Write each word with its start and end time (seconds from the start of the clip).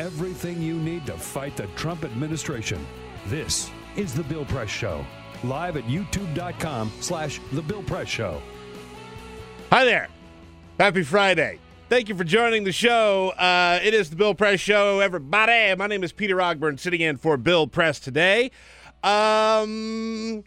everything 0.00 0.62
you 0.62 0.76
need 0.76 1.04
to 1.04 1.12
fight 1.12 1.54
the 1.56 1.66
Trump 1.76 2.04
administration. 2.04 2.86
This 3.26 3.70
is 3.96 4.14
The 4.14 4.22
Bill 4.22 4.46
Press 4.46 4.70
Show. 4.70 5.04
Live 5.44 5.76
at 5.76 5.84
youtube.com 5.84 6.90
slash 7.00 7.38
The 7.52 7.60
Bill 7.60 7.82
Press 7.82 8.08
Show. 8.08 8.40
Hi 9.70 9.84
there. 9.84 10.08
Happy 10.78 11.02
Friday. 11.02 11.58
Thank 11.90 12.08
you 12.08 12.14
for 12.14 12.24
joining 12.24 12.64
the 12.64 12.72
show. 12.72 13.30
Uh, 13.30 13.78
it 13.82 13.92
is 13.92 14.08
the 14.08 14.16
Bill 14.16 14.34
Press 14.34 14.58
Show, 14.58 15.00
everybody. 15.00 15.74
My 15.76 15.86
name 15.86 16.02
is 16.02 16.12
Peter 16.12 16.36
Ogburn, 16.36 16.80
sitting 16.80 17.02
in 17.02 17.18
for 17.18 17.36
Bill 17.36 17.66
Press 17.66 18.00
today. 18.00 18.50
Um, 19.02 20.44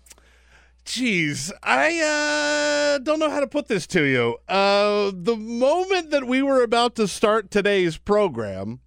geez, 0.83 1.53
I 1.61 2.95
uh, 2.95 2.97
don't 3.03 3.19
know 3.19 3.29
how 3.29 3.39
to 3.39 3.47
put 3.47 3.67
this 3.67 3.85
to 3.87 4.01
you. 4.01 4.37
Uh, 4.49 5.11
the 5.13 5.35
moment 5.35 6.09
that 6.09 6.25
we 6.25 6.41
were 6.41 6.63
about 6.63 6.95
to 6.95 7.07
start 7.07 7.51
today's 7.51 7.97
program, 7.97 8.79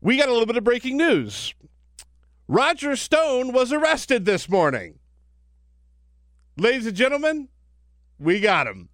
we 0.00 0.16
got 0.16 0.28
a 0.28 0.32
little 0.32 0.46
bit 0.46 0.56
of 0.56 0.64
breaking 0.64 0.96
news. 0.96 1.54
Roger 2.48 2.96
Stone 2.96 3.52
was 3.52 3.72
arrested 3.72 4.24
this 4.24 4.48
morning. 4.48 4.98
Ladies 6.56 6.86
and 6.86 6.96
gentlemen, 6.96 7.48
we 8.18 8.40
got 8.40 8.66
him. 8.66 8.88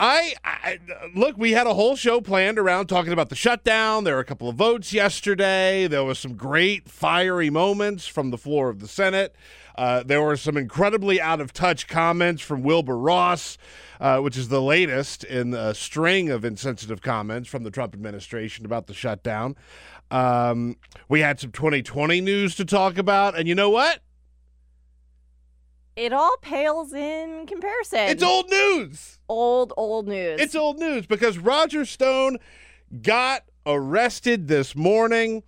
I, 0.00 0.34
I, 0.42 0.78
look. 1.14 1.36
We 1.36 1.52
had 1.52 1.66
a 1.66 1.74
whole 1.74 1.94
show 1.94 2.22
planned 2.22 2.58
around 2.58 2.86
talking 2.86 3.12
about 3.12 3.28
the 3.28 3.34
shutdown. 3.34 4.04
There 4.04 4.14
were 4.14 4.20
a 4.20 4.24
couple 4.24 4.48
of 4.48 4.56
votes 4.56 4.94
yesterday. 4.94 5.86
There 5.86 6.02
was 6.02 6.18
some 6.18 6.36
great 6.36 6.88
fiery 6.88 7.50
moments 7.50 8.06
from 8.06 8.30
the 8.30 8.38
floor 8.38 8.70
of 8.70 8.80
the 8.80 8.88
Senate. 8.88 9.36
Uh, 9.80 10.02
there 10.02 10.20
were 10.20 10.36
some 10.36 10.58
incredibly 10.58 11.18
out 11.22 11.40
of 11.40 11.54
touch 11.54 11.88
comments 11.88 12.42
from 12.42 12.62
Wilbur 12.62 12.98
Ross, 12.98 13.56
uh, 13.98 14.18
which 14.18 14.36
is 14.36 14.48
the 14.48 14.60
latest 14.60 15.24
in 15.24 15.54
a 15.54 15.72
string 15.74 16.28
of 16.28 16.44
insensitive 16.44 17.00
comments 17.00 17.48
from 17.48 17.62
the 17.62 17.70
Trump 17.70 17.94
administration 17.94 18.66
about 18.66 18.88
the 18.88 18.92
shutdown. 18.92 19.56
Um, 20.10 20.76
we 21.08 21.20
had 21.20 21.40
some 21.40 21.50
2020 21.50 22.20
news 22.20 22.56
to 22.56 22.66
talk 22.66 22.98
about, 22.98 23.38
and 23.38 23.48
you 23.48 23.54
know 23.54 23.70
what? 23.70 24.00
It 25.96 26.12
all 26.12 26.36
pales 26.42 26.92
in 26.92 27.46
comparison. 27.46 28.00
It's 28.00 28.22
old 28.22 28.50
news. 28.50 29.18
old, 29.30 29.72
old 29.78 30.06
news. 30.06 30.42
It's 30.42 30.54
old 30.54 30.78
news 30.78 31.06
because 31.06 31.38
Roger 31.38 31.86
Stone 31.86 32.36
got 33.00 33.44
arrested 33.64 34.46
this 34.46 34.76
morning. 34.76 35.42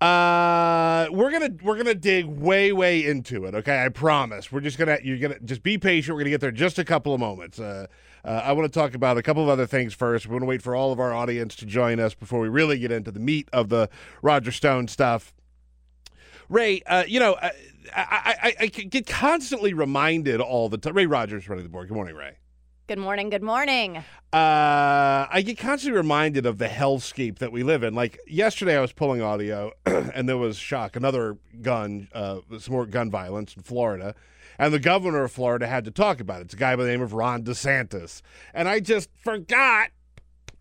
Uh, 0.00 1.08
we're 1.10 1.30
gonna 1.30 1.50
we're 1.62 1.76
gonna 1.76 1.94
dig 1.94 2.24
way 2.24 2.72
way 2.72 3.04
into 3.04 3.44
it. 3.44 3.54
Okay, 3.54 3.84
I 3.84 3.90
promise. 3.90 4.50
We're 4.50 4.60
just 4.60 4.78
gonna 4.78 4.98
you're 5.02 5.18
gonna 5.18 5.38
just 5.40 5.62
be 5.62 5.76
patient. 5.76 6.14
We're 6.14 6.22
gonna 6.22 6.30
get 6.30 6.40
there 6.40 6.50
just 6.50 6.78
a 6.78 6.84
couple 6.84 7.12
of 7.12 7.20
moments. 7.20 7.60
Uh, 7.60 7.86
uh, 8.24 8.42
I 8.44 8.52
want 8.52 8.72
to 8.72 8.78
talk 8.78 8.94
about 8.94 9.18
a 9.18 9.22
couple 9.22 9.42
of 9.42 9.50
other 9.50 9.66
things 9.66 9.92
first. 9.92 10.26
We 10.26 10.32
want 10.32 10.42
to 10.42 10.46
wait 10.46 10.62
for 10.62 10.74
all 10.74 10.90
of 10.90 11.00
our 11.00 11.12
audience 11.12 11.54
to 11.56 11.66
join 11.66 12.00
us 12.00 12.14
before 12.14 12.40
we 12.40 12.48
really 12.48 12.78
get 12.78 12.90
into 12.90 13.10
the 13.10 13.20
meat 13.20 13.48
of 13.52 13.68
the 13.68 13.90
Roger 14.22 14.52
Stone 14.52 14.88
stuff. 14.88 15.34
Ray, 16.48 16.82
uh, 16.86 17.04
you 17.06 17.20
know, 17.20 17.36
I, 17.40 17.52
I, 17.94 18.34
I, 18.42 18.54
I 18.60 18.66
get 18.66 19.06
constantly 19.06 19.74
reminded 19.74 20.40
all 20.40 20.68
the 20.68 20.78
time. 20.78 20.94
Ray 20.94 21.06
Rogers 21.06 21.48
running 21.48 21.64
the 21.64 21.70
board. 21.70 21.88
Good 21.88 21.94
morning, 21.94 22.16
Ray. 22.16 22.39
Good 22.90 22.98
morning. 22.98 23.30
Good 23.30 23.44
morning. 23.44 23.98
Uh, 23.98 24.02
I 24.32 25.44
get 25.46 25.58
constantly 25.58 25.96
reminded 25.96 26.44
of 26.44 26.58
the 26.58 26.66
hellscape 26.66 27.38
that 27.38 27.52
we 27.52 27.62
live 27.62 27.84
in. 27.84 27.94
Like 27.94 28.18
yesterday, 28.26 28.76
I 28.76 28.80
was 28.80 28.92
pulling 28.92 29.22
audio, 29.22 29.70
and 29.86 30.28
there 30.28 30.36
was 30.36 30.56
shock, 30.56 30.96
another 30.96 31.38
gun, 31.62 32.08
uh, 32.12 32.40
some 32.58 32.74
more 32.74 32.86
gun 32.86 33.08
violence 33.08 33.54
in 33.54 33.62
Florida, 33.62 34.16
and 34.58 34.74
the 34.74 34.80
governor 34.80 35.22
of 35.22 35.30
Florida 35.30 35.68
had 35.68 35.84
to 35.84 35.92
talk 35.92 36.18
about 36.18 36.40
it. 36.40 36.46
It's 36.46 36.54
a 36.54 36.56
guy 36.56 36.74
by 36.74 36.82
the 36.82 36.90
name 36.90 37.00
of 37.00 37.12
Ron 37.12 37.44
DeSantis, 37.44 38.22
and 38.52 38.68
I 38.68 38.80
just 38.80 39.08
forgot 39.22 39.90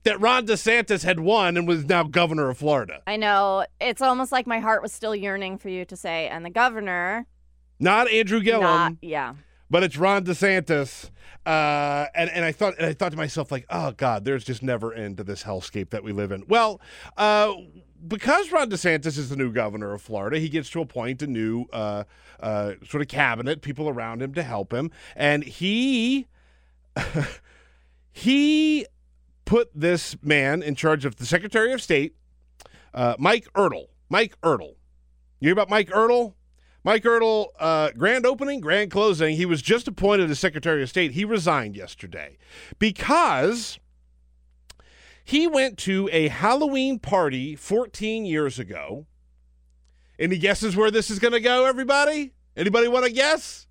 that 0.03 0.22
Ron 0.22 0.45
DeSantis 0.45 1.03
had 1.03 1.19
won 1.19 1.57
and 1.57 1.68
was 1.68 1.85
now 1.85 2.03
governor 2.03 2.51
of 2.51 2.59
Florida. 2.59 3.01
I 3.07 3.16
know 3.16 3.66
it's 3.81 4.03
almost 4.03 4.31
like 4.31 4.45
my 4.45 4.59
heart 4.59 4.84
was 4.84 4.94
still 4.94 5.16
yearning 5.16 5.57
for 5.57 5.69
you 5.69 5.84
to 5.85 5.95
say, 5.95 6.28
and 6.28 6.45
the 6.45 6.51
governor. 6.51 7.25
Not 7.79 8.07
Andrew 8.07 8.39
Gillum. 8.39 8.62
Not, 8.62 8.94
yeah. 9.01 9.34
But 9.69 9.84
it's 9.84 9.97
Ron 9.97 10.25
DeSantis. 10.25 11.09
Uh, 11.46 12.06
and, 12.13 12.30
and 12.30 12.44
I 12.44 12.52
thought 12.52 12.75
and 12.78 12.85
I 12.85 12.94
thought 12.94 13.12
to 13.12 13.18
myself, 13.18 13.52
like, 13.52 13.66
oh 13.69 13.91
God, 13.91 14.25
there's 14.25 14.44
just 14.44 14.62
never 14.62 14.94
end 14.94 15.18
to 15.18 15.24
this 15.24 15.44
hellscape 15.44 15.90
that 15.91 16.03
we 16.03 16.12
live 16.12 16.31
in. 16.31 16.44
Well, 16.47 16.81
uh, 17.18 17.53
because 18.07 18.52
Ron 18.52 18.69
DeSantis 18.69 19.18
is 19.18 19.30
the 19.30 19.35
new 19.35 19.52
governor 19.52 19.94
of 19.94 20.02
Florida, 20.02 20.40
he 20.40 20.50
gets 20.50 20.69
to 20.72 20.81
appoint 20.81 21.22
a 21.22 21.28
new 21.28 21.66
uh, 21.72 22.03
uh, 22.40 22.74
sort 22.88 23.02
of 23.02 23.07
cabinet, 23.07 23.62
people 23.62 23.90
around 23.90 24.22
him 24.22 24.34
to 24.34 24.44
help 24.44 24.74
him, 24.74 24.91
and 25.16 25.44
he 25.44 26.28
he 28.12 28.86
put 29.46 29.69
this 29.74 30.16
man 30.22 30.62
in 30.62 30.75
charge 30.75 31.06
of 31.06 31.16
the 31.16 31.25
Secretary 31.25 31.74
of 31.74 31.81
State, 31.81 32.16
uh, 32.94 33.16
Mike 33.18 33.47
Ertel. 33.53 33.88
Mike 34.09 34.40
Ertel. 34.41 34.75
You 35.40 35.47
hear 35.47 35.53
about 35.53 35.69
Mike 35.69 35.90
Ertel? 35.90 36.34
Mike 36.84 37.03
Ertel, 37.03 37.47
uh, 37.59 37.91
grand 37.97 38.25
opening, 38.25 38.62
grand 38.62 38.90
closing. 38.91 39.35
He 39.35 39.45
was 39.45 39.62
just 39.62 39.88
appointed 39.88 40.29
as 40.29 40.40
Secretary 40.40 40.81
of 40.81 40.90
State. 40.90 41.12
He 41.12 41.25
resigned 41.25 41.75
yesterday 41.75 42.38
because 42.78 43.79
he 45.23 45.45
went 45.47 45.78
to 45.79 46.09
a 46.12 46.29
Halloween 46.29 47.00
party 47.00 47.56
14 47.56 48.25
years 48.25 48.59
ago. 48.59 49.06
Any 50.18 50.38
guesses 50.38 50.75
where 50.75 50.92
this 50.92 51.09
is 51.09 51.19
going 51.19 51.33
to 51.33 51.39
go, 51.39 51.65
everybody? 51.65 52.33
Anybody 52.56 52.88
want 52.88 53.06
to 53.06 53.12
guess? 53.12 53.68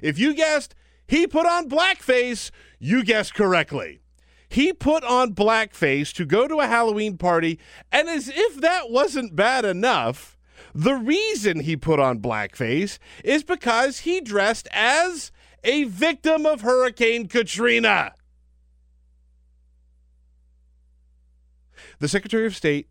If 0.00 0.18
you 0.18 0.34
guessed 0.34 0.74
he 1.06 1.26
put 1.26 1.46
on 1.46 1.68
blackface, 1.68 2.50
you 2.78 3.04
guessed 3.04 3.34
correctly. 3.34 4.00
He 4.48 4.72
put 4.72 5.04
on 5.04 5.34
blackface 5.34 6.12
to 6.14 6.24
go 6.24 6.46
to 6.46 6.60
a 6.60 6.66
Halloween 6.66 7.16
party, 7.16 7.58
and 7.90 8.08
as 8.08 8.28
if 8.28 8.60
that 8.60 8.90
wasn't 8.90 9.34
bad 9.34 9.64
enough, 9.64 10.36
the 10.74 10.94
reason 10.94 11.60
he 11.60 11.76
put 11.76 12.00
on 12.00 12.20
blackface 12.20 12.98
is 13.24 13.44
because 13.44 14.00
he 14.00 14.20
dressed 14.20 14.68
as 14.72 15.30
a 15.64 15.84
victim 15.84 16.46
of 16.46 16.62
Hurricane 16.62 17.28
Katrina. 17.28 18.14
The 21.98 22.08
Secretary 22.08 22.46
of 22.46 22.56
State 22.56 22.90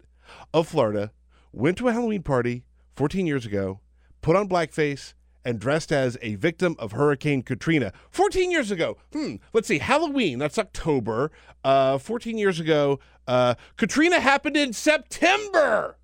of 0.54 0.68
Florida 0.68 1.12
went 1.51 1.78
to 1.78 1.88
a 1.88 1.94
Halloween 1.94 2.24
party 2.24 2.63
14 2.95 3.25
years 3.25 3.45
ago, 3.45 3.80
put 4.22 4.36
on 4.36 4.48
blackface, 4.48 5.13
and 5.44 5.60
dressed 5.60 5.92
as 5.92 6.18
a 6.22 6.36
victim 6.36 6.75
of 6.78 6.92
Hurricane 6.92 7.42
Katrina. 7.42 7.92
14 8.12 8.51
years 8.51 8.72
ago. 8.72 8.98
Hmm. 9.12 9.36
Let's 9.54 9.68
see. 9.68 9.80
Halloween, 9.80 10.39
that's 10.39 10.60
October. 10.60 11.31
Uh, 11.63 11.98
14 11.98 12.38
years 12.38 12.60
ago. 12.60 13.00
Uh, 13.28 13.56
Katrina 13.78 14.19
happened 14.19 14.56
in 14.56 14.72
September. 14.74 15.98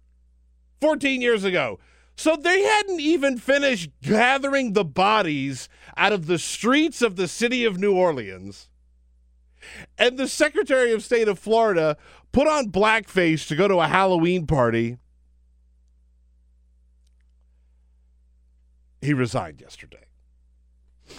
14 0.82 1.22
years 1.22 1.44
ago. 1.44 1.80
So 2.16 2.36
they 2.36 2.62
hadn't 2.62 3.00
even 3.00 3.38
finished 3.38 3.92
gathering 4.02 4.74
the 4.74 4.84
bodies 4.84 5.70
out 5.96 6.14
of 6.14 6.26
the 6.26 6.40
streets 6.40 7.02
of 7.02 7.16
the 7.16 7.28
city 7.28 7.64
of 7.64 7.78
New 7.78 7.94
Orleans. 7.96 8.70
And 9.98 10.18
the 10.18 10.28
Secretary 10.28 10.94
of 10.94 11.04
State 11.04 11.28
of 11.28 11.38
Florida 11.38 11.96
put 12.32 12.48
on 12.48 12.72
blackface 12.72 13.48
to 13.48 13.56
go 13.56 13.68
to 13.68 13.80
a 13.80 13.88
Halloween 13.88 14.48
party. 14.48 14.98
He 19.02 19.14
resigned 19.14 19.62
yesterday. 19.62 20.06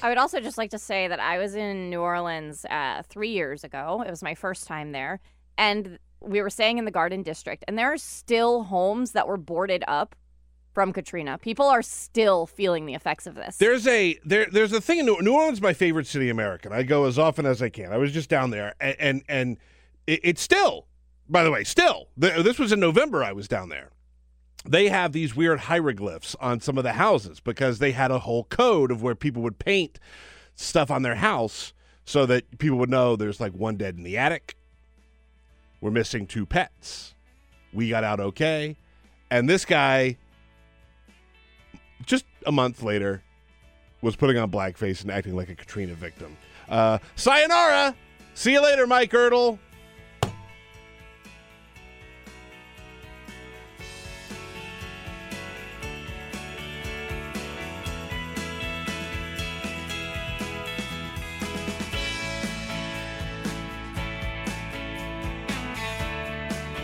I 0.03 0.09
would 0.09 0.19
also 0.19 0.41
just 0.41 0.59
like 0.59 0.71
to 0.71 0.79
say 0.79 1.09
that 1.09 1.21
I 1.21 1.39
was 1.39 1.55
in 1.55 1.91
New 1.91 2.01
Orleans 2.01 2.65
uh, 2.65 3.03
three 3.09 3.31
years 3.31 3.65
ago. 3.65 4.03
It 4.07 4.11
was 4.11 4.23
my 4.23 4.35
first 4.35 4.67
time 4.67 4.93
there. 4.93 5.21
And 5.57 5.99
we 6.21 6.43
were 6.43 6.51
staying 6.51 6.79
in 6.79 6.85
the 6.85 6.91
Garden 6.91 7.23
District, 7.23 7.65
and 7.69 7.79
there 7.79 7.93
are 7.93 7.99
still 7.99 8.65
homes 8.65 9.13
that 9.13 9.29
were 9.29 9.37
boarded 9.37 9.85
up 9.87 10.15
from 10.73 10.93
Katrina. 10.93 11.39
People 11.39 11.67
are 11.67 11.83
still 11.83 12.47
feeling 12.47 12.87
the 12.87 12.95
effects 12.95 13.27
of 13.27 13.35
this. 13.35 13.57
There's 13.57 13.87
a 13.87 14.19
there 14.25 14.47
there's 14.51 14.73
a 14.73 14.81
thing 14.81 14.99
in 14.99 15.07
New, 15.07 15.21
New 15.21 15.33
Orleans 15.33 15.61
my 15.61 15.73
favorite 15.73 16.07
city 16.07 16.29
American. 16.29 16.73
I 16.73 16.83
go 16.83 17.05
as 17.05 17.19
often 17.19 17.47
as 17.47 17.63
I 17.63 17.69
can. 17.69 17.93
I 17.93 17.97
was 17.97 18.13
just 18.13 18.29
down 18.29 18.51
there 18.51 18.75
and 18.81 18.97
and, 18.99 19.23
and 19.29 19.57
it, 20.07 20.21
it's 20.23 20.41
still 20.41 20.87
by 21.29 21.45
the 21.45 21.51
way, 21.51 21.65
still 21.65 22.09
this 22.17 22.59
was 22.59 22.73
in 22.73 22.81
November 22.81 23.23
I 23.23 23.33
was 23.33 23.49
down 23.49 23.69
there. 23.69 23.91
They 24.65 24.89
have 24.89 25.13
these 25.13 25.37
weird 25.37 25.61
hieroglyphs 25.61 26.35
on 26.41 26.61
some 26.61 26.79
of 26.79 26.85
the 26.85 26.95
houses 26.95 27.41
because 27.41 27.79
they 27.79 27.93
had 27.93 28.11
a 28.11 28.21
whole 28.21 28.45
code 28.45 28.91
of 28.91 29.03
where 29.03 29.15
people 29.15 29.43
would 29.43 29.59
paint 29.59 29.99
stuff 30.55 30.91
on 30.91 31.03
their 31.03 31.15
house 31.15 31.73
so 32.05 32.27
that 32.27 32.59
people 32.59 32.79
would 32.79 32.91
know 32.91 33.17
there's 33.17 33.41
like 33.41 33.53
one 33.53 33.77
dead 33.77 33.97
in 33.97 34.03
the 34.03 34.17
attic. 34.17 34.57
We're 35.81 35.91
missing 35.91 36.27
two 36.27 36.47
pets. 36.47 37.15
We 37.73 37.89
got 37.89 38.05
out 38.05 38.21
okay. 38.21 38.77
And 39.31 39.49
this 39.49 39.65
guy 39.65 40.17
just 42.09 42.25
a 42.47 42.53
month 42.53 42.83
later, 42.83 43.23
was 44.01 44.17
putting 44.17 44.39
on 44.39 44.51
blackface 44.51 45.03
and 45.03 45.11
acting 45.11 45.37
like 45.37 45.49
a 45.49 45.55
Katrina 45.55 45.95
victim. 45.95 46.37
Uh, 46.69 46.99
sayonara. 47.17 47.95
See 48.35 48.53
you 48.53 48.63
later, 48.63 48.87
Mike 48.87 49.11
Ertel. 49.11 49.59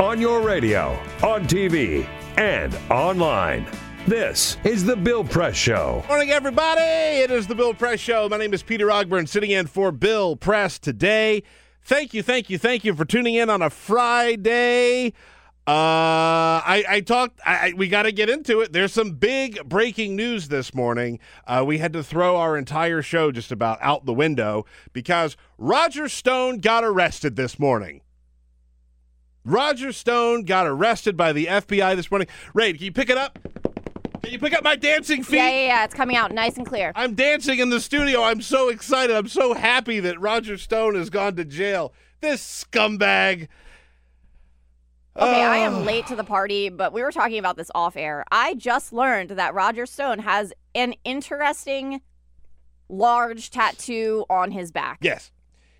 On 0.04 0.20
your 0.20 0.42
radio, 0.42 0.90
on 1.22 1.46
TV, 1.46 2.06
and 2.36 2.76
online. 2.90 3.66
This 4.06 4.58
is 4.62 4.84
the 4.84 4.94
Bill 4.94 5.24
Press 5.24 5.56
Show. 5.56 6.04
Morning, 6.08 6.30
everybody. 6.30 6.82
It 6.82 7.30
is 7.30 7.46
the 7.46 7.54
Bill 7.54 7.72
Press 7.72 8.00
Show. 8.00 8.28
My 8.28 8.36
name 8.36 8.52
is 8.52 8.62
Peter 8.62 8.88
Ogburn, 8.88 9.26
sitting 9.26 9.50
in 9.50 9.66
for 9.66 9.90
Bill 9.90 10.36
Press 10.36 10.78
today. 10.78 11.42
Thank 11.80 12.12
you, 12.12 12.22
thank 12.22 12.50
you, 12.50 12.58
thank 12.58 12.84
you 12.84 12.94
for 12.94 13.06
tuning 13.06 13.34
in 13.34 13.48
on 13.48 13.62
a 13.62 13.70
Friday. 13.70 15.14
Uh, 15.66 16.60
I, 16.60 16.84
I 16.86 17.00
talked. 17.00 17.40
I, 17.46 17.72
we 17.74 17.88
got 17.88 18.02
to 18.02 18.12
get 18.12 18.28
into 18.28 18.60
it. 18.60 18.74
There's 18.74 18.92
some 18.92 19.12
big 19.12 19.66
breaking 19.66 20.16
news 20.16 20.48
this 20.48 20.74
morning. 20.74 21.18
Uh, 21.46 21.64
we 21.66 21.78
had 21.78 21.94
to 21.94 22.04
throw 22.04 22.36
our 22.36 22.58
entire 22.58 23.00
show 23.00 23.32
just 23.32 23.50
about 23.50 23.78
out 23.80 24.04
the 24.04 24.12
window 24.12 24.66
because 24.92 25.38
Roger 25.56 26.10
Stone 26.10 26.58
got 26.58 26.84
arrested 26.84 27.36
this 27.36 27.58
morning. 27.58 28.02
Roger 29.44 29.92
Stone 29.92 30.44
got 30.44 30.66
arrested 30.66 31.16
by 31.16 31.32
the 31.32 31.46
FBI 31.46 31.96
this 31.96 32.10
morning. 32.10 32.28
Ray, 32.54 32.72
can 32.72 32.82
you 32.82 32.92
pick 32.92 33.10
it 33.10 33.18
up? 33.18 33.38
Can 34.22 34.32
you 34.32 34.38
pick 34.38 34.54
up 34.54 34.64
my 34.64 34.74
dancing 34.74 35.22
feet? 35.22 35.36
Yeah, 35.36 35.50
yeah, 35.50 35.66
yeah. 35.66 35.84
It's 35.84 35.94
coming 35.94 36.16
out 36.16 36.32
nice 36.32 36.56
and 36.56 36.66
clear. 36.66 36.92
I'm 36.94 37.14
dancing 37.14 37.58
in 37.58 37.68
the 37.68 37.78
studio. 37.78 38.22
I'm 38.22 38.40
so 38.40 38.70
excited. 38.70 39.14
I'm 39.14 39.28
so 39.28 39.52
happy 39.52 40.00
that 40.00 40.18
Roger 40.18 40.56
Stone 40.56 40.94
has 40.94 41.10
gone 41.10 41.36
to 41.36 41.44
jail. 41.44 41.92
This 42.22 42.64
scumbag. 42.64 43.48
Okay, 45.16 45.44
I 45.44 45.58
am 45.58 45.84
late 45.84 46.06
to 46.06 46.16
the 46.16 46.24
party, 46.24 46.70
but 46.70 46.94
we 46.94 47.02
were 47.02 47.12
talking 47.12 47.38
about 47.38 47.56
this 47.56 47.70
off 47.74 47.96
air. 47.96 48.24
I 48.32 48.54
just 48.54 48.94
learned 48.94 49.30
that 49.30 49.52
Roger 49.52 49.84
Stone 49.84 50.20
has 50.20 50.54
an 50.74 50.94
interesting 51.04 52.00
large 52.88 53.50
tattoo 53.50 54.24
on 54.30 54.50
his 54.52 54.72
back. 54.72 54.98
Yes. 55.02 55.30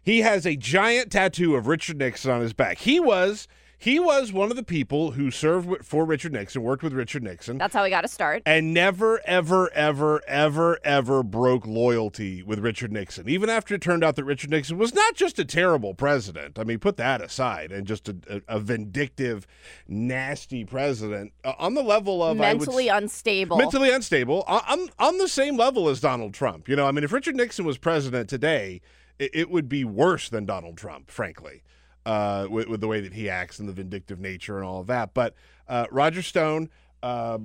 He 0.04 0.20
has 0.20 0.46
a 0.46 0.54
giant 0.54 1.10
tattoo 1.10 1.56
of 1.56 1.66
Richard 1.66 1.96
Nixon 1.96 2.30
on 2.30 2.42
his 2.42 2.52
back. 2.52 2.78
He 2.78 3.00
was 3.00 3.48
he 3.84 3.98
was 3.98 4.32
one 4.32 4.50
of 4.50 4.56
the 4.56 4.62
people 4.62 5.10
who 5.10 5.30
served 5.30 5.84
for 5.84 6.06
Richard 6.06 6.32
Nixon, 6.32 6.62
worked 6.62 6.82
with 6.82 6.94
Richard 6.94 7.22
Nixon. 7.22 7.58
That's 7.58 7.74
how 7.74 7.84
he 7.84 7.90
got 7.90 8.00
to 8.00 8.08
start. 8.08 8.42
And 8.46 8.72
never, 8.72 9.20
ever, 9.26 9.70
ever, 9.74 10.22
ever, 10.26 10.78
ever 10.82 11.22
broke 11.22 11.66
loyalty 11.66 12.42
with 12.42 12.60
Richard 12.60 12.92
Nixon. 12.92 13.28
Even 13.28 13.50
after 13.50 13.74
it 13.74 13.82
turned 13.82 14.02
out 14.02 14.16
that 14.16 14.24
Richard 14.24 14.50
Nixon 14.50 14.78
was 14.78 14.94
not 14.94 15.14
just 15.14 15.38
a 15.38 15.44
terrible 15.44 15.92
president. 15.92 16.58
I 16.58 16.64
mean, 16.64 16.78
put 16.78 16.96
that 16.96 17.20
aside, 17.20 17.72
and 17.72 17.86
just 17.86 18.08
a, 18.08 18.16
a, 18.30 18.56
a 18.56 18.58
vindictive, 18.58 19.46
nasty 19.86 20.64
president 20.64 21.32
uh, 21.44 21.52
on 21.58 21.74
the 21.74 21.82
level 21.82 22.22
of 22.22 22.38
mentally 22.38 22.86
would, 22.86 23.02
unstable. 23.02 23.58
Mentally 23.58 23.90
unstable. 23.90 24.44
On, 24.46 24.88
on 24.98 25.18
the 25.18 25.28
same 25.28 25.58
level 25.58 25.90
as 25.90 26.00
Donald 26.00 26.32
Trump. 26.32 26.68
You 26.68 26.76
know, 26.76 26.86
I 26.86 26.90
mean, 26.90 27.04
if 27.04 27.12
Richard 27.12 27.36
Nixon 27.36 27.66
was 27.66 27.76
president 27.76 28.30
today, 28.30 28.80
it, 29.18 29.30
it 29.34 29.50
would 29.50 29.68
be 29.68 29.84
worse 29.84 30.28
than 30.28 30.46
Donald 30.46 30.76
Trump, 30.76 31.10
frankly 31.10 31.62
uh, 32.06 32.46
with, 32.50 32.68
with, 32.68 32.80
the 32.80 32.88
way 32.88 33.00
that 33.00 33.14
he 33.14 33.28
acts 33.28 33.58
and 33.58 33.68
the 33.68 33.72
vindictive 33.72 34.20
nature 34.20 34.56
and 34.58 34.66
all 34.66 34.80
of 34.80 34.86
that. 34.88 35.14
But 35.14 35.34
uh, 35.68 35.86
Roger 35.90 36.22
Stone, 36.22 36.68
uh, 37.02 37.38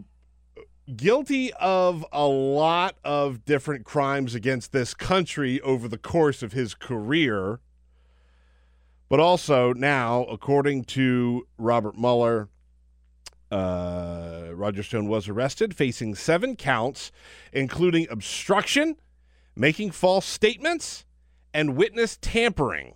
guilty 0.95 1.53
of 1.53 2.05
a 2.11 2.25
lot 2.25 2.95
of 3.03 3.45
different 3.45 3.85
crimes 3.85 4.35
against 4.35 4.71
this 4.71 4.93
country 4.93 5.61
over 5.61 5.87
the 5.87 5.97
course 5.97 6.43
of 6.43 6.53
his 6.53 6.73
career. 6.73 7.59
But 9.07 9.19
also 9.19 9.73
now, 9.73 10.23
according 10.25 10.83
to 10.85 11.47
Robert 11.57 11.97
Mueller, 11.97 12.49
uh, 13.51 14.49
Roger 14.51 14.83
Stone 14.83 15.07
was 15.07 15.27
arrested, 15.27 15.75
facing 15.75 16.13
seven 16.13 16.55
counts, 16.55 17.11
including 17.51 18.07
obstruction, 18.11 18.97
making 19.55 19.91
false 19.91 20.27
statements, 20.27 21.05
and 21.59 21.75
witness 21.75 22.17
tampering. 22.21 22.93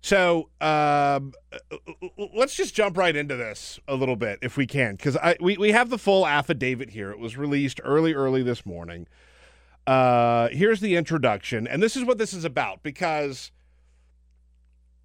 So 0.00 0.50
um, 0.60 1.32
let's 2.34 2.56
just 2.56 2.74
jump 2.74 2.96
right 2.96 3.14
into 3.14 3.36
this 3.36 3.78
a 3.86 3.94
little 3.94 4.16
bit, 4.16 4.40
if 4.42 4.56
we 4.56 4.66
can, 4.66 4.96
because 4.96 5.16
we 5.40 5.56
we 5.56 5.70
have 5.70 5.88
the 5.88 5.98
full 5.98 6.26
affidavit 6.26 6.90
here. 6.90 7.12
It 7.12 7.20
was 7.20 7.36
released 7.36 7.80
early, 7.84 8.14
early 8.14 8.42
this 8.42 8.66
morning. 8.66 9.06
Uh, 9.86 10.48
here's 10.48 10.80
the 10.80 10.96
introduction, 10.96 11.68
and 11.68 11.80
this 11.80 11.96
is 11.96 12.04
what 12.04 12.18
this 12.18 12.34
is 12.34 12.44
about. 12.44 12.82
Because, 12.82 13.52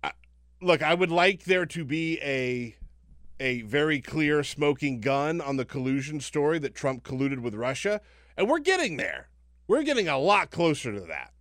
I, 0.03 0.13
look, 0.62 0.81
I 0.81 0.95
would 0.95 1.12
like 1.12 1.43
there 1.43 1.67
to 1.67 1.86
be 1.86 2.19
a 2.21 2.75
a 3.39 3.62
very 3.62 4.01
clear 4.01 4.43
smoking 4.43 5.00
gun 5.00 5.41
on 5.41 5.57
the 5.57 5.65
collusion 5.65 6.19
story 6.19 6.57
that 6.57 6.74
Trump 6.74 7.03
colluded 7.03 7.39
with 7.39 7.53
Russia, 7.53 8.01
and 8.36 8.50
we're 8.50 8.60
getting 8.60 8.98
there. 8.98 9.29
We're 9.67 9.83
getting 9.83 10.07
a 10.07 10.17
lot 10.17 10.50
closer 10.50 10.91
to 10.91 11.01
that. 11.01 11.33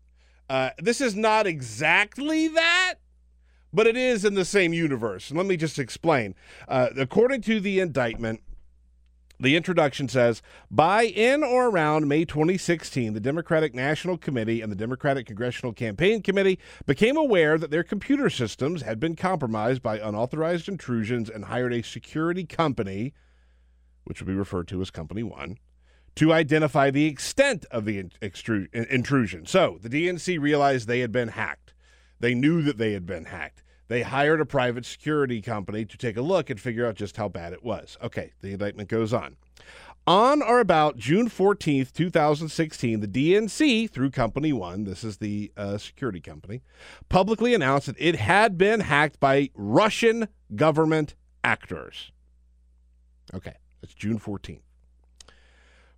Uh, 0.50 0.70
this 0.78 1.00
is 1.00 1.14
not 1.14 1.46
exactly 1.46 2.48
that 2.48 2.94
but 3.72 3.86
it 3.86 3.96
is 3.96 4.24
in 4.24 4.34
the 4.34 4.44
same 4.44 4.72
universe. 4.72 5.30
Let 5.30 5.46
me 5.46 5.56
just 5.56 5.78
explain. 5.78 6.34
Uh, 6.66 6.88
according 6.96 7.42
to 7.42 7.60
the 7.60 7.78
indictment, 7.78 8.40
the 9.38 9.56
introduction 9.56 10.08
says 10.08 10.42
by 10.70 11.04
in 11.04 11.42
or 11.42 11.68
around 11.68 12.08
May 12.08 12.24
2016, 12.24 13.14
the 13.14 13.20
Democratic 13.20 13.74
National 13.74 14.18
Committee 14.18 14.60
and 14.60 14.70
the 14.70 14.76
Democratic 14.76 15.26
Congressional 15.26 15.72
Campaign 15.72 16.22
Committee 16.22 16.58
became 16.84 17.16
aware 17.16 17.56
that 17.56 17.70
their 17.70 17.84
computer 17.84 18.28
systems 18.28 18.82
had 18.82 19.00
been 19.00 19.16
compromised 19.16 19.82
by 19.82 19.98
unauthorized 19.98 20.68
intrusions 20.68 21.30
and 21.30 21.46
hired 21.46 21.72
a 21.72 21.82
security 21.82 22.44
company, 22.44 23.14
which 24.04 24.20
will 24.20 24.26
be 24.26 24.34
referred 24.34 24.68
to 24.68 24.82
as 24.82 24.90
Company 24.90 25.22
One, 25.22 25.56
to 26.16 26.32
identify 26.32 26.90
the 26.90 27.06
extent 27.06 27.64
of 27.70 27.84
the 27.84 28.10
intrusion. 28.72 29.46
So 29.46 29.78
the 29.80 29.88
DNC 29.88 30.40
realized 30.40 30.86
they 30.86 31.00
had 31.00 31.12
been 31.12 31.28
hacked. 31.28 31.72
They 32.18 32.34
knew 32.34 32.62
that 32.62 32.78
they 32.78 32.92
had 32.92 33.06
been 33.06 33.26
hacked. 33.26 33.62
They 33.88 34.02
hired 34.02 34.40
a 34.40 34.46
private 34.46 34.86
security 34.86 35.40
company 35.42 35.84
to 35.84 35.96
take 35.96 36.16
a 36.16 36.22
look 36.22 36.48
and 36.48 36.60
figure 36.60 36.86
out 36.86 36.94
just 36.94 37.16
how 37.16 37.28
bad 37.28 37.52
it 37.52 37.64
was. 37.64 37.98
Okay, 38.02 38.32
the 38.40 38.52
indictment 38.52 38.88
goes 38.88 39.12
on. 39.12 39.36
On 40.06 40.42
or 40.42 40.60
about 40.60 40.96
June 40.96 41.28
14th, 41.28 41.92
2016, 41.92 43.00
the 43.00 43.08
DNC, 43.08 43.90
through 43.90 44.10
Company 44.10 44.52
One, 44.52 44.84
this 44.84 45.04
is 45.04 45.18
the 45.18 45.52
uh, 45.56 45.76
security 45.76 46.20
company, 46.20 46.62
publicly 47.08 47.52
announced 47.52 47.86
that 47.86 47.96
it 47.98 48.16
had 48.16 48.56
been 48.56 48.80
hacked 48.80 49.20
by 49.20 49.50
Russian 49.54 50.28
government 50.54 51.14
actors. 51.44 52.12
Okay, 53.34 53.54
that's 53.80 53.94
June 53.94 54.18
14th. 54.18 54.62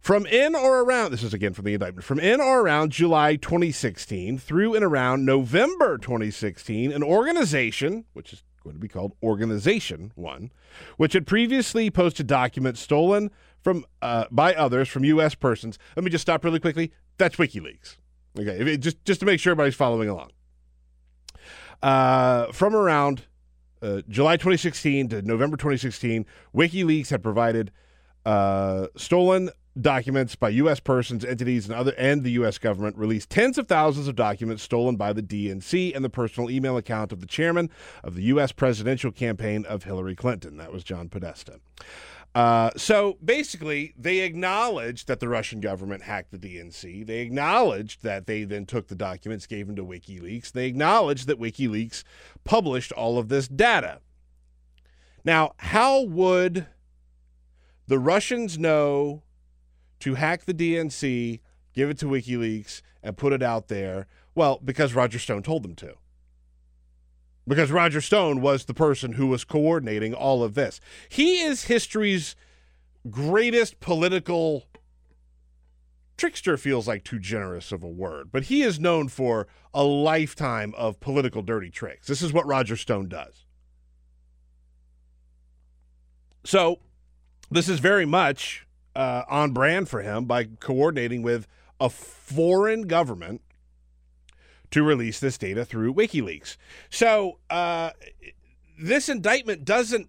From 0.02 0.26
in 0.26 0.56
or 0.56 0.80
around, 0.80 1.12
this 1.12 1.22
is 1.22 1.32
again 1.32 1.54
from 1.54 1.64
the 1.64 1.74
indictment, 1.74 2.04
from 2.04 2.18
in 2.18 2.40
or 2.40 2.62
around 2.62 2.90
July 2.90 3.36
2016 3.36 4.36
through 4.36 4.74
and 4.74 4.84
around 4.84 5.24
November 5.24 5.96
2016, 5.96 6.90
an 6.90 7.04
organization, 7.04 8.04
which 8.12 8.32
is 8.32 8.42
going 8.64 8.74
to 8.74 8.80
be 8.80 8.88
called 8.88 9.12
Organization 9.22 10.10
One, 10.16 10.50
which 10.96 11.12
had 11.12 11.24
previously 11.24 11.88
posted 11.88 12.26
documents 12.26 12.80
stolen 12.80 13.30
from 13.60 13.84
uh, 14.02 14.24
by 14.32 14.52
others 14.54 14.88
from 14.88 15.04
U.S. 15.04 15.36
persons. 15.36 15.78
Let 15.94 16.02
me 16.02 16.10
just 16.10 16.22
stop 16.22 16.44
really 16.44 16.58
quickly. 16.58 16.90
That's 17.16 17.36
WikiLeaks. 17.36 17.96
Okay, 18.36 18.76
just 18.78 19.04
just 19.04 19.20
to 19.20 19.26
make 19.26 19.38
sure 19.38 19.52
everybody's 19.52 19.76
following 19.76 20.08
along. 20.08 20.30
Uh, 21.80 22.50
from 22.50 22.74
around 22.74 23.22
uh, 23.80 24.02
July 24.08 24.36
2016 24.36 25.10
to 25.10 25.22
November 25.22 25.56
2016, 25.56 26.26
WikiLeaks 26.52 27.10
had 27.10 27.22
provided 27.22 27.70
uh, 28.24 28.88
stolen 28.96 29.50
documents 29.80 30.36
by 30.36 30.50
U.S. 30.50 30.80
persons, 30.80 31.24
entities, 31.24 31.66
and 31.66 31.74
other 31.74 31.94
and 31.96 32.22
the 32.22 32.32
U.S. 32.32 32.58
government 32.58 32.96
released 32.96 33.30
tens 33.30 33.58
of 33.58 33.68
thousands 33.68 34.08
of 34.08 34.16
documents 34.16 34.62
stolen 34.62 34.96
by 34.96 35.12
the 35.12 35.22
DNC 35.22 35.94
and 35.94 36.04
the 36.04 36.10
personal 36.10 36.50
email 36.50 36.76
account 36.76 37.12
of 37.12 37.20
the 37.20 37.26
chairman 37.26 37.70
of 38.04 38.14
the 38.14 38.22
U.S. 38.24 38.52
presidential 38.52 39.10
campaign 39.10 39.64
of 39.66 39.84
Hillary 39.84 40.14
Clinton. 40.14 40.56
That 40.58 40.72
was 40.72 40.84
John 40.84 41.08
Podesta. 41.08 41.60
Uh, 42.34 42.70
so 42.76 43.18
basically, 43.22 43.92
they 43.98 44.20
acknowledged 44.20 45.06
that 45.06 45.20
the 45.20 45.28
Russian 45.28 45.60
government 45.60 46.02
hacked 46.02 46.30
the 46.30 46.38
DNC. 46.38 47.06
They 47.06 47.20
acknowledged 47.20 48.02
that 48.02 48.26
they 48.26 48.44
then 48.44 48.64
took 48.64 48.88
the 48.88 48.94
documents, 48.94 49.46
gave 49.46 49.66
them 49.66 49.76
to 49.76 49.84
WikiLeaks. 49.84 50.52
They 50.52 50.66
acknowledged 50.66 51.26
that 51.26 51.38
WikiLeaks 51.38 52.04
published 52.44 52.92
all 52.92 53.18
of 53.18 53.28
this 53.28 53.48
data. 53.48 54.00
Now, 55.24 55.52
how 55.58 56.02
would 56.02 56.66
the 57.86 57.98
Russians 57.98 58.58
know 58.58 59.22
to 60.02 60.14
hack 60.14 60.44
the 60.44 60.54
DNC, 60.54 61.40
give 61.74 61.90
it 61.90 61.98
to 61.98 62.06
WikiLeaks, 62.06 62.82
and 63.02 63.16
put 63.16 63.32
it 63.32 63.42
out 63.42 63.68
there? 63.68 64.06
Well, 64.34 64.60
because 64.64 64.94
Roger 64.94 65.18
Stone 65.18 65.42
told 65.42 65.62
them 65.62 65.74
to 65.76 65.96
because 67.46 67.70
Roger 67.70 68.00
Stone 68.00 68.40
was 68.40 68.64
the 68.64 68.74
person 68.74 69.12
who 69.12 69.26
was 69.26 69.44
coordinating 69.44 70.14
all 70.14 70.42
of 70.42 70.54
this. 70.54 70.80
He 71.08 71.40
is 71.40 71.64
history's 71.64 72.36
greatest 73.10 73.80
political 73.80 74.64
trickster 76.16 76.56
feels 76.56 76.86
like 76.86 77.02
too 77.02 77.18
generous 77.18 77.72
of 77.72 77.82
a 77.82 77.88
word, 77.88 78.30
but 78.30 78.44
he 78.44 78.62
is 78.62 78.78
known 78.78 79.08
for 79.08 79.48
a 79.74 79.82
lifetime 79.82 80.72
of 80.76 81.00
political 81.00 81.42
dirty 81.42 81.70
tricks. 81.70 82.06
This 82.06 82.22
is 82.22 82.32
what 82.32 82.46
Roger 82.46 82.76
Stone 82.76 83.08
does. 83.08 83.44
So, 86.44 86.80
this 87.50 87.68
is 87.68 87.78
very 87.80 88.06
much 88.06 88.66
uh, 88.94 89.22
on 89.28 89.52
brand 89.52 89.88
for 89.88 90.02
him 90.02 90.24
by 90.24 90.44
coordinating 90.44 91.22
with 91.22 91.46
a 91.80 91.88
foreign 91.88 92.82
government 92.82 93.40
to 94.70 94.82
release 94.82 95.20
this 95.20 95.36
data 95.38 95.64
through 95.64 95.94
WikiLeaks. 95.94 96.56
So 96.90 97.38
uh, 97.50 97.90
this 98.78 99.08
indictment 99.08 99.64
doesn't 99.64 100.08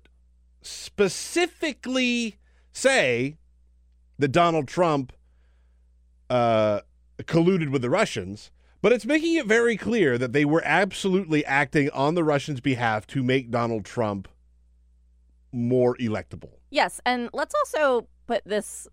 specifically 0.61 2.37
say 2.71 3.37
that 4.17 4.29
Donald 4.29 4.67
Trump 4.67 5.13
uh, 6.29 6.81
colluded 7.19 7.69
with 7.69 7.81
the 7.81 7.89
Russians, 7.89 8.51
but 8.81 8.91
it's 8.91 9.05
making 9.05 9.35
it 9.35 9.45
very 9.45 9.77
clear 9.77 10.17
that 10.17 10.33
they 10.33 10.45
were 10.45 10.61
absolutely 10.65 11.45
acting 11.45 11.89
on 11.91 12.15
the 12.15 12.23
Russians' 12.23 12.61
behalf 12.61 13.05
to 13.07 13.23
make 13.23 13.51
Donald 13.51 13.85
Trump 13.85 14.27
more 15.51 15.95
electable. 15.97 16.53
Yes, 16.69 16.99
and 17.05 17.29
let's 17.33 17.53
also 17.53 18.07
put 18.27 18.43
this 18.45 18.87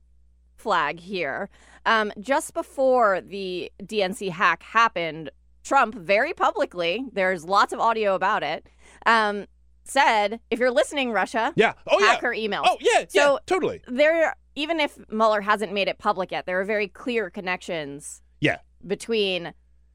flag 0.56 1.00
here. 1.00 1.48
Um, 1.86 2.12
just 2.20 2.52
before 2.54 3.20
the 3.20 3.72
DNC 3.82 4.30
hack 4.30 4.62
happened, 4.62 5.30
Trump 5.62 5.94
very 5.94 6.32
publicly, 6.34 7.04
there's 7.12 7.44
lots 7.44 7.72
of 7.72 7.80
audio 7.80 8.14
about 8.14 8.42
it, 8.42 8.66
um, 9.06 9.46
said, 9.84 10.40
if 10.50 10.58
you're 10.58 10.70
listening, 10.70 11.12
Russia, 11.12 11.52
yeah, 11.56 11.72
oh 11.86 11.98
hack 12.00 12.20
yeah, 12.22 12.28
her 12.28 12.34
emails. 12.34 12.64
oh 12.66 12.76
yeah, 12.80 13.04
So 13.08 13.32
yeah, 13.34 13.38
totally, 13.46 13.80
there, 13.88 14.34
even 14.54 14.78
if 14.80 14.98
Mueller 15.10 15.40
hasn't 15.40 15.72
made 15.72 15.88
it 15.88 15.98
public 15.98 16.30
yet, 16.30 16.46
there 16.46 16.60
are 16.60 16.64
very 16.64 16.88
clear 16.88 17.30
connections 17.30 18.22
yeah, 18.40 18.58
between 18.86 19.52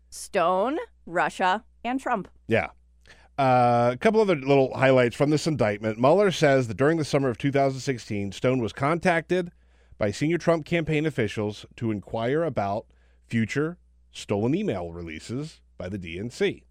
Stone, 0.09 0.77
Russia, 1.05 1.63
and 1.83 1.99
Trump. 1.99 2.27
yeah. 2.47 2.69
Uh, 3.37 3.91
a 3.93 3.97
couple 3.97 4.21
other 4.21 4.35
little 4.35 4.73
highlights 4.75 5.15
from 5.15 5.29
this 5.29 5.45
indictment. 5.45 5.99
Mueller 5.99 6.31
says 6.31 6.67
that 6.69 6.77
during 6.77 6.97
the 6.97 7.03
summer 7.03 7.29
of 7.29 7.37
2016, 7.37 8.31
Stone 8.31 8.59
was 8.59 8.71
contacted 8.71 9.51
by 9.97 10.11
senior 10.11 10.37
Trump 10.37 10.65
campaign 10.65 11.05
officials 11.05 11.65
to 11.75 11.91
inquire 11.91 12.43
about 12.43 12.85
future 13.27 13.77
stolen 14.11 14.55
email 14.55 14.91
releases 14.91 15.59
by 15.77 15.89
the 15.89 15.99
DNC. 15.99 16.63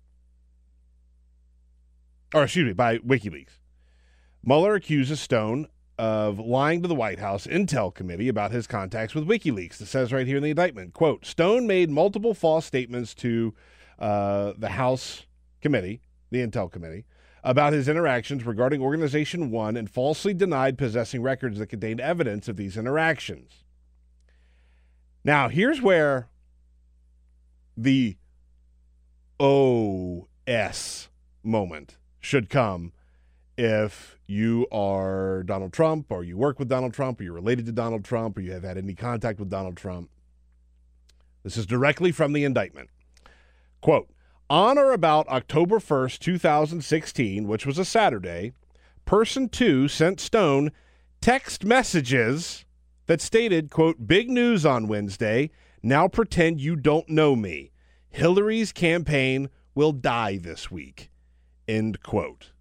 Or, 2.35 2.45
excuse 2.45 2.67
me, 2.67 2.73
by 2.73 2.99
WikiLeaks. 2.99 3.59
Mueller 4.43 4.75
accuses 4.75 5.21
Stone 5.21 5.69
of 5.99 6.39
lying 6.39 6.83
to 6.83 6.89
the 6.89 6.95
White 6.95 7.19
House 7.19 7.47
Intel 7.47 7.95
Committee 7.95 8.29
about 8.29 8.51
his 8.51 8.67
contacts 8.67 9.15
with 9.15 9.29
WikiLeaks. 9.29 9.81
It 9.81 9.87
says 9.87 10.13
right 10.13 10.27
here 10.27 10.39
in 10.39 10.43
the 10.43 10.51
indictment, 10.51 10.95
quote, 10.95 11.25
Stone 11.25 11.67
made 11.67 11.91
multiple 11.91 12.35
false 12.35 12.67
statements 12.67 13.15
to 13.17 13.55
uh, 13.99 14.55
the 14.59 14.71
House 14.71 15.27
Committee, 15.61 16.01
the 16.35 16.47
Intel 16.47 16.71
Committee, 16.71 17.05
about 17.43 17.73
his 17.73 17.89
interactions 17.89 18.45
regarding 18.45 18.83
Organization 18.83 19.51
One 19.51 19.77
and 19.77 19.89
falsely 19.89 20.35
denied 20.35 20.77
possessing 20.77 21.23
records 21.23 21.59
that 21.59 21.67
contained 21.69 22.01
evidence 22.01 22.49
of 22.49 22.57
these 22.57 22.77
interactions. 22.77 23.65
Now, 25.25 25.49
here's 25.49 25.81
where 25.81 26.29
the 27.77 28.17
OS 29.39 31.09
moment 31.43 31.97
should 32.21 32.49
come 32.49 32.93
if 33.57 34.19
you 34.27 34.67
are 34.73 35.43
Donald 35.45 35.73
Trump 35.73 36.11
or 36.11 36.25
you 36.25 36.37
work 36.37 36.59
with 36.59 36.69
Donald 36.69 36.95
Trump 36.95 37.21
or 37.21 37.25
you're 37.25 37.33
related 37.33 37.67
to 37.67 37.73
Donald 37.73 38.05
Trump 38.05 38.37
or 38.37 38.41
you 38.41 38.53
have 38.53 38.65
had 38.65 38.79
any 38.79 38.95
contact 38.95 39.39
with 39.39 39.51
Donald 39.51 39.77
Trump. 39.77 40.11
This 41.43 41.57
is 41.57 41.67
directly 41.67 42.11
from 42.11 42.33
the 42.33 42.45
indictment. 42.45 42.89
Quote 43.81 44.09
On 44.51 44.77
or 44.77 44.93
about 44.93 45.27
October 45.29 45.79
1st, 45.79 46.19
2016, 46.19 47.49
which 47.49 47.65
was 47.65 47.79
a 47.79 47.85
Saturday, 47.85 48.53
person 49.07 49.49
two 49.49 49.89
sent 49.89 50.21
Stone 50.21 50.71
text 51.21 51.65
messages 51.65 52.67
that 53.07 53.21
stated, 53.21 53.71
quote, 53.71 54.07
big 54.07 54.29
news 54.29 54.67
on 54.67 54.87
Wednesday. 54.89 55.51
Now 55.83 56.09
pretend 56.09 56.61
you 56.61 56.77
don't 56.77 57.09
know 57.09 57.35
me. 57.35 57.73
Hillary's 58.11 58.73
campaign 58.73 59.49
will 59.75 59.93
die 59.93 60.37
this 60.37 60.71
week. 60.71 61.11
End 61.67 62.03
quote. 62.03 62.53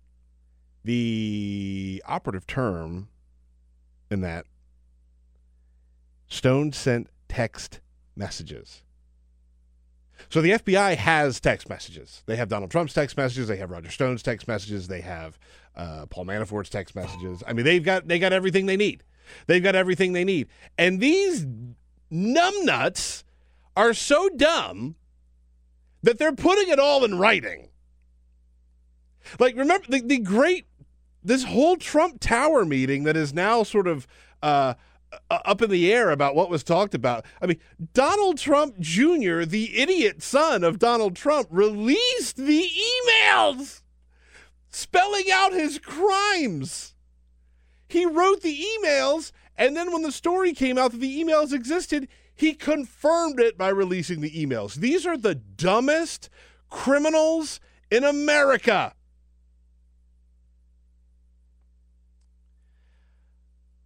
The 0.85 2.01
operative 2.05 2.47
term 2.47 3.09
in 4.09 4.21
that 4.21 4.45
Stone 6.27 6.71
sent 6.73 7.09
text 7.27 7.79
messages. 8.15 8.82
So 10.29 10.41
the 10.41 10.51
FBI 10.51 10.95
has 10.95 11.39
text 11.39 11.69
messages. 11.69 12.23
They 12.25 12.35
have 12.35 12.49
Donald 12.49 12.71
Trump's 12.71 12.93
text 12.93 13.17
messages. 13.17 13.47
They 13.47 13.57
have 13.57 13.71
Roger 13.71 13.91
Stone's 13.91 14.23
text 14.23 14.47
messages. 14.47 14.87
They 14.87 15.01
have 15.01 15.37
uh, 15.75 16.05
Paul 16.07 16.25
Manafort's 16.25 16.69
text 16.69 16.95
messages. 16.95 17.43
I 17.47 17.53
mean, 17.53 17.65
they've 17.65 17.83
got 17.83 18.07
they 18.07 18.19
got 18.19 18.33
everything 18.33 18.65
they 18.65 18.77
need. 18.77 19.03
They've 19.47 19.63
got 19.63 19.75
everything 19.75 20.13
they 20.13 20.23
need. 20.23 20.47
And 20.77 20.99
these 20.99 21.45
numbnuts 22.11 23.23
are 23.75 23.93
so 23.93 24.29
dumb 24.29 24.95
that 26.03 26.19
they're 26.19 26.33
putting 26.35 26.69
it 26.69 26.79
all 26.79 27.03
in 27.03 27.17
writing. 27.17 27.69
Like, 29.39 29.55
remember 29.55 29.87
the, 29.87 30.01
the 30.01 30.19
great, 30.19 30.65
this 31.23 31.45
whole 31.45 31.77
Trump 31.77 32.19
Tower 32.19 32.65
meeting 32.65 33.03
that 33.03 33.15
is 33.15 33.33
now 33.33 33.63
sort 33.63 33.87
of 33.87 34.05
uh, 34.41 34.73
Uh, 35.29 35.39
up 35.45 35.61
in 35.61 35.69
the 35.69 35.91
air 35.91 36.09
about 36.11 36.35
what 36.35 36.49
was 36.49 36.63
talked 36.63 36.93
about. 36.93 37.25
I 37.41 37.45
mean, 37.47 37.59
Donald 37.93 38.37
Trump 38.37 38.79
Jr., 38.79 39.43
the 39.43 39.77
idiot 39.77 40.21
son 40.21 40.63
of 40.63 40.79
Donald 40.79 41.15
Trump, 41.15 41.47
released 41.51 42.37
the 42.37 42.69
emails 42.69 43.81
spelling 44.69 45.25
out 45.31 45.53
his 45.53 45.79
crimes. 45.79 46.95
He 47.87 48.05
wrote 48.05 48.41
the 48.41 48.65
emails, 48.65 49.31
and 49.57 49.75
then 49.77 49.91
when 49.91 50.01
the 50.01 50.11
story 50.11 50.53
came 50.53 50.77
out 50.77 50.91
that 50.91 50.99
the 50.99 51.23
emails 51.23 51.53
existed, 51.53 52.07
he 52.35 52.53
confirmed 52.53 53.39
it 53.39 53.57
by 53.57 53.69
releasing 53.69 54.21
the 54.21 54.31
emails. 54.31 54.75
These 54.75 55.05
are 55.05 55.17
the 55.17 55.35
dumbest 55.35 56.29
criminals 56.69 57.59
in 57.91 58.03
America. 58.03 58.93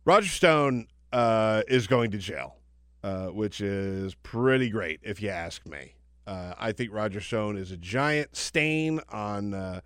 Roger 0.05 0.29
Stone 0.29 0.88
uh, 1.11 1.63
is 1.67 1.87
going 1.87 2.11
to 2.11 2.17
jail, 2.17 2.57
uh, 3.03 3.27
which 3.27 3.61
is 3.61 4.15
pretty 4.15 4.69
great, 4.69 4.99
if 5.03 5.21
you 5.21 5.29
ask 5.29 5.65
me. 5.67 5.95
Uh, 6.25 6.53
I 6.59 6.71
think 6.73 6.91
Roger 6.91 7.21
Stone 7.21 7.57
is 7.57 7.71
a 7.71 7.77
giant 7.77 8.35
stain 8.35 8.99
on 9.09 9.53
uh, 9.53 9.81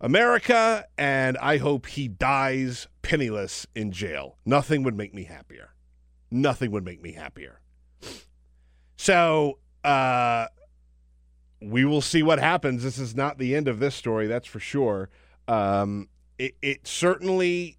America, 0.00 0.84
and 0.98 1.38
I 1.38 1.58
hope 1.58 1.86
he 1.86 2.08
dies 2.08 2.88
penniless 3.02 3.66
in 3.74 3.92
jail. 3.92 4.36
Nothing 4.44 4.82
would 4.82 4.96
make 4.96 5.14
me 5.14 5.24
happier. 5.24 5.74
Nothing 6.30 6.72
would 6.72 6.84
make 6.84 7.00
me 7.00 7.12
happier. 7.12 7.60
So, 8.96 9.58
uh, 9.84 10.46
we 11.62 11.84
will 11.84 12.00
see 12.00 12.22
what 12.22 12.38
happens. 12.38 12.82
This 12.82 12.98
is 12.98 13.14
not 13.14 13.38
the 13.38 13.54
end 13.54 13.68
of 13.68 13.78
this 13.78 13.94
story, 13.94 14.26
that's 14.26 14.46
for 14.46 14.60
sure. 14.60 15.10
Um, 15.46 16.08
it, 16.38 16.54
it 16.62 16.86
certainly 16.86 17.76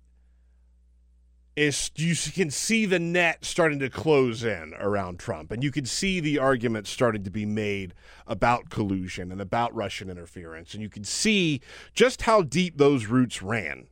is 1.56 1.92
you 1.96 2.16
can 2.32 2.50
see 2.50 2.86
the 2.86 3.00
net 3.00 3.44
starting 3.44 3.80
to 3.80 3.90
close 3.90 4.44
in 4.44 4.74
around 4.80 5.20
Trump, 5.20 5.52
and 5.52 5.64
you 5.64 5.72
can 5.72 5.86
see 5.86 6.20
the 6.20 6.40
arguments 6.40 6.90
starting 6.90 7.24
to 7.24 7.32
be 7.32 7.46
made 7.46 7.94
about 8.26 8.70
collusion 8.70 9.32
and 9.32 9.42
about 9.42 9.76
Russian 9.76 10.10
interference, 10.10 10.74
and 10.74 10.82
you 10.82 10.90
can 10.90 11.04
see 11.04 11.60
just 11.94 12.24
how 12.24 12.42
deep 12.42 12.78
those 12.78 13.08
roots 13.08 13.42
ran. 13.42 13.88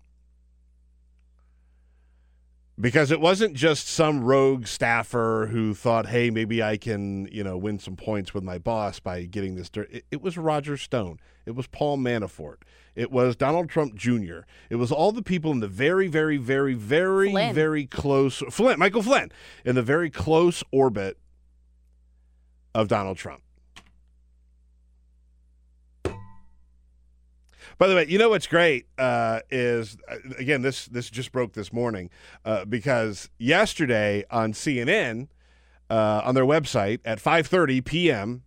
Because 2.79 3.11
it 3.11 3.19
wasn't 3.19 3.55
just 3.55 3.89
some 3.89 4.23
rogue 4.23 4.65
staffer 4.65 5.49
who 5.51 5.73
thought, 5.73 6.07
"Hey, 6.07 6.29
maybe 6.29 6.63
I 6.63 6.77
can, 6.77 7.27
you 7.29 7.43
know, 7.43 7.57
win 7.57 7.77
some 7.77 7.97
points 7.97 8.33
with 8.33 8.41
my 8.41 8.57
boss 8.57 9.01
by 9.01 9.25
getting 9.25 9.55
this." 9.55 9.69
Dirt. 9.69 9.91
It, 9.91 10.05
it 10.11 10.21
was 10.21 10.37
Roger 10.37 10.77
Stone. 10.77 11.19
It 11.45 11.55
was 11.55 11.67
Paul 11.67 11.97
Manafort. 11.97 12.61
It 12.99 13.13
was 13.13 13.37
Donald 13.37 13.69
Trump 13.69 13.95
Jr. 13.95 14.39
It 14.69 14.75
was 14.75 14.91
all 14.91 15.13
the 15.13 15.23
people 15.23 15.53
in 15.53 15.61
the 15.61 15.69
very, 15.69 16.09
very, 16.09 16.35
very, 16.35 16.73
very, 16.73 17.31
Flynn. 17.31 17.55
very 17.55 17.85
close 17.85 18.43
Flynn, 18.49 18.77
Michael 18.77 19.01
Flynn, 19.01 19.31
in 19.63 19.75
the 19.75 19.81
very 19.81 20.09
close 20.09 20.65
orbit 20.69 21.17
of 22.75 22.89
Donald 22.89 23.15
Trump. 23.15 23.41
By 26.03 27.87
the 27.87 27.95
way, 27.95 28.05
you 28.05 28.17
know 28.17 28.31
what's 28.31 28.47
great 28.47 28.85
uh, 28.97 29.39
is 29.49 29.95
uh, 30.09 30.17
again 30.37 30.61
this 30.61 30.87
this 30.87 31.09
just 31.09 31.31
broke 31.31 31.53
this 31.53 31.71
morning 31.71 32.09
uh, 32.43 32.65
because 32.65 33.29
yesterday 33.37 34.25
on 34.29 34.51
CNN 34.51 35.29
uh, 35.89 36.21
on 36.25 36.35
their 36.35 36.43
website 36.43 36.99
at 37.05 37.19
5:30 37.19 37.85
p.m. 37.85 38.43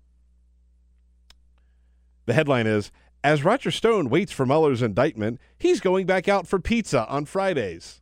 the 2.27 2.35
headline 2.35 2.67
is 2.67 2.93
as 3.25 3.45
Roger 3.45 3.71
Stone 3.71 4.09
waits 4.09 4.33
for 4.33 4.45
Mueller's 4.45 4.83
indictment, 4.83 5.41
he's 5.59 5.81
going 5.81 6.07
back 6.07 6.29
out 6.29 6.47
for 6.47 6.59
pizza 6.59 7.07
on 7.09 7.25
Fridays. 7.25 8.01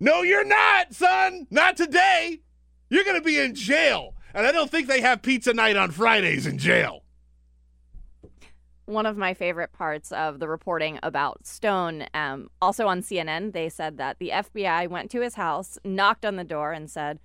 No, 0.00 0.22
you're 0.22 0.44
not, 0.44 0.94
son. 0.94 1.46
Not 1.50 1.76
today. 1.76 2.40
You're 2.90 3.04
going 3.04 3.20
to 3.20 3.24
be 3.24 3.38
in 3.38 3.54
jail, 3.54 4.14
and 4.34 4.46
I 4.46 4.52
don't 4.52 4.70
think 4.70 4.86
they 4.86 5.00
have 5.00 5.22
pizza 5.22 5.52
night 5.52 5.76
on 5.76 5.90
Fridays 5.90 6.46
in 6.46 6.58
jail. 6.58 7.04
One 8.86 9.04
of 9.04 9.18
my 9.18 9.34
favorite 9.34 9.72
parts 9.72 10.12
of 10.12 10.38
the 10.38 10.48
reporting 10.48 10.98
about 11.02 11.46
Stone, 11.46 12.06
um, 12.14 12.48
also 12.62 12.86
on 12.86 13.02
CNN, 13.02 13.52
they 13.52 13.68
said 13.68 13.98
that 13.98 14.18
the 14.18 14.30
FBI 14.30 14.88
went 14.88 15.10
to 15.10 15.20
his 15.20 15.34
house, 15.34 15.78
knocked 15.84 16.24
on 16.24 16.36
the 16.36 16.44
door, 16.44 16.72
and 16.72 16.90
said, 16.90 17.18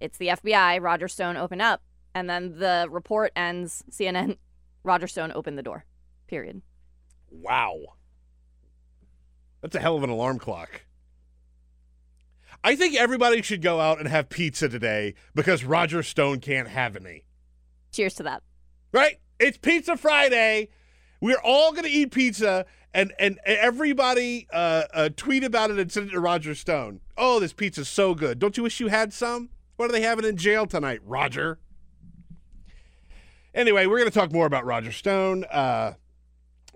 It's 0.00 0.16
the 0.16 0.28
FBI. 0.28 0.80
Roger 0.80 1.08
Stone, 1.08 1.36
open 1.36 1.60
up. 1.60 1.82
And 2.14 2.30
then 2.30 2.58
the 2.58 2.86
report 2.90 3.32
ends 3.36 3.84
CNN, 3.90 4.38
Roger 4.82 5.06
Stone 5.06 5.32
opened 5.34 5.58
the 5.58 5.62
door. 5.62 5.84
Period. 6.28 6.62
Wow. 7.30 7.78
That's 9.60 9.74
a 9.74 9.80
hell 9.80 9.96
of 9.96 10.04
an 10.04 10.10
alarm 10.10 10.38
clock. 10.38 10.82
I 12.62 12.76
think 12.76 12.96
everybody 12.96 13.42
should 13.42 13.62
go 13.62 13.80
out 13.80 13.98
and 13.98 14.08
have 14.08 14.28
pizza 14.28 14.68
today 14.68 15.14
because 15.34 15.64
Roger 15.64 16.02
Stone 16.02 16.40
can't 16.40 16.68
have 16.68 16.96
any. 16.96 17.24
Cheers 17.92 18.14
to 18.14 18.22
that. 18.24 18.42
Right? 18.92 19.18
It's 19.38 19.58
Pizza 19.58 19.96
Friday. 19.96 20.68
We're 21.20 21.40
all 21.42 21.72
going 21.72 21.84
to 21.84 21.90
eat 21.90 22.12
pizza, 22.12 22.66
and 22.94 23.12
and 23.18 23.38
everybody 23.44 24.46
uh, 24.52 24.84
uh, 24.92 25.08
tweet 25.16 25.44
about 25.44 25.70
it 25.70 25.78
and 25.78 25.90
send 25.90 26.08
it 26.08 26.12
to 26.12 26.20
Roger 26.20 26.54
Stone. 26.54 27.00
Oh, 27.16 27.40
this 27.40 27.52
pizza's 27.52 27.88
so 27.88 28.14
good. 28.14 28.38
Don't 28.38 28.56
you 28.56 28.62
wish 28.62 28.80
you 28.80 28.88
had 28.88 29.12
some? 29.12 29.50
What 29.76 29.88
are 29.88 29.92
they 29.92 30.02
having 30.02 30.24
in 30.24 30.36
jail 30.36 30.66
tonight, 30.66 31.00
Roger? 31.04 31.58
Anyway, 33.54 33.86
we're 33.86 33.98
going 33.98 34.10
to 34.10 34.16
talk 34.16 34.32
more 34.32 34.46
about 34.46 34.64
Roger 34.64 34.92
Stone. 34.92 35.44
Uh, 35.44 35.94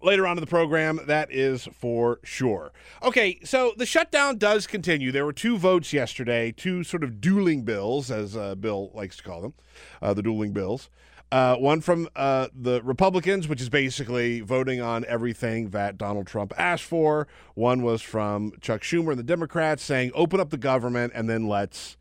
later 0.03 0.27
on 0.27 0.37
in 0.37 0.41
the 0.41 0.47
program, 0.47 1.01
that 1.07 1.33
is 1.33 1.69
for 1.79 2.21
sure. 2.23 2.73
Okay, 3.03 3.41
so 3.45 3.73
the 3.77 3.87
shutdown 3.87 4.39
does 4.39 4.67
continue. 4.67 5.13
There 5.13 5.25
were 5.25 5.33
two 5.33 5.59
votes 5.59 5.93
yesterday, 5.93 6.53
two 6.53 6.85
sort 6.85 7.05
of 7.05 7.21
dueling 7.21 7.63
bills, 7.63 8.11
as 8.11 8.37
uh, 8.37 8.55
Bill 8.55 8.91
likes 8.95 9.17
to 9.19 9.23
call 9.23 9.41
them, 9.41 9.55
uh, 10.01 10.15
the 10.15 10.23
dueling 10.23 10.53
bills. 10.53 10.91
Uh, 11.33 11.57
one 11.57 11.81
from 11.81 12.07
uh, 12.15 12.49
the 12.55 12.83
Republicans, 12.83 13.49
which 13.49 13.63
is 13.63 13.71
basically 13.71 14.41
voting 14.41 14.83
on 14.83 15.03
everything 15.09 15.71
that 15.71 15.97
Donald 15.97 16.27
Trump 16.27 16.53
asked 16.59 16.85
for. 16.85 17.27
One 17.55 17.83
was 17.83 18.03
from 18.03 18.53
Chuck 18.61 18.83
Schumer 18.83 19.11
and 19.13 19.19
the 19.19 19.23
Democrats 19.25 19.83
saying, 19.83 20.13
open 20.15 20.41
up 20.41 20.51
the 20.51 20.59
government 20.59 21.13
and 21.15 21.31
then 21.31 21.49
let's 21.49 21.97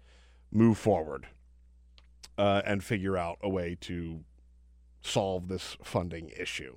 move 0.51 0.77
forward 0.77 1.27
uh, 2.37 2.61
and 2.65 2.83
figure 2.83 3.15
out 3.15 3.37
a 3.41 3.47
way 3.47 3.77
to 3.79 4.25
solve 5.01 5.47
this 5.47 5.77
funding 5.81 6.29
issue. 6.37 6.75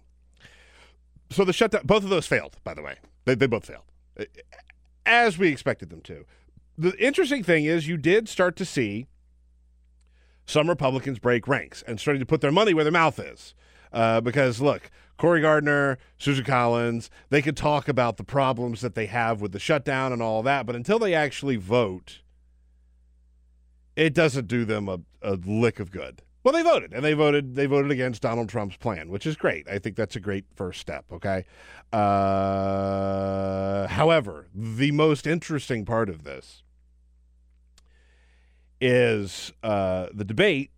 So 1.31 1.45
the 1.45 1.53
shutdown, 1.53 1.83
both 1.85 2.05
of 2.05 2.11
those 2.11 2.27
failed, 2.27 2.57
by 2.65 2.75
the 2.75 2.83
way. 2.83 2.97
They, 3.25 3.35
they 3.35 3.47
both 3.47 3.67
failed, 3.67 3.85
as 5.07 5.39
we 5.39 5.49
expected 5.49 5.91
them 5.91 6.01
to. 6.03 6.25
The 6.77 6.97
interesting 6.99 7.43
thing 7.43 7.65
is, 7.65 7.89
you 7.89 7.97
did 7.97 8.29
start 8.29 8.57
to 8.57 8.65
see 8.65 9.07
some 10.47 10.69
Republicans 10.69 11.19
break 11.19 11.49
ranks 11.49 11.83
and 11.87 11.99
starting 11.99 12.21
to 12.21 12.27
put 12.27 12.41
their 12.41 12.53
money 12.53 12.75
where 12.75 12.85
their 12.85 12.93
mouth 12.93 13.19
is. 13.19 13.55
Uh, 13.93 14.21
because 14.21 14.61
look, 14.61 14.91
Cory 15.17 15.41
Gardner, 15.41 15.99
Susan 16.19 16.45
Collins, 16.45 17.11
they 17.31 17.41
could 17.41 17.57
talk 17.57 17.89
about 17.89 18.17
the 18.17 18.25
problems 18.25 18.81
that 18.81 18.95
they 18.95 19.07
have 19.07 19.41
with 19.41 19.53
the 19.53 19.61
shutdown 19.61 20.13
and 20.13 20.21
all 20.21 20.43
that, 20.43 20.67
but 20.67 20.75
until 20.75 20.99
they 20.99 21.15
actually 21.15 21.57
vote, 21.57 22.21
it 23.95 24.13
doesn't 24.13 24.49
do 24.49 24.65
them 24.65 24.89
a, 24.89 25.01
a 25.23 25.35
lick 25.35 25.79
of 25.79 25.91
good. 25.93 26.23
Well, 26.45 26.53
they 26.53 26.63
voted, 26.63 26.93
and 26.93 27.03
they 27.03 27.15
voted. 27.15 27.55
They 27.55 27.65
voted 27.65 27.91
against 27.91 28.21
Donald 28.21 28.51
Trump's 28.51 28.77
plan, 28.77 29.09
which 29.09 29.27
is 29.27 29.35
great. 29.35 29.67
I 29.67 29.79
think 29.79 29.97
that's 29.97 30.15
a 30.15 30.21
great 30.21 30.45
first 30.55 30.79
step. 30.79 31.07
Okay. 31.11 31.47
Uh, 31.91 33.89
however, 33.89 34.47
the 34.55 34.91
most 34.91 35.27
interesting 35.27 35.87
part 35.87 36.11
of 36.11 36.23
this 36.23 36.63
is 38.79 39.53
uh, 39.63 40.09
the 40.13 40.25
debate 40.25 40.71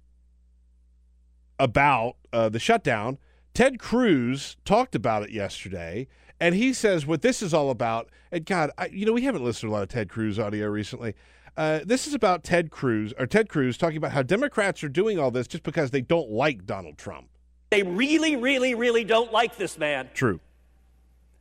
about 1.58 2.14
uh, 2.32 2.48
the 2.48 2.60
shutdown. 2.60 3.18
Ted 3.52 3.80
Cruz 3.80 4.56
talked 4.64 4.94
about 4.94 5.24
it 5.24 5.30
yesterday, 5.30 6.06
and 6.38 6.54
he 6.54 6.72
says 6.72 7.06
what 7.06 7.22
this 7.22 7.42
is 7.42 7.52
all 7.52 7.70
about. 7.70 8.08
And 8.30 8.46
God, 8.46 8.70
I, 8.78 8.86
you 8.86 9.04
know, 9.04 9.12
we 9.12 9.22
haven't 9.22 9.42
listened 9.42 9.70
to 9.70 9.74
a 9.74 9.74
lot 9.74 9.82
of 9.82 9.88
Ted 9.88 10.08
Cruz 10.10 10.38
audio 10.38 10.68
recently. 10.68 11.14
Uh, 11.56 11.80
this 11.84 12.06
is 12.06 12.12
about 12.12 12.44
Ted 12.44 12.70
Cruz 12.70 13.14
or 13.18 13.26
Ted 13.26 13.48
Cruz 13.48 13.78
talking 13.78 13.96
about 13.96 14.12
how 14.12 14.22
Democrats 14.22 14.84
are 14.84 14.88
doing 14.88 15.18
all 15.18 15.30
this 15.30 15.46
just 15.46 15.62
because 15.62 15.90
they 15.90 16.02
don't 16.02 16.30
like 16.30 16.66
Donald 16.66 16.98
Trump. 16.98 17.28
They 17.70 17.82
really, 17.82 18.36
really, 18.36 18.74
really 18.74 19.04
don't 19.04 19.32
like 19.32 19.56
this 19.56 19.78
man. 19.78 20.10
True. 20.12 20.40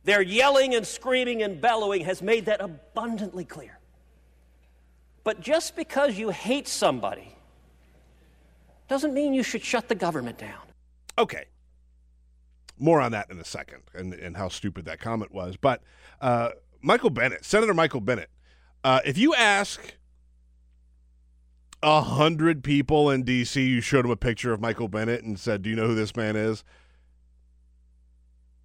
Their 0.04 0.22
yelling 0.22 0.74
and 0.74 0.86
screaming 0.86 1.42
and 1.42 1.60
bellowing 1.60 2.04
has 2.04 2.22
made 2.22 2.46
that 2.46 2.60
abundantly 2.60 3.44
clear. 3.44 3.78
But 5.22 5.40
just 5.40 5.76
because 5.76 6.16
you 6.16 6.30
hate 6.30 6.68
somebody 6.68 7.36
doesn't 8.88 9.12
mean 9.12 9.34
you 9.34 9.42
should 9.42 9.62
shut 9.62 9.88
the 9.88 9.94
government 9.94 10.38
down. 10.38 10.62
Okay. 11.18 11.46
More 12.78 13.00
on 13.00 13.12
that 13.12 13.30
in 13.30 13.38
a 13.38 13.44
second 13.44 13.82
and, 13.94 14.14
and 14.14 14.36
how 14.36 14.48
stupid 14.48 14.84
that 14.84 15.00
comment 15.00 15.32
was. 15.32 15.56
But 15.56 15.82
uh, 16.20 16.50
Michael 16.80 17.10
Bennet, 17.10 17.44
Senator 17.44 17.74
Michael 17.74 18.00
Bennet, 18.00 18.30
uh, 18.84 19.00
if 19.04 19.18
you 19.18 19.34
ask 19.34 19.96
a 21.86 22.02
hundred 22.02 22.64
people 22.64 23.10
in 23.10 23.22
D.C., 23.22 23.64
you 23.64 23.80
showed 23.80 24.04
them 24.04 24.10
a 24.10 24.16
picture 24.16 24.52
of 24.52 24.60
Michael 24.60 24.88
Bennet 24.88 25.22
and 25.22 25.38
said, 25.38 25.62
"Do 25.62 25.70
you 25.70 25.76
know 25.76 25.86
who 25.86 25.94
this 25.94 26.16
man 26.16 26.34
is?" 26.34 26.64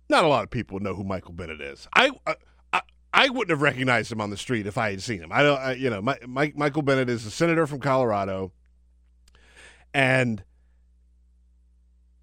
Not 0.10 0.26
a 0.26 0.28
lot 0.28 0.44
of 0.44 0.50
people 0.50 0.80
know 0.80 0.96
who 0.96 1.04
Michael 1.04 1.32
Bennet 1.32 1.62
is. 1.62 1.88
I, 1.94 2.12
I, 2.26 2.82
I 3.14 3.30
wouldn't 3.30 3.52
have 3.52 3.62
recognized 3.62 4.12
him 4.12 4.20
on 4.20 4.32
the 4.32 4.38
street 4.38 4.66
if 4.66 4.78
I 4.78 4.90
had 4.90 5.04
seen 5.04 5.20
him. 5.20 5.32
I 5.32 5.44
don't, 5.44 5.60
I, 5.60 5.74
you 5.74 5.90
know, 5.90 6.02
my, 6.02 6.18
my, 6.28 6.52
Michael 6.56 6.82
Bennet 6.82 7.10
is 7.10 7.26
a 7.26 7.32
senator 7.32 7.68
from 7.68 7.80
Colorado, 7.80 8.52
and 9.94 10.44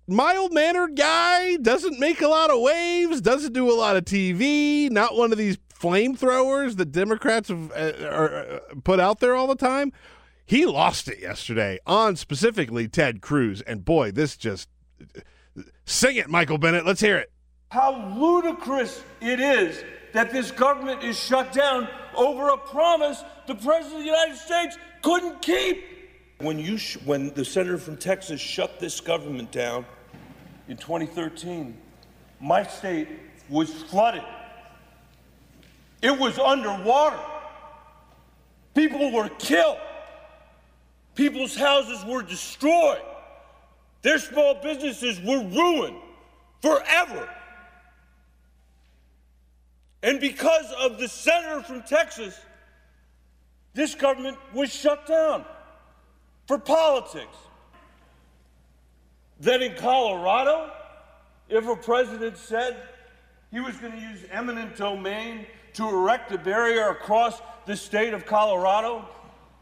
mild 0.08 0.52
mannered 0.52 0.96
guy, 0.96 1.56
doesn't 1.58 2.00
make 2.00 2.20
a 2.20 2.28
lot 2.28 2.50
of 2.50 2.60
waves, 2.60 3.20
doesn't 3.20 3.52
do 3.52 3.70
a 3.70 3.76
lot 3.76 3.96
of 3.96 4.04
TV, 4.04 4.90
not 4.90 5.16
one 5.16 5.30
of 5.30 5.38
these 5.38 5.58
flamethrowers 5.72 6.76
that 6.76 6.90
Democrats 6.90 7.48
have 7.50 7.70
uh, 7.70 7.92
are, 8.04 8.34
uh, 8.34 8.58
put 8.82 8.98
out 8.98 9.20
there 9.20 9.36
all 9.36 9.46
the 9.46 9.54
time. 9.54 9.92
He 10.48 10.64
lost 10.64 11.08
it 11.08 11.20
yesterday 11.20 11.78
on 11.86 12.16
specifically 12.16 12.88
Ted 12.88 13.20
Cruz, 13.20 13.60
and 13.60 13.84
boy, 13.84 14.12
this 14.12 14.34
just 14.34 14.70
sing 15.84 16.16
it, 16.16 16.30
Michael 16.30 16.56
Bennet. 16.56 16.86
Let's 16.86 17.02
hear 17.02 17.18
it. 17.18 17.30
How 17.70 18.14
ludicrous 18.16 19.04
it 19.20 19.40
is 19.40 19.84
that 20.14 20.32
this 20.32 20.50
government 20.50 21.04
is 21.04 21.20
shut 21.20 21.52
down 21.52 21.86
over 22.16 22.48
a 22.48 22.56
promise 22.56 23.22
the 23.46 23.56
President 23.56 23.92
of 23.92 23.98
the 23.98 24.06
United 24.06 24.38
States 24.38 24.78
couldn't 25.02 25.42
keep. 25.42 25.84
When, 26.38 26.58
you 26.58 26.78
sh- 26.78 26.96
when 27.04 27.28
the 27.34 27.44
senator 27.44 27.76
from 27.76 27.98
Texas 27.98 28.40
shut 28.40 28.80
this 28.80 29.02
government 29.02 29.52
down 29.52 29.84
in 30.66 30.78
2013, 30.78 31.76
my 32.40 32.62
state 32.62 33.08
was 33.50 33.70
flooded. 33.70 34.24
It 36.00 36.18
was 36.18 36.38
underwater. 36.38 37.20
People 38.74 39.12
were 39.12 39.28
killed. 39.28 39.76
People's 41.18 41.56
houses 41.56 42.04
were 42.04 42.22
destroyed. 42.22 43.02
Their 44.02 44.20
small 44.20 44.54
businesses 44.54 45.20
were 45.20 45.42
ruined 45.42 45.96
forever. 46.62 47.28
And 50.00 50.20
because 50.20 50.72
of 50.78 51.00
the 51.00 51.08
senator 51.08 51.60
from 51.64 51.82
Texas, 51.82 52.38
this 53.74 53.96
government 53.96 54.38
was 54.54 54.72
shut 54.72 55.08
down 55.08 55.44
for 56.46 56.56
politics. 56.56 57.36
Then 59.40 59.60
in 59.60 59.74
Colorado, 59.74 60.70
if 61.48 61.66
a 61.66 61.74
president 61.74 62.36
said 62.36 62.76
he 63.50 63.58
was 63.58 63.76
going 63.78 63.94
to 63.94 64.00
use 64.00 64.20
eminent 64.30 64.76
domain 64.76 65.46
to 65.72 65.88
erect 65.88 66.30
a 66.30 66.38
barrier 66.38 66.90
across 66.90 67.42
the 67.66 67.74
state 67.74 68.14
of 68.14 68.24
Colorado, 68.24 69.04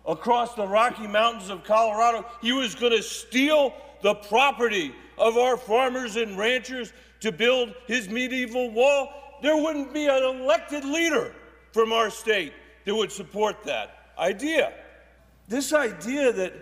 across 0.06 0.54
the 0.54 0.66
Rocky 0.66 1.06
Mountains 1.06 1.50
of 1.50 1.64
Colorado, 1.64 2.24
he 2.40 2.52
was 2.52 2.74
going 2.74 2.92
to 2.92 3.02
steal 3.02 3.74
the 4.02 4.14
property 4.14 4.94
of 5.18 5.36
our 5.36 5.56
farmers 5.56 6.16
and 6.16 6.38
ranchers 6.38 6.92
to 7.20 7.32
build 7.32 7.74
his 7.86 8.08
medieval 8.08 8.70
wall, 8.70 9.38
there 9.42 9.56
wouldn't 9.56 9.92
be 9.92 10.06
an 10.06 10.22
elected 10.22 10.84
leader 10.84 11.34
from 11.72 11.92
our 11.92 12.10
state 12.10 12.52
that 12.84 12.94
would 12.94 13.12
support 13.12 13.64
that 13.64 14.12
idea. 14.18 14.72
This 15.48 15.72
idea 15.72 16.32
that 16.32 16.52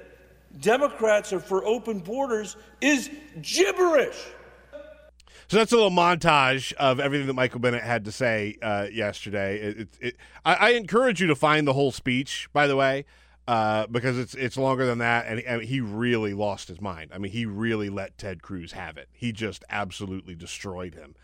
Democrats 0.61 1.33
are 1.33 1.41
for 1.41 1.65
open 1.65 1.99
borders 2.01 2.57
is 2.81 3.11
gibberish. 3.43 4.23
So 5.49 5.59
that's 5.59 5.73
a 5.73 5.77
little 5.77 5.91
montage 5.91 6.73
of 6.75 7.01
everything 7.01 7.27
that 7.27 7.35
Michael 7.35 7.61
Bennet 7.61 7.83
had 7.83 8.07
to 8.07 8.13
say 8.13 8.57
uh, 8.63 8.87
yesterday. 8.91 9.59
It, 9.61 9.79
it, 9.79 9.89
it, 10.01 10.17
I, 10.45 10.55
I, 10.55 10.71
encourage 10.71 11.21
you 11.21 11.27
to 11.27 11.35
find 11.35 11.67
the 11.67 11.75
whole 11.75 11.93
speech, 11.93 12.49
by 12.55 12.67
the 12.67 12.77
way, 12.77 13.05
uh, 13.47 13.87
because 13.89 14.19
it's 14.19 14.35
it's 14.35 14.57
longer 14.57 14.87
than 14.87 14.99
that, 14.99 15.27
and, 15.27 15.41
and 15.41 15.63
he 15.63 15.81
really 15.81 16.35
lost 16.35 16.69
his 16.69 16.81
mind. 16.81 17.11
I 17.13 17.19
mean, 17.19 17.33
he 17.33 17.47
really 17.47 17.91
let 17.91 18.17
Ted 18.17 18.43
Cruz 18.43 18.73
have 18.73 18.97
it. 18.97 19.09
He 19.13 19.33
just 19.33 19.65
absolutely 19.69 20.35
destroyed 20.35 20.95
him. 20.95 21.15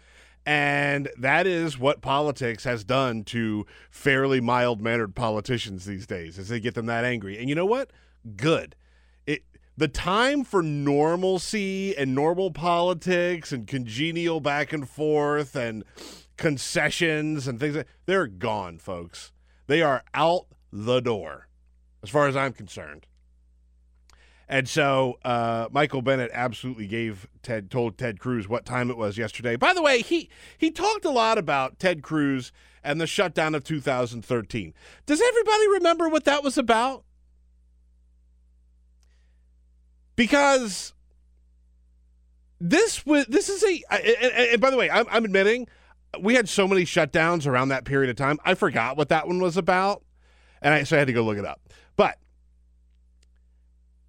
And 0.46 1.10
that 1.18 1.46
is 1.46 1.78
what 1.78 2.00
politics 2.00 2.64
has 2.64 2.82
done 2.82 3.24
to 3.24 3.66
fairly 3.90 4.40
mild 4.40 4.80
mannered 4.80 5.14
politicians 5.14 5.84
these 5.84 6.06
days, 6.06 6.38
is 6.38 6.48
they 6.48 6.60
get 6.60 6.74
them 6.74 6.86
that 6.86 7.04
angry. 7.04 7.38
And 7.38 7.48
you 7.48 7.54
know 7.54 7.66
what? 7.66 7.90
Good. 8.36 8.74
It 9.26 9.44
the 9.76 9.88
time 9.88 10.44
for 10.44 10.62
normalcy 10.62 11.96
and 11.96 12.14
normal 12.14 12.50
politics 12.50 13.52
and 13.52 13.66
congenial 13.66 14.40
back 14.40 14.72
and 14.72 14.88
forth 14.88 15.54
and 15.54 15.84
concessions 16.36 17.46
and 17.46 17.60
things 17.60 17.84
they're 18.06 18.26
gone, 18.26 18.78
folks. 18.78 19.32
They 19.66 19.82
are 19.82 20.02
out 20.14 20.46
the 20.72 21.00
door, 21.00 21.48
as 22.02 22.10
far 22.10 22.28
as 22.28 22.36
I'm 22.36 22.52
concerned. 22.52 23.06
And 24.48 24.68
so 24.68 25.18
uh, 25.24 25.68
Michael 25.70 26.02
Bennet 26.02 26.32
absolutely 26.34 26.88
gave 26.88 27.28
Ted 27.40 27.70
told 27.70 27.96
Ted 27.96 28.18
Cruz 28.18 28.48
what 28.48 28.66
time 28.66 28.90
it 28.90 28.96
was 28.96 29.16
yesterday. 29.16 29.54
By 29.54 29.72
the 29.72 29.80
way, 29.80 30.02
he 30.02 30.28
he 30.58 30.72
talked 30.72 31.04
a 31.04 31.10
lot 31.10 31.38
about 31.38 31.78
Ted 31.78 32.02
Cruz 32.02 32.50
and 32.82 33.00
the 33.00 33.06
shutdown 33.06 33.54
of 33.54 33.62
2013. 33.62 34.74
Does 35.06 35.20
everybody 35.20 35.68
remember 35.68 36.08
what 36.08 36.24
that 36.24 36.42
was 36.42 36.58
about? 36.58 37.04
Because 40.16 40.94
this 42.60 43.06
was 43.06 43.26
this 43.26 43.48
is 43.48 43.62
a 43.62 43.84
and, 43.90 44.32
and 44.50 44.60
by 44.60 44.70
the 44.70 44.76
way, 44.76 44.90
I'm, 44.90 45.06
I'm 45.12 45.24
admitting 45.24 45.68
we 46.20 46.34
had 46.34 46.48
so 46.48 46.66
many 46.66 46.82
shutdowns 46.82 47.46
around 47.46 47.68
that 47.68 47.84
period 47.84 48.10
of 48.10 48.16
time. 48.16 48.38
I 48.44 48.54
forgot 48.54 48.96
what 48.96 49.10
that 49.10 49.28
one 49.28 49.40
was 49.40 49.56
about, 49.56 50.02
and 50.60 50.74
I 50.74 50.82
so 50.82 50.96
I 50.96 50.98
had 50.98 51.06
to 51.06 51.12
go 51.12 51.22
look 51.22 51.38
it 51.38 51.46
up. 51.46 51.60
But 52.00 52.16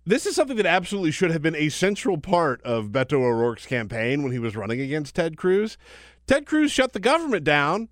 this 0.06 0.26
is 0.26 0.34
something 0.34 0.56
that 0.56 0.66
absolutely 0.66 1.12
should 1.12 1.32
have 1.32 1.42
been 1.42 1.58
a 1.58 1.68
central 1.68 2.18
part 2.18 2.62
of 2.62 2.94
Beto 2.94 3.16
O'Rourke's 3.16 3.66
campaign 3.66 4.24
when 4.24 4.32
he 4.32 4.40
was 4.40 4.56
running 4.56 4.80
against 4.80 5.16
Ted 5.16 5.36
Cruz. 5.36 5.78
Ted 6.26 6.46
Cruz 6.46 6.72
shut 6.72 6.94
the 6.94 7.02
government 7.02 7.44
down 7.44 7.90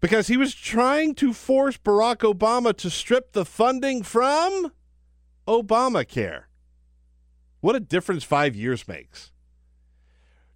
because 0.00 0.26
he 0.26 0.36
was 0.36 0.56
trying 0.56 1.14
to 1.14 1.32
force 1.32 1.76
Barack 1.76 2.28
Obama 2.28 2.76
to 2.78 2.90
strip 2.90 3.30
the 3.30 3.44
funding 3.44 4.02
from 4.02 4.72
Obamacare. 5.46 6.46
What 7.60 7.76
a 7.76 7.80
difference 7.80 8.24
five 8.24 8.56
years 8.56 8.88
makes. 8.88 9.30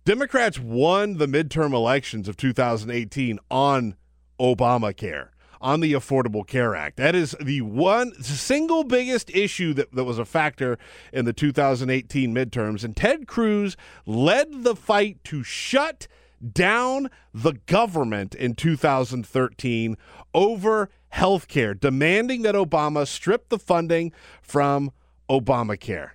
Democrats 0.04 0.58
won 0.58 1.18
the 1.18 1.28
midterm 1.28 1.72
elections 1.72 2.26
of 2.26 2.36
2018 2.36 3.38
on 3.48 3.94
Obamacare 4.40 5.28
on 5.60 5.80
the 5.80 5.92
Affordable 5.92 6.46
Care 6.46 6.74
Act. 6.74 6.96
That 6.96 7.14
is 7.14 7.36
the 7.40 7.60
one 7.60 8.14
single 8.22 8.84
biggest 8.84 9.30
issue 9.30 9.74
that, 9.74 9.92
that 9.94 10.04
was 10.04 10.18
a 10.18 10.24
factor 10.24 10.78
in 11.12 11.24
the 11.24 11.32
2018 11.32 12.34
midterms. 12.34 12.84
And 12.84 12.96
Ted 12.96 13.26
Cruz 13.26 13.76
led 14.06 14.64
the 14.64 14.74
fight 14.74 15.22
to 15.24 15.42
shut 15.42 16.08
down 16.52 17.10
the 17.34 17.52
government 17.66 18.34
in 18.34 18.54
2013 18.54 19.96
over 20.32 20.88
health 21.10 21.48
care, 21.48 21.74
demanding 21.74 22.42
that 22.42 22.54
Obama 22.54 23.06
strip 23.06 23.48
the 23.48 23.58
funding 23.58 24.12
from 24.40 24.92
Obamacare. 25.28 26.10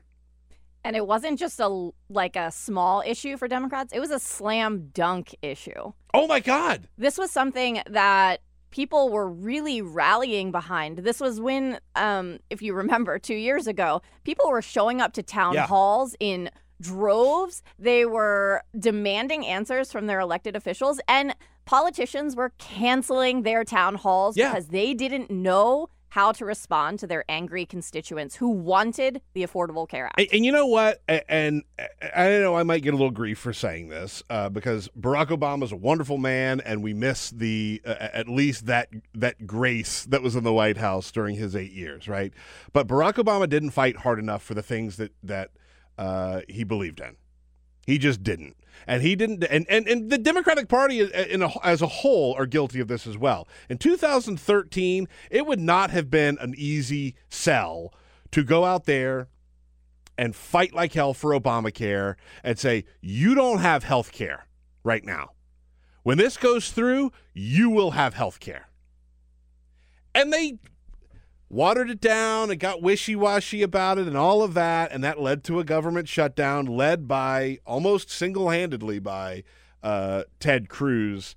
And 0.84 0.96
it 0.96 1.08
wasn't 1.08 1.40
just 1.40 1.60
a 1.60 1.90
like 2.10 2.36
a 2.36 2.52
small 2.52 3.02
issue 3.06 3.38
for 3.38 3.48
Democrats. 3.48 3.92
It 3.92 4.00
was 4.00 4.12
a 4.12 4.20
slam 4.20 4.92
dunk 4.94 5.36
issue. 5.42 5.94
Oh 6.14 6.28
my 6.28 6.40
god. 6.40 6.88
This 6.98 7.18
was 7.18 7.32
something 7.32 7.82
that 7.90 8.42
people 8.76 9.08
were 9.08 9.30
really 9.30 9.82
rallying 9.82 10.52
behind. 10.52 10.98
This 10.98 11.22
was 11.22 11.40
when, 11.40 11.80
um, 11.96 12.40
if 12.50 12.62
you 12.62 12.74
remember, 12.74 13.18
two 13.18 13.36
years 13.36 13.68
ago, 13.68 14.02
people 14.26 14.50
were 14.50 14.62
showing 14.62 15.00
up 15.00 15.14
to 15.14 15.24
town 15.24 15.54
yeah. 15.54 15.66
halls 15.66 16.14
in 16.20 16.50
droves. 16.82 17.64
They 17.80 18.06
were 18.06 18.64
demanding 18.78 19.46
answers 19.46 19.94
from 19.94 20.08
their 20.08 20.20
elected 20.20 20.58
officials, 20.58 21.00
and 21.08 21.34
politicians 21.64 22.36
were 22.36 22.52
canceling 22.58 23.44
their 23.44 23.64
town 23.64 23.96
halls 23.96 24.36
yeah. 24.36 24.50
because 24.50 24.68
they 24.68 24.94
didn't 24.94 25.32
know 25.32 25.88
how 26.16 26.32
to 26.32 26.46
respond 26.46 26.98
to 26.98 27.06
their 27.06 27.26
angry 27.28 27.66
constituents 27.66 28.38
who 28.38 28.48
wanted 28.48 29.22
the 29.34 29.44
Affordable 29.44 29.86
Care 29.86 30.06
Act. 30.06 30.18
And, 30.18 30.30
and 30.32 30.46
you 30.46 30.54
know 30.54 30.66
what? 30.66 31.02
And, 31.10 31.24
and, 31.28 31.64
I 32.16 32.30
know 32.30 32.56
I 32.56 32.64
might 32.64 32.84
get 32.84 32.94
a 32.94 32.98
little 32.98 33.12
grief 33.12 33.38
for 33.38 33.52
saying 33.52 33.90
this 33.90 34.24
uh, 34.30 34.48
because 34.48 34.88
Barack 34.98 35.28
Obama 35.28 35.64
is 35.64 35.74
a 35.74 35.76
wonderful 35.76 36.18
man, 36.18 36.62
and 36.62 36.82
we 36.82 36.94
miss 36.94 37.32
the 37.32 37.82
uh, 37.86 37.96
at 38.00 38.30
least 38.30 38.68
that 38.68 38.88
that 39.14 39.46
grace 39.46 40.06
that 40.06 40.22
was 40.22 40.38
in 40.38 40.46
the 40.46 40.54
White 40.54 40.78
House 40.78 41.12
during 41.12 41.36
his 41.36 41.54
eight 41.54 41.74
years, 41.74 42.08
right? 42.08 42.32
But 42.72 42.88
Barack 42.88 43.16
Obama 43.16 43.50
didn't 43.50 43.72
fight 43.72 43.98
hard 43.98 44.18
enough 44.18 44.42
for 44.42 44.54
the 44.54 44.64
things 44.64 44.96
that 44.96 45.12
that 45.22 45.52
uh, 45.98 46.42
he 46.48 46.64
believed 46.64 47.02
in. 47.02 47.18
He 47.86 47.98
just 47.98 48.24
didn't. 48.24 48.56
And 48.88 49.02
he 49.02 49.16
didn't, 49.16 49.44
and, 49.46 49.66
and, 49.70 49.88
and 49.88 50.10
the 50.12 50.18
Democratic 50.18 50.68
Party 50.68 51.02
a, 51.02 51.50
as 51.64 51.82
a 51.82 51.88
whole 51.88 52.34
are 52.36 52.46
guilty 52.46 52.80
of 52.80 52.88
this 52.88 53.08
as 53.08 53.18
well. 53.18 53.48
In 53.70 53.78
2013, 53.78 55.08
it 55.32 55.46
would 55.46 55.60
not 55.60 55.92
have 55.92 56.10
been 56.10 56.38
an 56.40 56.54
easy 56.58 57.16
sell 57.30 57.94
to 58.32 58.44
go 58.44 58.66
out 58.66 58.86
there 58.86 59.30
and 60.18 60.36
fight 60.36 60.74
like 60.74 60.94
hell 60.94 61.14
for 61.14 61.32
Obamacare 61.32 62.16
and 62.44 62.60
say, 62.60 62.86
you 63.02 63.36
don't 63.36 63.60
have 63.60 63.84
health 63.84 64.12
care 64.12 64.48
right 64.84 65.04
now. 65.04 65.32
When 66.04 66.18
this 66.18 66.38
goes 66.38 66.72
through, 66.72 67.12
you 67.34 67.70
will 67.70 67.92
have 67.92 68.14
health 68.14 68.40
care. 68.40 68.70
And 70.14 70.32
they 70.32 70.60
watered 71.50 71.90
it 71.90 72.02
down 72.02 72.50
and 72.50 72.60
got 72.60 72.82
wishy 72.82 73.16
washy 73.16 73.62
about 73.62 73.98
it 73.98 74.08
and 74.08 74.18
all 74.18 74.42
of 74.42 74.54
that. 74.54 74.92
And 74.92 75.04
that 75.04 75.20
led 75.20 75.44
to 75.46 75.60
a 75.60 75.64
government 75.64 76.08
shutdown 76.08 76.66
led 76.66 77.08
by 77.08 77.60
almost 77.66 78.10
single 78.10 78.50
handedly 78.50 79.00
by 79.00 79.44
uh, 79.84 80.24
Ted 80.40 80.70
Cruz 80.70 81.36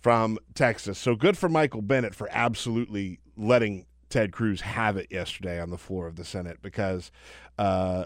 from 0.00 0.38
Texas. 0.54 0.98
So 0.98 1.14
good 1.14 1.38
for 1.38 1.48
Michael 1.48 1.82
Bennet 1.82 2.14
for 2.14 2.28
absolutely 2.32 3.20
letting 3.36 3.86
Ted 4.08 4.32
Cruz 4.32 4.62
have 4.62 4.96
it 4.96 5.06
yesterday 5.10 5.60
on 5.60 5.70
the 5.70 5.78
floor 5.78 6.06
of 6.06 6.16
the 6.16 6.24
Senate 6.24 6.58
because 6.60 7.10
uh, 7.58 8.04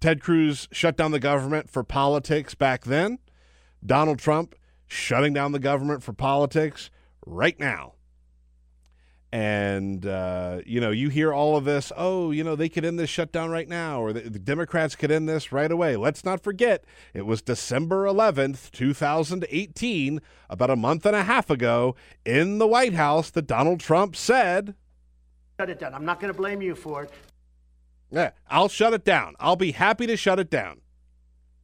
Ted 0.00 0.20
Cruz 0.20 0.68
shut 0.70 0.96
down 0.96 1.10
the 1.10 1.18
government 1.18 1.70
for 1.70 1.82
politics 1.82 2.54
back 2.54 2.84
then. 2.84 3.18
Donald 3.84 4.18
Trump 4.18 4.54
shutting 4.86 5.32
down 5.32 5.52
the 5.52 5.58
government 5.58 6.02
for 6.02 6.12
politics 6.12 6.90
right 7.26 7.58
now. 7.58 7.94
And, 9.30 10.06
uh, 10.06 10.60
you 10.64 10.80
know, 10.80 10.90
you 10.90 11.10
hear 11.10 11.34
all 11.34 11.56
of 11.56 11.66
this, 11.66 11.92
oh, 11.96 12.30
you 12.30 12.42
know, 12.42 12.56
they 12.56 12.70
could 12.70 12.84
end 12.84 12.98
this 12.98 13.10
shutdown 13.10 13.50
right 13.50 13.68
now, 13.68 14.00
or 14.00 14.12
the, 14.12 14.20
the, 14.20 14.38
Democrats 14.38 14.96
could 14.96 15.10
end 15.10 15.28
this 15.28 15.52
right 15.52 15.70
away. 15.70 15.96
Let's 15.96 16.24
not 16.24 16.42
forget, 16.42 16.84
it 17.12 17.26
was 17.26 17.42
December 17.42 18.06
11th, 18.06 18.70
2018, 18.70 20.22
about 20.48 20.70
a 20.70 20.76
month 20.76 21.04
and 21.04 21.14
a 21.14 21.24
half 21.24 21.50
ago, 21.50 21.94
in 22.24 22.56
the 22.56 22.66
White 22.66 22.94
House 22.94 23.28
that 23.30 23.46
Donald 23.46 23.80
Trump 23.80 24.16
said, 24.16 24.74
Shut 25.60 25.68
it 25.68 25.78
down. 25.78 25.92
I'm 25.92 26.04
not 26.04 26.20
going 26.20 26.32
to 26.32 26.38
blame 26.38 26.62
you 26.62 26.74
for 26.74 27.02
it. 27.02 27.10
Yeah, 28.10 28.30
I'll 28.48 28.68
shut 28.68 28.94
it 28.94 29.04
down. 29.04 29.34
I'll 29.38 29.56
be 29.56 29.72
happy 29.72 30.06
to 30.06 30.16
shut 30.16 30.38
it 30.38 30.50
down. 30.50 30.80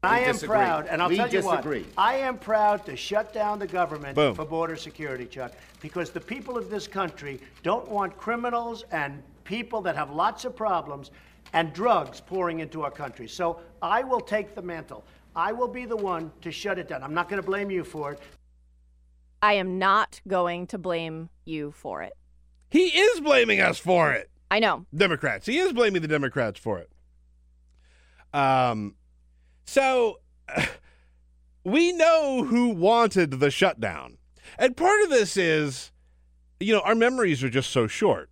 I 0.05 0.21
am 0.21 0.33
disagree. 0.33 0.57
proud, 0.57 0.87
and 0.87 1.03
I'll 1.03 1.09
we 1.09 1.17
tell 1.17 1.27
you 1.27 1.43
disagree. 1.43 1.83
what. 1.83 1.93
I 1.99 2.17
am 2.17 2.39
proud 2.39 2.85
to 2.87 2.97
shut 2.97 3.33
down 3.33 3.59
the 3.59 3.67
government 3.67 4.15
Boom. 4.15 4.35
for 4.35 4.45
border 4.45 4.77
security, 4.77 5.27
Chuck, 5.27 5.53
because 5.81 6.11
the 6.11 6.21
people 6.21 6.57
of 6.57 6.71
this 6.71 6.87
country 6.87 7.41
don't 7.63 7.89
want 7.89 8.17
criminals 8.17 8.85
and 8.91 9.23
people 9.45 9.81
that 9.83 9.97
have 9.97 10.11
lots 10.11 10.45
of 10.45 10.57
problems 10.57 11.11
and 11.53 11.73
drugs 11.73 12.21
pouring 12.21 12.61
into 12.61 12.83
our 12.83 12.91
country. 12.91 13.29
So 13.29 13.61
I 13.83 14.03
will 14.03 14.21
take 14.21 14.55
the 14.55 14.63
mantle. 14.63 15.05
I 15.37 15.53
will 15.53 15.69
be 15.69 15.85
the 15.85 15.97
one 15.97 16.33
to 16.43 16.51
shut 16.51 16.79
it 16.79 16.89
down. 16.89 17.03
I'm 17.03 17.15
not 17.15 17.29
going 17.29 17.41
to 17.41 17.47
blame 17.47 17.71
you 17.71 17.85
for 17.85 18.13
it. 18.13 18.21
I 19.43 19.55
am 19.55 19.79
not 19.79 20.21
going 20.27 20.67
to 20.69 20.79
blame 20.79 21.29
you 21.45 21.73
for 21.73 22.03
it. 22.03 22.15
He 22.71 22.87
is 22.87 23.21
blaming 23.21 23.61
us 23.61 23.79
for 23.79 24.13
it. 24.13 24.31
I 24.51 24.59
know. 24.59 24.87
Democrats. 24.95 25.47
He 25.47 25.59
is 25.59 25.73
blaming 25.73 26.03
the 26.03 26.09
Democrats 26.09 26.59
for 26.59 26.79
it. 26.79 26.91
Um, 28.33 28.95
so 29.65 30.21
we 31.65 31.93
know 31.93 32.45
who 32.45 32.69
wanted 32.71 33.33
the 33.33 33.51
shutdown. 33.51 34.19
And 34.59 34.77
part 34.77 35.03
of 35.03 35.11
this 35.11 35.37
is, 35.37 35.91
you 36.61 36.73
know, 36.73 36.81
our 36.81 36.95
memories 36.95 37.43
are 37.43 37.51
just 37.51 37.71
so 37.71 37.87
short. 37.87 38.31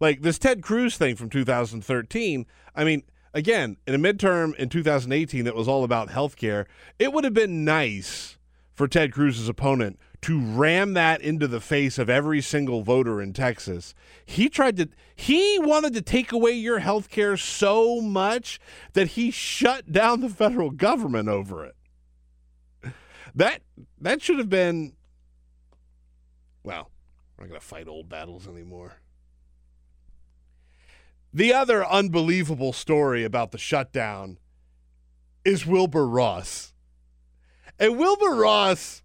Like 0.00 0.22
this 0.22 0.38
Ted 0.38 0.62
Cruz 0.62 0.96
thing 0.96 1.16
from 1.16 1.30
2013. 1.30 2.46
I 2.74 2.84
mean, 2.84 3.02
again, 3.34 3.76
in 3.86 3.94
a 3.94 3.98
midterm 3.98 4.54
in 4.56 4.68
2018 4.68 5.44
that 5.44 5.54
was 5.54 5.68
all 5.68 5.84
about 5.84 6.10
health 6.10 6.36
care, 6.36 6.66
it 6.98 7.12
would 7.12 7.24
have 7.24 7.34
been 7.34 7.64
nice 7.64 8.38
for 8.74 8.88
Ted 8.88 9.12
Cruz's 9.12 9.48
opponent 9.48 9.98
to 10.22 10.40
ram 10.40 10.94
that 10.94 11.20
into 11.20 11.48
the 11.48 11.60
face 11.60 11.98
of 11.98 12.08
every 12.08 12.40
single 12.40 12.82
voter 12.82 13.20
in 13.20 13.32
Texas. 13.32 13.94
He 14.24 14.48
tried 14.48 14.76
to 14.76 14.88
he 15.14 15.58
wanted 15.58 15.94
to 15.94 16.02
take 16.02 16.32
away 16.32 16.52
your 16.52 16.78
health 16.78 17.08
care 17.10 17.36
so 17.36 18.00
much 18.00 18.60
that 18.94 19.08
he 19.08 19.30
shut 19.30 19.90
down 19.92 20.20
the 20.20 20.28
federal 20.28 20.70
government 20.70 21.28
over 21.28 21.64
it. 21.64 21.74
That 23.34 23.62
that 24.00 24.22
should 24.22 24.38
have 24.38 24.50
been 24.50 24.94
well, 26.62 26.90
we're 27.36 27.44
not 27.44 27.50
going 27.50 27.60
to 27.60 27.66
fight 27.66 27.88
old 27.88 28.08
battles 28.08 28.46
anymore. 28.46 29.00
The 31.34 31.52
other 31.52 31.84
unbelievable 31.84 32.72
story 32.72 33.24
about 33.24 33.50
the 33.52 33.58
shutdown 33.58 34.38
is 35.44 35.66
Wilbur 35.66 36.06
Ross. 36.06 36.72
And 37.78 37.98
Wilbur 37.98 38.34
Ross, 38.36 39.01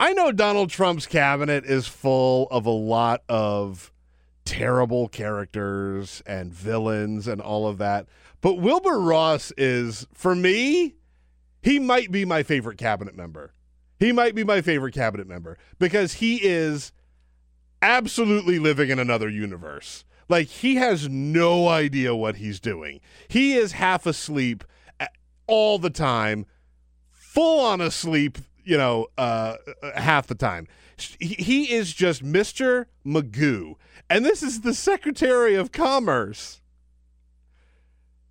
I 0.00 0.14
know 0.14 0.32
Donald 0.32 0.70
Trump's 0.70 1.06
cabinet 1.06 1.66
is 1.66 1.86
full 1.86 2.48
of 2.50 2.64
a 2.64 2.70
lot 2.70 3.22
of 3.28 3.92
terrible 4.46 5.08
characters 5.08 6.22
and 6.24 6.54
villains 6.54 7.28
and 7.28 7.38
all 7.38 7.68
of 7.68 7.76
that. 7.78 8.06
But 8.40 8.54
Wilbur 8.54 8.98
Ross 8.98 9.52
is, 9.58 10.06
for 10.14 10.34
me, 10.34 10.94
he 11.62 11.78
might 11.78 12.10
be 12.10 12.24
my 12.24 12.42
favorite 12.42 12.78
cabinet 12.78 13.14
member. 13.14 13.52
He 13.98 14.10
might 14.10 14.34
be 14.34 14.42
my 14.42 14.62
favorite 14.62 14.94
cabinet 14.94 15.28
member 15.28 15.58
because 15.78 16.14
he 16.14 16.36
is 16.36 16.92
absolutely 17.82 18.58
living 18.58 18.88
in 18.88 18.98
another 18.98 19.28
universe. 19.28 20.06
Like 20.30 20.46
he 20.46 20.76
has 20.76 21.10
no 21.10 21.68
idea 21.68 22.16
what 22.16 22.36
he's 22.36 22.58
doing. 22.58 23.00
He 23.28 23.52
is 23.52 23.72
half 23.72 24.06
asleep 24.06 24.64
all 25.46 25.78
the 25.78 25.90
time, 25.90 26.46
full 27.10 27.60
on 27.60 27.82
asleep, 27.82 28.38
you 28.64 28.76
know, 28.76 29.08
uh, 29.18 29.56
uh 29.82 30.00
half 30.00 30.26
the 30.26 30.34
time. 30.34 30.66
He 31.18 31.72
is 31.72 31.94
just 31.94 32.22
Mr. 32.22 32.86
Magoo. 33.06 33.76
And 34.10 34.24
this 34.24 34.42
is 34.42 34.60
the 34.60 34.74
Secretary 34.74 35.54
of 35.54 35.72
Commerce. 35.72 36.60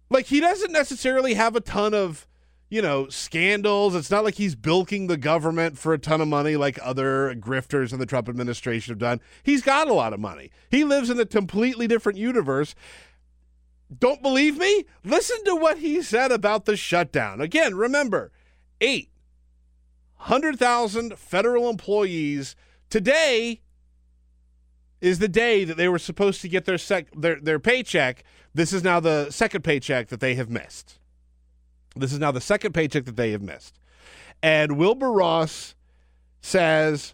Like 0.09 0.27
he 0.27 0.39
doesn't 0.39 0.71
necessarily 0.71 1.33
have 1.33 1.55
a 1.55 1.61
ton 1.61 1.93
of 1.93 2.27
you 2.69 2.81
know, 2.83 3.09
scandals. 3.09 3.95
It's 3.95 4.11
not 4.11 4.23
like 4.23 4.35
he's 4.35 4.55
bilking 4.55 5.07
the 5.07 5.17
government 5.17 5.77
for 5.77 5.93
a 5.93 5.97
ton 5.97 6.21
of 6.21 6.27
money 6.27 6.55
like 6.55 6.77
other 6.81 7.33
grifters 7.35 7.91
in 7.91 7.99
the 7.99 8.05
Trump 8.05 8.29
administration 8.29 8.91
have 8.91 8.99
done. 8.99 9.21
He's 9.41 9.63
got 9.63 9.87
a 9.87 9.93
lot 9.93 10.13
of 10.13 10.19
money. 10.19 10.51
He 10.69 10.83
lives 10.83 11.09
in 11.09 11.19
a 11.19 11.25
completely 11.25 11.87
different 11.87 12.19
universe. 12.19 12.75
Don't 13.97 14.21
believe 14.21 14.57
me? 14.57 14.85
Listen 15.03 15.43
to 15.45 15.55
what 15.55 15.79
he 15.79 16.03
said 16.03 16.31
about 16.31 16.65
the 16.65 16.77
shutdown. 16.77 17.41
Again, 17.41 17.73
remember, 17.73 18.31
800,000 20.21 21.17
federal 21.17 21.69
employees 21.69 22.55
today 22.89 23.61
is 25.01 25.19
the 25.19 25.29
day 25.29 25.63
that 25.63 25.77
they 25.77 25.87
were 25.87 25.99
supposed 25.99 26.41
to 26.41 26.49
get 26.49 26.65
their 26.65 26.77
sec- 26.77 27.11
their 27.15 27.39
their 27.39 27.59
paycheck. 27.59 28.23
This 28.53 28.73
is 28.73 28.83
now 28.83 28.99
the 28.99 29.31
second 29.31 29.63
paycheck 29.63 30.09
that 30.09 30.19
they 30.19 30.35
have 30.35 30.49
missed. 30.49 30.99
This 31.95 32.11
is 32.11 32.19
now 32.19 32.31
the 32.31 32.41
second 32.41 32.73
paycheck 32.73 33.05
that 33.05 33.15
they 33.15 33.31
have 33.31 33.41
missed. 33.41 33.79
And 34.43 34.77
Wilbur 34.77 35.11
Ross 35.11 35.75
says, 36.41 37.13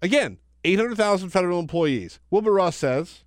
again, 0.00 0.38
800,000 0.64 1.30
federal 1.30 1.58
employees. 1.58 2.20
Wilbur 2.30 2.52
Ross 2.52 2.76
says, 2.76 3.24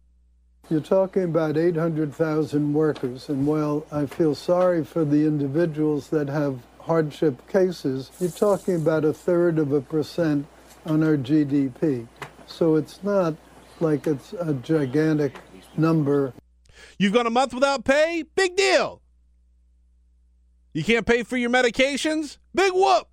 You're 0.70 0.82
talking 0.82 1.24
about 1.24 1.58
800,000 1.58 2.74
workers. 2.74 3.30
And 3.30 3.46
while 3.46 3.86
I 3.92 4.06
feel 4.06 4.34
sorry 4.34 4.84
for 4.84 5.06
the 5.06 5.26
individuals 5.26 6.10
that 6.10 6.30
have 6.30 6.60
hardship 6.88 7.48
cases, 7.50 8.10
you're 8.20 8.32
talking 8.32 8.76
about 8.76 9.04
a 9.04 9.14
third 9.14 9.60
of 9.60 9.74
a 9.74 9.82
percent 9.82 10.48
on 10.86 11.04
our 11.04 11.18
GDP. 11.18 12.08
So 12.48 12.76
it's 12.76 13.04
not 13.04 13.36
like 13.82 14.08
it's 14.08 14.34
a 14.34 14.54
gigantic 14.54 15.36
number. 15.76 16.34
You've 16.98 17.14
gone 17.14 17.28
a 17.28 17.30
month 17.30 17.54
without 17.54 17.84
pay? 17.84 18.24
Big 18.36 18.56
deal. 18.56 19.02
You 20.74 20.84
can't 20.84 21.06
pay 21.06 21.24
for 21.24 21.38
your 21.38 21.50
medications? 21.50 22.38
Big 22.56 22.72
whoop. 22.74 23.08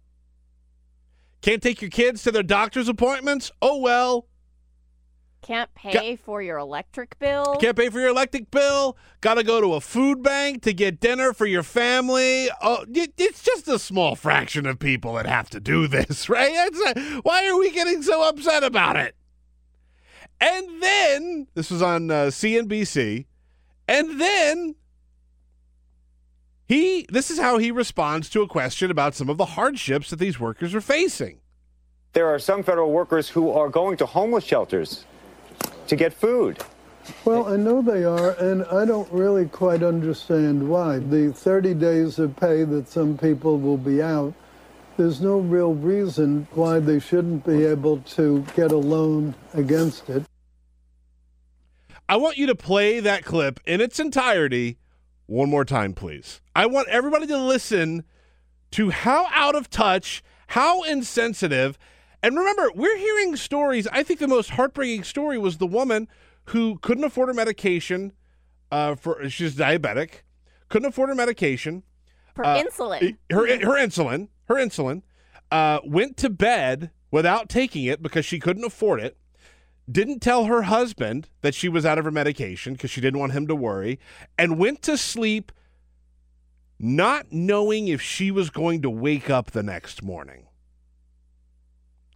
Can't 1.42 1.62
take 1.62 1.82
your 1.82 1.90
kids 1.90 2.22
to 2.22 2.30
their 2.30 2.42
doctor's 2.42 2.88
appointments? 2.88 3.50
Oh 3.60 3.78
well. 3.78 4.28
Can't 5.44 5.74
pay 5.74 6.16
for 6.16 6.40
your 6.40 6.56
electric 6.56 7.18
bill? 7.18 7.58
Can't 7.60 7.76
pay 7.76 7.90
for 7.90 8.00
your 8.00 8.08
electric 8.08 8.50
bill? 8.50 8.96
Got 9.20 9.34
to 9.34 9.42
go 9.42 9.60
to 9.60 9.74
a 9.74 9.80
food 9.80 10.22
bank 10.22 10.62
to 10.62 10.72
get 10.72 11.00
dinner 11.00 11.34
for 11.34 11.44
your 11.44 11.62
family? 11.62 12.48
Oh, 12.62 12.86
it's 12.88 13.42
just 13.42 13.68
a 13.68 13.78
small 13.78 14.16
fraction 14.16 14.64
of 14.64 14.78
people 14.78 15.12
that 15.14 15.26
have 15.26 15.50
to 15.50 15.60
do 15.60 15.86
this, 15.86 16.28
right? 16.30 16.50
A, 16.50 17.20
why 17.22 17.46
are 17.46 17.58
we 17.58 17.70
getting 17.70 18.02
so 18.02 18.26
upset 18.26 18.64
about 18.64 18.96
it? 18.96 19.14
And 20.40 20.82
then, 20.82 21.46
this 21.52 21.70
was 21.70 21.82
on 21.82 22.10
uh, 22.10 22.14
CNBC, 22.26 23.26
and 23.86 24.18
then 24.18 24.74
he 26.66 27.06
this 27.10 27.30
is 27.30 27.38
how 27.38 27.58
he 27.58 27.70
responds 27.70 28.30
to 28.30 28.40
a 28.40 28.48
question 28.48 28.90
about 28.90 29.14
some 29.14 29.28
of 29.28 29.36
the 29.36 29.44
hardships 29.44 30.08
that 30.08 30.18
these 30.18 30.40
workers 30.40 30.74
are 30.74 30.80
facing. 30.80 31.40
There 32.14 32.28
are 32.28 32.38
some 32.38 32.62
federal 32.62 32.90
workers 32.92 33.28
who 33.28 33.50
are 33.50 33.68
going 33.68 33.98
to 33.98 34.06
homeless 34.06 34.44
shelters 34.44 35.04
to 35.88 35.96
get 35.96 36.12
food. 36.12 36.58
Well, 37.24 37.52
I 37.52 37.56
know 37.56 37.82
they 37.82 38.04
are, 38.04 38.30
and 38.32 38.64
I 38.66 38.84
don't 38.84 39.10
really 39.12 39.46
quite 39.46 39.82
understand 39.82 40.68
why. 40.68 40.98
The 40.98 41.32
30 41.32 41.74
days 41.74 42.18
of 42.18 42.34
pay 42.36 42.64
that 42.64 42.88
some 42.88 43.18
people 43.18 43.58
will 43.58 43.76
be 43.76 44.00
out, 44.00 44.32
there's 44.96 45.20
no 45.20 45.38
real 45.38 45.74
reason 45.74 46.46
why 46.52 46.78
they 46.78 47.00
shouldn't 47.00 47.44
be 47.44 47.64
able 47.64 47.98
to 48.00 48.44
get 48.56 48.72
a 48.72 48.76
loan 48.76 49.34
against 49.52 50.08
it. 50.08 50.24
I 52.08 52.16
want 52.16 52.38
you 52.38 52.46
to 52.46 52.54
play 52.54 53.00
that 53.00 53.24
clip 53.24 53.60
in 53.66 53.80
its 53.80 53.98
entirety 53.98 54.78
one 55.26 55.48
more 55.50 55.64
time, 55.64 55.94
please. 55.94 56.40
I 56.54 56.66
want 56.66 56.88
everybody 56.88 57.26
to 57.26 57.38
listen 57.38 58.04
to 58.72 58.90
how 58.90 59.26
out 59.32 59.54
of 59.54 59.70
touch, 59.70 60.22
how 60.48 60.82
insensitive. 60.82 61.78
And 62.24 62.38
remember, 62.38 62.70
we're 62.74 62.96
hearing 62.96 63.36
stories. 63.36 63.86
I 63.88 64.02
think 64.02 64.18
the 64.18 64.26
most 64.26 64.50
heartbreaking 64.50 65.04
story 65.04 65.36
was 65.36 65.58
the 65.58 65.66
woman 65.66 66.08
who 66.46 66.78
couldn't 66.78 67.04
afford 67.04 67.28
her 67.28 67.34
medication. 67.34 68.12
Uh, 68.72 68.94
for 68.94 69.28
she's 69.28 69.54
diabetic, 69.54 70.22
couldn't 70.70 70.88
afford 70.88 71.10
her 71.10 71.14
medication. 71.14 71.82
Her 72.34 72.46
uh, 72.46 72.62
insulin. 72.62 73.18
Her 73.30 73.46
her 73.46 73.76
insulin. 73.76 74.28
Her 74.46 74.54
insulin. 74.54 75.02
Uh, 75.50 75.80
went 75.84 76.16
to 76.16 76.30
bed 76.30 76.90
without 77.10 77.50
taking 77.50 77.84
it 77.84 78.02
because 78.02 78.24
she 78.24 78.40
couldn't 78.40 78.64
afford 78.64 79.00
it 79.00 79.18
didn't 79.90 80.20
tell 80.20 80.46
her 80.46 80.62
husband 80.62 81.28
that 81.42 81.54
she 81.54 81.68
was 81.68 81.84
out 81.84 81.98
of 81.98 82.06
her 82.06 82.10
medication 82.10 82.72
because 82.72 82.90
she 82.90 83.02
didn't 83.02 83.20
want 83.20 83.32
him 83.32 83.46
to 83.46 83.54
worry, 83.54 84.00
and 84.38 84.58
went 84.58 84.80
to 84.80 84.96
sleep 84.96 85.52
not 86.78 87.26
knowing 87.30 87.88
if 87.88 88.00
she 88.00 88.30
was 88.30 88.48
going 88.48 88.80
to 88.80 88.88
wake 88.88 89.28
up 89.28 89.50
the 89.50 89.62
next 89.62 90.02
morning. 90.02 90.43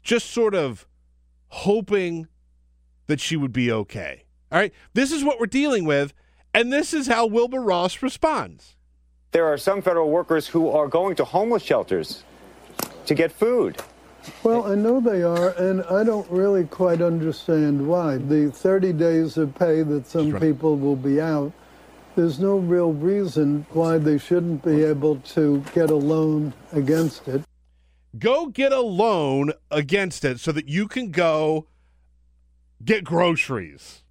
Just 0.02 0.30
sort 0.30 0.54
of 0.54 0.86
hoping 1.48 2.28
that 3.06 3.20
she 3.20 3.36
would 3.36 3.52
be 3.52 3.70
okay. 3.72 4.24
All 4.50 4.58
right, 4.58 4.72
this 4.94 5.12
is 5.12 5.24
what 5.24 5.40
we're 5.40 5.46
dealing 5.46 5.84
with, 5.84 6.14
and 6.54 6.72
this 6.72 6.94
is 6.94 7.06
how 7.06 7.26
Wilbur 7.26 7.60
Ross 7.60 8.02
responds. 8.02 8.76
There 9.32 9.46
are 9.46 9.58
some 9.58 9.82
federal 9.82 10.10
workers 10.10 10.46
who 10.48 10.70
are 10.70 10.88
going 10.88 11.16
to 11.16 11.24
homeless 11.24 11.62
shelters 11.62 12.24
to 13.06 13.14
get 13.14 13.30
food. 13.30 13.76
Well, 14.42 14.70
I 14.70 14.74
know 14.74 15.00
they 15.00 15.22
are, 15.22 15.50
and 15.50 15.82
I 15.84 16.04
don't 16.04 16.30
really 16.30 16.64
quite 16.64 17.02
understand 17.02 17.86
why. 17.86 18.16
The 18.16 18.50
30 18.50 18.92
days 18.94 19.36
of 19.36 19.54
pay 19.54 19.82
that 19.82 20.06
some 20.06 20.30
right. 20.30 20.42
people 20.42 20.76
will 20.76 20.96
be 20.96 21.20
out, 21.20 21.52
there's 22.16 22.38
no 22.38 22.56
real 22.56 22.92
reason 22.92 23.66
why 23.70 23.98
they 23.98 24.18
shouldn't 24.18 24.64
be 24.64 24.82
able 24.82 25.16
to 25.16 25.62
get 25.74 25.90
a 25.90 25.94
loan 25.94 26.52
against 26.72 27.28
it. 27.28 27.42
Go 28.16 28.46
get 28.46 28.72
a 28.72 28.80
loan 28.80 29.52
against 29.70 30.24
it 30.24 30.40
so 30.40 30.52
that 30.52 30.68
you 30.68 30.88
can 30.88 31.10
go 31.10 31.66
get 32.84 33.04
groceries. 33.04 34.02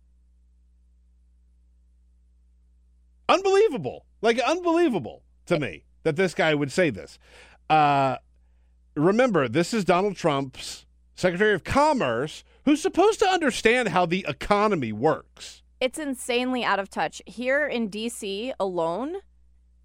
Unbelievable. 3.29 4.05
Like, 4.21 4.39
unbelievable 4.39 5.23
to 5.45 5.59
me 5.59 5.83
that 6.03 6.15
this 6.15 6.33
guy 6.33 6.53
would 6.55 6.71
say 6.71 6.89
this. 6.89 7.19
Uh, 7.69 8.17
remember, 8.95 9.47
this 9.47 9.73
is 9.73 9.83
Donald 9.83 10.15
Trump's 10.15 10.85
Secretary 11.15 11.53
of 11.53 11.63
Commerce, 11.63 12.43
who's 12.65 12.81
supposed 12.81 13.19
to 13.19 13.27
understand 13.27 13.89
how 13.89 14.05
the 14.05 14.25
economy 14.27 14.91
works. 14.91 15.63
It's 15.79 15.99
insanely 15.99 16.63
out 16.63 16.79
of 16.79 16.89
touch. 16.89 17.21
Here 17.25 17.67
in 17.67 17.89
DC 17.89 18.53
alone, 18.59 19.17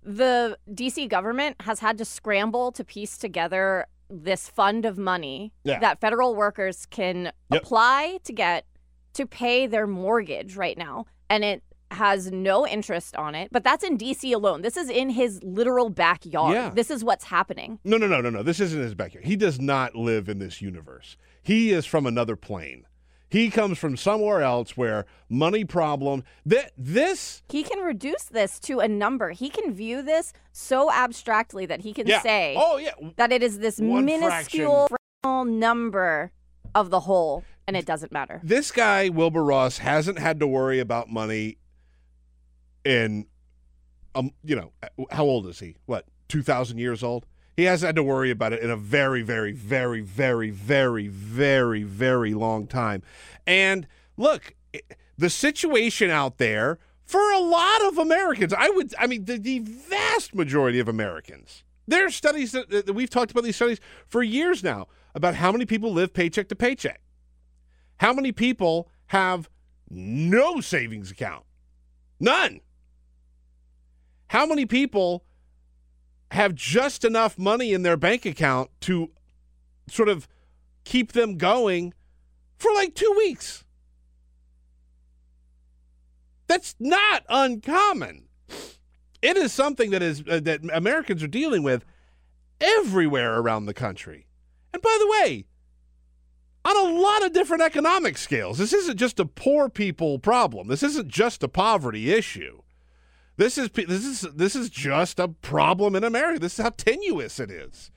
the 0.03 0.59
DC 0.71 1.09
government 1.09 1.57
has 1.61 1.81
had 1.81 1.99
to 1.99 2.05
scramble 2.05 2.73
to 2.73 2.85
piece 2.85 3.17
together 3.19 3.87
this 4.13 4.49
fund 4.49 4.85
of 4.85 4.99
money 4.99 5.53
Yeah. 5.65 5.79
that 5.81 6.01
federal 6.01 6.35
workers 6.35 6.87
can 6.87 7.33
Yep. 7.51 7.63
apply 7.63 8.19
to 8.25 8.33
get 8.33 8.67
to 9.15 9.27
pay 9.27 9.67
their 9.67 9.87
mortgage 9.87 10.57
right 10.57 10.77
now. 10.79 11.07
And 11.31 11.45
it 11.45 11.63
has 11.91 12.31
no 12.33 12.67
interest 12.67 13.15
on 13.17 13.35
it. 13.35 13.49
But 13.53 13.65
that's 13.65 13.85
in 13.85 13.97
DC 13.99 14.33
alone. 14.33 14.63
This 14.63 14.77
is 14.79 14.89
in 14.89 15.11
his 15.11 15.43
literal 15.43 15.91
backyard. 15.91 16.55
Yeah. 16.55 16.71
This 16.71 16.91
is 16.91 17.05
what's 17.05 17.25
happening. 17.25 17.79
No, 17.85 17.97
no, 17.99 18.07
no, 18.07 18.21
no, 18.23 18.31
no. 18.31 18.43
This 18.43 18.61
isn't 18.61 18.81
his 18.81 18.95
backyard. 18.95 19.27
He 19.27 19.37
does 19.37 19.61
not 19.61 19.95
live 19.95 20.29
in 20.29 20.39
this 20.39 20.63
universe. 20.63 21.17
He 21.43 21.71
is 21.73 21.85
from 21.85 22.07
another 22.07 22.37
plane. 22.37 22.87
He 23.33 23.49
comes 23.49 23.79
from 23.79 23.97
somewhere 23.97 24.43
else 24.43 24.77
where 24.77 25.07
money 25.31 25.65
problem. 25.65 26.23
That 26.45 26.73
this 26.77 27.43
He 27.49 27.63
can 27.63 27.79
reduce 27.79 28.25
this 28.25 28.61
to 28.61 28.81
a 28.81 28.87
number. 28.89 29.31
He 29.31 29.49
can 29.49 29.73
view 29.73 30.03
this 30.03 30.35
so 30.53 30.93
abstractly 30.93 31.65
that 31.65 31.81
he 31.81 31.95
can 31.95 32.07
Yeah. 32.07 32.21
say 32.21 32.55
Oh, 32.59 32.77
yeah. 32.77 32.91
that 33.17 33.33
it 33.33 33.43
is 33.43 33.59
this 33.59 33.79
One 33.79 34.05
minuscule 34.05 34.89
fractional 34.89 35.45
number 35.47 36.31
of 36.75 36.91
the 36.91 37.01
whole, 37.01 37.43
and 37.67 37.75
it 37.75 37.87
doesn't 37.87 38.13
matter. 38.13 38.39
this 38.45 38.71
guy 38.71 39.09
Wilbur 39.09 39.43
Ross 39.45 39.79
hasn't 39.79 40.19
had 40.19 40.39
to 40.41 40.47
worry 40.47 40.79
about 40.79 41.09
money 41.09 41.57
in 42.85 43.27
um 44.15 44.31
you 44.45 44.57
know 44.57 44.73
how 45.11 45.25
old 45.25 45.47
is 45.47 45.59
he 45.61 45.77
what 45.87 46.05
2000 46.29 46.77
years 46.77 47.03
old 47.03 47.25
he 47.63 47.67
hasn't 47.67 47.89
had 47.89 47.97
to 47.97 48.03
worry 48.03 48.31
about 48.31 48.53
it 48.53 48.63
in 48.63 48.71
a 48.71 48.77
very 48.77 49.23
very 49.23 49.53
very 49.53 50.01
very 50.01 50.51
very 50.51 51.09
very 51.09 51.83
very 51.83 52.35
long 52.35 52.67
time 52.67 53.03
and 53.47 53.87
look 54.17 54.55
the 55.17 55.31
situation 55.31 56.11
out 56.11 56.39
there 56.39 56.79
for 57.05 57.33
a 57.33 57.39
lot 57.39 57.85
of 57.85 57.99
Americans 57.99 58.53
I 58.53 58.69
would 58.71 58.95
I 58.99 59.07
mean 59.07 59.25
the, 59.25 59.39
the 59.39 59.61
vast 59.61 60.35
majority 60.35 60.79
of 60.79 60.89
Americans 60.89 61.65
there 61.87 62.07
are 62.07 62.11
studies 62.11 62.53
that, 62.53 62.69
that 62.71 62.93
we've 62.95 63.11
talked 63.11 63.31
about 63.31 63.45
these 63.45 63.57
studies 63.57 63.81
for 64.07 64.23
years 64.23 64.63
now 64.63 64.89
about 65.15 65.35
how 65.35 65.53
many 65.53 65.67
people 65.67 65.93
live 65.93 66.13
paycheck 66.13 66.49
to 66.49 66.57
paycheck 66.57 67.01
how 67.99 68.13
many 68.13 68.33
people 68.33 68.91
have 69.07 69.49
no 69.93 70.61
savings 70.61 71.11
account? 71.11 71.45
None. 72.19 72.61
How 74.29 74.47
many 74.47 74.65
people 74.65 75.25
have 76.33 76.55
just 76.55 77.05
enough 77.05 77.39
money 77.39 77.73
in 77.73 77.83
their 77.83 77.97
bank 77.97 78.25
account 78.25 78.71
to 78.81 79.11
sort 79.89 80.09
of 80.09 80.27
keep 80.85 81.13
them 81.13 81.37
going 81.37 81.93
for 82.57 82.73
like 82.75 82.95
two 82.95 83.13
weeks? 83.17 83.65
That's 86.47 86.75
not 86.79 87.25
uncommon. 87.29 88.25
It 89.21 89.37
is 89.37 89.53
something 89.53 89.91
that 89.91 90.03
is 90.03 90.25
uh, 90.29 90.41
that 90.41 90.61
Americans 90.73 91.23
are 91.23 91.29
dealing 91.29 91.63
with 91.63 91.85
everywhere 92.61 93.39
around 93.39 93.67
the 93.67 93.75
country. 93.75 94.27
And 94.73 94.83
by 94.83 94.97
the 95.01 95.09
way, 95.09 95.45
on 96.65 96.77
a 96.77 96.99
lot 96.99 97.25
of 97.25 97.33
different 97.33 97.63
economic 97.63 98.17
scales. 98.17 98.59
This 98.59 98.73
isn't 98.73 98.97
just 98.97 99.21
a 99.21 99.27
poor 99.27 99.69
people 99.69 100.19
problem. 100.19 100.69
This 100.69 100.83
isn't 100.83 101.09
just 101.09 101.43
a 101.43 101.49
poverty 101.49 102.13
issue. 102.13 102.62
This 103.37 103.59
is 103.59 103.71
this 103.71 104.05
is 104.05 104.21
this 104.35 104.55
is 104.55 104.71
just 104.71 105.19
a 105.19 105.29
problem 105.29 105.97
in 105.97 106.05
America. 106.05 106.39
This 106.39 106.59
is 106.59 106.63
how 106.63 106.71
tenuous 106.71 107.41
it 107.41 107.51
is. 107.51 107.91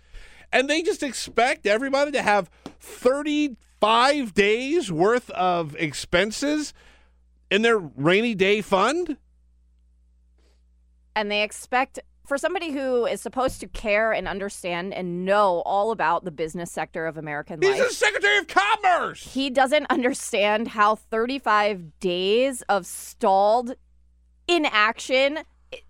And 0.51 0.69
they 0.69 0.81
just 0.81 1.03
expect 1.03 1.67
everybody 1.67 2.11
to 2.11 2.21
have 2.21 2.49
35 2.79 4.33
days 4.33 4.91
worth 4.91 5.29
of 5.31 5.75
expenses 5.75 6.73
in 7.51 7.61
their 7.61 7.77
rainy 7.77 8.35
day 8.35 8.61
fund? 8.61 9.17
And 11.15 11.31
they 11.31 11.43
expect 11.43 11.99
for 12.25 12.37
somebody 12.37 12.71
who 12.71 13.05
is 13.05 13.21
supposed 13.21 13.59
to 13.59 13.67
care 13.67 14.11
and 14.11 14.27
understand 14.27 14.93
and 14.93 15.25
know 15.25 15.61
all 15.65 15.91
about 15.91 16.25
the 16.25 16.31
business 16.31 16.71
sector 16.71 17.05
of 17.05 17.17
American 17.17 17.61
He's 17.61 17.77
life. 17.77 17.89
the 17.89 17.93
Secretary 17.93 18.37
of 18.39 18.47
Commerce. 18.47 19.33
He 19.33 19.49
doesn't 19.49 19.85
understand 19.89 20.69
how 20.69 20.95
35 20.95 21.99
days 21.99 22.63
of 22.63 22.85
stalled 22.85 23.75
inaction 24.47 25.39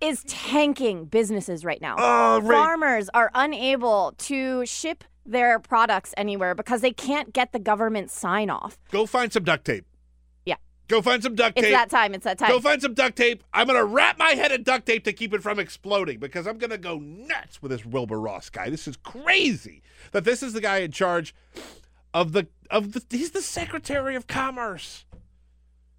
is 0.01 0.23
tanking 0.27 1.05
businesses 1.05 1.63
right 1.63 1.81
now. 1.81 1.95
Oh, 1.97 2.41
Ray- 2.41 2.55
Farmers 2.55 3.09
are 3.13 3.31
unable 3.33 4.13
to 4.19 4.65
ship 4.65 5.03
their 5.25 5.59
products 5.59 6.13
anywhere 6.17 6.55
because 6.55 6.81
they 6.81 6.91
can't 6.91 7.33
get 7.33 7.51
the 7.51 7.59
government 7.59 8.11
sign 8.11 8.49
off. 8.49 8.77
Go 8.91 9.05
find 9.05 9.31
some 9.33 9.43
duct 9.43 9.65
tape. 9.65 9.85
Yeah. 10.45 10.55
Go 10.87 11.01
find 11.01 11.21
some 11.23 11.35
duct 11.35 11.55
tape. 11.55 11.65
It's 11.65 11.73
that 11.73 11.89
time. 11.89 12.13
It's 12.13 12.23
that 12.25 12.37
time. 12.37 12.49
Go 12.49 12.59
find 12.59 12.81
some 12.81 12.93
duct 12.93 13.15
tape. 13.15 13.43
I'm 13.53 13.67
going 13.67 13.79
to 13.79 13.85
wrap 13.85 14.17
my 14.19 14.31
head 14.31 14.51
in 14.51 14.63
duct 14.63 14.85
tape 14.85 15.03
to 15.05 15.13
keep 15.13 15.33
it 15.33 15.41
from 15.41 15.59
exploding 15.59 16.19
because 16.19 16.45
I'm 16.47 16.57
going 16.57 16.69
to 16.69 16.77
go 16.77 16.99
nuts 16.99 17.61
with 17.61 17.71
this 17.71 17.85
Wilbur 17.85 18.19
Ross 18.19 18.49
guy. 18.49 18.69
This 18.69 18.87
is 18.87 18.97
crazy 18.97 19.81
that 20.11 20.23
this 20.25 20.43
is 20.43 20.53
the 20.53 20.61
guy 20.61 20.77
in 20.77 20.91
charge 20.91 21.33
of 22.13 22.31
the 22.31 22.47
of 22.71 22.93
the 22.93 23.03
he's 23.09 23.31
the 23.31 23.41
Secretary 23.41 24.15
of 24.15 24.27
Commerce. 24.27 25.04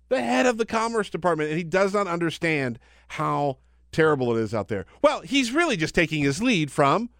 The 0.08 0.22
head 0.22 0.46
of 0.46 0.58
the 0.58 0.66
Commerce 0.66 1.10
Department 1.10 1.50
and 1.50 1.58
he 1.58 1.64
does 1.64 1.92
not 1.92 2.06
understand 2.06 2.78
how 3.08 3.58
terrible 3.92 4.36
it 4.36 4.40
is 4.40 4.54
out 4.54 4.68
there. 4.68 4.86
Well, 5.02 5.20
he's 5.22 5.52
really 5.52 5.76
just 5.76 5.94
taking 5.94 6.22
his 6.22 6.42
lead 6.42 6.70
from 6.70 7.10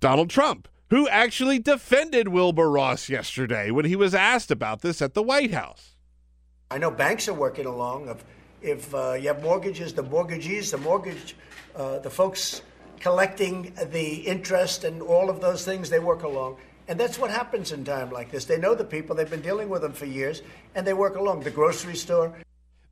Donald 0.00 0.30
Trump, 0.30 0.68
who 0.90 1.08
actually 1.08 1.58
defended 1.58 2.28
Wilbur 2.28 2.70
Ross 2.70 3.08
yesterday 3.08 3.70
when 3.70 3.84
he 3.84 3.96
was 3.96 4.14
asked 4.14 4.50
about 4.50 4.82
this 4.82 5.02
at 5.02 5.14
the 5.14 5.22
White 5.22 5.52
House. 5.52 5.96
I 6.70 6.78
know 6.78 6.90
banks 6.90 7.28
are 7.28 7.34
working 7.34 7.66
along. 7.66 8.08
If, 8.08 8.24
if 8.62 8.94
uh, 8.94 9.12
you 9.12 9.28
have 9.28 9.42
mortgages, 9.42 9.92
the 9.92 10.02
mortgagees, 10.02 10.70
the 10.70 10.78
mortgage, 10.78 11.36
uh, 11.74 11.98
the 11.98 12.10
folks 12.10 12.62
collecting 13.00 13.72
the 13.90 14.14
interest 14.14 14.84
and 14.84 15.02
all 15.02 15.28
of 15.28 15.40
those 15.40 15.64
things, 15.64 15.90
they 15.90 15.98
work 15.98 16.22
along. 16.22 16.56
And 16.88 17.00
that's 17.00 17.18
what 17.18 17.30
happens 17.30 17.72
in 17.72 17.84
time 17.84 18.10
like 18.10 18.30
this. 18.30 18.44
They 18.44 18.58
know 18.58 18.74
the 18.74 18.84
people, 18.84 19.16
they've 19.16 19.28
been 19.28 19.42
dealing 19.42 19.68
with 19.68 19.82
them 19.82 19.92
for 19.92 20.06
years, 20.06 20.42
and 20.74 20.86
they 20.86 20.94
work 20.94 21.16
along. 21.16 21.40
The 21.40 21.50
grocery 21.50 21.96
store. 21.96 22.34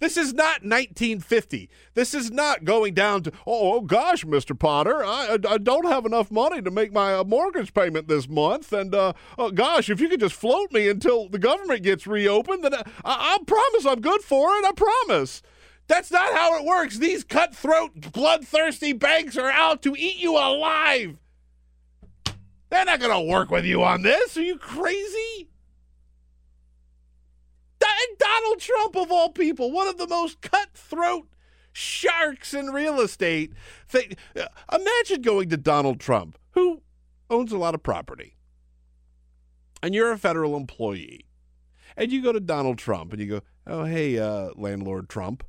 This 0.01 0.17
is 0.17 0.35
not 0.35 0.63
1950. 0.63 1.71
This 1.95 2.13
is 2.13 2.31
not 2.31 2.65
going 2.65 2.95
down 2.95 3.23
to, 3.23 3.33
oh, 3.47 3.75
oh 3.75 3.81
gosh, 3.81 4.25
Mr. 4.25 4.59
Potter, 4.59 5.05
I, 5.05 5.39
I 5.49 5.59
don't 5.59 5.87
have 5.87 6.05
enough 6.05 6.31
money 6.31 6.61
to 6.61 6.71
make 6.71 6.93
my 6.93 7.15
uh, 7.15 7.25
mortgage 7.25 7.73
payment 7.73 8.09
this 8.09 8.29
month. 8.29 8.73
And 8.73 8.95
uh, 8.95 9.13
oh, 9.39 9.51
gosh, 9.51 9.89
if 9.89 10.01
you 10.01 10.09
could 10.09 10.21
just 10.21 10.35
float 10.35 10.73
me 10.73 10.89
until 10.89 11.29
the 11.29 11.39
government 11.39 11.85
gets 11.85 12.07
reopened, 12.07 12.65
then 12.65 12.75
I, 12.75 12.83
I, 13.05 13.37
I 13.37 13.39
promise 13.47 13.87
I'm 13.87 14.01
good 14.01 14.23
for 14.23 14.51
it. 14.57 14.65
I 14.65 14.73
promise. 14.73 15.43
That's 15.87 16.11
not 16.11 16.35
how 16.35 16.59
it 16.59 16.65
works. 16.65 16.99
These 16.99 17.25
cutthroat, 17.25 18.13
bloodthirsty 18.13 18.93
banks 18.93 19.37
are 19.37 19.51
out 19.51 19.83
to 19.83 19.95
eat 19.97 20.17
you 20.17 20.33
alive. 20.33 21.19
They're 22.71 22.85
not 22.85 23.01
going 23.01 23.13
to 23.13 23.31
work 23.31 23.51
with 23.51 23.65
you 23.65 23.83
on 23.83 24.03
this. 24.03 24.37
Are 24.37 24.43
you 24.43 24.59
crazy? 24.59 25.49
Donald 28.19 28.61
Trump, 28.61 28.97
of 28.97 29.13
all 29.13 29.31
people, 29.31 29.71
one 29.71 29.89
of 29.89 29.99
the 29.99 30.07
most 30.07 30.41
cutthroat 30.41 31.29
sharks 31.73 32.55
in 32.55 32.67
real 32.67 33.01
estate. 33.01 33.53
Think, 33.89 34.17
uh, 34.37 34.47
imagine 34.73 35.23
going 35.23 35.49
to 35.51 35.57
Donald 35.57 36.01
Trump, 36.01 36.39
who 36.53 36.83
owns 37.31 37.53
a 37.53 37.59
lot 37.59 37.75
of 37.75 37.83
property, 37.83 38.37
and 39.83 39.95
you're 39.95 40.13
a 40.13 40.19
federal 40.19 40.57
employee, 40.57 41.27
and 41.97 42.13
you 42.13 42.23
go 42.23 42.33
to 42.33 42.41
Donald 42.41 42.79
Trump 42.79 43.13
and 43.13 43.21
you 43.21 43.29
go, 43.29 43.41
"Oh, 43.67 43.85
hey, 43.85 44.19
uh, 44.19 44.51
landlord 44.55 45.09
Trump, 45.09 45.45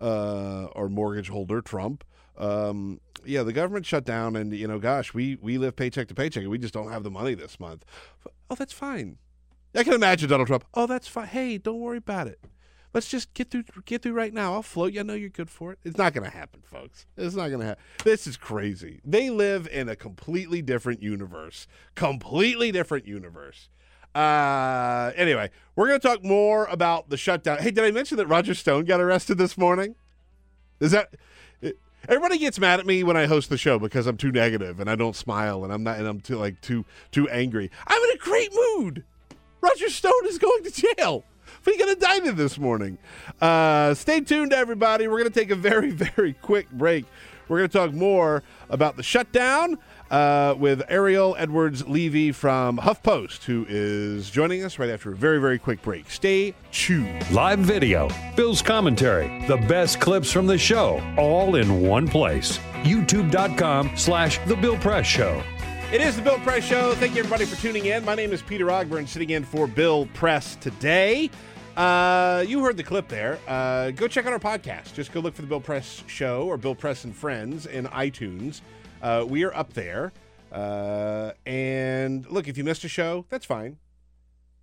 uh, 0.00 0.64
or 0.72 0.88
mortgage 0.88 1.28
holder 1.28 1.60
Trump." 1.60 2.04
Um, 2.40 3.00
yeah, 3.24 3.42
the 3.42 3.52
government 3.52 3.84
shut 3.84 4.04
down, 4.04 4.34
and 4.34 4.52
you 4.52 4.66
know, 4.66 4.78
gosh, 4.78 5.12
we 5.12 5.36
we 5.40 5.58
live 5.58 5.76
paycheck 5.76 6.08
to 6.08 6.14
paycheck, 6.14 6.42
and 6.42 6.50
we 6.50 6.58
just 6.58 6.74
don't 6.74 6.90
have 6.90 7.04
the 7.04 7.10
money 7.10 7.34
this 7.34 7.60
month. 7.60 7.84
Oh, 8.48 8.54
that's 8.54 8.72
fine. 8.72 9.18
I 9.74 9.84
can 9.84 9.92
imagine 9.92 10.28
Donald 10.28 10.48
Trump. 10.48 10.64
Oh, 10.74 10.86
that's 10.86 11.06
fine. 11.06 11.28
Hey, 11.28 11.58
don't 11.58 11.78
worry 11.78 11.98
about 11.98 12.26
it. 12.26 12.40
Let's 12.92 13.08
just 13.08 13.32
get 13.34 13.50
through 13.50 13.64
get 13.84 14.02
through 14.02 14.14
right 14.14 14.32
now. 14.32 14.54
I'll 14.54 14.62
float 14.62 14.94
you. 14.94 15.00
I 15.00 15.02
know 15.02 15.14
you're 15.14 15.28
good 15.28 15.50
for 15.50 15.72
it. 15.72 15.78
It's 15.84 15.98
not 15.98 16.12
going 16.12 16.28
to 16.28 16.36
happen, 16.36 16.62
folks. 16.64 17.06
It's 17.16 17.36
not 17.36 17.48
going 17.48 17.60
to 17.60 17.66
happen. 17.66 17.84
This 18.04 18.26
is 18.26 18.36
crazy. 18.36 19.00
They 19.04 19.30
live 19.30 19.68
in 19.68 19.88
a 19.88 19.94
completely 19.94 20.62
different 20.62 21.02
universe. 21.02 21.68
Completely 21.94 22.72
different 22.72 23.06
universe. 23.06 23.68
Uh, 24.12 25.12
anyway, 25.14 25.50
we're 25.76 25.86
going 25.86 26.00
to 26.00 26.08
talk 26.08 26.24
more 26.24 26.64
about 26.64 27.10
the 27.10 27.16
shutdown. 27.16 27.58
Hey, 27.58 27.70
did 27.70 27.84
I 27.84 27.92
mention 27.92 28.16
that 28.16 28.26
Roger 28.26 28.54
Stone 28.54 28.86
got 28.86 29.00
arrested 29.00 29.38
this 29.38 29.56
morning? 29.56 29.94
Is 30.80 30.90
that 30.90 31.14
everybody 32.08 32.38
gets 32.38 32.58
mad 32.58 32.80
at 32.80 32.86
me 32.86 33.02
when 33.02 33.16
I 33.16 33.26
host 33.26 33.50
the 33.50 33.58
show 33.58 33.78
because 33.78 34.06
I'm 34.06 34.16
too 34.16 34.32
negative 34.32 34.80
and 34.80 34.90
I 34.90 34.96
don't 34.96 35.16
smile 35.16 35.64
and 35.64 35.72
I'm 35.72 35.82
not 35.82 35.98
and 35.98 36.06
I'm 36.06 36.20
too 36.20 36.36
like 36.36 36.60
too 36.60 36.84
too 37.10 37.28
angry. 37.28 37.70
I'm 37.86 38.02
in 38.02 38.10
a 38.10 38.18
great 38.18 38.52
mood. 38.54 39.04
Roger 39.60 39.90
Stone 39.90 40.26
is 40.26 40.38
going 40.38 40.64
to 40.64 40.70
jail. 40.96 41.24
We 41.64 41.76
got 41.76 41.88
indicted 41.88 42.36
this 42.36 42.58
morning. 42.58 42.98
Uh, 43.40 43.94
stay 43.94 44.20
tuned, 44.20 44.52
everybody. 44.52 45.08
We're 45.08 45.18
going 45.18 45.30
to 45.30 45.38
take 45.38 45.50
a 45.50 45.56
very, 45.56 45.90
very 46.16 46.32
quick 46.34 46.70
break. 46.70 47.04
We're 47.48 47.58
going 47.58 47.68
to 47.68 47.78
talk 47.78 47.92
more 47.92 48.42
about 48.68 48.96
the 48.96 49.02
shutdown, 49.02 49.76
uh, 50.10 50.54
with 50.58 50.82
Ariel 50.88 51.36
Edwards 51.38 51.86
Levy 51.86 52.32
from 52.32 52.78
HuffPost, 52.78 53.44
who 53.44 53.66
is 53.68 54.30
joining 54.30 54.64
us 54.64 54.78
right 54.78 54.90
after 54.90 55.12
a 55.12 55.16
very, 55.16 55.40
very 55.40 55.58
quick 55.58 55.82
break. 55.82 56.10
Stay 56.10 56.54
tuned. 56.72 57.30
Live 57.30 57.60
video, 57.60 58.08
Bill's 58.36 58.62
commentary, 58.62 59.46
the 59.46 59.56
best 59.68 60.00
clips 60.00 60.30
from 60.30 60.46
the 60.46 60.58
show, 60.58 61.02
all 61.16 61.54
in 61.56 61.80
one 61.80 62.08
place. 62.08 62.58
YouTube.com 62.82 63.90
slash 63.96 64.38
The 64.46 64.56
Bill 64.56 64.76
Press 64.78 65.06
Show. 65.06 65.42
It 65.92 66.00
is 66.00 66.16
the 66.16 66.22
Bill 66.22 66.38
Press 66.38 66.64
Show. 66.64 66.94
Thank 66.94 67.14
you, 67.14 67.20
everybody, 67.20 67.44
for 67.44 67.60
tuning 67.60 67.86
in. 67.86 68.04
My 68.04 68.14
name 68.14 68.32
is 68.32 68.42
Peter 68.42 68.66
Ogburn, 68.66 69.08
sitting 69.08 69.30
in 69.30 69.44
for 69.44 69.66
Bill 69.66 70.06
Press 70.14 70.56
today. 70.56 71.30
Uh, 71.76 72.44
you 72.46 72.62
heard 72.62 72.76
the 72.76 72.82
clip 72.82 73.08
there. 73.08 73.38
Uh, 73.48 73.90
go 73.90 74.06
check 74.06 74.26
out 74.26 74.32
our 74.32 74.38
podcast. 74.38 74.94
Just 74.94 75.12
go 75.12 75.20
look 75.20 75.34
for 75.34 75.42
the 75.42 75.48
Bill 75.48 75.60
Press 75.60 76.02
Show 76.06 76.44
or 76.46 76.56
Bill 76.56 76.74
Press 76.74 77.04
and 77.04 77.14
Friends 77.14 77.66
in 77.66 77.86
iTunes. 77.86 78.60
Uh, 79.02 79.24
we 79.28 79.44
are 79.44 79.54
up 79.54 79.72
there. 79.72 80.12
Uh, 80.52 81.32
and 81.46 82.28
look, 82.30 82.48
if 82.48 82.58
you 82.58 82.64
missed 82.64 82.84
a 82.84 82.88
show, 82.88 83.24
that's 83.28 83.46
fine. 83.46 83.78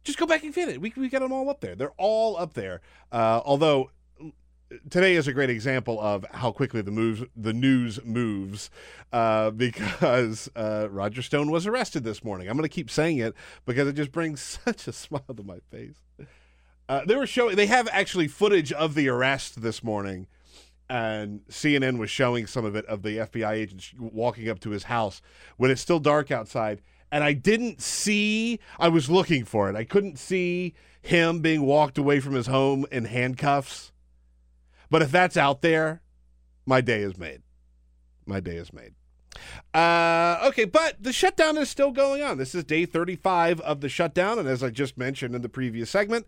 Just 0.04 0.18
go 0.18 0.26
back 0.26 0.44
and 0.44 0.54
get 0.54 0.70
it. 0.70 0.80
We, 0.80 0.94
we 0.96 1.10
got 1.10 1.20
them 1.20 1.32
all 1.32 1.50
up 1.50 1.62
there. 1.62 1.76
They're 1.76 1.94
all 1.98 2.38
up 2.38 2.54
there. 2.54 2.82
Uh, 3.12 3.42
although 3.46 3.92
today 4.90 5.16
is 5.16 5.28
a 5.28 5.34
great 5.34 5.50
example 5.50 6.00
of 6.00 6.26
how 6.32 6.52
quickly 6.52 6.82
the 6.82 6.92
moves 6.92 7.24
the 7.36 7.54
news 7.54 8.00
moves 8.04 8.70
uh, 9.14 9.50
because 9.52 10.50
uh, 10.56 10.88
Roger 10.90 11.22
Stone 11.22 11.52
was 11.52 11.68
arrested 11.68 12.04
this 12.04 12.24
morning. 12.24 12.50
I'm 12.50 12.58
going 12.58 12.68
to 12.68 12.74
keep 12.74 12.90
saying 12.90 13.18
it 13.18 13.34
because 13.66 13.88
it 13.88 13.94
just 13.94 14.12
brings 14.12 14.60
such 14.66 14.88
a 14.88 14.94
smile 14.94 15.34
to 15.36 15.44
my 15.44 15.60
face. 15.72 15.96
Uh, 16.90 17.02
they 17.06 17.16
were 17.16 17.28
showing. 17.28 17.56
They 17.56 17.68
have 17.68 17.90
actually 17.92 18.28
footage 18.28 18.72
of 18.72 18.96
the 18.96 19.10
arrest 19.10 19.62
this 19.62 19.84
morning, 19.84 20.28
and 20.90 21.42
CNN 21.50 21.98
was 21.98 22.10
showing 22.10 22.48
some 22.48 22.66
of 22.66 22.76
it 22.76 22.86
of 22.86 23.04
the 23.04 23.18
FBI 23.18 23.52
agents 23.52 23.94
walking 23.98 24.50
up 24.50 24.60
to 24.62 24.70
his 24.70 24.84
house 24.84 25.22
when 25.58 25.72
it's 25.72 25.82
still 25.82 26.00
dark 26.00 26.32
outside. 26.32 26.82
And 27.12 27.24
I 27.24 27.34
didn't 27.34 27.82
see. 27.82 28.60
I 28.80 28.90
was 28.90 29.10
looking 29.10 29.46
for 29.46 29.70
it. 29.70 29.76
I 29.76 29.84
couldn't 29.84 30.20
see 30.20 30.74
him 31.02 31.40
being 31.40 31.64
walked 31.64 31.98
away 31.98 32.20
from 32.20 32.34
his 32.34 32.48
home 32.48 32.86
in 32.92 33.06
handcuffs. 33.06 33.92
But 34.90 35.02
if 35.02 35.12
that's 35.12 35.38
out 35.38 35.62
there, 35.62 36.02
my 36.66 36.82
day 36.82 37.02
is 37.02 37.18
made. 37.18 37.42
My 38.26 38.40
day 38.40 38.56
is 38.58 38.74
made. 38.74 38.94
Uh, 39.74 40.40
okay, 40.46 40.66
but 40.66 41.02
the 41.02 41.14
shutdown 41.14 41.58
is 41.58 41.70
still 41.70 41.92
going 41.92 42.22
on. 42.22 42.38
This 42.38 42.56
is 42.56 42.64
day 42.64 42.86
35 42.86 43.62
of 43.62 43.82
the 43.82 43.90
shutdown. 43.90 44.40
And 44.40 44.48
as 44.48 44.64
I 44.64 44.70
just 44.70 44.98
mentioned 44.98 45.36
in 45.36 45.42
the 45.42 45.50
previous 45.50 45.90
segment, 45.90 46.26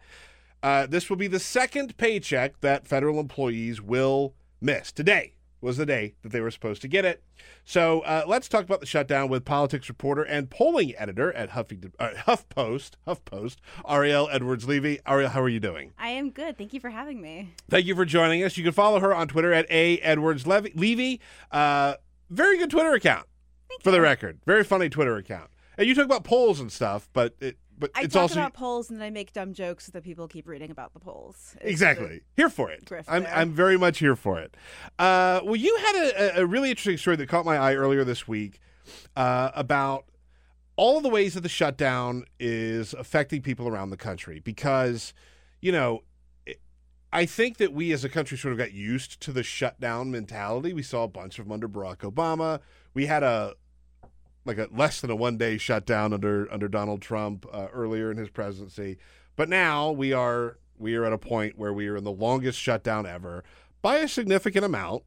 uh, 0.62 0.86
this 0.88 1.10
will 1.10 1.18
be 1.18 1.28
the 1.28 1.40
second 1.40 1.98
paycheck 1.98 2.60
that 2.62 2.88
federal 2.88 3.20
employees 3.20 3.82
will 3.82 4.34
miss. 4.62 4.92
Today 4.92 5.34
was 5.62 5.78
the 5.78 5.86
day 5.86 6.16
that 6.22 6.32
they 6.32 6.40
were 6.40 6.52
supposed 6.52 6.82
to 6.82 6.88
get 6.88 7.04
it. 7.04 7.22
So 7.66 8.00
uh, 8.02 8.24
let's 8.26 8.48
talk 8.48 8.64
about 8.64 8.80
the 8.80 8.86
shutdown 8.86 9.30
with 9.30 9.44
politics 9.44 9.90
reporter 9.90 10.24
and 10.24 10.50
polling 10.50 10.94
editor 10.98 11.34
at 11.34 11.50
Huffington, 11.52 11.92
uh, 12.00 12.12
HuffPost, 12.28 12.92
HuffPost, 13.06 13.58
Ariel 13.88 14.30
Edwards 14.32 14.68
Levy. 14.68 15.00
Ariel, 15.06 15.30
how 15.30 15.42
are 15.42 15.50
you 15.50 15.60
doing? 15.60 15.92
I 15.98 16.10
am 16.10 16.30
good. 16.30 16.58
Thank 16.58 16.74
you 16.74 16.80
for 16.80 16.90
having 16.90 17.22
me. 17.22 17.54
Thank 17.70 17.86
you 17.86 17.96
for 17.96 18.06
joining 18.06 18.42
us. 18.44 18.58
You 18.58 18.64
can 18.64 18.72
follow 18.74 19.00
her 19.02 19.14
on 19.14 19.28
Twitter 19.28 19.52
at 19.52 19.70
A 19.70 20.00
Edwards 20.00 20.48
Levy. 20.48 21.20
Uh, 21.52 21.96
very 22.30 22.58
good 22.58 22.70
Twitter 22.70 22.94
account, 22.94 23.26
Thank 23.68 23.84
for 23.84 23.90
you. 23.90 23.96
the 23.96 24.02
record. 24.02 24.40
Very 24.46 24.64
funny 24.64 24.88
Twitter 24.88 25.18
account. 25.18 25.50
And 25.78 25.88
you 25.88 25.96
talk 25.96 26.06
about 26.06 26.24
polls 26.24 26.60
and 26.60 26.72
stuff, 26.72 27.10
but 27.14 27.36
it, 27.40 27.58
but 27.80 27.92
I 27.96 28.02
it's 28.04 28.14
talk 28.14 28.24
also 28.24 28.42
about 28.42 28.54
polls 28.54 28.90
and 28.90 29.00
then 29.00 29.08
I 29.08 29.10
make 29.10 29.32
dumb 29.32 29.54
jokes 29.54 29.86
so 29.86 29.92
that 29.94 30.04
people 30.04 30.28
keep 30.28 30.48
reading 30.48 30.70
about 30.70 30.94
the 30.94 31.00
polls. 31.00 31.56
It's 31.62 31.72
Exactly. 31.72 32.22
Here 32.36 32.50
for 32.50 32.70
it. 32.70 32.90
I'm, 33.08 33.24
there. 33.24 33.34
I'm 33.34 33.52
very 33.52 33.78
much 33.78 34.00
here 34.00 34.18
for 34.18 34.40
it. 34.40 34.56
Uh, 35.00 35.40
well, 35.44 35.56
you 35.56 35.76
had 35.78 35.96
a, 35.96 36.42
a 36.42 36.46
really 36.46 36.70
interesting 36.70 36.98
story 36.98 37.16
that 37.16 37.30
caught 37.30 37.46
my 37.46 37.58
eye 37.58 37.76
earlier 37.76 38.04
this 38.04 38.28
week 38.28 38.60
uh, 39.16 39.52
about 39.56 40.06
all 40.76 41.02
the 41.02 41.10
ways 41.10 41.34
that 41.34 41.42
the 41.42 41.50
shutdown 41.50 42.26
is 42.40 42.94
affecting 42.94 43.42
people 43.42 43.68
around 43.68 43.90
the 43.90 43.98
country 43.98 44.40
because, 44.40 45.14
you 45.62 45.72
know, 45.72 46.04
I 47.12 47.26
think 47.26 47.58
that 47.58 47.74
we 47.74 47.92
as 47.92 48.04
a 48.04 48.10
country 48.10 48.38
sort 48.38 48.52
of 48.52 48.58
got 48.58 48.72
used 48.72 49.20
to 49.22 49.32
the 49.32 49.42
shutdown 49.42 50.12
mentality. 50.12 50.74
We 50.74 50.84
saw 50.84 51.04
a 51.04 51.08
bunch 51.08 51.40
of 51.40 51.46
them 51.46 51.54
under 51.54 51.68
Barack 51.68 51.98
Obama. 51.98 52.60
We 52.94 53.08
had 53.08 53.24
a 53.24 53.56
like 54.50 54.58
a 54.58 54.68
less 54.76 55.00
than 55.00 55.12
a 55.12 55.16
one 55.16 55.38
day 55.38 55.58
shutdown 55.58 56.12
under 56.12 56.52
under 56.52 56.68
Donald 56.68 57.02
Trump 57.02 57.46
uh, 57.54 57.68
earlier 57.72 58.12
in 58.12 58.18
his 58.18 58.30
presidency. 58.30 58.98
But 59.36 59.48
now 59.48 59.92
we 59.92 60.12
are 60.12 60.58
we 60.78 60.96
are 60.96 61.06
at 61.06 61.14
a 61.14 61.18
point 61.18 61.58
where 61.58 61.72
we 61.74 61.88
are 61.88 61.96
in 61.96 62.04
the 62.04 62.12
longest 62.12 62.60
shutdown 62.60 63.06
ever 63.06 63.44
by 63.82 63.98
a 63.98 64.08
significant 64.08 64.66
amount. 64.66 65.04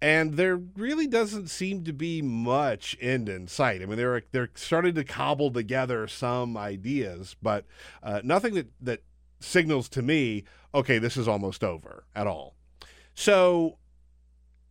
And 0.00 0.34
there 0.34 0.56
really 0.56 1.08
doesn't 1.08 1.48
seem 1.48 1.82
to 1.82 1.92
be 1.92 2.22
much 2.22 2.96
end 3.00 3.28
in 3.28 3.48
sight. 3.48 3.82
I 3.82 3.86
mean, 3.86 3.96
they're 3.96 4.22
they're 4.30 4.50
starting 4.54 4.94
to 4.94 5.02
cobble 5.02 5.50
together 5.50 6.06
some 6.06 6.56
ideas, 6.56 7.34
but 7.42 7.64
uh, 8.02 8.20
nothing 8.22 8.54
that 8.54 8.68
that 8.80 9.02
signals 9.40 9.88
to 9.90 10.02
me, 10.02 10.44
okay, 10.72 10.98
this 10.98 11.16
is 11.16 11.26
almost 11.26 11.64
over 11.64 12.04
at 12.14 12.28
all. 12.28 12.54
So, 13.14 13.78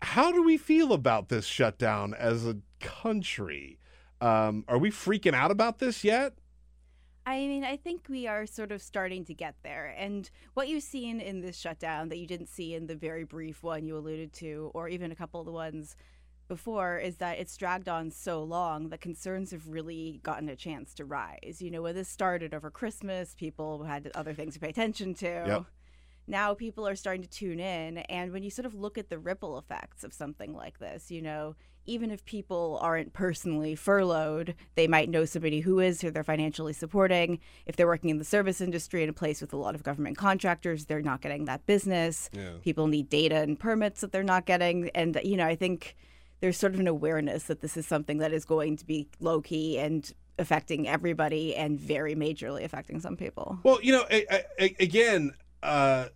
how 0.02 0.32
do 0.32 0.44
we 0.44 0.58
feel 0.58 0.94
about 0.94 1.28
this 1.28 1.46
shutdown 1.46 2.14
as 2.14 2.48
a 2.48 2.58
country? 2.80 3.77
Um, 4.22 4.66
are 4.68 4.78
we 4.78 4.90
freaking 4.90 5.34
out 5.34 5.52
about 5.52 5.80
this 5.80 6.04
yet? 6.04 6.34
I 7.26 7.40
mean, 7.40 7.66
I 7.66 7.76
think 7.76 8.08
we 8.10 8.26
are 8.26 8.46
sort 8.46 8.72
of 8.72 8.82
starting 8.82 9.26
to 9.26 9.34
get 9.34 9.56
there. 9.62 9.94
And 9.98 10.30
what 10.54 10.70
you've 10.70 10.84
seen 10.84 11.20
in 11.20 11.42
this 11.42 11.58
shutdown 11.58 12.08
that 12.08 12.18
you 12.18 12.26
didn't 12.26 12.48
see 12.48 12.74
in 12.74 12.88
the 12.88 12.96
very 12.96 13.26
brief 13.26 13.64
one 13.64 13.86
you 13.86 13.98
alluded 13.98 14.32
to, 14.34 14.72
or 14.74 14.88
even 14.88 15.12
a 15.12 15.16
couple 15.16 15.42
of 15.42 15.46
the 15.46 15.52
ones 15.52 15.98
before, 16.48 16.98
is 16.98 17.18
that 17.18 17.38
it's 17.38 17.58
dragged 17.58 17.90
on 17.90 18.12
so 18.12 18.42
long 18.44 18.88
that 18.90 19.02
concerns 19.02 19.52
have 19.52 19.68
really 19.68 20.22
gotten 20.24 20.48
a 20.48 20.56
chance 20.56 20.94
to 20.94 21.04
rise. 21.04 21.58
You 21.60 21.70
know, 21.70 21.82
when 21.82 21.96
this 21.96 22.08
started 22.08 22.54
over 22.54 22.72
Christmas, 22.72 23.36
people 23.38 23.84
had 23.84 24.10
other 24.16 24.34
things 24.34 24.54
to 24.54 24.62
pay 24.62 24.70
attention 24.70 25.14
to. 25.16 25.26
Yep. 25.26 25.66
Now 26.28 26.54
people 26.54 26.88
are 26.88 26.96
starting 26.96 27.24
to 27.24 27.30
tune 27.30 27.60
in. 27.60 27.98
And 27.98 28.32
when 28.32 28.44
you 28.44 28.50
sort 28.50 28.66
of 28.66 28.74
look 28.74 28.98
at 28.98 29.10
the 29.10 29.20
ripple 29.20 29.58
effects 29.58 30.06
of 30.06 30.14
something 30.14 30.54
like 30.54 30.80
this, 30.80 31.12
you 31.12 31.22
know, 31.22 31.56
even 31.88 32.12
if 32.12 32.24
people 32.26 32.78
aren't 32.82 33.14
personally 33.14 33.74
furloughed, 33.76 34.54
they 34.76 34.88
might 34.88 35.10
know 35.10 35.26
somebody 35.26 35.62
who 35.62 35.80
is, 35.80 36.02
who 36.02 36.12
they're 36.12 36.24
financially 36.24 36.74
supporting. 36.74 37.40
If 37.66 37.76
they're 37.76 37.88
working 37.88 38.10
in 38.10 38.18
the 38.18 38.26
service 38.26 38.62
industry 38.62 39.04
in 39.04 39.10
a 39.10 39.14
place 39.14 39.42
with 39.42 39.54
a 39.54 39.58
lot 39.58 39.74
of 39.74 39.84
government 39.84 40.18
contractors, 40.18 40.86
they're 40.86 41.02
not 41.02 41.22
getting 41.22 41.46
that 41.46 41.66
business. 41.66 42.30
People 42.62 42.88
need 42.88 43.10
data 43.10 43.38
and 43.38 43.58
permits 43.60 44.02
that 44.02 44.12
they're 44.12 44.22
not 44.24 44.46
getting. 44.46 44.90
And, 44.94 45.20
you 45.24 45.38
know, 45.38 45.46
I 45.48 45.56
think 45.56 45.96
there's 46.42 46.58
sort 46.58 46.74
of 46.74 46.80
an 46.80 46.88
awareness 46.88 47.44
that 47.46 47.62
this 47.62 47.78
is 47.78 47.88
something 47.88 48.18
that 48.20 48.32
is 48.34 48.46
going 48.46 48.78
to 48.78 48.86
be 48.86 49.08
low 49.20 49.42
key 49.42 49.80
and 49.80 50.12
affecting 50.40 50.88
everybody 50.88 51.56
and 51.56 51.80
very 51.80 52.14
majorly 52.16 52.64
affecting 52.64 53.00
some 53.00 53.16
people. 53.18 53.58
Well, 53.64 53.80
you 53.82 53.92
know, 53.94 54.06
I, 54.12 54.26
I- 54.60 54.76
again, 54.80 55.32
uh, 55.64 56.08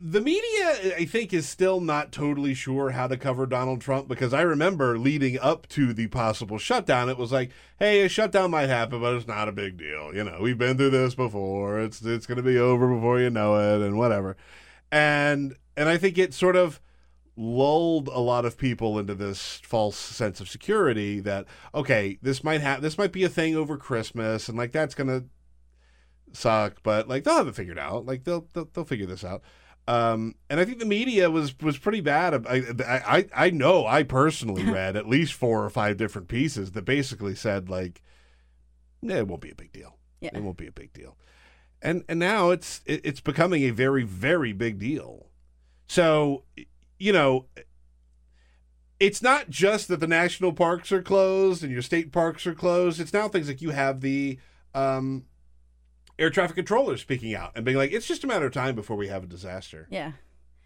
the 0.00 0.20
media, 0.20 0.96
I 0.96 1.06
think, 1.06 1.32
is 1.32 1.48
still 1.48 1.80
not 1.80 2.12
totally 2.12 2.52
sure 2.52 2.90
how 2.90 3.06
to 3.06 3.16
cover 3.16 3.46
Donald 3.46 3.80
Trump 3.80 4.08
because 4.08 4.34
I 4.34 4.42
remember 4.42 4.98
leading 4.98 5.38
up 5.38 5.66
to 5.68 5.92
the 5.92 6.06
possible 6.08 6.58
shutdown, 6.58 7.08
it 7.08 7.16
was 7.16 7.32
like, 7.32 7.50
"Hey, 7.78 8.02
a 8.02 8.08
shutdown 8.08 8.50
might 8.50 8.68
happen, 8.68 9.00
but 9.00 9.14
it's 9.14 9.26
not 9.26 9.48
a 9.48 9.52
big 9.52 9.78
deal. 9.78 10.14
You 10.14 10.24
know, 10.24 10.38
we've 10.40 10.58
been 10.58 10.76
through 10.76 10.90
this 10.90 11.14
before. 11.14 11.80
It's 11.80 12.02
it's 12.02 12.26
going 12.26 12.36
to 12.36 12.42
be 12.42 12.58
over 12.58 12.94
before 12.94 13.20
you 13.20 13.30
know 13.30 13.56
it, 13.56 13.84
and 13.84 13.96
whatever." 13.96 14.36
And 14.92 15.56
and 15.76 15.88
I 15.88 15.96
think 15.96 16.18
it 16.18 16.34
sort 16.34 16.56
of 16.56 16.80
lulled 17.38 18.08
a 18.08 18.18
lot 18.18 18.46
of 18.46 18.56
people 18.56 18.98
into 18.98 19.14
this 19.14 19.60
false 19.62 19.96
sense 19.96 20.40
of 20.40 20.48
security 20.48 21.20
that 21.20 21.46
okay, 21.74 22.18
this 22.22 22.44
might 22.44 22.60
have 22.60 22.82
this 22.82 22.98
might 22.98 23.12
be 23.12 23.24
a 23.24 23.28
thing 23.30 23.56
over 23.56 23.76
Christmas, 23.78 24.48
and 24.48 24.58
like 24.58 24.72
that's 24.72 24.94
gonna 24.94 25.24
suck, 26.32 26.82
but 26.82 27.08
like 27.08 27.24
they'll 27.24 27.36
have 27.36 27.48
it 27.48 27.54
figured 27.54 27.78
out. 27.78 28.04
Like 28.06 28.24
they'll 28.24 28.46
they'll, 28.52 28.68
they'll 28.72 28.84
figure 28.84 29.06
this 29.06 29.24
out. 29.24 29.42
Um, 29.88 30.34
and 30.50 30.58
I 30.58 30.64
think 30.64 30.80
the 30.80 30.86
media 30.86 31.30
was 31.30 31.58
was 31.60 31.78
pretty 31.78 32.00
bad. 32.00 32.46
I, 32.46 32.64
I 32.84 33.26
I 33.34 33.50
know 33.50 33.86
I 33.86 34.02
personally 34.02 34.64
read 34.70 34.96
at 34.96 35.08
least 35.08 35.34
four 35.34 35.64
or 35.64 35.70
five 35.70 35.96
different 35.96 36.28
pieces 36.28 36.72
that 36.72 36.84
basically 36.84 37.34
said 37.34 37.68
like, 37.68 38.02
"Yeah, 39.00 39.18
it 39.18 39.28
won't 39.28 39.42
be 39.42 39.50
a 39.50 39.54
big 39.54 39.72
deal. 39.72 39.96
Yeah. 40.20 40.30
It 40.34 40.42
won't 40.42 40.56
be 40.56 40.66
a 40.66 40.72
big 40.72 40.92
deal." 40.92 41.16
And 41.80 42.02
and 42.08 42.18
now 42.18 42.50
it's 42.50 42.80
it, 42.84 43.00
it's 43.04 43.20
becoming 43.20 43.62
a 43.62 43.70
very 43.70 44.02
very 44.02 44.52
big 44.52 44.80
deal. 44.80 45.26
So 45.86 46.42
you 46.98 47.12
know, 47.12 47.46
it's 48.98 49.22
not 49.22 49.50
just 49.50 49.88
that 49.88 50.00
the 50.00 50.06
national 50.06 50.52
parks 50.52 50.90
are 50.90 51.02
closed 51.02 51.62
and 51.62 51.70
your 51.72 51.82
state 51.82 52.10
parks 52.10 52.46
are 52.46 52.54
closed. 52.54 53.00
It's 53.00 53.12
now 53.12 53.28
things 53.28 53.48
like 53.48 53.62
you 53.62 53.70
have 53.70 54.00
the 54.00 54.38
um, 54.74 55.26
air 56.18 56.30
traffic 56.30 56.56
controllers 56.56 57.00
speaking 57.00 57.34
out 57.34 57.52
and 57.54 57.64
being 57.64 57.76
like, 57.76 57.92
it's 57.92 58.06
just 58.06 58.24
a 58.24 58.26
matter 58.26 58.46
of 58.46 58.52
time 58.52 58.74
before 58.74 58.96
we 58.96 59.08
have 59.08 59.24
a 59.24 59.26
disaster. 59.26 59.86
Yeah. 59.90 60.12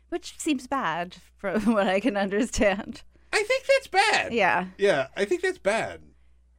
Which 0.08 0.38
seems 0.38 0.66
bad 0.66 1.16
from 1.36 1.60
what 1.74 1.86
I 1.86 2.00
can 2.00 2.16
understand. 2.16 3.02
I 3.32 3.42
think 3.42 3.64
that's 3.66 3.86
bad. 3.86 4.32
Yeah. 4.32 4.66
Yeah, 4.78 5.08
I 5.16 5.24
think 5.24 5.42
that's 5.42 5.58
bad. 5.58 6.02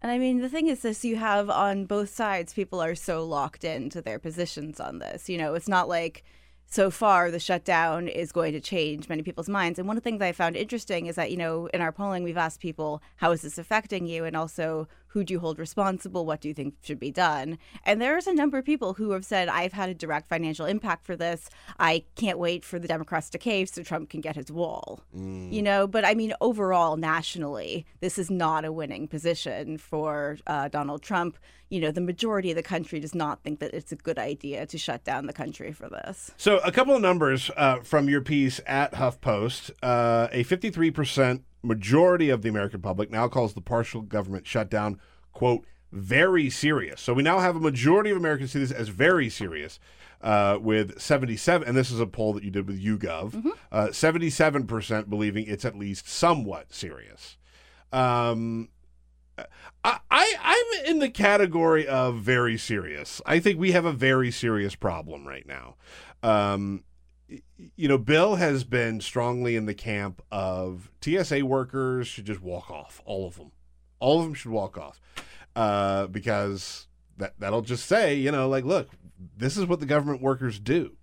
And 0.02 0.12
I 0.12 0.18
mean, 0.18 0.40
the 0.40 0.50
thing 0.50 0.68
is, 0.68 0.82
this 0.82 1.06
you 1.06 1.18
have 1.18 1.50
on 1.50 1.86
both 1.86 2.10
sides, 2.10 2.54
people 2.54 2.82
are 2.82 2.96
so 2.96 3.24
locked 3.24 3.64
into 3.64 4.02
their 4.02 4.18
positions 4.18 4.80
on 4.80 5.00
this. 5.00 5.30
You 5.30 5.38
know, 5.38 5.54
it's 5.54 5.68
not 5.68 5.88
like 5.88 6.24
so 6.66 6.90
far 6.90 7.30
the 7.30 7.40
shutdown 7.40 8.08
is 8.08 8.32
going 8.32 8.54
to 8.54 8.62
change 8.62 9.10
many 9.10 9.22
people's 9.22 9.50
minds. 9.50 9.78
And 9.78 9.88
one 9.88 9.98
of 9.98 10.04
the 10.04 10.10
things 10.10 10.22
I 10.22 10.32
found 10.32 10.56
interesting 10.56 11.06
is 11.06 11.18
that, 11.18 11.30
you 11.30 11.38
know, 11.38 11.68
in 11.68 11.82
our 11.82 11.92
polling, 11.92 12.24
we've 12.24 12.38
asked 12.38 12.62
people, 12.62 13.02
how 13.18 13.32
is 13.32 13.42
this 13.42 13.58
affecting 13.58 14.08
you? 14.08 14.24
And 14.24 14.36
also, 14.36 14.88
who 15.12 15.24
do 15.26 15.34
you 15.34 15.40
hold 15.40 15.60
responsible? 15.60 16.26
What 16.26 16.40
do 16.40 16.48
you 16.48 16.54
think 16.54 16.76
should 16.82 17.00
be 17.00 17.12
done? 17.12 17.58
And 17.86 18.02
there's 18.02 18.28
a 18.28 18.34
number 18.34 18.58
of 18.58 18.66
people 18.66 18.94
who 18.94 19.12
have 19.12 19.26
said, 19.26 19.50
I've 19.50 19.74
had 19.74 19.90
a 19.90 19.94
direct 19.94 20.30
financial 20.30 20.66
impact 20.66 21.06
for 21.06 21.18
this. 21.18 21.50
I 21.80 22.06
can't 22.16 22.40
wait 22.40 22.64
for 22.64 22.80
the 22.80 22.88
Democrats 22.88 23.30
to 23.32 23.38
cave 23.38 23.70
so 23.70 23.84
Trump 23.84 24.10
can 24.10 24.22
get 24.22 24.38
his 24.38 24.52
wall. 24.52 25.04
Mm. 25.16 25.52
You 25.52 25.62
know, 25.62 25.86
but 25.86 26.06
I 26.06 26.14
mean, 26.14 26.34
overall, 26.40 26.96
nationally, 26.96 27.86
this 28.00 28.18
is 28.18 28.32
not 28.32 28.64
a 28.64 28.72
winning 28.72 29.08
position 29.08 29.78
for 29.78 30.38
uh, 30.48 30.70
Donald 30.70 31.02
Trump. 31.02 31.38
You 31.70 31.82
know, 31.82 31.92
the 31.92 32.02
majority 32.02 32.52
of 32.52 32.56
the 32.56 32.64
country 32.64 33.00
does 33.00 33.16
not 33.16 33.44
think 33.44 33.60
that 33.60 33.74
it's 33.74 33.92
a 33.92 33.96
good 33.96 34.18
idea 34.18 34.66
to 34.66 34.78
shut 34.78 35.04
down 35.04 35.26
the 35.26 35.34
country 35.34 35.72
for 35.72 35.90
this. 35.90 36.32
So, 36.36 36.58
a 36.60 36.72
couple 36.72 36.96
of 36.96 37.02
numbers 37.02 37.50
uh, 37.56 37.80
from 37.80 38.10
your 38.10 38.22
piece 38.22 38.60
at 38.66 38.94
HuffPost 38.94 39.72
uh, 39.82 40.28
a 40.32 40.44
53% 40.44 41.44
majority 41.64 42.30
of 42.30 42.42
the 42.42 42.50
American 42.50 42.82
public 42.82 43.12
now 43.12 43.28
calls 43.28 43.54
the 43.54 43.62
partial 43.62 44.02
government 44.02 44.48
shutdown, 44.48 45.00
quote, 45.34 45.66
very 45.92 46.50
serious. 46.50 47.02
So 47.02 47.14
we 47.14 47.24
now 47.24 47.40
have 47.40 47.56
a 47.56 47.60
majority 47.60 48.12
of 48.12 48.18
Americans 48.18 48.52
see 48.52 48.60
this 48.60 48.72
as 48.72 48.90
very 48.90 49.30
serious. 49.30 49.80
Uh, 50.24 50.56
with 50.62 51.02
77, 51.02 51.68
and 51.68 51.76
this 51.76 51.90
is 51.90 52.00
a 52.00 52.06
poll 52.06 52.34
that 52.34 52.44
you 52.44 52.52
did 52.52 52.68
with 52.68 52.80
YouGov, 52.80 53.32
mm-hmm. 53.32 53.50
uh, 53.72 53.88
77% 53.88 55.10
believing 55.10 55.48
it's 55.48 55.66
at 55.66 55.76
least 55.76 56.08
somewhat 56.08 56.72
serious. 56.72 57.38
Um, 57.92 58.70
I, 59.84 59.98
I 60.12 60.36
I'm 60.40 60.86
in 60.92 61.00
the 61.00 61.10
category 61.10 61.88
of 61.88 62.18
very 62.18 62.58
serious. 62.58 63.22
I 63.26 63.40
think 63.40 63.60
we 63.60 63.72
have 63.72 63.86
a 63.86 63.92
very 63.92 64.32
serious 64.32 64.76
problem 64.76 65.28
right 65.28 65.48
now. 65.48 65.76
Um, 66.22 66.84
you 67.76 67.88
know, 67.88 67.98
Bill 67.98 68.36
has 68.36 68.64
been 68.64 69.02
strongly 69.02 69.56
in 69.56 69.66
the 69.66 69.74
camp 69.74 70.22
of 70.32 70.92
TSA 71.02 71.46
workers 71.46 72.08
should 72.08 72.26
just 72.26 72.42
walk 72.42 72.70
off. 72.70 73.02
All 73.06 73.28
of 73.28 73.38
them, 73.38 73.52
all 74.00 74.20
of 74.20 74.26
them 74.26 74.34
should 74.34 74.52
walk 74.52 74.78
off, 74.78 75.00
uh, 75.56 76.08
because 76.08 76.88
that 77.18 77.34
that'll 77.40 77.62
just 77.62 77.86
say, 77.86 78.16
you 78.16 78.32
know, 78.32 78.50
like, 78.50 78.66
look, 78.66 78.90
this 79.38 79.58
is 79.58 79.66
what 79.66 79.80
the 79.80 79.86
government 79.86 80.22
workers 80.22 80.60
do. 80.60 80.98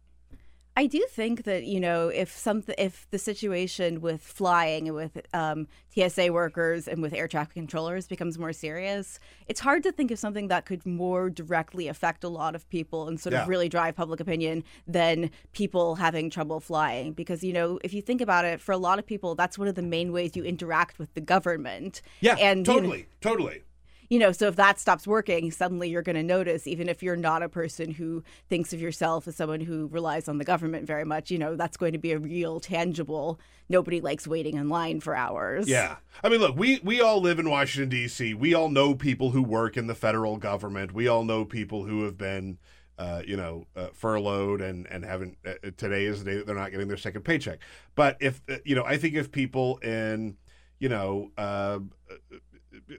I 0.79 0.87
do 0.87 1.05
think 1.11 1.43
that 1.43 1.65
you 1.65 1.81
know 1.81 2.07
if 2.07 2.31
something 2.31 2.77
if 2.79 3.11
the 3.11 3.19
situation 3.19 4.01
with 4.01 4.23
flying 4.23 4.87
and 4.87 4.95
with 4.95 5.21
um, 5.35 5.67
TSA 5.93 6.33
workers 6.33 6.87
and 6.87 7.03
with 7.03 7.13
air 7.13 7.27
traffic 7.27 7.55
controllers 7.55 8.07
becomes 8.07 8.39
more 8.39 8.53
serious, 8.53 9.19
it's 9.49 9.59
hard 9.59 9.83
to 9.83 9.91
think 9.91 10.13
of 10.13 10.21
something 10.21 10.47
that 10.47 10.67
could 10.67 10.87
more 10.87 11.31
directly 11.31 11.89
affect 11.89 12.23
a 12.23 12.29
lot 12.29 12.55
of 12.55 12.69
people 12.69 13.09
and 13.09 13.19
sort 13.19 13.33
yeah. 13.33 13.43
of 13.43 13.49
really 13.49 13.69
drive 13.69 13.97
public 13.97 14.21
opinion 14.21 14.63
than 14.87 15.33
people 15.51 15.97
having 15.97 16.31
trouble 16.31 16.61
flying. 16.61 17.13
Because 17.13 17.43
you 17.43 17.53
know 17.53 17.81
if 17.83 17.93
you 17.93 18.01
think 18.01 18.21
about 18.21 18.45
it, 18.45 18.61
for 18.61 18.71
a 18.71 18.79
lot 18.79 19.01
of 19.01 19.05
people, 19.05 19.35
that's 19.35 19.59
one 19.59 19.67
of 19.67 19.75
the 19.75 19.83
main 19.83 20.13
ways 20.13 20.37
you 20.37 20.45
interact 20.45 21.01
with 21.01 21.13
the 21.15 21.21
government. 21.21 22.03
Yeah, 22.21 22.37
and 22.37 22.65
totally, 22.65 22.99
you 22.99 23.03
know, 23.03 23.09
totally 23.21 23.63
you 24.09 24.19
know, 24.19 24.33
so 24.33 24.49
if 24.49 24.57
that 24.57 24.79
stops 24.79 25.07
working, 25.07 25.51
suddenly 25.51 25.91
you're 25.91 26.03
going 26.03 26.17
to 26.17 26.23
notice, 26.23 26.67
even 26.67 26.89
if 26.89 27.03
you're 27.03 27.17
not 27.17 27.43
a 27.43 27.49
person 27.49 27.91
who 27.91 28.23
thinks 28.49 28.73
of 28.73 28.81
yourself 28.81 29.29
as 29.29 29.37
someone 29.37 29.61
who 29.61 29.87
relies 29.89 30.29
on 30.29 30.39
the 30.39 30.45
government 30.45 30.87
very 30.87 31.05
much, 31.05 31.31
you 31.31 31.39
know, 31.39 31.57
that's 31.57 31.77
going 31.77 31.93
to 31.93 31.99
be 31.99 32.13
a 32.13 32.19
real, 32.19 32.59
tangible. 32.59 33.39
Nobody 33.69 34.01
likes 34.01 34.27
waiting 34.27 34.57
in 34.57 34.69
line 34.69 35.01
for 35.01 35.15
hours. 35.15 35.69
Yeah, 35.69 35.97
I 36.25 36.31
mean, 36.31 36.41
look, 36.41 36.57
we 36.57 36.81
we 36.83 37.03
all 37.03 37.21
live 37.21 37.39
in 37.39 37.51
Washington 37.51 37.91
D.C. 37.91 38.33
We 38.35 38.55
all 38.55 38.71
know 38.71 38.95
people 38.95 39.31
who 39.31 39.43
work 39.43 39.77
in 39.77 39.87
the 39.87 39.95
federal 39.95 40.39
government. 40.39 40.93
We 40.93 41.07
all 41.07 41.25
know 41.25 41.45
people 41.45 41.85
who 41.85 42.05
have 42.05 42.17
been. 42.17 42.59
Uh, 43.01 43.23
you 43.25 43.37
know, 43.37 43.65
uh, 43.77 43.87
furloughed 43.93 44.61
and 44.61 44.85
and 44.89 45.05
haven't. 45.05 45.39
Uh, 45.47 45.53
today 45.77 46.05
is 46.05 46.25
the 46.25 46.31
day 46.33 46.37
that 46.37 46.47
they're 46.47 46.57
not 46.57 46.73
getting 46.73 46.89
their 46.89 46.97
second 46.97 47.23
paycheck. 47.23 47.61
But 47.95 48.17
if 48.19 48.43
uh, 48.51 48.57
you 48.65 48.75
know, 48.75 48.83
I 48.83 48.97
think 48.97 49.15
if 49.15 49.31
people 49.31 49.77
in 49.77 50.37
you 50.81 50.89
know 50.89 51.31
uh, 51.39 51.79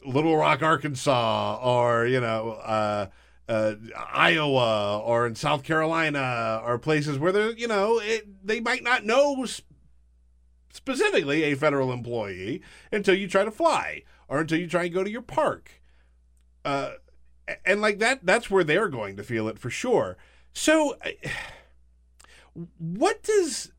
Little 0.05 0.37
Rock, 0.37 0.61
Arkansas, 0.61 1.59
or 1.63 2.05
you 2.05 2.19
know, 2.19 2.51
uh, 2.51 3.07
uh, 3.47 3.73
Iowa, 4.13 4.99
or 4.99 5.25
in 5.27 5.35
South 5.35 5.63
Carolina, 5.63 6.61
or 6.63 6.77
places 6.77 7.17
where 7.17 7.31
they 7.31 7.53
you 7.57 7.67
know, 7.67 7.99
it, 7.99 8.45
they 8.45 8.59
might 8.59 8.83
not 8.83 9.05
know 9.05 9.45
sp- 9.49 9.65
specifically 10.71 11.43
a 11.43 11.55
federal 11.55 11.91
employee 11.91 12.61
until 12.91 13.15
you 13.15 13.27
try 13.27 13.43
to 13.43 13.51
fly, 13.51 14.03
or 14.27 14.39
until 14.39 14.59
you 14.59 14.67
try 14.67 14.83
and 14.83 14.93
go 14.93 15.03
to 15.03 15.09
your 15.09 15.21
park, 15.21 15.81
uh, 16.63 16.91
and 17.65 17.81
like 17.81 17.99
that, 17.99 18.25
that's 18.25 18.49
where 18.49 18.63
they're 18.63 18.89
going 18.89 19.17
to 19.17 19.23
feel 19.23 19.47
it 19.47 19.59
for 19.59 19.69
sure. 19.69 20.17
So, 20.53 20.97
what 22.77 23.23
does 23.23 23.71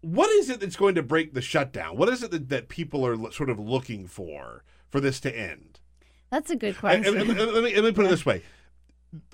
what 0.00 0.30
is 0.30 0.50
it 0.50 0.60
that's 0.60 0.76
going 0.76 0.94
to 0.94 1.02
break 1.02 1.34
the 1.34 1.42
shutdown? 1.42 1.96
What 1.96 2.08
is 2.08 2.22
it 2.22 2.30
that, 2.30 2.48
that 2.48 2.68
people 2.68 3.06
are 3.06 3.30
sort 3.32 3.50
of 3.50 3.58
looking 3.58 4.06
for? 4.06 4.64
for 4.90 5.00
this 5.00 5.20
to 5.20 5.36
end? 5.36 5.80
That's 6.30 6.50
a 6.50 6.56
good 6.56 6.76
question. 6.76 7.06
And, 7.06 7.30
and, 7.30 7.38
and, 7.38 7.52
let, 7.52 7.64
me, 7.64 7.74
let 7.74 7.84
me 7.84 7.92
put 7.92 8.04
it 8.04 8.10
this 8.10 8.26
way. 8.26 8.42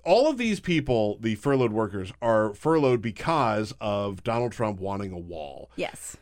All 0.04 0.28
of 0.28 0.38
these 0.38 0.60
people, 0.60 1.18
the 1.20 1.34
furloughed 1.34 1.72
workers, 1.72 2.12
are 2.22 2.54
furloughed 2.54 3.02
because 3.02 3.74
of 3.80 4.22
Donald 4.22 4.52
Trump 4.52 4.80
wanting 4.80 5.12
a 5.12 5.18
wall. 5.18 5.70
Yes. 5.76 6.16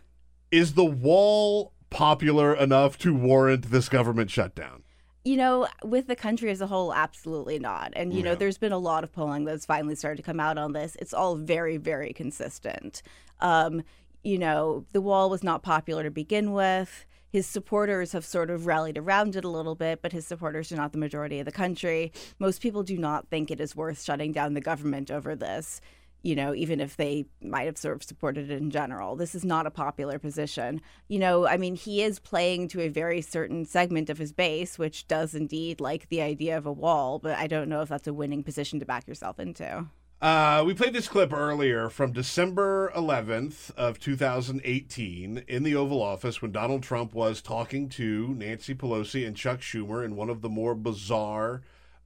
Is 0.51 0.75
the 0.75 0.85
wall 0.85 1.73
popular 1.91 2.55
enough 2.55 2.99
to 2.99 3.15
warrant 3.15 3.71
this 3.71 3.89
government 3.89 4.31
shutdown? 4.31 4.83
You 5.25 5.37
know, 5.37 5.69
with 5.85 6.09
the 6.09 6.17
country 6.17 6.51
as 6.51 6.61
a 6.61 6.67
whole, 6.67 6.93
absolutely 6.93 7.59
not. 7.59 7.93
And, 7.95 8.13
you 8.13 8.19
yeah. 8.19 8.25
know, 8.27 8.35
there's 8.35 8.59
been 8.59 8.73
a 8.73 8.79
lot 8.79 9.05
of 9.05 9.13
polling 9.13 9.45
that's 9.45 9.65
finally 9.65 9.95
started 9.95 10.17
to 10.17 10.23
come 10.23 10.41
out 10.41 10.59
on 10.59 10.73
this. 10.73 10.97
It's 11.01 11.15
all 11.15 11.37
very, 11.37 11.77
very 11.77 12.13
consistent. 12.13 13.03
Um, 13.41 13.83
you 14.25 14.39
know, 14.39 14.85
the 14.93 15.01
wall 15.01 15.31
was 15.31 15.45
not 15.45 15.63
popular 15.63 16.03
to 16.03 16.11
begin 16.11 16.53
with 16.53 17.07
his 17.35 17.49
supporters 17.49 18.13
have 18.13 18.25
sort 18.25 18.49
of 18.49 18.65
rallied 18.65 18.97
around 18.97 19.35
it 19.35 19.45
a 19.45 19.49
little 19.49 19.75
bit, 19.75 20.01
but 20.01 20.13
his 20.13 20.25
supporters 20.25 20.71
are 20.71 20.77
not 20.77 20.93
the 20.93 20.99
majority 20.99 21.41
of 21.41 21.47
the 21.47 21.51
country. 21.51 22.13
Most 22.39 22.63
people 22.63 22.85
do 22.85 22.97
not 22.97 23.29
think 23.29 23.51
it 23.51 23.59
is 23.59 23.75
worth 23.75 24.01
shutting 24.01 24.31
down 24.31 24.55
the 24.55 24.61
government 24.61 25.11
over 25.11 25.35
this, 25.35 25.81
you 26.23 26.37
know, 26.37 26.55
even 26.55 26.79
if 26.79 26.97
they 26.97 27.25
might 27.43 27.67
have 27.67 27.77
sort 27.77 27.97
of 27.97 28.05
supported 28.05 28.53
it 28.53 28.63
in 28.63 28.71
general. 28.71 29.17
This 29.17 29.35
is 29.35 29.45
not 29.45 29.67
a 29.67 29.71
popular 29.73 30.17
position. 30.21 30.81
You 31.09 31.19
know, 31.19 31.45
I 31.45 31.57
mean, 31.57 31.75
he 31.75 32.05
is 32.05 32.21
playing 32.21 32.69
to 32.69 32.83
a 32.83 32.89
very 32.89 33.21
certain 33.21 33.65
segment 33.65 34.11
of 34.11 34.19
his 34.19 34.33
base, 34.33 34.79
which 34.79 35.09
does 35.09 35.35
indeed 35.35 35.81
like 35.81 36.11
the 36.11 36.23
idea 36.23 36.57
of 36.57 36.67
a 36.67 36.73
wall, 36.73 37.19
but 37.19 37.37
I 37.37 37.49
don't 37.49 37.69
know 37.69 37.81
if 37.81 37.89
that's 37.89 38.07
a 38.07 38.15
winning 38.15 38.45
position 38.45 38.79
to 38.79 38.87
back 38.87 39.09
yourself 39.09 39.41
into. 39.41 39.89
Uh, 40.25 40.65
we 40.65 40.73
played 40.73 40.95
this 40.95 41.07
clip 41.07 41.35
earlier 41.35 41.91
from 41.91 42.11
December 42.11 42.91
11th 42.97 43.71
of 43.73 44.01
2018 44.01 45.45
in 45.47 45.63
the 45.65 45.77
Oval 45.77 46.01
Office 46.01 46.41
when 46.41 46.51
Donald 46.51 46.83
Trump 46.83 47.13
was 47.13 47.43
talking 47.43 47.91
to 47.91 48.29
Nancy 48.29 48.75
Pelosi 48.75 49.27
and 49.27 49.37
Chuck 49.37 49.61
Schumer 49.61 50.03
in 50.03 50.17
one 50.17 50.31
of 50.31 50.41
the 50.41 50.49
more 50.49 50.75
bizarre 50.75 51.61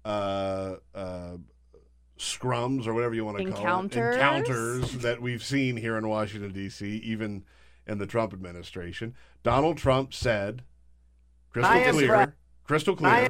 uh, 0.04 0.78
uh, 0.96 1.36
scrums 2.18 2.88
or 2.88 2.94
whatever 2.94 3.14
you 3.14 3.24
want 3.24 3.38
to 3.38 3.52
call 3.52 3.84
it 3.84 3.94
encounters 3.94 4.94
that 4.94 5.22
we've 5.22 5.44
seen 5.44 5.76
here 5.76 5.96
in 5.96 6.08
Washington 6.08 6.50
D.C. 6.50 6.96
even 7.04 7.44
in 7.86 7.98
the 7.98 8.06
Trump 8.06 8.32
administration. 8.32 9.14
Donald 9.44 9.76
Trump 9.76 10.12
said, 10.12 10.64
"Crystal 11.52 11.92
clear, 11.92 12.34
crystal 12.64 12.96
clear." 12.96 13.28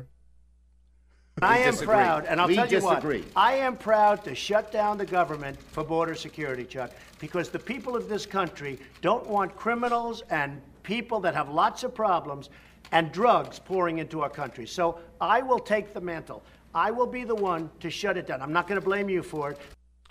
I 1.43 1.59
am 1.59 1.73
disagree. 1.73 1.95
proud, 1.95 2.25
and 2.27 2.41
I'll 2.41 2.49
we 2.49 2.55
tell 2.55 2.67
you 2.67 2.81
disagree. 2.81 3.23
what. 3.23 3.33
I 3.37 3.55
am 3.55 3.77
proud 3.77 4.25
to 4.25 4.35
shut 4.35 4.73
down 4.73 4.99
the 4.99 5.07
government 5.07 5.59
for 5.73 5.85
border 5.85 6.15
security, 6.15 6.65
Chuck, 6.65 6.91
because 7.19 7.49
the 7.49 7.59
people 7.59 7.97
of 7.97 8.09
this 8.09 8.27
country 8.27 8.79
don't 9.03 9.27
want 9.27 9.55
criminals 9.57 10.23
and 10.31 10.61
people 10.83 11.21
that 11.21 11.35
have 11.35 11.49
lots 11.49 11.85
of 11.85 11.95
problems 11.95 12.51
and 12.93 13.13
drugs 13.13 13.59
pouring 13.59 13.99
into 13.99 14.23
our 14.23 14.31
country. 14.31 14.67
So 14.67 14.99
I 15.21 15.43
will 15.43 15.59
take 15.59 15.93
the 15.93 16.01
mantle. 16.01 16.43
I 16.75 16.91
will 16.91 17.07
be 17.07 17.25
the 17.25 17.35
one 17.35 17.71
to 17.81 17.91
shut 17.91 18.17
it 18.17 18.27
down. 18.27 18.41
I'm 18.41 18.53
not 18.53 18.67
going 18.67 18.81
to 18.81 18.85
blame 18.85 19.09
you 19.09 19.23
for 19.23 19.51
it. 19.51 19.59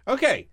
Okay. 0.07 0.47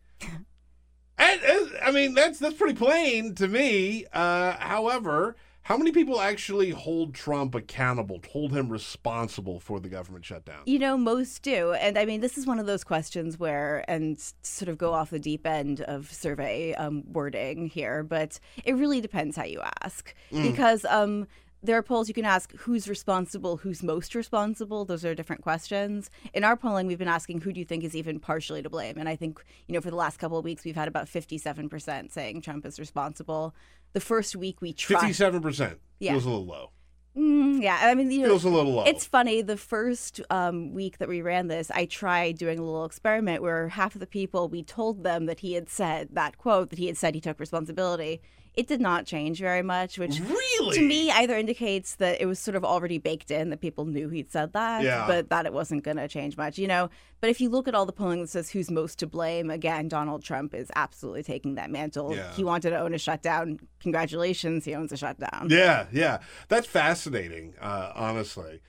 and, 1.19 1.41
and, 1.43 1.71
I 1.83 1.91
mean, 1.91 2.15
that's 2.15 2.39
that's 2.39 2.55
pretty 2.55 2.75
plain 2.75 3.35
to 3.37 3.49
me. 3.49 4.07
Uh, 4.13 4.53
however, 4.53 5.37
how 5.65 5.79
many 5.79 5.93
people 5.93 6.21
actually 6.21 6.71
hold 6.71 7.15
Trump 7.15 7.55
accountable, 7.55 8.21
hold 8.31 8.53
him 8.53 8.69
responsible 8.69 9.61
for 9.61 9.81
the 9.81 9.89
government 9.89 10.23
shutdown? 10.23 10.61
You 10.67 10.79
know, 10.79 10.99
most 10.99 11.43
do. 11.43 11.73
And 11.73 11.99
I 11.99 12.05
mean, 12.05 12.21
this 12.21 12.37
is 12.37 12.47
one 12.47 12.59
of 12.59 12.67
those 12.67 12.85
questions 12.85 13.39
where, 13.39 13.83
and 13.89 14.19
sort 14.43 14.69
of 14.69 14.77
go 14.77 14.93
off 14.93 15.09
the 15.09 15.19
deep 15.19 15.47
end 15.47 15.81
of 15.81 16.13
survey 16.13 16.75
um, 16.75 17.03
wording 17.11 17.67
here, 17.67 18.03
but 18.03 18.39
it 18.65 18.75
really 18.75 19.01
depends 19.01 19.39
how 19.39 19.45
you 19.45 19.63
ask. 19.83 20.15
Mm. 20.31 20.43
Because 20.43 20.85
um, 20.85 21.27
there 21.63 21.79
are 21.79 21.83
polls 21.83 22.09
you 22.09 22.15
can 22.15 22.27
ask 22.27 22.53
who's 22.57 22.87
responsible, 22.87 23.57
who's 23.57 23.83
most 23.83 24.15
responsible. 24.15 24.85
Those 24.85 25.03
are 25.03 25.15
different 25.15 25.41
questions. 25.41 26.11
In 26.35 26.45
our 26.45 26.57
polling, 26.57 26.87
we've 26.87 26.99
been 26.99 27.09
asking 27.09 27.41
who 27.41 27.55
do 27.55 27.59
you 27.59 27.65
think 27.65 27.85
is 27.85 27.97
even 27.97 28.21
partially 28.21 28.63
to 28.63 28.69
blame? 28.69 28.99
And 28.99 29.09
I 29.09 29.17
think, 29.17 29.43
you 29.67 29.73
know, 29.73 29.81
for 29.81 29.89
the 29.89 29.97
last 29.97 30.19
couple 30.19 30.37
of 30.37 30.45
weeks, 30.45 30.63
we've 30.63 30.77
had 30.77 30.89
about 30.89 31.07
57% 31.07 32.13
saying 32.13 32.43
Trump 32.43 32.67
is 32.67 32.79
responsible. 32.79 33.55
The 33.95 34.01
first 34.01 34.37
week 34.37 34.61
we 34.61 34.73
tried. 34.73 35.15
57% 35.15 35.79
yeah. 36.01 36.13
feels 36.13 36.25
a 36.27 36.29
little 36.29 36.47
low. 36.47 36.71
Mm, 37.17 37.63
yeah, 37.63 37.79
I 37.81 37.95
mean, 37.95 38.11
you 38.11 38.23
know, 38.23 38.29
feels 38.29 38.45
a 38.45 38.49
little 38.49 38.73
low. 38.73 38.85
It's 38.85 39.05
funny. 39.05 39.41
The 39.41 39.57
first 39.57 40.21
um, 40.31 40.75
week 40.75 40.99
that 40.99 41.09
we 41.09 41.23
ran 41.23 41.47
this, 41.47 41.71
I 41.71 41.87
tried 41.87 42.39
doing 42.39 42.59
a 42.59 42.63
little 42.63 42.85
experiment 42.85 43.41
where 43.41 43.69
half 43.69 43.95
of 43.95 44.01
the 44.01 44.07
people 44.07 44.49
we 44.49 44.65
told 44.65 45.05
them 45.05 45.27
that 45.27 45.41
he 45.41 45.53
had 45.53 45.69
said 45.69 46.09
that 46.13 46.39
quote 46.39 46.71
that 46.71 46.79
he 46.79 46.89
had 46.89 46.97
said 46.97 47.15
he 47.15 47.21
took 47.21 47.39
responsibility. 47.39 48.21
It 48.55 48.69
did 48.69 48.81
not 48.81 49.05
change 49.05 49.41
very 49.41 49.63
much, 49.63 49.99
which 49.99 50.21
really 50.21 50.77
to 50.77 50.83
me 50.87 51.11
either 51.11 51.37
indicates 51.37 51.97
that 51.97 52.21
it 52.21 52.27
was 52.27 52.39
sort 52.39 52.55
of 52.55 52.65
already 52.65 52.99
baked 52.99 53.33
in 53.33 53.51
that 53.51 53.61
people 53.61 53.85
knew 53.85 54.09
he'd 54.09 54.31
said 54.31 54.53
that, 54.53 54.83
Yeah. 54.85 55.07
but 55.09 55.29
that 55.31 55.45
it 55.47 55.53
wasn't 55.53 55.83
going 55.83 55.97
to 55.97 56.07
change 56.07 56.37
much, 56.37 56.57
you 56.57 56.69
know. 56.69 56.89
But 57.21 57.31
if 57.31 57.41
you 57.41 57.49
look 57.49 57.67
at 57.67 57.75
all 57.75 57.85
the 57.85 57.93
polling 57.93 58.21
that 58.21 58.29
says 58.31 58.51
who's 58.51 58.71
most 58.71 58.99
to 59.01 59.07
blame, 59.09 59.51
again, 59.51 59.89
Donald 59.89 60.23
Trump 60.23 60.55
is 60.55 60.71
absolutely 60.77 61.25
taking 61.25 61.57
that 61.57 61.69
mantle. 61.71 62.15
Yeah. 62.15 62.31
He 62.33 62.45
wanted 62.45 62.71
to 62.71 62.79
own 62.79 62.95
a 62.95 62.99
shutdown. 62.99 63.59
Congratulations, 63.81 64.65
he 64.65 64.75
owns 64.75 64.93
a 64.93 64.97
shutdown. 64.97 65.49
Yeah, 65.51 65.87
yeah, 65.93 66.19
that's 66.49 66.67
fascinating. 66.67 67.55
Uh, 67.61 67.91
honestly, 67.95 68.61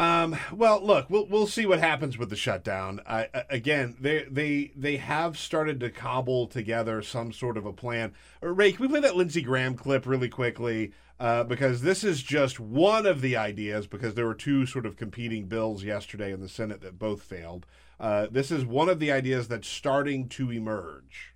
um, 0.00 0.34
well, 0.50 0.82
look, 0.82 1.10
we'll 1.10 1.26
we'll 1.26 1.46
see 1.46 1.66
what 1.66 1.78
happens 1.78 2.16
with 2.16 2.30
the 2.30 2.36
shutdown. 2.36 3.02
Again, 3.50 3.98
they 4.00 4.24
they 4.30 4.72
they 4.74 4.96
have 4.96 5.36
started 5.36 5.78
to 5.80 5.90
cobble 5.90 6.46
together 6.46 7.02
some 7.02 7.34
sort 7.34 7.58
of 7.58 7.66
a 7.66 7.72
plan. 7.74 8.14
Uh, 8.42 8.48
Ray, 8.48 8.72
can 8.72 8.80
we 8.80 8.88
play 8.88 9.00
that 9.00 9.14
Lindsey 9.14 9.42
Graham 9.42 9.74
clip 9.74 10.06
really 10.06 10.30
quickly? 10.30 10.92
Uh, 11.20 11.44
because 11.44 11.82
this 11.82 12.02
is 12.02 12.22
just 12.22 12.58
one 12.58 13.04
of 13.04 13.20
the 13.20 13.36
ideas. 13.36 13.86
Because 13.86 14.14
there 14.14 14.24
were 14.24 14.34
two 14.34 14.64
sort 14.64 14.86
of 14.86 14.96
competing 14.96 15.44
bills 15.44 15.84
yesterday 15.84 16.32
in 16.32 16.40
the 16.40 16.48
Senate 16.48 16.80
that 16.80 16.98
both 16.98 17.20
failed. 17.20 17.66
Uh, 18.00 18.26
this 18.30 18.50
is 18.50 18.64
one 18.64 18.88
of 18.88 19.00
the 19.00 19.12
ideas 19.12 19.48
that's 19.48 19.68
starting 19.68 20.30
to 20.30 20.50
emerge. 20.50 21.34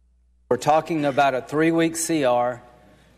We're 0.48 0.56
talking 0.56 1.04
about 1.04 1.34
a 1.34 1.42
three 1.42 1.70
week 1.70 1.96
CR, 1.96 2.62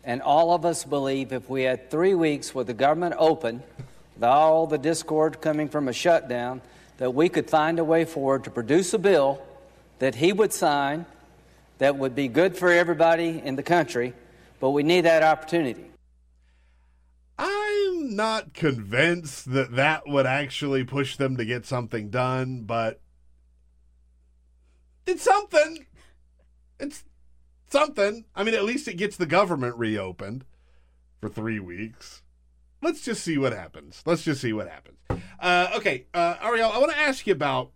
and 0.03 0.21
all 0.21 0.53
of 0.53 0.65
us 0.65 0.83
believe 0.83 1.31
if 1.31 1.49
we 1.49 1.63
had 1.63 1.89
three 1.89 2.15
weeks 2.15 2.53
with 2.53 2.67
the 2.67 2.73
government 2.73 3.15
open, 3.17 3.63
all 4.23 4.67
the 4.67 4.77
discord 4.77 5.41
coming 5.41 5.69
from 5.69 5.87
a 5.87 5.93
shutdown, 5.93 6.61
that 6.97 7.13
we 7.13 7.29
could 7.29 7.49
find 7.49 7.79
a 7.79 7.83
way 7.83 8.05
forward 8.05 8.43
to 8.45 8.51
produce 8.51 8.93
a 8.93 8.97
bill 8.97 9.41
that 9.99 10.15
he 10.15 10.33
would 10.33 10.53
sign 10.53 11.05
that 11.77 11.97
would 11.97 12.15
be 12.15 12.27
good 12.27 12.57
for 12.57 12.71
everybody 12.71 13.41
in 13.43 13.55
the 13.55 13.63
country, 13.63 14.13
but 14.59 14.71
we 14.71 14.83
need 14.83 15.01
that 15.01 15.23
opportunity. 15.23 15.85
I'm 17.37 18.15
not 18.15 18.53
convinced 18.53 19.51
that 19.51 19.75
that 19.75 20.07
would 20.07 20.25
actually 20.25 20.83
push 20.83 21.17
them 21.17 21.37
to 21.37 21.45
get 21.45 21.65
something 21.65 22.09
done, 22.09 22.63
but 22.63 22.99
it's 25.05 25.21
something. 25.21 25.85
It's 26.79 27.03
something. 27.69 28.25
I 28.35 28.43
mean, 28.43 28.55
at 28.55 28.63
least 28.63 28.87
it 28.87 28.95
gets 28.95 29.17
the 29.17 29.27
government 29.27 29.75
reopened 29.77 30.45
for 31.21 31.29
three 31.29 31.59
weeks. 31.59 32.23
Let's 32.81 33.01
just 33.01 33.23
see 33.23 33.37
what 33.37 33.53
happens. 33.53 34.03
Let's 34.05 34.23
just 34.23 34.41
see 34.41 34.53
what 34.53 34.69
happens. 34.69 34.97
Uh, 35.39 35.69
okay, 35.75 36.05
uh, 36.13 36.35
Ariel, 36.41 36.71
I 36.71 36.77
want 36.77 36.91
to 36.91 36.97
ask 36.99 37.25
you 37.25 37.33
about 37.33 37.71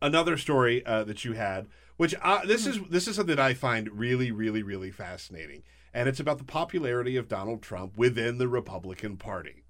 another 0.00 0.36
story 0.36 0.84
uh, 0.86 1.04
that 1.04 1.24
you 1.24 1.32
had, 1.32 1.66
which 1.96 2.14
uh, 2.22 2.44
this 2.46 2.66
is 2.66 2.80
this 2.90 3.08
is 3.08 3.16
something 3.16 3.34
that 3.36 3.42
I 3.44 3.54
find 3.54 3.90
really, 3.98 4.30
really, 4.30 4.62
really 4.62 4.90
fascinating, 4.90 5.62
and 5.92 6.08
it's 6.08 6.20
about 6.20 6.38
the 6.38 6.44
popularity 6.44 7.16
of 7.16 7.28
Donald 7.28 7.62
Trump 7.62 7.96
within 7.96 8.38
the 8.38 8.48
Republican 8.48 9.16
Party, 9.16 9.64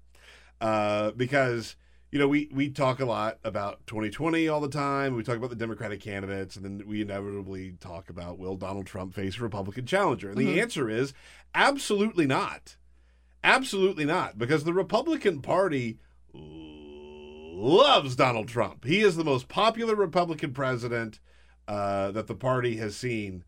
uh, 0.61 1.11
because 1.11 1.75
you 2.11 2.19
know 2.19 2.27
we 2.27 2.49
we 2.53 2.69
talk 2.69 2.99
a 2.99 3.05
lot 3.05 3.39
about 3.43 3.85
2020 3.87 4.47
all 4.47 4.61
the 4.61 4.69
time. 4.69 5.15
We 5.15 5.23
talk 5.23 5.37
about 5.37 5.49
the 5.51 5.55
Democratic 5.55 6.01
candidates, 6.01 6.55
and 6.55 6.65
then 6.65 6.87
we 6.87 7.01
inevitably 7.01 7.73
talk 7.79 8.09
about 8.09 8.37
will 8.37 8.55
Donald 8.57 8.85
Trump 8.87 9.13
face 9.13 9.37
a 9.39 9.43
Republican 9.43 9.85
challenger, 9.85 10.29
and 10.29 10.37
the 10.37 10.55
Mhm. 10.55 10.61
answer 10.61 10.89
is 10.89 11.13
absolutely 11.53 12.25
not. 12.27 12.75
Absolutely 13.45 14.05
not, 14.05 14.39
because 14.39 14.63
the 14.63 14.73
Republican 14.73 15.39
Party 15.41 15.99
loves 16.33 18.15
Donald 18.15 18.47
Trump. 18.47 18.83
He 18.85 19.01
is 19.01 19.15
the 19.15 19.23
most 19.23 19.47
popular 19.47 19.95
Republican 19.95 20.51
president 20.51 21.19
uh, 21.67 22.11
that 22.11 22.25
the 22.25 22.35
party 22.35 22.77
has 22.77 22.97
seen, 22.97 23.43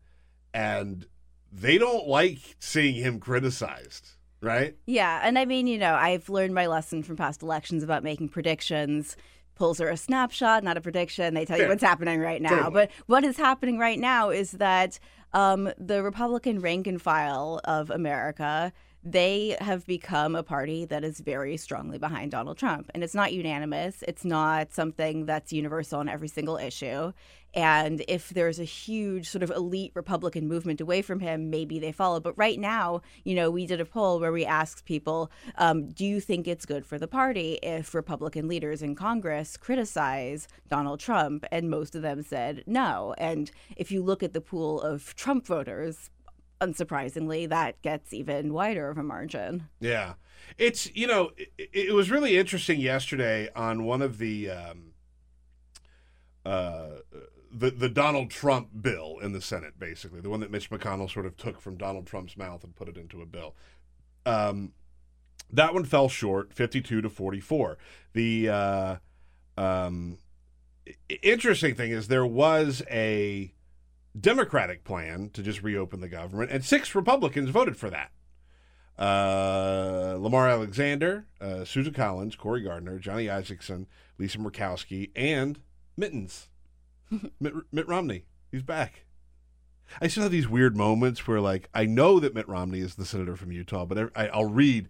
and 0.54 1.06
they 1.52 1.78
don't 1.78 2.06
like 2.06 2.38
seeing 2.60 2.94
him 2.94 3.18
criticized, 3.18 4.10
right? 4.40 4.76
Yeah, 4.86 5.20
and 5.22 5.36
I 5.36 5.44
mean, 5.44 5.66
you 5.66 5.78
know, 5.78 5.94
I've 5.94 6.28
learned 6.28 6.54
my 6.54 6.66
lesson 6.66 7.02
from 7.02 7.16
past 7.16 7.42
elections 7.42 7.82
about 7.82 8.04
making 8.04 8.28
predictions. 8.28 9.16
Polls 9.56 9.80
are 9.80 9.88
a 9.88 9.96
snapshot, 9.96 10.62
not 10.62 10.76
a 10.76 10.80
prediction. 10.80 11.34
They 11.34 11.44
tell 11.44 11.58
you 11.58 11.66
what's 11.66 11.82
happening 11.82 12.20
right 12.20 12.40
now. 12.40 12.50
Totally. 12.50 12.72
But 12.72 12.90
what 13.06 13.24
is 13.24 13.36
happening 13.36 13.78
right 13.78 13.98
now 13.98 14.30
is 14.30 14.52
that 14.52 15.00
um, 15.32 15.72
the 15.76 16.04
Republican 16.04 16.60
rank 16.60 16.86
and 16.86 17.02
file 17.02 17.60
of 17.64 17.90
America. 17.90 18.72
They 19.10 19.56
have 19.58 19.86
become 19.86 20.34
a 20.34 20.42
party 20.42 20.84
that 20.84 21.02
is 21.02 21.20
very 21.20 21.56
strongly 21.56 21.96
behind 21.96 22.30
Donald 22.30 22.58
Trump. 22.58 22.90
And 22.92 23.02
it's 23.02 23.14
not 23.14 23.32
unanimous. 23.32 24.04
It's 24.06 24.22
not 24.22 24.74
something 24.74 25.24
that's 25.24 25.50
universal 25.50 26.00
on 26.00 26.10
every 26.10 26.28
single 26.28 26.58
issue. 26.58 27.14
And 27.54 28.04
if 28.06 28.28
there's 28.28 28.60
a 28.60 28.64
huge 28.64 29.30
sort 29.30 29.42
of 29.42 29.50
elite 29.50 29.92
Republican 29.94 30.46
movement 30.46 30.82
away 30.82 31.00
from 31.00 31.20
him, 31.20 31.48
maybe 31.48 31.78
they 31.78 31.90
follow. 31.90 32.20
But 32.20 32.36
right 32.36 32.60
now, 32.60 33.00
you 33.24 33.34
know, 33.34 33.50
we 33.50 33.64
did 33.64 33.80
a 33.80 33.86
poll 33.86 34.20
where 34.20 34.30
we 34.30 34.44
asked 34.44 34.84
people, 34.84 35.30
um, 35.56 35.88
do 35.88 36.04
you 36.04 36.20
think 36.20 36.46
it's 36.46 36.66
good 36.66 36.84
for 36.84 36.98
the 36.98 37.08
party 37.08 37.58
if 37.62 37.94
Republican 37.94 38.46
leaders 38.46 38.82
in 38.82 38.94
Congress 38.94 39.56
criticize 39.56 40.48
Donald 40.68 41.00
Trump? 41.00 41.46
And 41.50 41.70
most 41.70 41.94
of 41.94 42.02
them 42.02 42.22
said 42.22 42.62
no. 42.66 43.14
And 43.16 43.50
if 43.74 43.90
you 43.90 44.02
look 44.02 44.22
at 44.22 44.34
the 44.34 44.42
pool 44.42 44.82
of 44.82 45.16
Trump 45.16 45.46
voters, 45.46 46.10
unsurprisingly, 46.60 47.48
that 47.48 47.80
gets 47.82 48.12
even 48.12 48.52
wider 48.52 48.90
of 48.90 48.98
a 48.98 49.02
margin. 49.02 49.68
Yeah, 49.80 50.14
it's 50.56 50.94
you 50.94 51.06
know 51.06 51.30
it, 51.36 51.70
it 51.72 51.94
was 51.94 52.10
really 52.10 52.36
interesting 52.36 52.80
yesterday 52.80 53.48
on 53.54 53.84
one 53.84 54.02
of 54.02 54.18
the 54.18 54.50
um, 54.50 54.92
uh, 56.44 56.88
the 57.50 57.70
the 57.70 57.88
Donald 57.88 58.30
Trump 58.30 58.68
bill 58.80 59.18
in 59.20 59.32
the 59.32 59.40
Senate, 59.40 59.78
basically 59.78 60.20
the 60.20 60.30
one 60.30 60.40
that 60.40 60.50
Mitch 60.50 60.70
McConnell 60.70 61.10
sort 61.10 61.26
of 61.26 61.36
took 61.36 61.60
from 61.60 61.76
Donald 61.76 62.06
Trump's 62.06 62.36
mouth 62.36 62.64
and 62.64 62.74
put 62.74 62.88
it 62.88 62.96
into 62.96 63.22
a 63.22 63.26
bill. 63.26 63.54
Um, 64.26 64.72
that 65.50 65.72
one 65.72 65.84
fell 65.84 66.08
short, 66.08 66.52
fifty-two 66.52 67.00
to 67.00 67.08
forty-four. 67.08 67.78
The 68.12 68.48
uh, 68.48 68.96
um, 69.56 70.18
interesting 71.22 71.74
thing 71.74 71.90
is 71.90 72.08
there 72.08 72.26
was 72.26 72.82
a 72.90 73.52
Democratic 74.18 74.84
plan 74.84 75.30
to 75.30 75.42
just 75.42 75.62
reopen 75.62 76.00
the 76.00 76.08
government, 76.08 76.50
and 76.50 76.64
six 76.64 76.94
Republicans 76.94 77.50
voted 77.50 77.76
for 77.76 77.90
that. 77.90 78.10
Uh, 78.98 80.16
Lamar 80.18 80.48
Alexander, 80.48 81.26
uh, 81.40 81.64
Susan 81.64 81.92
Collins, 81.92 82.34
Cory 82.34 82.62
Gardner, 82.62 82.98
Johnny 82.98 83.26
Isakson, 83.26 83.86
Lisa 84.18 84.38
Murkowski, 84.38 85.10
and 85.14 85.60
Mittens. 85.96 86.48
Mitt, 87.40 87.54
Mitt 87.70 87.86
Romney. 87.86 88.24
He's 88.50 88.62
back. 88.62 89.04
I 90.00 90.08
still 90.08 90.24
have 90.24 90.32
these 90.32 90.48
weird 90.48 90.76
moments 90.76 91.26
where, 91.26 91.40
like, 91.40 91.68
I 91.72 91.86
know 91.86 92.18
that 92.20 92.34
Mitt 92.34 92.48
Romney 92.48 92.80
is 92.80 92.96
the 92.96 93.06
senator 93.06 93.36
from 93.36 93.52
Utah, 93.52 93.86
but 93.86 94.10
I, 94.14 94.28
I'll 94.28 94.44
read 94.44 94.88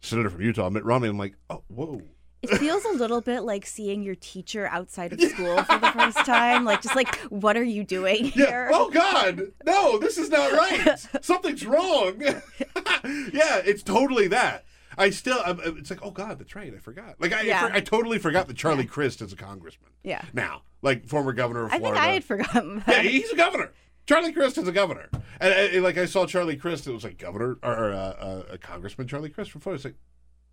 senator 0.00 0.28
from 0.28 0.42
Utah, 0.42 0.68
Mitt 0.68 0.84
Romney, 0.84 1.08
and 1.08 1.14
I'm 1.14 1.18
like, 1.18 1.36
oh, 1.48 1.62
whoa. 1.68 2.02
It 2.42 2.58
feels 2.58 2.84
a 2.84 2.90
little 2.92 3.20
bit 3.20 3.40
like 3.40 3.66
seeing 3.66 4.02
your 4.02 4.14
teacher 4.14 4.66
outside 4.68 5.12
of 5.12 5.20
school 5.32 5.62
for 5.64 5.78
the 5.78 5.90
first 5.92 6.18
time. 6.18 6.64
Like, 6.64 6.82
just 6.82 6.94
like, 6.94 7.16
what 7.30 7.56
are 7.56 7.64
you 7.64 7.82
doing 7.82 8.24
here? 8.26 8.70
Oh 8.72 8.90
God, 8.90 9.40
no, 9.64 9.98
this 9.98 10.18
is 10.18 10.30
not 10.30 10.52
right. 10.52 10.98
Something's 11.24 11.64
wrong. 11.66 12.20
yeah, 13.04 13.60
it's 13.64 13.82
totally 13.82 14.28
that. 14.28 14.64
I 14.98 15.10
still, 15.10 15.40
I'm, 15.44 15.60
it's 15.62 15.90
like, 15.90 16.00
oh 16.02 16.10
God, 16.10 16.38
that's 16.38 16.54
right. 16.54 16.72
I 16.74 16.78
forgot. 16.78 17.16
Like 17.20 17.32
I, 17.32 17.42
Yeah. 17.42 17.64
I, 17.64 17.68
for- 17.68 17.74
I 17.76 17.80
totally 17.80 18.18
forgot 18.18 18.48
that 18.48 18.56
Charlie 18.56 18.86
Crist 18.86 19.20
is 19.22 19.32
a 19.32 19.36
congressman. 19.36 19.90
Yeah. 20.02 20.22
Now, 20.32 20.62
like 20.82 21.06
former 21.06 21.32
governor 21.32 21.66
of 21.66 21.72
I 21.72 21.78
Florida. 21.78 22.00
I 22.00 22.08
had 22.12 22.24
forgotten 22.24 22.82
Yeah, 22.86 23.02
he's 23.02 23.30
a 23.30 23.36
governor. 23.36 23.72
Charlie 24.06 24.32
Crist 24.32 24.56
is 24.56 24.68
a 24.68 24.72
governor, 24.72 25.08
and, 25.40 25.52
and, 25.52 25.82
like 25.82 25.98
I 25.98 26.06
saw 26.06 26.26
Charlie 26.26 26.56
Crist, 26.56 26.86
it 26.86 26.92
was 26.92 27.02
like 27.02 27.18
governor 27.18 27.58
or 27.60 27.90
uh, 27.90 27.96
uh, 27.96 28.42
a 28.52 28.56
congressman 28.58 29.08
Charlie 29.08 29.30
Crist 29.30 29.50
from 29.50 29.60
Florida. 29.60 29.78
It's 29.78 29.84
like, 29.84 29.96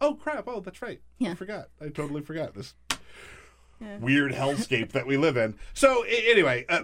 oh 0.04 0.14
crap, 0.16 0.48
oh 0.48 0.60
that's 0.60 0.82
right. 0.82 1.02
Yeah. 1.18 1.32
I 1.32 1.36
forgot. 1.36 1.70
I 1.82 1.86
totally 1.90 2.22
forgot 2.22 2.54
this 2.54 2.74
weird 4.00 4.32
hellscape 4.32 4.94
that 4.94 5.06
we 5.06 5.18
live 5.18 5.36
in. 5.36 5.56
So 5.74 6.06
a- 6.06 6.32
anyway, 6.32 6.66
uh, 6.70 6.84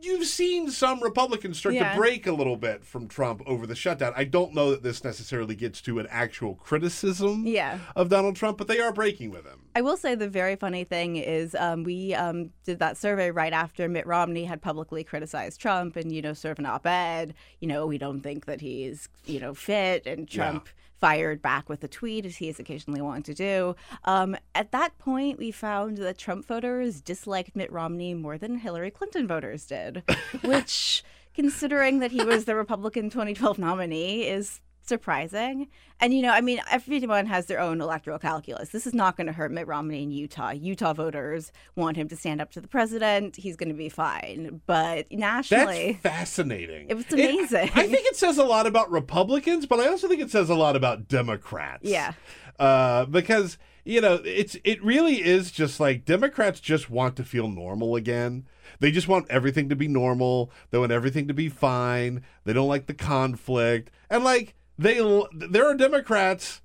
you've 0.00 0.26
seen 0.26 0.70
some 0.72 1.00
Republicans 1.00 1.56
start 1.58 1.76
Yeah. 1.76 1.92
to 1.92 1.96
break 1.96 2.26
a 2.26 2.32
little 2.32 2.56
bit 2.56 2.84
from 2.84 3.06
Trump 3.06 3.42
over 3.46 3.64
the 3.64 3.76
shutdown. 3.76 4.12
I 4.16 4.24
don't 4.24 4.52
know 4.52 4.70
that 4.72 4.82
this 4.82 5.04
necessarily 5.04 5.54
gets 5.54 5.80
to 5.82 6.00
an 6.00 6.08
actual 6.10 6.56
criticism 6.56 7.46
Yeah. 7.46 7.78
of 7.94 8.08
Donald 8.08 8.34
Trump, 8.34 8.58
but 8.58 8.66
they 8.66 8.80
are 8.80 8.92
breaking 8.92 9.30
with 9.30 9.44
him. 9.46 9.66
I 9.76 9.82
will 9.82 9.96
say 9.96 10.16
the 10.16 10.28
very 10.28 10.56
funny 10.56 10.82
thing 10.82 11.14
is 11.14 11.54
um, 11.54 11.84
we 11.84 12.12
um, 12.12 12.50
did 12.64 12.80
that 12.80 12.96
survey 12.96 13.30
right 13.30 13.52
after 13.52 13.88
Mitt 13.88 14.06
Romney 14.06 14.44
had 14.46 14.60
publicly 14.60 15.04
criticized 15.04 15.60
Trump 15.60 15.94
and, 15.94 16.10
you 16.10 16.22
know, 16.22 16.32
sort 16.32 16.52
of 16.52 16.58
an 16.58 16.66
op-ed, 16.66 17.34
you 17.60 17.68
know, 17.68 17.86
we 17.86 17.98
don't 17.98 18.20
think 18.20 18.46
that 18.46 18.60
he's, 18.60 19.08
you 19.26 19.38
know, 19.38 19.54
fit 19.54 20.06
and 20.08 20.28
Yeah. 20.34 20.50
Trump 20.50 20.68
fired 21.02 21.42
back 21.42 21.68
with 21.68 21.82
a 21.82 21.88
tweet 21.88 22.24
as 22.24 22.36
he 22.36 22.48
is 22.48 22.60
occasionally 22.60 23.00
wanted 23.00 23.24
to 23.24 23.34
do. 23.34 23.74
Um, 24.04 24.36
at 24.54 24.70
that 24.70 24.96
point, 24.98 25.36
we 25.36 25.50
found 25.50 25.98
that 25.98 26.16
Trump 26.16 26.46
voters 26.46 27.00
disliked 27.00 27.56
Mitt 27.56 27.72
Romney 27.72 28.14
more 28.14 28.38
than 28.38 28.58
Hillary 28.58 28.92
Clinton 28.92 29.26
voters 29.26 29.66
did, 29.66 30.04
which, 30.44 31.02
considering 31.34 31.98
that 31.98 32.12
he 32.12 32.22
was 32.24 32.44
the 32.44 32.54
Republican 32.54 33.10
2012 33.10 33.58
nominee, 33.58 34.28
is 34.28 34.60
surprising. 34.84 35.68
And, 36.00 36.12
you 36.12 36.22
know, 36.22 36.30
I 36.30 36.40
mean, 36.40 36.60
everyone 36.70 37.26
has 37.26 37.46
their 37.46 37.60
own 37.60 37.80
electoral 37.80 38.18
calculus. 38.18 38.70
This 38.70 38.86
is 38.86 38.94
not 38.94 39.16
going 39.16 39.28
to 39.28 39.32
hurt 39.32 39.52
Mitt 39.52 39.66
Romney 39.66 40.02
in 40.02 40.10
Utah. 40.10 40.50
Utah 40.50 40.92
voters 40.92 41.52
want 41.76 41.96
him 41.96 42.08
to 42.08 42.16
stand 42.16 42.40
up 42.40 42.50
to 42.52 42.60
the 42.60 42.68
president. 42.68 43.36
He's 43.36 43.56
going 43.56 43.68
to 43.68 43.74
be 43.74 43.88
fine. 43.88 44.60
But 44.66 45.10
nationally. 45.12 46.00
That's 46.02 46.16
fascinating. 46.16 46.88
It 46.88 46.94
was 46.94 47.10
amazing. 47.12 47.68
It, 47.68 47.76
I 47.76 47.86
think 47.86 48.06
it 48.06 48.16
says 48.16 48.38
a 48.38 48.44
lot 48.44 48.66
about 48.66 48.90
Republicans, 48.90 49.66
but 49.66 49.78
I 49.78 49.88
also 49.88 50.08
think 50.08 50.20
it 50.20 50.30
says 50.30 50.50
a 50.50 50.54
lot 50.54 50.74
about 50.74 51.08
Democrats. 51.08 51.88
Yeah. 51.88 52.12
Uh, 52.58 53.04
because, 53.06 53.58
you 53.84 54.00
know, 54.00 54.20
it's 54.24 54.56
it 54.64 54.82
really 54.82 55.22
is 55.22 55.50
just 55.50 55.80
like 55.80 56.04
Democrats 56.04 56.60
just 56.60 56.90
want 56.90 57.16
to 57.16 57.24
feel 57.24 57.48
normal 57.48 57.96
again. 57.96 58.46
They 58.80 58.90
just 58.90 59.08
want 59.08 59.30
everything 59.30 59.68
to 59.68 59.76
be 59.76 59.88
normal. 59.88 60.50
They 60.70 60.78
want 60.78 60.92
everything 60.92 61.28
to 61.28 61.34
be 61.34 61.48
fine. 61.48 62.22
They 62.44 62.52
don't 62.52 62.68
like 62.68 62.86
the 62.86 62.94
conflict. 62.94 63.90
And 64.10 64.24
like 64.24 64.54
they 64.82 65.22
there 65.32 65.66
are 65.66 65.74
Democrats 65.74 66.60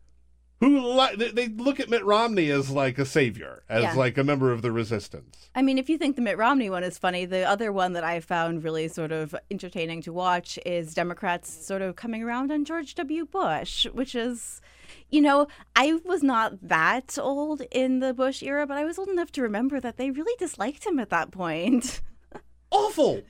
who 0.59 0.79
like 0.79 1.17
they 1.17 1.47
look 1.49 1.79
at 1.79 1.89
Mitt 1.89 2.03
Romney 2.03 2.49
as 2.49 2.71
like 2.71 2.97
a 2.97 3.05
savior, 3.05 3.63
as 3.69 3.83
yeah. 3.83 3.93
like 3.93 4.17
a 4.17 4.23
member 4.23 4.51
of 4.51 4.61
the 4.61 4.71
resistance. 4.71 5.49
I 5.53 5.61
mean, 5.61 5.77
if 5.77 5.89
you 5.89 5.97
think 5.97 6.15
the 6.15 6.21
Mitt 6.21 6.37
Romney 6.37 6.69
one 6.69 6.83
is 6.83 6.97
funny, 6.97 7.25
the 7.25 7.43
other 7.43 7.71
one 7.71 7.93
that 7.93 8.03
I 8.03 8.19
found 8.19 8.63
really 8.63 8.87
sort 8.87 9.11
of 9.11 9.35
entertaining 9.51 10.01
to 10.03 10.13
watch 10.13 10.57
is 10.65 10.93
Democrats 10.93 11.65
sort 11.65 11.81
of 11.81 11.95
coming 11.95 12.23
around 12.23 12.51
on 12.51 12.65
George 12.65 12.95
W. 12.95 13.25
Bush, 13.25 13.85
which 13.93 14.15
is 14.15 14.61
you 15.09 15.21
know, 15.21 15.47
I 15.75 15.99
was 16.05 16.23
not 16.23 16.67
that 16.67 17.17
old 17.19 17.61
in 17.71 17.99
the 17.99 18.13
Bush 18.13 18.41
era, 18.41 18.65
but 18.65 18.77
I 18.77 18.85
was 18.85 18.97
old 18.97 19.09
enough 19.09 19.31
to 19.33 19.41
remember 19.41 19.79
that 19.79 19.97
they 19.97 20.11
really 20.11 20.35
disliked 20.37 20.85
him 20.85 20.99
at 20.99 21.09
that 21.09 21.31
point. 21.31 22.01
Awful. 22.71 23.21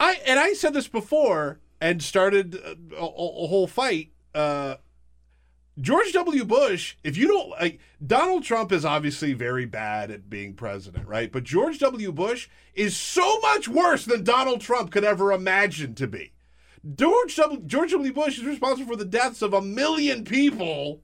I 0.00 0.20
and 0.26 0.40
I 0.40 0.54
said 0.54 0.74
this 0.74 0.88
before 0.88 1.60
and 1.84 2.02
started 2.02 2.54
a, 2.54 2.96
a, 2.96 3.04
a 3.04 3.46
whole 3.46 3.66
fight. 3.66 4.10
Uh, 4.34 4.76
George 5.78 6.14
W. 6.14 6.42
Bush, 6.46 6.96
if 7.04 7.18
you 7.18 7.28
don't 7.28 7.50
like 7.50 7.78
Donald 8.04 8.42
Trump 8.42 8.72
is 8.72 8.86
obviously 8.86 9.34
very 9.34 9.66
bad 9.66 10.10
at 10.10 10.30
being 10.30 10.54
president, 10.54 11.06
right? 11.06 11.30
But 11.30 11.44
George 11.44 11.78
W. 11.80 12.10
Bush 12.10 12.48
is 12.72 12.96
so 12.96 13.38
much 13.40 13.68
worse 13.68 14.06
than 14.06 14.24
Donald 14.24 14.62
Trump 14.62 14.92
could 14.92 15.04
ever 15.04 15.30
imagine 15.30 15.94
to 15.96 16.06
be. 16.06 16.32
George 16.96 17.36
W. 17.36 17.60
George 17.66 17.90
W. 17.90 18.14
Bush 18.14 18.38
is 18.38 18.46
responsible 18.46 18.90
for 18.90 18.96
the 18.96 19.04
deaths 19.04 19.42
of 19.42 19.52
a 19.52 19.60
million 19.60 20.24
people 20.24 21.02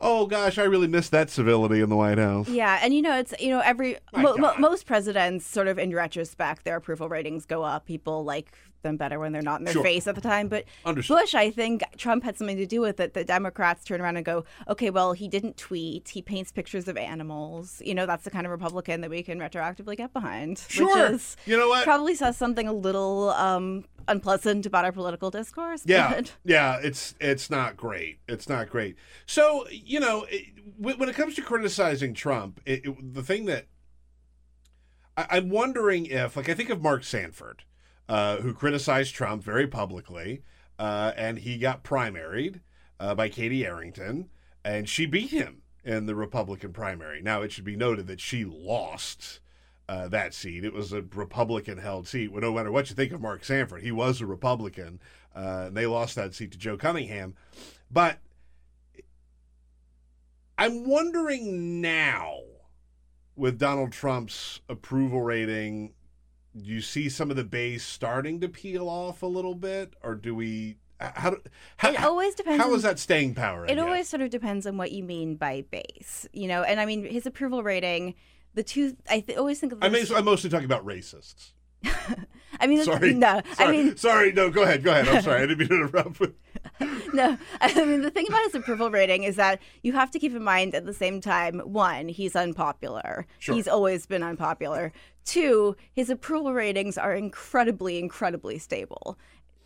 oh 0.00 0.26
gosh, 0.26 0.58
I 0.58 0.64
really 0.64 0.88
miss 0.88 1.08
that 1.10 1.30
civility 1.30 1.80
in 1.80 1.88
the 1.88 1.96
White 1.96 2.18
House. 2.18 2.48
Yeah, 2.48 2.78
and 2.82 2.94
you 2.94 3.02
know, 3.02 3.16
it's 3.18 3.34
you 3.38 3.50
know 3.50 3.60
every 3.60 3.96
mo- 4.14 4.36
mo- 4.36 4.54
most 4.58 4.86
presidents 4.86 5.46
sort 5.46 5.68
of 5.68 5.78
in 5.78 5.94
retrospect 5.94 6.64
their 6.64 6.76
approval 6.76 7.08
ratings 7.08 7.46
go 7.46 7.62
up. 7.62 7.86
People 7.86 8.24
like 8.24 8.52
them 8.82 8.96
better 8.96 9.18
when 9.18 9.32
they're 9.32 9.42
not 9.42 9.60
in 9.60 9.64
their 9.64 9.74
sure. 9.74 9.82
face 9.82 10.06
at 10.06 10.14
the 10.14 10.20
time. 10.20 10.48
But 10.48 10.64
Understood. 10.84 11.18
Bush, 11.18 11.34
I 11.34 11.50
think 11.50 11.82
Trump 11.96 12.24
had 12.24 12.36
something 12.36 12.56
to 12.56 12.66
do 12.66 12.80
with 12.80 13.00
it. 13.00 13.14
The 13.14 13.24
Democrats 13.24 13.84
turn 13.84 14.00
around 14.00 14.16
and 14.16 14.24
go, 14.24 14.44
okay, 14.68 14.90
well, 14.90 15.12
he 15.12 15.28
didn't 15.28 15.56
tweet. 15.56 16.08
He 16.08 16.22
paints 16.22 16.52
pictures 16.52 16.88
of 16.88 16.96
animals. 16.96 17.82
You 17.84 17.94
know, 17.94 18.06
that's 18.06 18.24
the 18.24 18.30
kind 18.30 18.46
of 18.46 18.50
Republican 18.50 19.00
that 19.02 19.10
we 19.10 19.22
can 19.22 19.38
retroactively 19.38 19.96
get 19.96 20.12
behind. 20.12 20.64
Sure. 20.68 20.86
Which 20.86 21.14
is, 21.14 21.36
you 21.46 21.56
know 21.56 21.68
what? 21.68 21.84
Probably 21.84 22.14
says 22.14 22.36
something 22.36 22.66
a 22.66 22.72
little 22.72 23.30
um, 23.30 23.84
unpleasant 24.10 24.66
about 24.66 24.84
our 24.84 24.92
political 24.92 25.30
discourse. 25.30 25.82
Yeah, 25.86 26.14
but... 26.14 26.32
yeah, 26.44 26.78
it's 26.82 27.14
it's 27.20 27.48
not 27.50 27.76
great. 27.76 28.20
It's 28.28 28.48
not 28.48 28.68
great. 28.68 28.96
So 29.26 29.66
you 29.70 30.00
know, 30.00 30.26
it, 30.28 30.46
when 30.78 31.08
it 31.08 31.14
comes 31.14 31.34
to 31.36 31.42
criticizing 31.42 32.14
Trump, 32.14 32.60
it, 32.66 32.84
it, 32.84 33.14
the 33.14 33.22
thing 33.22 33.46
that 33.46 33.66
I, 35.16 35.38
am 35.38 35.50
wondering 35.50 36.06
if, 36.06 36.36
like, 36.36 36.48
I 36.48 36.54
think 36.54 36.70
of 36.70 36.82
Mark 36.82 37.04
Sanford, 37.04 37.64
uh, 38.08 38.38
who 38.38 38.52
criticized 38.52 39.14
Trump 39.14 39.42
very 39.42 39.66
publicly, 39.66 40.42
uh, 40.78 41.12
and 41.16 41.38
he 41.38 41.58
got 41.58 41.84
primaried 41.84 42.60
uh, 42.98 43.14
by 43.14 43.28
Katie 43.28 43.66
Arrington, 43.66 44.30
and 44.64 44.88
she 44.88 45.06
beat 45.06 45.30
him 45.30 45.62
in 45.84 46.06
the 46.06 46.14
Republican 46.14 46.72
primary. 46.72 47.20
Now, 47.22 47.42
it 47.42 47.52
should 47.52 47.64
be 47.64 47.76
noted 47.76 48.06
that 48.06 48.20
she 48.20 48.44
lost 48.44 49.40
uh, 49.90 50.06
that 50.06 50.32
seat. 50.32 50.64
It 50.64 50.72
was 50.72 50.92
a 50.92 51.02
Republican 51.02 51.78
held 51.78 52.06
seat. 52.06 52.30
Well, 52.30 52.42
no 52.42 52.54
matter 52.54 52.70
what 52.70 52.88
you 52.88 52.94
think 52.94 53.10
of 53.10 53.20
Mark 53.20 53.44
Sanford, 53.44 53.82
he 53.82 53.90
was 53.90 54.20
a 54.20 54.26
Republican. 54.26 55.00
Uh, 55.34 55.64
and 55.66 55.76
they 55.76 55.84
lost 55.84 56.14
that 56.14 56.32
seat 56.32 56.52
to 56.52 56.58
Joe 56.58 56.76
Cunningham. 56.76 57.34
But 57.90 58.18
I'm 60.56 60.88
wondering 60.88 61.80
now, 61.80 62.38
with 63.34 63.58
Donald 63.58 63.90
Trump's 63.90 64.60
approval 64.68 65.22
rating, 65.22 65.94
do 66.56 66.64
you 66.64 66.82
see 66.82 67.08
some 67.08 67.28
of 67.28 67.36
the 67.36 67.42
base 67.42 67.82
starting 67.82 68.40
to 68.42 68.48
peel 68.48 68.88
off 68.88 69.24
a 69.24 69.26
little 69.26 69.56
bit? 69.56 69.94
Or 70.04 70.14
do 70.14 70.36
we 70.36 70.76
how, 71.00 71.36
how, 71.78 71.90
it 71.90 72.00
always 72.00 72.36
depends. 72.36 72.62
How 72.62 72.72
is 72.74 72.82
that 72.82 73.00
staying 73.00 73.34
power? 73.34 73.66
It 73.66 73.78
always 73.78 74.08
sort 74.08 74.20
of 74.20 74.30
depends 74.30 74.66
on 74.66 74.76
what 74.76 74.92
you 74.92 75.02
mean 75.02 75.34
by 75.34 75.64
base, 75.70 76.28
you 76.32 76.46
know. 76.46 76.62
And 76.62 76.78
I 76.78 76.86
mean, 76.86 77.04
his 77.06 77.26
approval 77.26 77.64
rating 77.64 78.14
the 78.54 78.62
two 78.62 78.96
I 79.08 79.20
th- 79.20 79.38
always 79.38 79.60
think 79.60 79.72
of. 79.72 79.78
I 79.82 79.88
mean, 79.88 80.04
I'm 80.14 80.24
mostly 80.24 80.50
talking 80.50 80.66
about 80.66 80.84
racists. 80.86 81.52
I 82.60 82.66
mean, 82.66 82.84
sorry. 82.84 83.14
No, 83.14 83.40
sorry. 83.54 83.68
I 83.68 83.70
mean, 83.70 83.96
sorry. 83.96 84.32
No, 84.32 84.50
go 84.50 84.62
ahead. 84.62 84.82
Go 84.82 84.90
ahead. 84.90 85.08
I'm 85.08 85.22
sorry. 85.22 85.42
I 85.42 85.46
didn't 85.46 85.58
mean 85.58 85.68
to 85.68 85.74
interrupt. 85.76 86.20
no, 87.14 87.38
I 87.60 87.84
mean 87.84 88.02
the 88.02 88.10
thing 88.10 88.26
about 88.28 88.42
his 88.44 88.54
approval 88.54 88.90
rating 88.90 89.24
is 89.24 89.36
that 89.36 89.60
you 89.82 89.92
have 89.92 90.10
to 90.10 90.18
keep 90.18 90.34
in 90.34 90.44
mind 90.44 90.74
at 90.74 90.84
the 90.84 90.92
same 90.92 91.20
time. 91.20 91.60
One, 91.60 92.08
he's 92.08 92.36
unpopular. 92.36 93.26
Sure. 93.38 93.54
He's 93.54 93.68
always 93.68 94.06
been 94.06 94.22
unpopular. 94.22 94.92
Two, 95.24 95.76
his 95.92 96.10
approval 96.10 96.52
ratings 96.52 96.98
are 96.98 97.14
incredibly, 97.14 97.98
incredibly 97.98 98.58
stable 98.58 99.18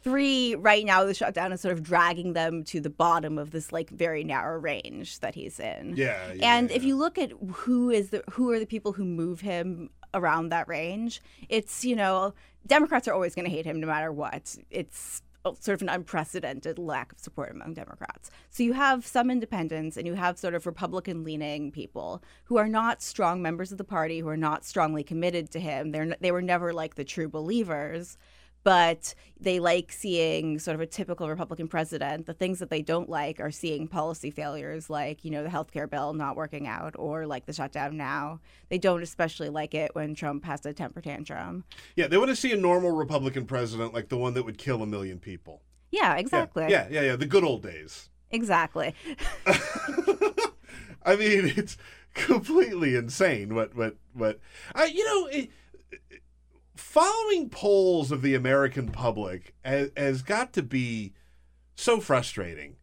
three 0.04 0.54
right 0.56 0.84
now 0.84 1.02
the 1.02 1.14
shutdown 1.14 1.50
is 1.50 1.62
sort 1.62 1.72
of 1.72 1.82
dragging 1.82 2.34
them 2.34 2.62
to 2.62 2.78
the 2.78 2.90
bottom 2.90 3.38
of 3.38 3.50
this 3.50 3.72
like 3.72 3.88
very 3.90 4.22
narrow 4.22 4.58
range 4.58 5.18
that 5.20 5.34
he's 5.34 5.58
in 5.58 5.94
yeah, 5.96 6.32
yeah 6.34 6.56
and 6.56 6.70
yeah. 6.70 6.76
if 6.76 6.84
you 6.84 6.94
look 6.94 7.16
at 7.16 7.32
who 7.52 7.90
is 7.90 8.10
the 8.10 8.22
who 8.30 8.50
are 8.52 8.58
the 8.58 8.66
people 8.66 8.92
who 8.92 9.04
move 9.04 9.40
him 9.40 9.88
around 10.12 10.50
that 10.50 10.68
range 10.68 11.22
it's 11.48 11.84
you 11.84 11.96
know 11.96 12.34
democrats 12.66 13.08
are 13.08 13.14
always 13.14 13.34
going 13.34 13.46
to 13.46 13.50
hate 13.50 13.64
him 13.64 13.80
no 13.80 13.86
matter 13.86 14.12
what 14.12 14.54
it's 14.70 15.22
sort 15.60 15.74
of 15.74 15.82
an 15.82 15.90
unprecedented 15.90 16.78
lack 16.78 17.12
of 17.12 17.18
support 17.18 17.50
among 17.50 17.74
Democrats. 17.74 18.30
So 18.48 18.62
you 18.62 18.72
have 18.72 19.06
some 19.06 19.30
independents 19.30 19.96
and 19.98 20.06
you 20.06 20.14
have 20.14 20.38
sort 20.38 20.54
of 20.54 20.64
Republican 20.64 21.22
leaning 21.22 21.70
people 21.70 22.22
who 22.44 22.56
are 22.56 22.68
not 22.68 23.02
strong 23.02 23.42
members 23.42 23.70
of 23.70 23.76
the 23.76 23.84
party, 23.84 24.20
who 24.20 24.28
are 24.28 24.38
not 24.38 24.64
strongly 24.64 25.04
committed 25.04 25.50
to 25.50 25.60
him. 25.60 25.90
They're 25.92 26.16
they 26.18 26.32
were 26.32 26.40
never 26.40 26.72
like 26.72 26.94
the 26.94 27.04
true 27.04 27.28
believers 27.28 28.16
but 28.64 29.14
they 29.38 29.60
like 29.60 29.92
seeing 29.92 30.58
sort 30.58 30.74
of 30.74 30.80
a 30.80 30.86
typical 30.86 31.28
Republican 31.28 31.68
president. 31.68 32.26
The 32.26 32.34
things 32.34 32.58
that 32.58 32.70
they 32.70 32.82
don't 32.82 33.08
like 33.08 33.38
are 33.38 33.50
seeing 33.50 33.86
policy 33.86 34.30
failures 34.30 34.88
like, 34.88 35.24
you 35.24 35.30
know, 35.30 35.42
the 35.42 35.50
health 35.50 35.70
care 35.70 35.86
bill 35.86 36.14
not 36.14 36.34
working 36.34 36.66
out 36.66 36.94
or 36.98 37.26
like 37.26 37.44
the 37.46 37.52
shutdown 37.52 37.96
now. 37.96 38.40
They 38.70 38.78
don't 38.78 39.02
especially 39.02 39.50
like 39.50 39.74
it 39.74 39.94
when 39.94 40.14
Trump 40.14 40.44
has 40.46 40.64
a 40.64 40.72
temper 40.72 41.02
tantrum. 41.02 41.64
Yeah, 41.94 42.08
they 42.08 42.16
want 42.16 42.30
to 42.30 42.36
see 42.36 42.52
a 42.52 42.56
normal 42.56 42.92
Republican 42.92 43.44
president 43.44 43.92
like 43.92 44.08
the 44.08 44.16
one 44.16 44.34
that 44.34 44.44
would 44.44 44.58
kill 44.58 44.82
a 44.82 44.86
million 44.86 45.18
people. 45.18 45.60
Yeah, 45.90 46.16
exactly. 46.16 46.64
Yeah, 46.64 46.88
yeah, 46.90 47.00
yeah, 47.00 47.06
yeah 47.08 47.16
the 47.16 47.26
good 47.26 47.44
old 47.44 47.62
days. 47.62 48.08
Exactly. 48.30 48.94
I 49.46 51.16
mean, 51.16 51.52
it's 51.56 51.76
completely 52.14 52.94
insane 52.94 53.54
what 53.54 53.74
what 53.76 53.96
what 54.14 54.40
I 54.74 54.86
you 54.86 55.04
know, 55.04 55.26
it, 55.26 55.50
following 56.76 57.48
polls 57.48 58.10
of 58.10 58.22
the 58.22 58.34
American 58.34 58.88
public 58.88 59.54
has, 59.64 59.90
has 59.96 60.22
got 60.22 60.52
to 60.54 60.62
be 60.62 61.12
so 61.74 62.00
frustrating 62.00 62.76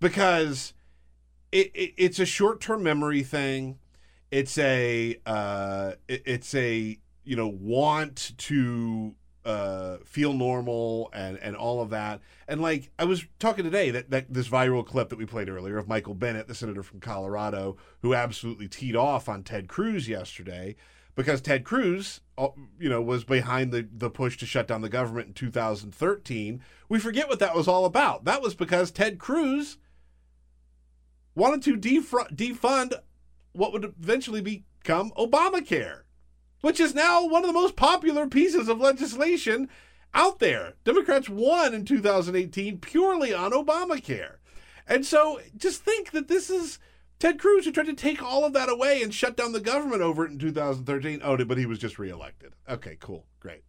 because 0.00 0.74
it, 1.52 1.70
it 1.74 1.94
it's 1.96 2.18
a 2.18 2.26
short 2.26 2.60
term 2.60 2.82
memory 2.82 3.22
thing. 3.22 3.78
It's 4.30 4.58
a 4.58 5.16
uh, 5.26 5.92
it, 6.08 6.22
it's 6.26 6.54
a 6.54 6.98
you 7.24 7.36
know 7.36 7.48
want 7.48 8.32
to 8.38 9.14
uh, 9.44 9.98
feel 10.04 10.32
normal 10.32 11.10
and 11.12 11.38
and 11.38 11.56
all 11.56 11.80
of 11.80 11.90
that. 11.90 12.20
And 12.48 12.60
like 12.60 12.90
I 12.98 13.04
was 13.04 13.24
talking 13.38 13.64
today 13.64 13.90
that 13.90 14.10
that 14.10 14.32
this 14.32 14.48
viral 14.48 14.86
clip 14.86 15.08
that 15.08 15.18
we 15.18 15.26
played 15.26 15.48
earlier 15.48 15.78
of 15.78 15.88
Michael 15.88 16.14
Bennet, 16.14 16.48
the 16.48 16.54
senator 16.54 16.82
from 16.82 17.00
Colorado, 17.00 17.76
who 18.02 18.14
absolutely 18.14 18.68
teed 18.68 18.96
off 18.96 19.28
on 19.28 19.42
Ted 19.42 19.68
Cruz 19.68 20.08
yesterday 20.08 20.76
because 21.14 21.40
Ted 21.40 21.64
Cruz, 21.64 22.20
Uh, 22.40 22.48
you 22.78 22.88
know, 22.88 23.02
was 23.02 23.22
behind 23.22 23.70
the, 23.70 23.86
the 23.92 24.08
push 24.08 24.38
to 24.38 24.46
shut 24.46 24.66
down 24.66 24.80
the 24.80 24.88
government 24.88 25.28
in 25.28 25.34
2013. 25.34 26.62
We 26.88 26.98
forget 26.98 27.28
what 27.28 27.38
that 27.38 27.54
was 27.54 27.68
all 27.68 27.84
about. 27.84 28.24
That 28.24 28.40
was 28.40 28.54
because 28.54 28.90
Ted 28.90 29.18
Cruz 29.18 29.76
wanted 31.34 31.62
to 31.64 31.76
defund 31.76 32.94
what 33.52 33.74
would 33.74 33.84
eventually 33.84 34.40
become 34.40 35.10
Obamacare, 35.18 36.04
which 36.62 36.80
is 36.80 36.94
now 36.94 37.26
one 37.26 37.42
of 37.44 37.48
the 37.48 37.52
most 37.52 37.76
popular 37.76 38.26
pieces 38.26 38.70
of 38.70 38.80
legislation 38.80 39.68
out 40.14 40.38
there. 40.38 40.76
Democrats 40.82 41.28
won 41.28 41.74
in 41.74 41.84
2018 41.84 42.78
purely 42.78 43.34
on 43.34 43.52
Obamacare. 43.52 44.36
And 44.86 45.04
so 45.04 45.40
just 45.58 45.82
think 45.84 46.12
that 46.12 46.28
this 46.28 46.48
is 46.48 46.78
Ted 47.20 47.38
Cruz, 47.38 47.66
who 47.66 47.70
tried 47.70 47.86
to 47.86 47.92
take 47.92 48.22
all 48.22 48.46
of 48.46 48.54
that 48.54 48.70
away 48.70 49.02
and 49.02 49.14
shut 49.14 49.36
down 49.36 49.52
the 49.52 49.60
government 49.60 50.00
over 50.00 50.24
it 50.24 50.32
in 50.32 50.38
2013. 50.38 51.20
Oh, 51.22 51.36
but 51.44 51.58
he 51.58 51.66
was 51.66 51.78
just 51.78 51.98
reelected. 51.98 52.54
Okay, 52.66 52.96
cool. 52.98 53.26
Great. 53.40 53.62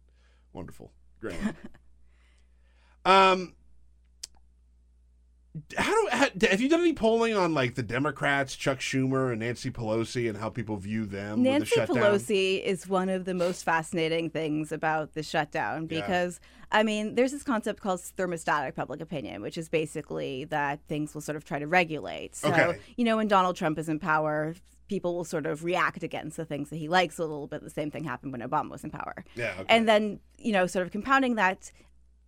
Wonderful. 0.54 0.90
Great. 1.20 1.36
um, 3.04 3.54
how 5.76 5.92
do 5.92 6.08
how, 6.10 6.26
have 6.50 6.60
you 6.60 6.68
done 6.68 6.80
any 6.80 6.94
polling 6.94 7.36
on 7.36 7.52
like 7.52 7.74
the 7.74 7.82
Democrats, 7.82 8.56
Chuck 8.56 8.78
Schumer 8.78 9.30
and 9.30 9.40
Nancy 9.40 9.70
Pelosi, 9.70 10.28
and 10.28 10.38
how 10.38 10.48
people 10.48 10.76
view 10.76 11.04
them? 11.04 11.42
Nancy 11.42 11.60
with 11.60 11.88
the 11.88 11.94
shutdown? 11.94 11.96
Pelosi 11.96 12.62
is 12.62 12.88
one 12.88 13.08
of 13.08 13.24
the 13.24 13.34
most 13.34 13.62
fascinating 13.62 14.30
things 14.30 14.72
about 14.72 15.14
the 15.14 15.22
shutdown 15.22 15.86
because 15.86 16.40
yeah. 16.42 16.78
I 16.78 16.82
mean, 16.82 17.14
there's 17.16 17.32
this 17.32 17.42
concept 17.42 17.80
called 17.80 18.00
thermostatic 18.00 18.74
public 18.74 19.00
opinion, 19.02 19.42
which 19.42 19.58
is 19.58 19.68
basically 19.68 20.44
that 20.46 20.80
things 20.88 21.12
will 21.12 21.20
sort 21.20 21.36
of 21.36 21.44
try 21.44 21.58
to 21.58 21.66
regulate. 21.66 22.34
So, 22.34 22.48
okay. 22.48 22.78
you 22.96 23.04
know, 23.04 23.18
when 23.18 23.28
Donald 23.28 23.56
Trump 23.56 23.78
is 23.78 23.90
in 23.90 23.98
power, 23.98 24.54
people 24.88 25.14
will 25.14 25.24
sort 25.24 25.46
of 25.46 25.64
react 25.64 26.02
against 26.02 26.38
the 26.38 26.46
things 26.46 26.70
that 26.70 26.76
he 26.76 26.88
likes 26.88 27.18
a 27.18 27.22
little 27.22 27.46
bit. 27.46 27.62
The 27.62 27.70
same 27.70 27.90
thing 27.90 28.04
happened 28.04 28.32
when 28.32 28.40
Obama 28.40 28.70
was 28.70 28.84
in 28.84 28.90
power. 28.90 29.24
Yeah. 29.34 29.52
Okay. 29.60 29.66
And 29.68 29.86
then, 29.86 30.20
you 30.38 30.52
know, 30.52 30.66
sort 30.66 30.86
of 30.86 30.92
compounding 30.92 31.34
that, 31.34 31.70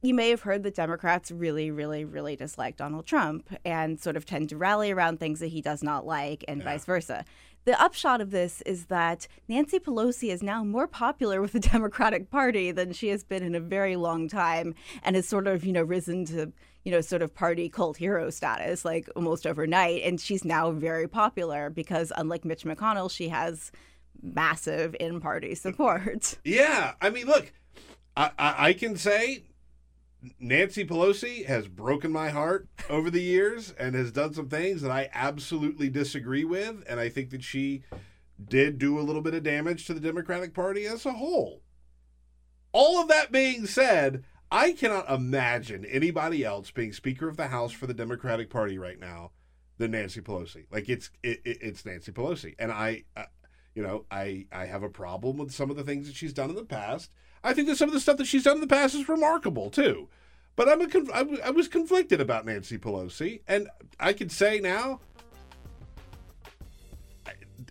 you 0.05 0.13
may 0.13 0.29
have 0.29 0.43
heard 0.43 0.63
that 0.65 0.75
Democrats 0.75 1.31
really, 1.31 1.71
really, 1.71 2.05
really 2.05 2.37
dislike 2.37 2.77
Donald 2.77 3.07
Trump 3.07 3.49
and 3.65 3.99
sort 3.99 4.17
of 4.17 4.27
tend 4.27 4.51
to 4.51 4.57
rally 4.57 4.91
around 4.91 5.19
things 5.19 5.41
that 5.41 5.47
he 5.49 5.63
does 5.63 5.83
not 5.83 6.05
like 6.07 6.45
and 6.47 6.59
yeah. 6.59 6.65
vice 6.65 6.85
versa. 6.85 7.25
The 7.65 7.81
upshot 7.81 8.21
of 8.21 8.31
this 8.31 8.61
is 8.67 8.87
that 8.87 9.27
Nancy 9.49 9.79
Pelosi 9.79 10.31
is 10.31 10.43
now 10.43 10.63
more 10.63 10.87
popular 10.87 11.41
with 11.41 11.53
the 11.53 11.61
Democratic 11.73 12.31
Party 12.31 12.71
than 12.71 12.93
she 12.93 13.09
has 13.09 13.25
been 13.25 13.43
in 13.43 13.55
a 13.55 13.61
very 13.61 13.97
long 13.97 14.29
time 14.29 14.75
and 15.03 15.17
has 15.17 15.27
sort 15.27 15.47
of, 15.47 15.65
you 15.65 15.73
know, 15.73 15.83
risen 15.83 16.27
to, 16.27 16.53
you 16.85 16.93
know, 16.93 17.01
sort 17.01 17.23
of 17.23 17.35
party 17.35 17.71
cult 17.71 17.97
hero 17.97 18.29
status 18.29 18.85
like 18.85 19.09
almost 19.17 19.47
overnight. 19.47 20.03
And 20.03 20.21
she's 20.21 20.45
now 20.45 20.71
very 20.71 21.09
popular 21.09 21.71
because, 21.71 22.13
unlike 22.15 22.45
Mitch 22.45 22.65
McConnell, 22.65 23.11
she 23.11 23.29
has 23.29 23.73
massive 24.23 24.95
in 25.01 25.23
party 25.23 25.55
support. 25.55 26.37
Yeah. 26.45 26.93
I 27.01 27.09
mean, 27.09 27.27
look, 27.27 27.51
I, 28.15 28.31
I, 28.39 28.55
I 28.69 28.73
can 28.75 28.97
say 28.97 29.45
Nancy 30.39 30.85
Pelosi 30.85 31.47
has 31.47 31.69
broken 31.69 32.13
my 32.13 32.31
heart 32.31 32.69
over 32.89 33.11
the 33.11 33.23
years 33.23 33.73
and 33.79 33.95
has 33.95 34.13
done 34.13 34.33
some 34.33 34.49
things 34.49 34.83
that 34.83 34.91
I 34.91 35.11
absolutely 35.13 35.89
disagree 35.91 36.45
with. 36.45 36.83
And 36.89 37.01
I 37.01 37.09
think 37.09 37.31
that 37.31 37.43
she 37.43 37.85
did 38.43 38.79
do 38.79 38.99
a 38.99 39.03
little 39.03 39.23
bit 39.23 39.35
of 39.35 39.43
damage 39.43 39.87
to 39.87 39.95
the 39.95 40.01
Democratic 40.01 40.55
Party 40.55 40.87
as 40.87 41.07
a 41.07 41.13
whole. 41.13 41.63
All 42.73 43.01
of 43.01 43.09
that 43.09 43.31
being 43.31 43.67
said, 43.67 44.25
I 44.51 44.73
cannot 44.73 45.11
imagine 45.11 45.85
anybody 45.85 46.45
else 46.45 46.71
being 46.71 46.93
Speaker 46.93 47.29
of 47.29 47.37
the 47.37 47.49
House 47.49 47.73
for 47.73 47.87
the 47.87 47.95
Democratic 47.95 48.51
Party 48.51 48.79
right 48.79 48.99
now 48.99 49.33
than 49.79 49.93
Nancy 49.93 50.21
Pelosi. 50.21 50.67
Like 50.71 50.89
it's 50.89 51.11
it, 51.23 51.41
it's 51.45 51.85
Nancy 51.85 52.13
Pelosi, 52.13 52.55
and 52.59 52.71
I, 52.71 53.05
uh, 53.17 53.25
you 53.75 53.83
know, 53.83 54.05
I 54.11 54.47
I 54.53 54.67
have 54.67 54.83
a 54.83 54.89
problem 54.89 55.39
with 55.39 55.53
some 55.53 55.71
of 55.71 55.77
the 55.77 55.85
things 55.85 56.07
that 56.07 56.17
she's 56.17 56.33
done 56.33 56.51
in 56.51 56.57
the 56.57 56.65
past. 56.65 57.11
I 57.45 57.53
think 57.53 57.69
that 57.69 57.77
some 57.77 57.91
of 57.91 57.93
the 57.93 58.01
stuff 58.01 58.17
that 58.17 58.27
she's 58.27 58.43
done 58.43 58.57
in 58.57 58.61
the 58.61 58.67
past 58.67 58.95
is 58.95 59.09
remarkable 59.09 59.71
too. 59.71 60.09
But 60.57 60.69
I'm 60.69 60.81
a 60.81 60.89
conf- 60.89 61.11
I 61.13 61.51
was 61.51 61.69
conflicted 61.69 62.21
about 62.21 62.47
Nancy 62.47 62.79
Pelosi, 62.79 63.41
and 63.47 63.69
I 64.01 64.13
can 64.13 64.29
say 64.29 64.61
now, 64.61 65.01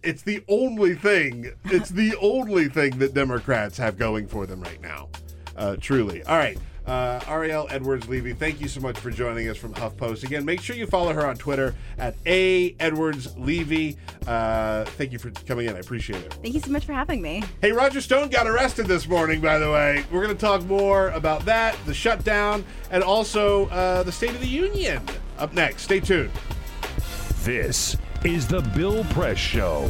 it's 0.04 0.22
the 0.22 0.44
only 0.48 0.96
thing. 0.96 1.54
It's 1.66 1.90
the 1.90 2.16
only 2.22 2.68
thing 2.68 3.00
that 3.00 3.14
Democrats 3.14 3.78
have 3.78 3.98
going 3.98 4.28
for 4.28 4.46
them 4.46 4.62
right 4.62 4.82
now. 4.82 5.10
Uh, 5.56 5.78
truly. 5.80 6.24
All 6.24 6.38
right. 6.38 6.58
Uh, 6.86 7.20
Ariel 7.28 7.68
Edwards 7.70 8.10
Levy, 8.10 8.34
thank 8.34 8.60
you 8.60 8.68
so 8.68 8.82
much 8.82 9.00
for 9.00 9.10
joining 9.10 9.48
us 9.48 9.56
from 9.56 9.74
HuffPost. 9.74 10.24
Again, 10.24 10.44
make 10.44 10.60
sure 10.60 10.76
you 10.76 10.86
follow 10.86 11.14
her 11.14 11.26
on 11.26 11.38
Twitter 11.38 11.76
at 11.98 12.16
A 12.26 12.76
Edwards 12.80 13.38
Levy. 13.38 13.98
Uh, 14.28 14.84
thank 14.84 15.14
you 15.14 15.20
for 15.20 15.32
coming 15.32 15.68
in. 15.68 15.76
I 15.76 15.80
appreciate 15.80 16.24
it. 16.24 16.34
Thank 16.42 16.54
you 16.54 16.60
so 16.60 16.72
much 16.72 16.86
for 16.86 16.94
having 16.94 17.22
me. 17.22 17.42
Hey, 17.62 17.72
Roger 17.72 18.02
Stone 18.02 18.30
got 18.30 18.48
arrested 18.48 18.88
this 18.88 19.08
morning, 19.08 19.40
by 19.40 19.58
the 19.60 19.72
way. 19.72 20.04
We're 20.12 20.24
going 20.24 20.36
to 20.36 20.42
talk 20.42 20.64
more 20.64 21.10
about 21.10 21.46
that, 21.46 21.78
the 21.86 21.94
shutdown, 21.94 22.66
and 22.92 23.02
also 23.02 23.68
uh, 23.68 24.04
the 24.04 24.12
State 24.12 24.32
of 24.32 24.42
the 24.42 24.48
Union 24.48 25.02
up 25.38 25.54
next. 25.54 25.84
Stay 25.84 26.02
tuned. 26.02 26.32
This 27.44 27.96
is 28.26 28.48
the 28.48 28.62
Bill 28.62 29.04
Press 29.06 29.38
Show. 29.38 29.90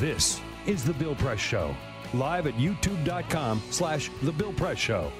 This 0.00 0.40
is 0.64 0.82
The 0.82 0.94
Bill 0.94 1.14
Press 1.14 1.38
Show, 1.38 1.76
live 2.14 2.46
at 2.46 2.54
youtube.com 2.54 3.62
slash 3.68 4.10
The 4.22 4.32
Bill 4.32 4.54
Press 4.54 4.78
Show. 4.78 5.12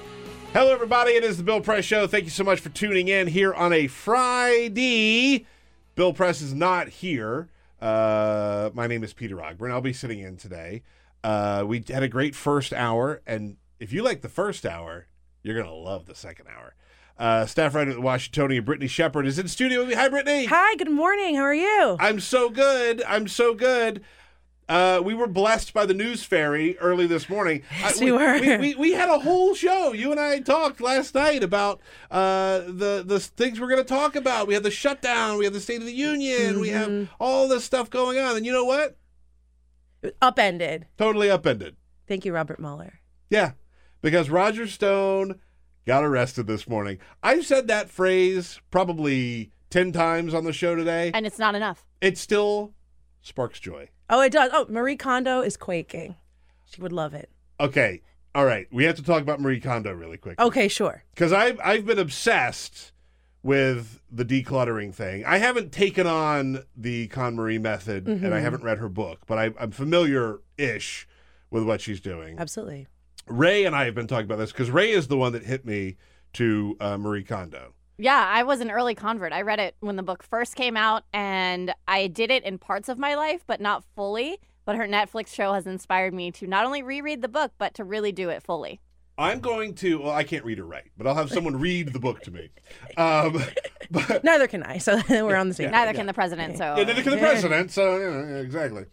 Hello, 0.53 0.73
everybody. 0.73 1.11
It 1.11 1.23
is 1.23 1.37
The 1.37 1.43
Bill 1.43 1.61
Press 1.61 1.85
Show. 1.85 2.07
Thank 2.07 2.23
you 2.23 2.31
so 2.31 2.43
much 2.43 2.59
for 2.61 2.69
tuning 2.69 3.07
in 3.07 3.27
here 3.27 3.53
on 3.53 3.73
a 3.73 3.85
Friday. 3.85 5.45
Bill 5.93 6.13
Press 6.13 6.41
is 6.41 6.55
not 6.55 6.89
here. 6.89 7.49
Uh, 7.79 8.71
my 8.73 8.87
name 8.87 9.03
is 9.03 9.13
Peter 9.13 9.35
Ogburn. 9.35 9.69
I'll 9.69 9.81
be 9.81 9.93
sitting 9.93 10.17
in 10.17 10.35
today. 10.35 10.81
Uh, 11.23 11.63
we 11.67 11.83
had 11.87 12.01
a 12.01 12.07
great 12.07 12.33
first 12.33 12.73
hour, 12.73 13.21
and 13.27 13.57
if 13.79 13.93
you 13.93 14.01
like 14.01 14.21
the 14.21 14.29
first 14.29 14.65
hour, 14.65 15.05
you're 15.43 15.53
going 15.53 15.67
to 15.67 15.71
love 15.71 16.07
the 16.07 16.15
second 16.15 16.47
hour. 16.47 16.73
Uh, 17.19 17.45
staff 17.45 17.75
writer 17.75 17.91
at 17.91 17.97
the 17.97 18.01
Washingtonian, 18.01 18.63
Brittany 18.63 18.87
Shepherd, 18.87 19.27
is 19.27 19.37
in 19.37 19.47
studio 19.47 19.81
with 19.81 19.89
me. 19.89 19.93
Hi, 19.93 20.09
Brittany. 20.09 20.45
Hi, 20.45 20.75
good 20.77 20.89
morning. 20.89 21.35
How 21.35 21.43
are 21.43 21.53
you? 21.53 21.97
I'm 21.99 22.19
so 22.19 22.49
good. 22.49 23.03
I'm 23.03 23.27
so 23.27 23.53
good. 23.53 24.03
Uh, 24.71 25.01
we 25.03 25.13
were 25.13 25.27
blessed 25.27 25.73
by 25.73 25.85
the 25.85 25.93
news 25.93 26.23
fairy 26.23 26.77
early 26.77 27.05
this 27.05 27.29
morning. 27.29 27.61
Yes, 27.81 27.99
we, 27.99 28.05
we 28.05 28.11
were. 28.13 28.39
We, 28.39 28.57
we, 28.57 28.75
we, 28.75 28.91
had 28.93 29.09
a 29.09 29.19
whole 29.19 29.53
show. 29.53 29.91
You 29.91 30.11
and 30.11 30.19
I 30.19 30.39
talked 30.39 30.79
last 30.79 31.13
night 31.15 31.43
about 31.43 31.81
uh, 32.09 32.59
the 32.59 33.03
the 33.05 33.19
things 33.19 33.59
we're 33.59 33.67
going 33.67 33.83
to 33.83 33.83
talk 33.83 34.15
about. 34.15 34.47
We 34.47 34.53
had 34.53 34.63
the 34.63 34.71
shutdown. 34.71 35.37
We 35.37 35.45
have 35.45 35.53
the 35.53 35.59
State 35.59 35.81
of 35.81 35.87
the 35.87 35.93
Union. 35.93 36.53
Mm-hmm. 36.53 36.61
We 36.61 36.69
have 36.69 36.87
mm-hmm. 36.89 37.13
all 37.19 37.47
this 37.47 37.65
stuff 37.65 37.89
going 37.89 38.19
on. 38.19 38.37
And 38.37 38.45
you 38.45 38.53
know 38.53 38.63
what? 38.63 38.97
Upended. 40.21 40.85
Totally 40.97 41.29
upended. 41.29 41.75
Thank 42.07 42.23
you, 42.23 42.33
Robert 42.33 42.59
Mueller. 42.59 42.99
Yeah, 43.29 43.53
because 44.01 44.29
Roger 44.29 44.67
Stone 44.67 45.39
got 45.85 46.03
arrested 46.03 46.47
this 46.47 46.69
morning. 46.69 46.99
I've 47.21 47.45
said 47.45 47.67
that 47.67 47.89
phrase 47.89 48.61
probably 48.69 49.51
10 49.69 49.91
times 49.91 50.33
on 50.33 50.45
the 50.45 50.53
show 50.53 50.75
today. 50.75 51.11
And 51.13 51.25
it's 51.25 51.39
not 51.39 51.55
enough. 51.55 51.85
It's 51.99 52.21
still 52.21 52.73
sparks 53.21 53.59
joy. 53.59 53.89
Oh, 54.09 54.21
it 54.21 54.31
does. 54.31 54.49
Oh, 54.53 54.65
Marie 54.69 54.97
Kondo 54.97 55.41
is 55.41 55.57
quaking. 55.57 56.15
She 56.65 56.81
would 56.81 56.91
love 56.91 57.13
it. 57.13 57.29
Okay. 57.59 58.01
All 58.33 58.45
right. 58.45 58.67
We 58.71 58.85
have 58.85 58.95
to 58.95 59.03
talk 59.03 59.21
about 59.21 59.39
Marie 59.39 59.59
Kondo 59.59 59.91
really 59.93 60.17
quick. 60.17 60.39
Okay, 60.39 60.67
sure. 60.67 61.03
Because 61.13 61.33
I've, 61.33 61.59
I've 61.63 61.85
been 61.85 61.99
obsessed 61.99 62.91
with 63.43 64.01
the 64.11 64.23
decluttering 64.23 64.93
thing. 64.93 65.25
I 65.25 65.37
haven't 65.37 65.71
taken 65.71 66.07
on 66.07 66.63
the 66.75 67.07
KonMari 67.09 67.59
method 67.59 68.05
mm-hmm. 68.05 68.23
and 68.23 68.33
I 68.33 68.37
mm-hmm. 68.37 68.43
haven't 68.43 68.63
read 68.63 68.77
her 68.77 68.89
book, 68.89 69.21
but 69.25 69.37
I, 69.37 69.51
I'm 69.59 69.71
familiar 69.71 70.41
ish 70.57 71.07
with 71.49 71.63
what 71.63 71.81
she's 71.81 71.99
doing. 71.99 72.37
Absolutely. 72.39 72.87
Ray 73.27 73.65
and 73.65 73.75
I 73.75 73.85
have 73.85 73.95
been 73.95 74.07
talking 74.07 74.25
about 74.25 74.37
this 74.37 74.51
because 74.51 74.71
Ray 74.71 74.91
is 74.91 75.07
the 75.07 75.17
one 75.17 75.33
that 75.33 75.43
hit 75.43 75.65
me 75.65 75.97
to 76.33 76.77
uh, 76.79 76.97
Marie 76.97 77.23
Kondo. 77.23 77.73
Yeah, 78.01 78.27
I 78.27 78.41
was 78.41 78.61
an 78.61 78.71
early 78.71 78.95
convert. 78.95 79.31
I 79.31 79.41
read 79.41 79.59
it 79.59 79.75
when 79.79 79.95
the 79.95 80.01
book 80.01 80.23
first 80.23 80.55
came 80.55 80.75
out, 80.75 81.03
and 81.13 81.71
I 81.87 82.07
did 82.07 82.31
it 82.31 82.43
in 82.43 82.57
parts 82.57 82.89
of 82.89 82.97
my 82.97 83.13
life, 83.13 83.43
but 83.45 83.61
not 83.61 83.83
fully. 83.95 84.39
But 84.65 84.75
her 84.75 84.87
Netflix 84.87 85.27
show 85.27 85.53
has 85.53 85.67
inspired 85.67 86.11
me 86.11 86.31
to 86.31 86.47
not 86.47 86.65
only 86.65 86.81
reread 86.81 87.21
the 87.21 87.27
book, 87.27 87.51
but 87.59 87.75
to 87.75 87.83
really 87.83 88.11
do 88.11 88.29
it 88.29 88.41
fully. 88.41 88.79
I'm 89.19 89.39
going 89.39 89.75
to. 89.75 90.01
Well, 90.01 90.11
I 90.11 90.23
can't 90.23 90.43
read 90.43 90.57
or 90.57 90.65
write, 90.65 90.89
but 90.97 91.05
I'll 91.05 91.13
have 91.13 91.29
someone 91.29 91.59
read 91.59 91.93
the 91.93 91.99
book 91.99 92.21
to 92.21 92.31
me. 92.31 92.49
Um, 92.97 93.43
but 93.91 94.23
neither 94.23 94.47
can 94.47 94.63
I, 94.63 94.79
so 94.79 94.99
we're 95.09 95.35
on 95.35 95.49
the 95.49 95.53
same. 95.53 95.65
Yeah, 95.65 95.71
neither 95.71 95.91
yeah. 95.91 95.97
can 95.97 96.07
the 96.07 96.13
president. 96.13 96.57
So 96.57 96.75
yeah, 96.77 96.83
neither 96.85 97.03
can 97.03 97.11
the 97.11 97.19
president. 97.19 97.69
So 97.69 97.97
you 97.97 98.09
know, 98.09 98.37
exactly. 98.37 98.85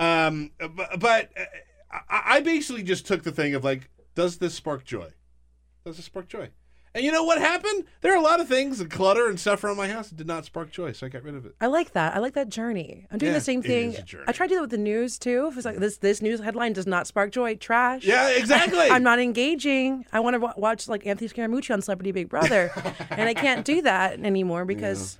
Um, 0.00 0.50
but, 0.58 0.98
but 0.98 1.30
uh, 1.38 1.98
I 2.08 2.40
basically 2.40 2.82
just 2.82 3.06
took 3.06 3.22
the 3.22 3.32
thing 3.32 3.54
of 3.54 3.62
like, 3.62 3.88
does 4.16 4.38
this 4.38 4.54
spark 4.54 4.84
joy? 4.84 5.10
Does 5.84 5.96
this 5.96 6.06
spark 6.06 6.26
joy? 6.26 6.50
And 6.94 7.04
you 7.04 7.12
know 7.12 7.22
what 7.22 7.38
happened? 7.38 7.84
There 8.00 8.12
are 8.12 8.16
a 8.16 8.22
lot 8.22 8.40
of 8.40 8.48
things, 8.48 8.78
the 8.78 8.86
clutter 8.86 9.28
and 9.28 9.38
stuff 9.38 9.62
around 9.62 9.76
my 9.76 9.88
house 9.88 10.08
that 10.08 10.16
did 10.16 10.26
not 10.26 10.44
spark 10.46 10.70
joy, 10.70 10.92
so 10.92 11.06
I 11.06 11.08
got 11.10 11.22
rid 11.22 11.34
of 11.34 11.44
it. 11.46 11.54
I 11.60 11.66
like 11.66 11.92
that. 11.92 12.16
I 12.16 12.18
like 12.18 12.34
that 12.34 12.48
journey. 12.48 13.06
I'm 13.10 13.18
doing 13.18 13.32
Yeah, 13.32 13.38
the 13.38 13.44
same 13.44 13.60
it 13.60 13.66
thing. 13.66 13.92
is 13.92 13.98
a 13.98 14.02
journey. 14.02 14.24
I 14.26 14.32
try 14.32 14.46
to 14.46 14.50
do 14.50 14.54
that 14.56 14.60
with 14.62 14.70
the 14.70 14.78
news 14.78 15.18
too. 15.18 15.48
If 15.50 15.56
it's 15.56 15.66
like 15.66 15.76
this, 15.78 15.98
this 15.98 16.22
news 16.22 16.40
headline 16.40 16.72
does 16.72 16.86
not 16.86 17.06
spark 17.06 17.30
joy. 17.30 17.56
Trash. 17.56 18.04
Yeah, 18.04 18.28
exactly. 18.36 18.80
I'm 18.90 19.02
not 19.02 19.18
engaging. 19.18 20.06
I 20.12 20.20
want 20.20 20.40
to 20.40 20.52
watch 20.56 20.88
like 20.88 21.06
Anthony 21.06 21.28
Scaramucci 21.28 21.72
on 21.72 21.82
Celebrity 21.82 22.12
Big 22.12 22.28
Brother, 22.28 22.70
and 23.10 23.28
I 23.28 23.34
can't 23.34 23.64
do 23.64 23.82
that 23.82 24.18
anymore 24.20 24.64
because 24.64 25.18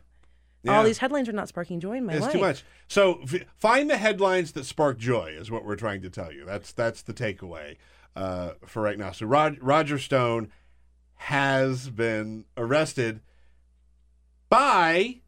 Yeah. 0.63 0.77
all 0.79 0.85
these 0.85 0.99
headlines 0.99 1.29
are 1.29 1.33
not 1.33 1.49
sparking 1.49 1.81
joy 1.81 1.99
in 1.99 2.07
my 2.07 2.15
It's 2.15 2.23
life. 2.23 2.33
too 2.33 2.41
much. 2.41 2.65
So 2.89 3.21
f- 3.23 3.45
find 3.57 3.89
the 3.91 3.99
headlines 3.99 4.53
that 4.53 4.65
spark 4.65 4.99
joy 4.99 5.35
is 5.39 5.51
what 5.51 5.65
we're 5.65 5.77
trying 5.77 6.01
to 6.03 6.11
tell 6.11 6.33
you. 6.33 6.45
That's 6.47 6.73
that's 6.73 7.03
the 7.03 7.13
takeaway 7.13 7.77
uh, 8.17 8.53
for 8.67 8.83
right 8.83 8.99
now. 8.99 9.13
So 9.13 9.27
Rod- 9.27 9.59
Roger 9.61 9.99
Stone 9.99 10.51
has 11.19 11.91
been 11.91 12.45
arrested 12.57 13.21
by 14.49 15.21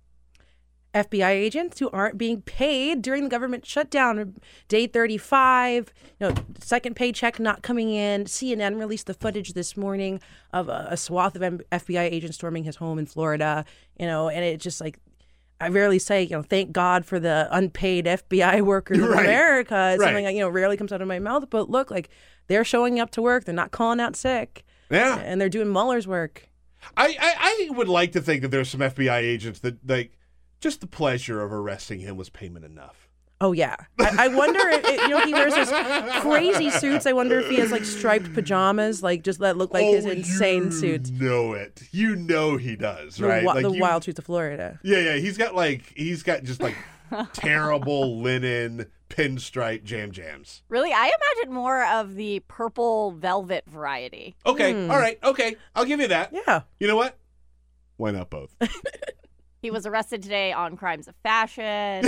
FBI 0.94 1.28
agents 1.28 1.78
who 1.78 1.88
aren't 1.90 2.18
being 2.18 2.42
paid 2.42 3.00
during 3.02 3.24
the 3.24 3.28
government 3.28 3.64
shutdown. 3.64 4.36
Day 4.68 4.86
35, 4.86 5.92
you 6.18 6.28
know, 6.28 6.34
second 6.60 6.96
paycheck 6.96 7.38
not 7.38 7.62
coming 7.62 7.90
in. 7.90 8.24
CNN 8.24 8.78
released 8.78 9.06
the 9.06 9.14
footage 9.14 9.52
this 9.52 9.76
morning 9.76 10.20
of 10.52 10.68
a, 10.68 10.88
a 10.90 10.96
swath 10.96 11.36
of 11.36 11.42
M- 11.42 11.60
FBI 11.70 12.02
agents 12.10 12.36
storming 12.36 12.64
his 12.64 12.76
home 12.76 12.98
in 12.98 13.06
Florida, 13.06 13.64
you 13.98 14.06
know, 14.06 14.28
and 14.28 14.44
it 14.44 14.58
just 14.58 14.80
like, 14.80 14.98
I 15.60 15.68
rarely 15.68 15.98
say, 15.98 16.22
you 16.22 16.30
know, 16.30 16.42
thank 16.42 16.72
God 16.72 17.04
for 17.04 17.20
the 17.20 17.46
unpaid 17.52 18.06
FBI 18.06 18.62
workers 18.64 18.98
in 18.98 19.04
America. 19.12 19.90
It's 19.92 20.00
Right. 20.00 20.06
something 20.06 20.24
that, 20.24 20.34
you 20.34 20.40
know, 20.40 20.48
rarely 20.48 20.76
comes 20.76 20.92
out 20.92 21.02
of 21.02 21.08
my 21.08 21.18
mouth. 21.18 21.50
But 21.50 21.68
look, 21.70 21.90
like, 21.90 22.08
they're 22.48 22.64
showing 22.64 22.98
up 22.98 23.10
to 23.12 23.22
work. 23.22 23.44
They're 23.44 23.54
not 23.54 23.70
calling 23.70 24.00
out 24.00 24.16
sick. 24.16 24.64
Yeah. 24.90 25.18
And 25.18 25.40
they're 25.40 25.48
doing 25.48 25.72
Mueller's 25.72 26.06
work. 26.08 26.48
I, 26.96 27.08
I 27.20 27.68
I 27.70 27.70
would 27.76 27.88
like 27.88 28.12
to 28.12 28.20
think 28.20 28.42
that 28.42 28.48
there's 28.48 28.68
some 28.70 28.80
FBI 28.80 29.18
agents 29.18 29.60
that 29.60 29.86
like 29.88 30.16
just 30.60 30.80
the 30.80 30.86
pleasure 30.86 31.42
of 31.42 31.52
arresting 31.52 32.00
him 32.00 32.16
was 32.16 32.30
payment 32.30 32.64
enough. 32.64 33.06
Oh 33.42 33.52
yeah, 33.52 33.76
I, 33.98 34.26
I 34.26 34.28
wonder 34.28 34.60
if 34.62 34.86
you 35.02 35.08
know 35.08 35.24
he 35.24 35.32
wears 35.32 35.54
those 35.54 35.70
crazy 36.20 36.68
suits. 36.70 37.06
I 37.06 37.12
wonder 37.12 37.38
if 37.40 37.48
he 37.48 37.56
has 37.56 37.70
like 37.72 37.84
striped 37.86 38.34
pajamas, 38.34 39.02
like 39.02 39.22
just 39.22 39.38
that 39.40 39.56
look 39.56 39.72
like 39.72 39.84
his 39.86 40.04
Oh, 40.04 40.10
insane 40.10 40.64
you 40.64 40.70
suits. 40.72 41.10
Know 41.10 41.54
it. 41.54 41.82
You 41.90 42.16
know 42.16 42.58
he 42.58 42.76
does, 42.76 43.16
The, 43.16 43.26
right? 43.26 43.36
wi- 43.44 43.54
Like 43.54 43.62
the 43.62 43.72
you- 43.72 43.80
wild 43.80 44.02
truth 44.02 44.18
of 44.18 44.26
Florida. 44.26 44.78
Yeah, 44.82 44.98
yeah. 44.98 45.16
He's 45.16 45.38
got 45.38 45.54
like 45.54 45.90
he's 45.96 46.22
got 46.22 46.42
just 46.44 46.60
like 46.62 46.76
terrible 47.32 48.20
linen 48.20 48.86
pinstripe 49.10 49.84
jam 49.84 50.12
jams. 50.12 50.62
Really, 50.70 50.92
I 50.92 51.12
imagine 51.36 51.52
more 51.52 51.84
of 51.84 52.14
the 52.14 52.40
purple 52.48 53.10
velvet 53.10 53.64
variety. 53.68 54.34
Okay, 54.46 54.72
Hmm. 54.72 54.90
all 54.90 54.96
right, 54.98 55.18
okay. 55.22 55.56
I'll 55.74 55.84
give 55.84 56.00
you 56.00 56.08
that. 56.08 56.32
Yeah. 56.32 56.62
You 56.78 56.88
know 56.88 56.96
what? 56.96 57.18
Why 57.98 58.12
not 58.12 58.30
both? 58.30 58.54
He 59.62 59.70
was 59.70 59.84
arrested 59.84 60.22
today 60.22 60.52
on 60.54 60.78
crimes 60.78 61.06
of 61.06 61.14
fashion, 61.22 62.02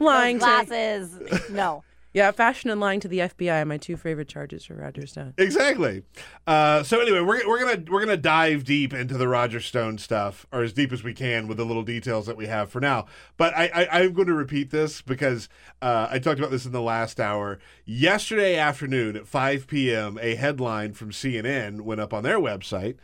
lying 0.00 0.38
to 0.38 0.40
glasses. 0.40 1.16
No. 1.48 1.84
yeah, 2.14 2.30
fashion 2.30 2.70
and 2.70 2.80
lying 2.80 3.00
to 3.00 3.08
the 3.08 3.18
FBI 3.18 3.62
are 3.62 3.64
my 3.64 3.76
two 3.76 3.96
favorite 3.96 4.28
charges 4.28 4.64
for 4.64 4.74
Roger 4.74 5.04
Stone. 5.04 5.34
exactly. 5.36 6.04
Uh, 6.46 6.84
so 6.84 7.00
anyway, 7.00 7.20
we're, 7.20 7.46
we're 7.46 7.58
gonna 7.58 7.82
we're 7.90 7.98
gonna 7.98 8.16
dive 8.16 8.62
deep 8.64 8.94
into 8.94 9.18
the 9.18 9.26
Roger 9.26 9.60
Stone 9.60 9.98
stuff, 9.98 10.46
or 10.52 10.62
as 10.62 10.72
deep 10.72 10.92
as 10.92 11.02
we 11.02 11.12
can 11.12 11.48
with 11.48 11.56
the 11.56 11.64
little 11.64 11.82
details 11.82 12.26
that 12.26 12.36
we 12.36 12.46
have 12.46 12.70
for 12.70 12.80
now. 12.80 13.06
But 13.36 13.52
I, 13.56 13.66
I 13.74 14.00
I'm 14.00 14.12
going 14.12 14.28
to 14.28 14.34
repeat 14.34 14.70
this 14.70 15.02
because 15.02 15.48
uh, 15.82 16.06
I 16.08 16.20
talked 16.20 16.38
about 16.38 16.52
this 16.52 16.66
in 16.66 16.72
the 16.72 16.80
last 16.80 17.18
hour. 17.18 17.58
Yesterday 17.84 18.56
afternoon 18.56 19.16
at 19.16 19.26
5 19.26 19.66
p.m., 19.66 20.16
a 20.22 20.36
headline 20.36 20.92
from 20.92 21.10
CNN 21.10 21.80
went 21.80 22.00
up 22.00 22.14
on 22.14 22.22
their 22.22 22.38
website. 22.38 22.96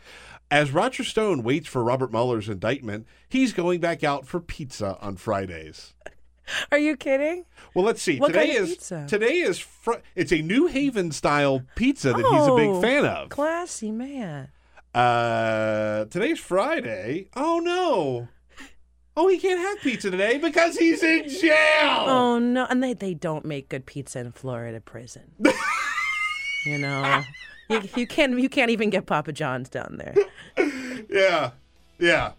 As 0.52 0.72
Roger 0.72 1.04
Stone 1.04 1.42
waits 1.42 1.68
for 1.68 1.82
Robert 1.82 2.12
Mueller's 2.12 2.48
indictment, 2.48 3.06
he's 3.28 3.52
going 3.52 3.80
back 3.80 4.04
out 4.04 4.26
for 4.26 4.40
pizza 4.40 4.98
on 5.00 5.16
Fridays. 5.16 5.94
Are 6.72 6.78
you 6.78 6.96
kidding? 6.96 7.44
Well, 7.74 7.84
let's 7.84 8.02
see. 8.02 8.18
What 8.18 8.28
today 8.28 8.48
kind 8.48 8.58
of 8.58 8.64
is 8.64 8.70
pizza? 8.70 9.06
today 9.08 9.34
is 9.38 9.58
fr- 9.58 10.00
it's 10.14 10.32
a 10.32 10.42
New 10.42 10.66
Haven 10.66 11.12
style 11.12 11.62
pizza 11.74 12.08
that 12.12 12.16
he's 12.18 12.46
a 12.46 12.54
big 12.56 12.68
Oh, 12.70 12.80
fan 12.80 13.04
of. 13.06 13.28
Classy 13.28 13.90
man. 13.90 14.48
Uh, 14.94 16.04
today's 16.06 16.38
Friday. 16.40 17.28
Oh 17.36 17.60
no. 17.60 18.28
Oh, 19.16 19.28
he 19.28 19.38
can't 19.38 19.60
have 19.60 19.80
pizza 19.80 20.10
today 20.10 20.38
because 20.38 20.76
he's 20.78 21.02
in 21.02 21.28
jail. 21.28 22.04
Oh 22.08 22.38
no, 22.38 22.66
and 22.70 22.82
they 22.82 22.94
they 22.94 23.14
don't 23.14 23.44
make 23.44 23.68
good 23.68 23.86
pizza 23.86 24.18
in 24.20 24.32
Florida 24.32 24.80
prison. 24.80 25.22
you 26.66 26.78
know, 26.78 27.22
you, 27.68 27.82
you 27.96 28.06
can't 28.06 28.38
you 28.38 28.48
can't 28.48 28.70
even 28.70 28.90
get 28.90 29.06
Papa 29.06 29.32
John's 29.32 29.68
down 29.68 29.98
there. 29.98 30.14
Yeah, 31.08 31.50
yeah. 31.98 32.32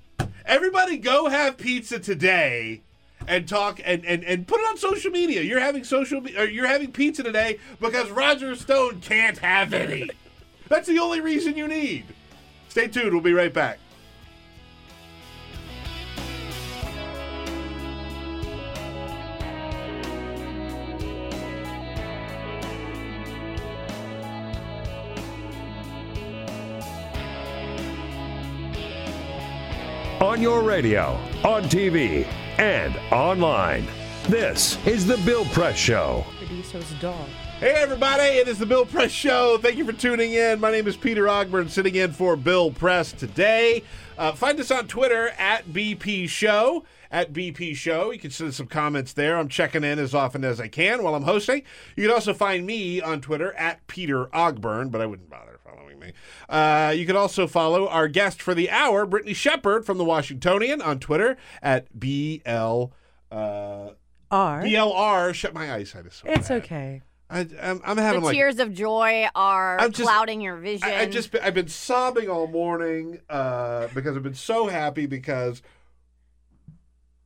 Everybody, 0.45 0.97
go 0.97 1.27
have 1.27 1.57
pizza 1.57 1.99
today. 1.99 2.81
And 3.27 3.47
talk 3.47 3.79
and, 3.85 4.05
and, 4.05 4.23
and 4.23 4.47
put 4.47 4.59
it 4.59 4.67
on 4.67 4.77
social 4.77 5.11
media. 5.11 5.41
You're 5.41 5.59
having 5.59 5.83
social 5.83 6.25
or 6.37 6.45
you're 6.45 6.67
having 6.67 6.91
pizza 6.91 7.23
today 7.23 7.59
because 7.79 8.09
Roger 8.09 8.55
Stone 8.55 9.01
can't 9.01 9.37
have 9.37 9.73
any. 9.73 10.09
That's 10.67 10.87
the 10.87 10.99
only 10.99 11.21
reason 11.21 11.55
you 11.55 11.67
need. 11.67 12.05
Stay 12.69 12.87
tuned. 12.87 13.11
We'll 13.11 13.21
be 13.21 13.33
right 13.33 13.53
back. 13.53 13.79
On 30.21 30.39
your 30.39 30.61
radio, 30.61 31.19
on 31.43 31.63
TV, 31.63 32.27
and 32.57 32.95
online. 33.11 33.87
This 34.27 34.77
is 34.85 35.05
The 35.05 35.17
Bill 35.17 35.45
Press 35.45 35.77
Show. 35.77 36.25
Hey, 37.59 37.73
everybody, 37.75 38.23
it 38.23 38.47
is 38.47 38.57
the 38.57 38.65
Bill 38.65 38.85
Press 38.85 39.11
Show. 39.11 39.59
Thank 39.59 39.77
you 39.77 39.85
for 39.85 39.93
tuning 39.93 40.33
in. 40.33 40.59
My 40.59 40.71
name 40.71 40.87
is 40.87 40.97
Peter 40.97 41.25
Ogburn, 41.25 41.69
sitting 41.69 41.95
in 41.95 42.11
for 42.11 42.35
Bill 42.35 42.71
Press 42.71 43.11
today. 43.11 43.83
Uh, 44.17 44.31
find 44.31 44.59
us 44.59 44.71
on 44.71 44.87
Twitter 44.87 45.29
at 45.37 45.67
BP 45.67 46.27
Show. 46.27 46.85
At 47.11 47.33
BP 47.33 47.75
Show. 47.75 48.11
You 48.11 48.19
can 48.19 48.31
send 48.31 48.53
some 48.53 48.67
comments 48.67 49.13
there. 49.13 49.37
I'm 49.37 49.47
checking 49.47 49.83
in 49.83 49.99
as 49.99 50.15
often 50.15 50.43
as 50.43 50.59
I 50.59 50.69
can 50.69 51.03
while 51.03 51.13
I'm 51.13 51.23
hosting. 51.23 51.63
You 51.95 52.07
can 52.07 52.13
also 52.13 52.33
find 52.33 52.65
me 52.65 53.01
on 53.01 53.21
Twitter 53.21 53.53
at 53.53 53.85
Peter 53.87 54.25
Ogburn, 54.27 54.89
but 54.89 55.01
I 55.01 55.05
wouldn't 55.05 55.29
bother 55.29 55.50
following 55.50 55.50
me. 56.01 56.13
Uh, 56.49 56.93
you 56.95 57.05
can 57.05 57.15
also 57.15 57.47
follow 57.47 57.87
our 57.87 58.07
guest 58.07 58.41
for 58.41 58.53
the 58.53 58.69
hour, 58.69 59.05
Brittany 59.05 59.33
Shepherd 59.33 59.85
from 59.85 59.97
the 59.97 60.03
Washingtonian, 60.03 60.81
on 60.81 60.99
Twitter 60.99 61.37
at 61.61 61.87
BL. 61.97 62.85
Uh, 63.31 63.91
R. 64.29 64.61
BLR. 64.63 65.33
Shut 65.33 65.53
my 65.53 65.73
eyesight 65.73 66.05
is 66.05 66.13
so 66.15 66.27
It's 66.27 66.47
bad. 66.49 66.63
okay. 66.63 67.01
I, 67.29 67.47
I'm, 67.61 67.81
I'm 67.85 67.97
having 67.97 68.19
the 68.21 68.25
like 68.27 68.35
tears 68.35 68.59
of 68.59 68.73
joy 68.73 69.25
are 69.35 69.79
I'm 69.79 69.91
just- 69.93 70.07
clouding 70.09 70.41
your 70.41 70.57
vision. 70.57 70.89
I, 70.89 71.01
I 71.01 71.05
just 71.05 71.33
I've 71.41 71.53
been 71.53 71.69
sobbing 71.69 72.29
all 72.29 72.47
morning 72.47 73.19
uh, 73.29 73.87
because 73.93 74.17
I've 74.17 74.23
been 74.23 74.33
so 74.33 74.67
happy 74.67 75.05
because 75.05 75.61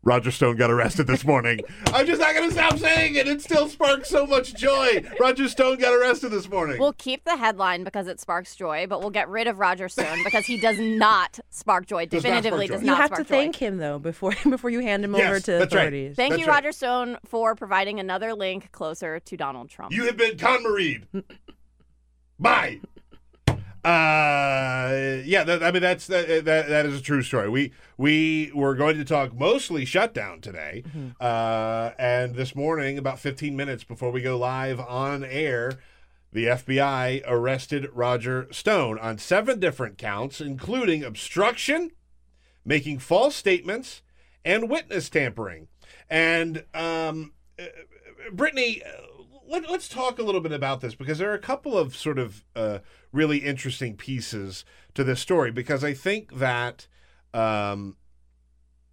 Roger 0.05 0.29
Stone 0.29 0.55
got 0.57 0.69
arrested 0.69 1.07
this 1.07 1.25
morning. 1.25 1.59
I'm 1.87 2.05
just 2.05 2.21
not 2.21 2.35
going 2.35 2.47
to 2.47 2.53
stop 2.53 2.77
saying 2.77 3.15
it. 3.15 3.27
It 3.27 3.41
still 3.41 3.67
sparks 3.67 4.07
so 4.07 4.27
much 4.27 4.53
joy. 4.53 5.03
Roger 5.19 5.49
Stone 5.49 5.79
got 5.79 5.93
arrested 5.93 6.29
this 6.29 6.47
morning. 6.47 6.77
We'll 6.79 6.93
keep 6.93 7.23
the 7.23 7.35
headline 7.35 7.83
because 7.83 8.07
it 8.07 8.19
sparks 8.19 8.55
joy, 8.55 8.85
but 8.87 8.99
we'll 8.99 9.09
get 9.09 9.27
rid 9.29 9.47
of 9.47 9.57
Roger 9.57 9.89
Stone 9.89 10.23
because 10.23 10.45
he 10.45 10.57
does 10.59 10.77
not 10.79 11.39
spark 11.49 11.87
joy. 11.87 12.05
Definitively 12.05 12.67
does 12.67 12.83
not 12.83 12.83
spark 12.83 12.83
joy. 12.83 12.83
does 12.83 12.83
You 12.87 12.93
have 12.95 13.05
spark 13.07 13.17
to 13.19 13.23
joy. 13.23 13.27
thank 13.37 13.55
him 13.55 13.77
though 13.77 13.97
before 13.97 14.33
before 14.49 14.69
you 14.69 14.79
hand 14.79 15.03
him 15.03 15.15
Yes, 15.15 15.27
over 15.29 15.39
to 15.39 15.51
that's 15.53 15.73
right. 15.73 15.91
Thank 16.15 16.15
That's 16.33 16.39
you, 16.39 16.45
right. 16.45 16.53
Roger 16.55 16.71
Stone, 16.71 17.17
for 17.25 17.55
providing 17.55 17.99
another 17.99 18.33
link 18.35 18.71
closer 18.71 19.19
to 19.19 19.37
Donald 19.37 19.69
Trump. 19.69 19.91
You 19.91 20.05
have 20.05 20.17
been 20.17 20.37
Conmareed. 20.37 21.03
Bye. 22.39 22.79
Uh, 23.85 25.21
yeah, 25.25 25.43
that, 25.43 25.61
I 25.61 25.69
mean 25.69 25.83
that's 25.83 26.07
that, 26.07 26.45
that 26.45 26.67
that 26.67 26.85
is 26.87 26.99
a 26.99 27.03
true 27.03 27.21
story. 27.21 27.49
We 27.49 27.71
we 27.97 28.51
were 28.55 28.73
going 28.73 28.97
to 28.97 29.05
talk 29.05 29.35
mostly 29.35 29.85
shutdown 29.85 30.41
today, 30.41 30.83
uh, 31.21 31.91
and 31.99 32.33
this 32.33 32.55
morning, 32.55 32.97
about 32.97 33.19
15 33.19 33.55
minutes 33.55 33.83
before 33.83 34.09
we 34.09 34.23
go 34.23 34.39
live 34.39 34.79
on 34.79 35.23
air, 35.23 35.73
the 36.31 36.45
FBI 36.45 37.21
arrested 37.27 37.87
Roger 37.93 38.47
Stone 38.51 38.97
on 38.97 39.19
seven 39.19 39.59
different 39.59 39.99
counts, 39.99 40.41
including 40.41 41.03
obstruction, 41.03 41.91
making 42.65 42.97
false 42.97 43.35
statements, 43.35 44.01
and 44.43 44.67
witness 44.67 45.09
tampering. 45.09 45.67
And 46.09 46.65
um, 46.73 47.33
uh, 47.59 47.65
Brittany, 48.33 48.81
uh, 48.83 49.15
let, 49.47 49.65
us 49.69 49.87
talk 49.87 50.19
a 50.19 50.23
little 50.23 50.41
bit 50.41 50.51
about 50.51 50.81
this 50.81 50.95
because 50.95 51.17
there 51.17 51.31
are 51.31 51.35
a 51.35 51.39
couple 51.39 51.77
of 51.77 51.95
sort 51.95 52.19
of 52.19 52.43
uh, 52.55 52.79
really 53.15 53.39
interesting 53.39 53.95
pieces 53.95 54.65
to 54.93 55.03
this 55.03 55.19
story. 55.19 55.51
Because 55.51 55.83
I 55.83 55.93
think 55.93 56.35
that, 56.35 56.87
um, 57.33 57.95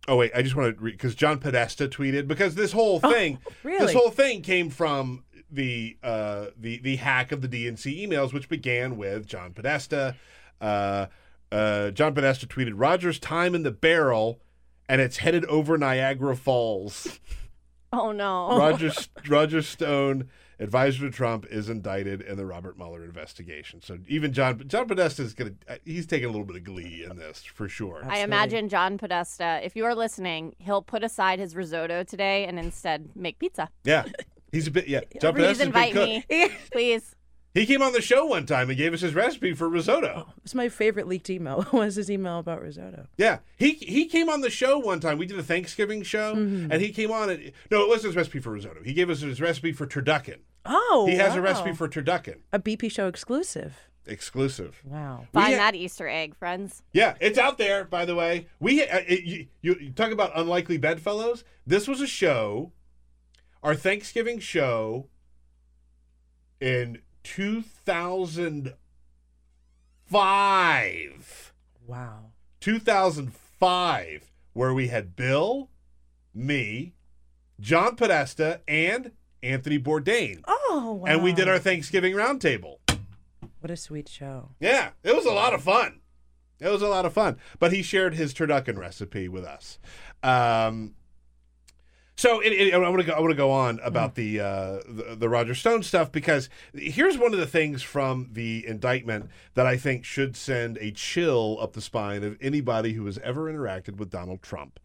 oh 0.08 0.16
wait, 0.16 0.32
I 0.34 0.42
just 0.42 0.56
want 0.56 0.76
to 0.76 0.82
read 0.82 0.92
because 0.92 1.14
John 1.14 1.38
Podesta 1.38 1.88
tweeted 1.88 2.28
because 2.28 2.54
this 2.54 2.72
whole 2.72 3.00
thing, 3.00 3.38
this 3.44 3.54
really? 3.64 3.92
whole 3.92 4.10
thing 4.10 4.42
came 4.42 4.70
from 4.70 5.24
the 5.50 5.96
uh, 6.02 6.46
the 6.56 6.78
the 6.78 6.96
hack 6.96 7.32
of 7.32 7.42
the 7.42 7.48
DNC 7.48 8.08
emails, 8.08 8.32
which 8.32 8.48
began 8.48 8.96
with 8.96 9.26
John 9.26 9.52
Podesta. 9.52 10.16
Uh, 10.60 11.06
uh, 11.50 11.90
John 11.90 12.14
Podesta 12.14 12.46
tweeted 12.46 12.72
Rogers' 12.76 13.18
time 13.18 13.54
in 13.54 13.62
the 13.62 13.70
barrel, 13.70 14.40
and 14.88 15.00
it's 15.00 15.18
headed 15.18 15.44
over 15.46 15.76
Niagara 15.76 16.36
Falls. 16.36 17.20
Oh 17.92 18.10
no. 18.10 18.56
Roger 18.56 18.90
Roger 19.28 19.60
Stone, 19.60 20.30
advisor 20.62 21.00
to 21.00 21.10
Trump, 21.10 21.46
is 21.50 21.68
indicted 21.68 22.20
in 22.22 22.36
the 22.36 22.46
Robert 22.46 22.78
Mueller 22.78 23.04
investigation. 23.04 23.82
So 23.82 23.98
even 24.08 24.32
John 24.32 24.62
John 24.66 24.86
Podesta 24.88 25.22
is 25.22 25.34
gonna 25.34 25.52
he's 25.84 26.06
taking 26.06 26.26
a 26.26 26.30
little 26.30 26.46
bit 26.46 26.56
of 26.56 26.64
glee 26.64 27.04
in 27.08 27.16
this 27.16 27.42
for 27.42 27.68
sure. 27.68 28.02
I 28.08 28.18
imagine 28.20 28.68
John 28.68 28.98
Podesta, 28.98 29.60
if 29.64 29.76
you 29.76 29.84
are 29.84 29.94
listening, 29.94 30.54
he'll 30.58 30.82
put 30.82 31.02
aside 31.02 31.38
his 31.38 31.54
risotto 31.56 32.02
today 32.04 32.44
and 32.46 32.58
instead 32.58 33.10
make 33.14 33.38
pizza. 33.38 33.68
Yeah, 33.84 34.04
he's 34.52 34.66
a 34.66 34.70
bit 34.70 34.88
yeah. 34.88 35.00
John 35.20 35.34
Please 35.34 35.58
Podesta's 35.58 35.60
invite 35.66 35.94
me. 35.94 36.24
Please. 36.72 37.16
He 37.54 37.66
came 37.66 37.82
on 37.82 37.92
the 37.92 38.00
show 38.00 38.24
one 38.24 38.46
time 38.46 38.70
and 38.70 38.78
gave 38.78 38.94
us 38.94 39.02
his 39.02 39.14
recipe 39.14 39.52
for 39.52 39.68
risotto. 39.68 40.32
It's 40.42 40.54
my 40.54 40.70
favorite 40.70 41.06
leaked 41.06 41.28
email. 41.28 41.66
was 41.72 41.96
his 41.96 42.10
email 42.10 42.38
about 42.38 42.62
risotto? 42.62 43.08
Yeah, 43.18 43.40
he 43.56 43.72
he 43.72 44.06
came 44.06 44.30
on 44.30 44.40
the 44.40 44.48
show 44.48 44.78
one 44.78 45.00
time. 45.00 45.18
We 45.18 45.26
did 45.26 45.38
a 45.38 45.42
Thanksgiving 45.42 46.02
show, 46.02 46.34
Mhm. 46.34 46.68
and 46.70 46.80
he 46.80 46.90
came 46.92 47.10
on. 47.10 47.28
And, 47.28 47.52
no, 47.70 47.82
it 47.82 47.88
wasn't 47.88 48.06
his 48.12 48.16
recipe 48.16 48.38
for 48.40 48.52
risotto. 48.52 48.82
He 48.82 48.94
gave 48.94 49.10
us 49.10 49.20
his 49.20 49.38
recipe 49.38 49.72
for 49.72 49.86
turducken. 49.86 50.38
Oh, 50.64 51.06
he 51.08 51.16
has 51.16 51.34
a 51.34 51.40
recipe 51.40 51.72
for 51.72 51.88
turducken, 51.88 52.36
a 52.52 52.58
BP 52.58 52.90
show 52.90 53.08
exclusive. 53.08 53.88
exclusive. 54.06 54.80
Wow. 54.84 55.26
We 55.32 55.40
Find 55.40 55.54
ha- 55.54 55.58
that 55.58 55.74
Easter 55.74 56.08
egg, 56.08 56.34
friends. 56.36 56.82
Yeah, 56.92 57.14
it's 57.20 57.38
out 57.38 57.58
there. 57.58 57.84
By 57.84 58.04
the 58.04 58.14
way, 58.14 58.46
we 58.60 58.82
uh, 58.82 59.00
it, 59.08 59.24
you, 59.24 59.46
you 59.60 59.76
you 59.80 59.90
talk 59.90 60.10
about 60.12 60.32
unlikely 60.34 60.78
bedfellows. 60.78 61.44
This 61.66 61.88
was 61.88 62.00
a 62.00 62.06
show, 62.06 62.72
our 63.62 63.74
Thanksgiving 63.74 64.38
show, 64.38 65.08
in 66.60 66.98
two 67.24 67.62
thousand 67.62 68.74
five. 70.06 71.52
Wow. 71.86 72.26
2005, 72.60 74.30
where 74.52 74.72
we 74.72 74.86
had 74.88 75.16
Bill, 75.16 75.68
me, 76.32 76.92
John 77.58 77.96
Podesta, 77.96 78.60
and 78.68 79.10
Anthony 79.42 79.78
Bourdain. 79.78 80.42
Oh, 80.46 80.98
wow. 81.00 81.06
And 81.06 81.22
we 81.22 81.32
did 81.32 81.48
our 81.48 81.58
Thanksgiving 81.58 82.14
roundtable. 82.14 82.78
What 83.60 83.70
a 83.70 83.76
sweet 83.76 84.08
show. 84.08 84.50
Yeah, 84.60 84.90
it 85.02 85.14
was 85.14 85.24
a 85.24 85.32
lot 85.32 85.54
of 85.54 85.62
fun. 85.62 86.00
It 86.60 86.68
was 86.68 86.82
a 86.82 86.88
lot 86.88 87.04
of 87.04 87.12
fun. 87.12 87.38
But 87.58 87.72
he 87.72 87.82
shared 87.82 88.14
his 88.14 88.32
turducken 88.32 88.78
recipe 88.78 89.28
with 89.28 89.44
us. 89.44 89.78
Um, 90.22 90.94
so 92.16 92.40
it, 92.40 92.52
it, 92.52 92.74
I 92.74 92.78
want 92.78 93.00
to 93.00 93.06
go. 93.06 93.12
I 93.14 93.20
want 93.20 93.30
to 93.30 93.36
go 93.36 93.50
on 93.50 93.80
about 93.82 94.14
the, 94.14 94.38
uh, 94.38 94.80
the 94.86 95.16
the 95.18 95.28
Roger 95.28 95.54
Stone 95.54 95.82
stuff 95.82 96.12
because 96.12 96.48
here's 96.74 97.18
one 97.18 97.32
of 97.32 97.40
the 97.40 97.46
things 97.46 97.82
from 97.82 98.28
the 98.32 98.64
indictment 98.66 99.30
that 99.54 99.66
I 99.66 99.76
think 99.76 100.04
should 100.04 100.36
send 100.36 100.76
a 100.78 100.92
chill 100.92 101.58
up 101.60 101.72
the 101.72 101.80
spine 101.80 102.22
of 102.22 102.36
anybody 102.40 102.92
who 102.92 103.06
has 103.06 103.18
ever 103.18 103.52
interacted 103.52 103.96
with 103.96 104.10
Donald 104.10 104.42
Trump. 104.42 104.78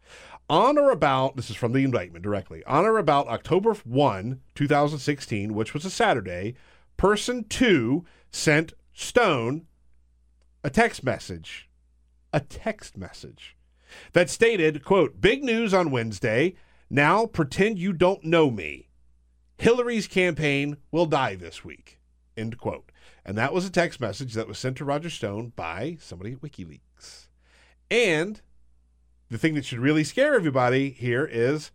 On 0.50 0.78
or 0.78 0.90
about 0.90 1.36
this 1.36 1.50
is 1.50 1.56
from 1.56 1.72
the 1.72 1.84
indictment 1.84 2.22
directly. 2.22 2.64
On 2.64 2.86
or 2.86 2.98
about 2.98 3.28
October 3.28 3.74
one, 3.84 4.40
two 4.54 4.66
thousand 4.66 4.98
sixteen, 5.00 5.54
which 5.54 5.74
was 5.74 5.84
a 5.84 5.90
Saturday, 5.90 6.54
person 6.96 7.44
two 7.44 8.04
sent 8.30 8.72
Stone 8.92 9.66
a 10.64 10.70
text 10.70 11.04
message, 11.04 11.68
a 12.32 12.40
text 12.40 12.96
message 12.96 13.56
that 14.12 14.28
stated, 14.28 14.84
quote, 14.84 15.20
big 15.20 15.44
news 15.44 15.72
on 15.72 15.90
Wednesday. 15.90 16.54
Now 16.90 17.26
pretend 17.26 17.78
you 17.78 17.92
don't 17.92 18.24
know 18.24 18.50
me. 18.50 18.88
Hillary's 19.58 20.06
campaign 20.06 20.78
will 20.90 21.06
die 21.06 21.34
this 21.34 21.64
week. 21.64 22.00
End 22.36 22.58
quote. 22.58 22.90
And 23.24 23.36
that 23.36 23.52
was 23.52 23.66
a 23.66 23.70
text 23.70 24.00
message 24.00 24.34
that 24.34 24.48
was 24.48 24.58
sent 24.58 24.78
to 24.78 24.84
Roger 24.84 25.10
Stone 25.10 25.52
by 25.54 25.98
somebody 26.00 26.32
at 26.32 26.40
WikiLeaks. 26.40 27.26
And 27.90 28.40
the 29.30 29.38
thing 29.38 29.54
that 29.54 29.64
should 29.64 29.78
really 29.78 30.04
scare 30.04 30.34
everybody 30.34 30.90
here 30.90 31.28
is 31.30 31.70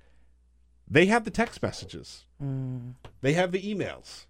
they 0.90 1.06
have 1.08 1.24
the 1.24 1.32
text 1.32 1.62
messages. 1.62 2.26
Mm. 2.42 2.94
They 3.22 3.34
have 3.34 3.52
the 3.52 3.62
emails. 3.62 4.26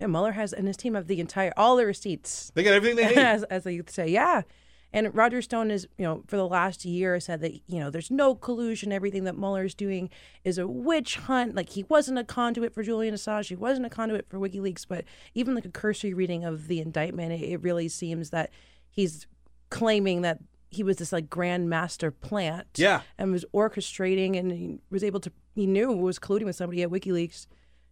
Yeah, 0.00 0.06
Mueller 0.06 0.32
has 0.32 0.52
and 0.52 0.66
his 0.66 0.76
team 0.76 0.94
have 0.94 1.06
the 1.06 1.20
entire 1.20 1.52
all 1.56 1.76
the 1.76 1.86
receipts. 1.86 2.52
They 2.54 2.62
got 2.62 2.74
everything 2.74 2.96
they 2.96 3.08
need. 3.14 3.18
as, 3.18 3.42
as 3.44 3.64
they 3.64 3.80
say. 3.88 4.08
Yeah. 4.08 4.42
And 4.90 5.14
Roger 5.14 5.42
Stone 5.42 5.70
is, 5.70 5.86
you 5.98 6.04
know, 6.04 6.22
for 6.28 6.36
the 6.36 6.48
last 6.48 6.86
year 6.86 7.20
said 7.20 7.42
that, 7.42 7.52
you 7.66 7.78
know, 7.78 7.90
there's 7.90 8.10
no 8.10 8.34
collusion. 8.34 8.90
Everything 8.90 9.24
that 9.24 9.36
Mueller 9.36 9.64
is 9.64 9.74
doing 9.74 10.08
is 10.44 10.56
a 10.56 10.66
witch 10.66 11.16
hunt. 11.16 11.54
Like 11.54 11.70
he 11.70 11.84
wasn't 11.84 12.18
a 12.18 12.24
conduit 12.24 12.72
for 12.72 12.82
Julian 12.82 13.14
Assange. 13.14 13.48
He 13.48 13.56
wasn't 13.56 13.86
a 13.86 13.90
conduit 13.90 14.30
for 14.30 14.38
WikiLeaks. 14.38 14.86
But 14.88 15.04
even 15.34 15.54
like 15.54 15.66
a 15.66 15.70
cursory 15.70 16.14
reading 16.14 16.44
of 16.44 16.68
the 16.68 16.80
indictment, 16.80 17.32
it, 17.32 17.42
it 17.42 17.62
really 17.62 17.88
seems 17.88 18.30
that 18.30 18.50
he's 18.88 19.26
claiming 19.68 20.22
that 20.22 20.38
he 20.70 20.82
was 20.82 20.96
this 20.96 21.12
like 21.12 21.30
grand 21.30 21.68
master 21.68 22.10
plant. 22.10 22.66
Yeah. 22.76 23.02
And 23.16 23.32
was 23.32 23.44
orchestrating 23.54 24.38
and 24.38 24.52
he 24.52 24.80
was 24.90 25.02
able 25.02 25.20
to, 25.20 25.32
he 25.54 25.66
knew 25.66 25.92
was 25.92 26.18
colluding 26.18 26.44
with 26.44 26.56
somebody 26.56 26.82
at 26.82 26.90
WikiLeaks 26.90 27.46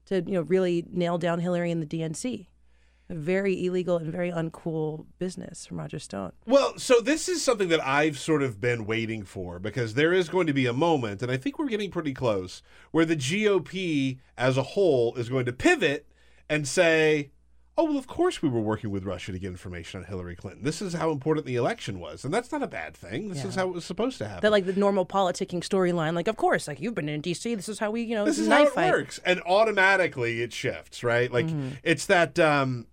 to, 0.07 0.16
you 0.22 0.35
know, 0.35 0.43
really 0.43 0.85
nail 0.91 1.18
down 1.18 1.41
Hillary 1.41 1.70
and 1.70 1.83
the 1.83 1.87
DNC. 1.87 2.47
A 3.09 3.14
very 3.14 3.64
illegal 3.64 3.99
and 3.99 4.11
very 4.11 4.33
uncool 4.33 5.07
business 5.20 5.64
from 5.64 5.79
Roger 5.79 6.01
Stone. 6.01 6.33
Well, 6.45 6.77
so 6.77 7.01
this 7.01 7.29
is 7.29 7.41
something 7.41 7.68
that 7.68 7.87
I've 7.87 8.18
sort 8.18 8.43
of 8.43 8.61
been 8.61 8.85
waiting 8.85 9.22
for 9.22 9.61
because 9.61 9.95
there 9.95 10.12
is 10.12 10.29
going 10.29 10.49
to 10.49 10.53
be 10.53 10.66
a 10.66 10.72
moment, 10.72 11.22
and 11.22 11.31
I 11.31 11.37
think 11.37 11.57
we're 11.57 11.68
getting 11.68 11.93
pretty 11.93 12.12
close, 12.12 12.62
where 12.91 13.05
the 13.05 13.14
GOP 13.14 14.18
as 14.37 14.57
a 14.57 14.64
whole 14.64 15.14
is 15.14 15.29
going 15.29 15.47
to 15.47 15.53
pivot 15.53 16.09
and 16.49 16.66
say, 16.66 17.31
oh, 17.79 17.85
well, 17.85 17.99
of 17.99 18.07
course 18.07 18.41
we 18.41 18.49
were 18.49 18.61
working 18.61 18.91
with 18.91 19.05
Russia 19.05 19.33
to 19.33 19.39
get 19.39 19.49
information 19.49 20.01
on 20.01 20.07
Hillary 20.07 20.35
Clinton. 20.35 20.64
This 20.64 20.81
is 20.81 20.95
how 20.95 21.11
important 21.11 21.45
the 21.47 21.57
election 21.57 22.01
was. 22.01 22.24
And 22.24 22.33
that's 22.33 22.51
not 22.51 22.62
a 22.62 22.66
bad 22.66 22.97
thing. 22.97 23.29
This 23.29 23.45
is 23.45 23.55
how 23.55 23.68
it 23.68 23.74
was 23.74 23.85
supposed 23.85 24.16
to 24.18 24.27
happen. 24.29 24.41
That 24.43 24.51
like 24.51 24.64
the 24.64 24.72
normal 24.72 25.05
politicking 25.05 25.61
storyline, 25.61 26.14
like 26.14 26.27
of 26.29 26.37
course, 26.37 26.66
like 26.68 26.81
you've 26.81 26.95
been 26.95 27.09
in 27.09 27.20
DC, 27.20 27.55
this 27.55 27.68
is 27.68 27.79
how 27.79 27.91
we, 27.91 28.03
you 28.03 28.14
know, 28.14 28.24
this 28.24 28.39
is 28.39 28.49
how 28.49 28.62
it 28.64 28.70
fight. 28.72 28.91
works 28.91 29.20
and 29.27 29.43
automatically 29.47 30.41
it 30.43 30.53
shifts 30.55 31.05
right 31.05 31.31
like 31.31 31.47
Mhm. 31.47 31.77
it's 31.83 32.07
that 32.07 32.39
um 32.39 32.87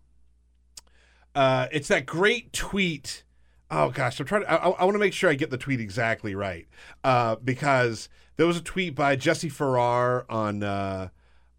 uh 1.36 1.68
it's 1.72 1.88
that 1.88 2.06
great 2.06 2.54
tweet 2.54 3.24
oh 3.72 3.90
gosh 3.90 4.20
i'm 4.20 4.26
trying 4.26 4.42
to 4.44 4.52
i, 4.52 4.56
I 4.70 4.84
want 4.84 4.94
to 4.96 5.00
make 5.00 5.14
sure 5.14 5.30
i 5.30 5.34
get 5.34 5.50
the 5.50 5.58
tweet 5.58 5.80
exactly 5.80 6.36
right 6.36 6.68
uh 7.04 7.38
because 7.44 8.10
there 8.38 8.46
was 8.46 8.58
a 8.58 8.62
tweet 8.62 8.94
by 8.96 9.16
jesse 9.16 9.50
farrar 9.50 10.26
on 10.30 10.62
uh 10.64 11.10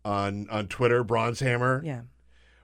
on 0.05 0.49
on 0.51 0.69
twitter 0.69 1.03
bronze 1.03 1.41
hammer 1.41 1.83
Yeah. 1.85 2.03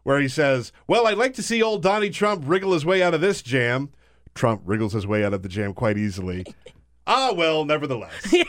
Where 0.02 0.20
he 0.20 0.28
says 0.28 0.72
well 0.86 1.06
i'd 1.06 1.18
like 1.18 1.34
to 1.34 1.42
see 1.42 1.62
old 1.62 1.82
donnie 1.82 2.10
trump 2.10 2.42
wriggle 2.46 2.72
his 2.72 2.84
way 2.84 3.02
out 3.02 3.14
of 3.14 3.20
this 3.20 3.42
jam 3.42 3.90
trump 4.34 4.62
wriggles 4.64 4.92
his 4.92 5.06
way 5.06 5.24
out 5.24 5.34
of 5.34 5.42
the 5.42 5.48
jam 5.48 5.72
quite 5.72 5.98
easily 5.98 6.44
ah 7.06 7.32
well 7.34 7.64
nevertheless 7.64 8.12
Yeah. 8.32 8.44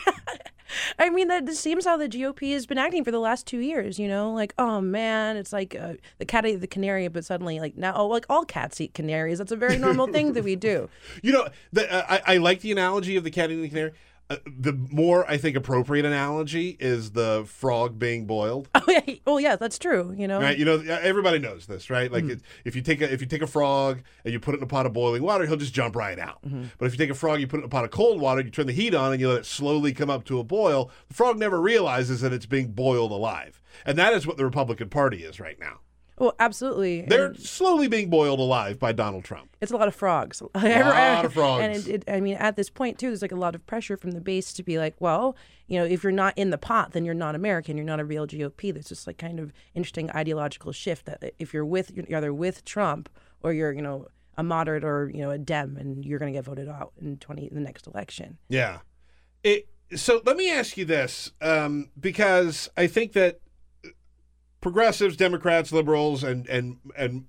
I 0.98 1.10
mean, 1.10 1.28
that 1.28 1.46
this 1.46 1.60
seems 1.60 1.84
how 1.84 1.96
the 1.96 2.08
GOP 2.08 2.52
has 2.52 2.66
been 2.66 2.78
acting 2.78 3.04
for 3.04 3.10
the 3.10 3.18
last 3.18 3.46
two 3.46 3.58
years. 3.58 3.98
You 3.98 4.08
know, 4.08 4.32
like 4.32 4.54
oh 4.58 4.80
man, 4.80 5.36
it's 5.36 5.52
like 5.52 5.76
uh, 5.78 5.94
the 6.18 6.24
cat 6.24 6.46
ate 6.46 6.60
the 6.60 6.66
canary, 6.66 7.08
but 7.08 7.24
suddenly 7.24 7.60
like 7.60 7.76
now, 7.76 7.94
oh, 7.94 8.06
like 8.06 8.26
all 8.28 8.44
cats 8.44 8.80
eat 8.80 8.94
canaries. 8.94 9.38
That's 9.38 9.52
a 9.52 9.56
very 9.56 9.76
normal 9.76 10.06
thing 10.06 10.32
that 10.32 10.44
we 10.44 10.56
do. 10.56 10.88
You 11.22 11.32
know, 11.32 11.48
the, 11.72 11.92
uh, 11.92 12.06
I, 12.08 12.34
I 12.34 12.36
like 12.38 12.60
the 12.60 12.72
analogy 12.72 13.16
of 13.16 13.24
the 13.24 13.30
cat 13.30 13.50
eating 13.50 13.62
the 13.62 13.68
canary. 13.68 13.92
Uh, 14.30 14.36
the 14.46 14.72
more 14.72 15.28
I 15.30 15.36
think 15.36 15.56
appropriate 15.56 16.06
analogy 16.06 16.76
is 16.80 17.10
the 17.10 17.44
frog 17.46 17.98
being 17.98 18.24
boiled. 18.26 18.68
Oh 18.84 18.84
yeah, 18.88 19.14
well 19.26 19.38
yeah, 19.40 19.56
that's 19.56 19.78
true. 19.78 20.14
You 20.16 20.26
know, 20.26 20.40
Right, 20.40 20.58
you 20.58 20.64
know, 20.64 20.80
everybody 20.80 21.38
knows 21.38 21.66
this, 21.66 21.88
right? 21.90 22.10
Like, 22.10 22.24
it, 22.24 22.40
if 22.64 22.74
you 22.74 22.82
take 22.82 23.00
a 23.00 23.12
if 23.12 23.20
you 23.20 23.26
take 23.26 23.42
a 23.42 23.46
frog 23.46 24.02
and 24.24 24.32
you 24.32 24.40
put 24.40 24.54
it 24.54 24.58
in 24.58 24.64
a 24.64 24.66
pot 24.66 24.86
of 24.86 24.92
boiling 24.92 25.22
water, 25.22 25.46
he'll 25.46 25.56
just 25.56 25.72
jump 25.74 25.94
right 25.94 26.18
out. 26.18 26.38
But 26.78 26.86
if 26.86 26.92
you 26.92 26.98
take 26.98 27.10
a 27.10 27.14
frog, 27.14 27.40
you 27.40 27.46
put 27.46 27.58
it 27.58 27.60
in 27.60 27.66
a 27.66 27.68
pot 27.68 27.84
of 27.84 27.90
cold 27.90 28.20
water, 28.20 28.40
you 28.40 28.50
turn 28.50 28.66
the 28.66 28.72
heat 28.72 28.94
on, 28.94 29.12
and 29.12 29.20
you 29.20 29.28
let 29.28 29.38
it 29.38 29.46
slowly 29.46 29.92
come 29.92 30.10
up 30.10 30.24
to 30.24 30.38
a 30.40 30.44
boil. 30.44 30.90
The 31.08 31.14
frog 31.14 31.38
never 31.38 31.60
realizes 31.60 32.20
that 32.22 32.32
it's 32.32 32.46
being 32.46 32.68
boiled 32.72 33.12
alive, 33.12 33.60
and 33.86 33.96
that 33.98 34.12
is 34.14 34.26
what 34.26 34.36
the 34.36 34.44
Republican 34.44 34.88
Party 34.88 35.22
is 35.24 35.38
right 35.38 35.58
now. 35.60 35.80
Well 36.22 36.34
absolutely. 36.38 37.02
They're 37.02 37.26
And 37.26 37.38
slowly 37.38 37.88
being 37.88 38.08
boiled 38.08 38.38
alive 38.38 38.78
by 38.78 38.92
Donald 38.92 39.24
Trump. 39.24 39.54
it's 39.60 39.72
a 39.72 39.76
lot 39.76 39.88
of 39.88 39.94
frogs. 39.94 40.40
A 40.54 40.58
lot 40.58 41.24
of 41.24 41.34
frogs. 41.34 41.62
And 41.64 41.74
it, 41.74 41.88
it, 41.88 42.04
I 42.10 42.20
mean, 42.20 42.36
at 42.36 42.56
this 42.56 42.70
point 42.70 42.98
too, 42.98 43.08
there's 43.08 43.22
like 43.22 43.32
a 43.32 43.36
lot 43.36 43.54
of 43.56 43.66
pressure 43.66 43.96
from 43.96 44.12
the 44.12 44.20
base 44.20 44.52
to 44.54 44.62
be 44.62 44.78
like, 44.78 44.94
well, 45.00 45.36
you 45.66 45.78
know, 45.78 45.84
if 45.84 46.02
you're 46.02 46.12
not 46.12 46.38
in 46.38 46.50
the 46.50 46.58
pot, 46.58 46.92
then 46.92 47.04
you're 47.04 47.12
not 47.12 47.34
American. 47.34 47.76
You're 47.76 47.84
not 47.86 47.98
a 47.98 48.04
real 48.04 48.26
GOP. 48.26 48.72
There's 48.72 48.88
this 48.88 49.06
like 49.06 49.18
kind 49.18 49.40
of 49.40 49.52
interesting 49.74 50.10
ideological 50.12 50.70
shift 50.70 51.06
that 51.06 51.34
if 51.38 51.52
you're 51.52 51.64
with, 51.64 51.90
you're 51.94 52.16
either 52.16 52.32
with 52.32 52.64
Trump 52.64 53.08
or 53.42 53.52
you're, 53.52 53.72
you 53.72 53.82
know, 53.82 54.06
a 54.38 54.42
moderate 54.42 54.84
or 54.84 55.10
you 55.12 55.20
know 55.20 55.30
a 55.30 55.38
Dem, 55.38 55.76
and 55.76 56.04
you're 56.06 56.18
going 56.18 56.32
to 56.32 56.38
get 56.38 56.44
voted 56.44 56.68
out 56.68 56.92
in 57.00 57.18
twenty 57.18 57.48
the 57.50 57.60
next 57.60 57.86
election. 57.86 58.38
Yeah. 58.48 58.78
It, 59.42 59.68
so 59.94 60.22
let 60.24 60.36
me 60.38 60.50
ask 60.50 60.76
you 60.78 60.84
this, 60.86 61.32
um, 61.42 61.90
because 62.00 62.70
I 62.76 62.86
think 62.86 63.12
that 63.12 63.40
progressives, 64.62 65.16
Democrats, 65.16 65.70
liberals, 65.72 66.24
and 66.24 66.48
and 66.48 66.78
and 66.96 67.26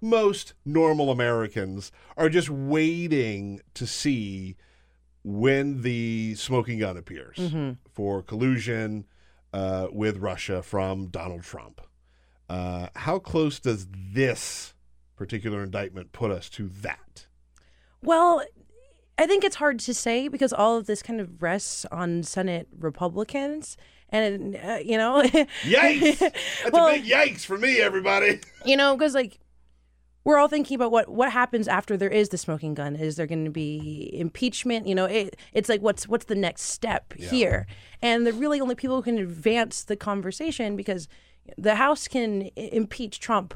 most 0.00 0.54
normal 0.64 1.10
Americans 1.10 1.92
are 2.16 2.28
just 2.28 2.50
waiting 2.50 3.60
to 3.74 3.86
see 3.86 4.56
when 5.22 5.82
the 5.82 6.34
smoking 6.36 6.78
gun 6.80 6.96
appears 6.96 7.36
Mhm. 7.38 7.78
for 7.92 8.22
collusion, 8.22 9.06
uh, 9.52 9.88
with 9.92 10.18
Russia 10.18 10.62
from 10.62 11.06
Donald 11.08 11.42
Trump. 11.42 11.80
Uh, 12.48 12.88
how 12.94 13.18
close 13.18 13.58
does 13.58 13.88
this 13.90 14.74
particular 15.16 15.62
indictment 15.62 16.12
put 16.12 16.30
us 16.30 16.48
to 16.50 16.68
that? 16.68 17.26
Well, 18.02 18.44
I 19.18 19.26
think 19.26 19.42
it's 19.44 19.56
hard 19.56 19.78
to 19.80 19.94
say 19.94 20.28
because 20.28 20.52
all 20.52 20.76
of 20.76 20.86
this 20.86 21.02
kind 21.02 21.20
of 21.20 21.42
rests 21.42 21.86
on 21.90 22.22
Senate 22.22 22.68
Republicans. 22.78 23.76
And, 24.16 24.56
uh, 24.56 24.78
you 24.84 24.96
know, 24.96 25.22
yikes. 25.62 26.18
That's 26.18 26.72
well, 26.72 26.88
a 26.88 26.92
big 26.92 27.04
yikes 27.04 27.44
for 27.44 27.58
me, 27.58 27.80
everybody. 27.80 28.40
You 28.64 28.76
know, 28.76 28.96
because, 28.96 29.14
like, 29.14 29.38
we're 30.26 30.38
all 30.38 30.48
thinking 30.48 30.74
about 30.74 30.90
what 30.90 31.08
what 31.08 31.30
happens 31.30 31.68
after 31.68 31.96
there 31.96 32.08
is 32.08 32.30
the 32.30 32.38
smoking 32.38 32.74
gun. 32.74 32.96
Is 32.96 33.14
there 33.14 33.28
going 33.28 33.44
to 33.44 33.50
be 33.50 34.10
impeachment? 34.12 34.86
You 34.86 34.94
know, 34.96 35.04
it, 35.04 35.36
it's 35.52 35.68
like 35.68 35.80
what's 35.82 36.08
what's 36.08 36.24
the 36.24 36.34
next 36.34 36.62
step 36.62 37.14
yeah. 37.16 37.28
here? 37.28 37.66
And 38.02 38.26
the 38.26 38.32
really 38.32 38.60
only 38.60 38.74
people 38.74 38.96
who 38.96 39.02
can 39.02 39.18
advance 39.18 39.84
the 39.84 39.96
conversation 39.96 40.74
because 40.74 41.06
the 41.56 41.76
House 41.76 42.08
can 42.08 42.50
impeach 42.56 43.20
Trump 43.20 43.54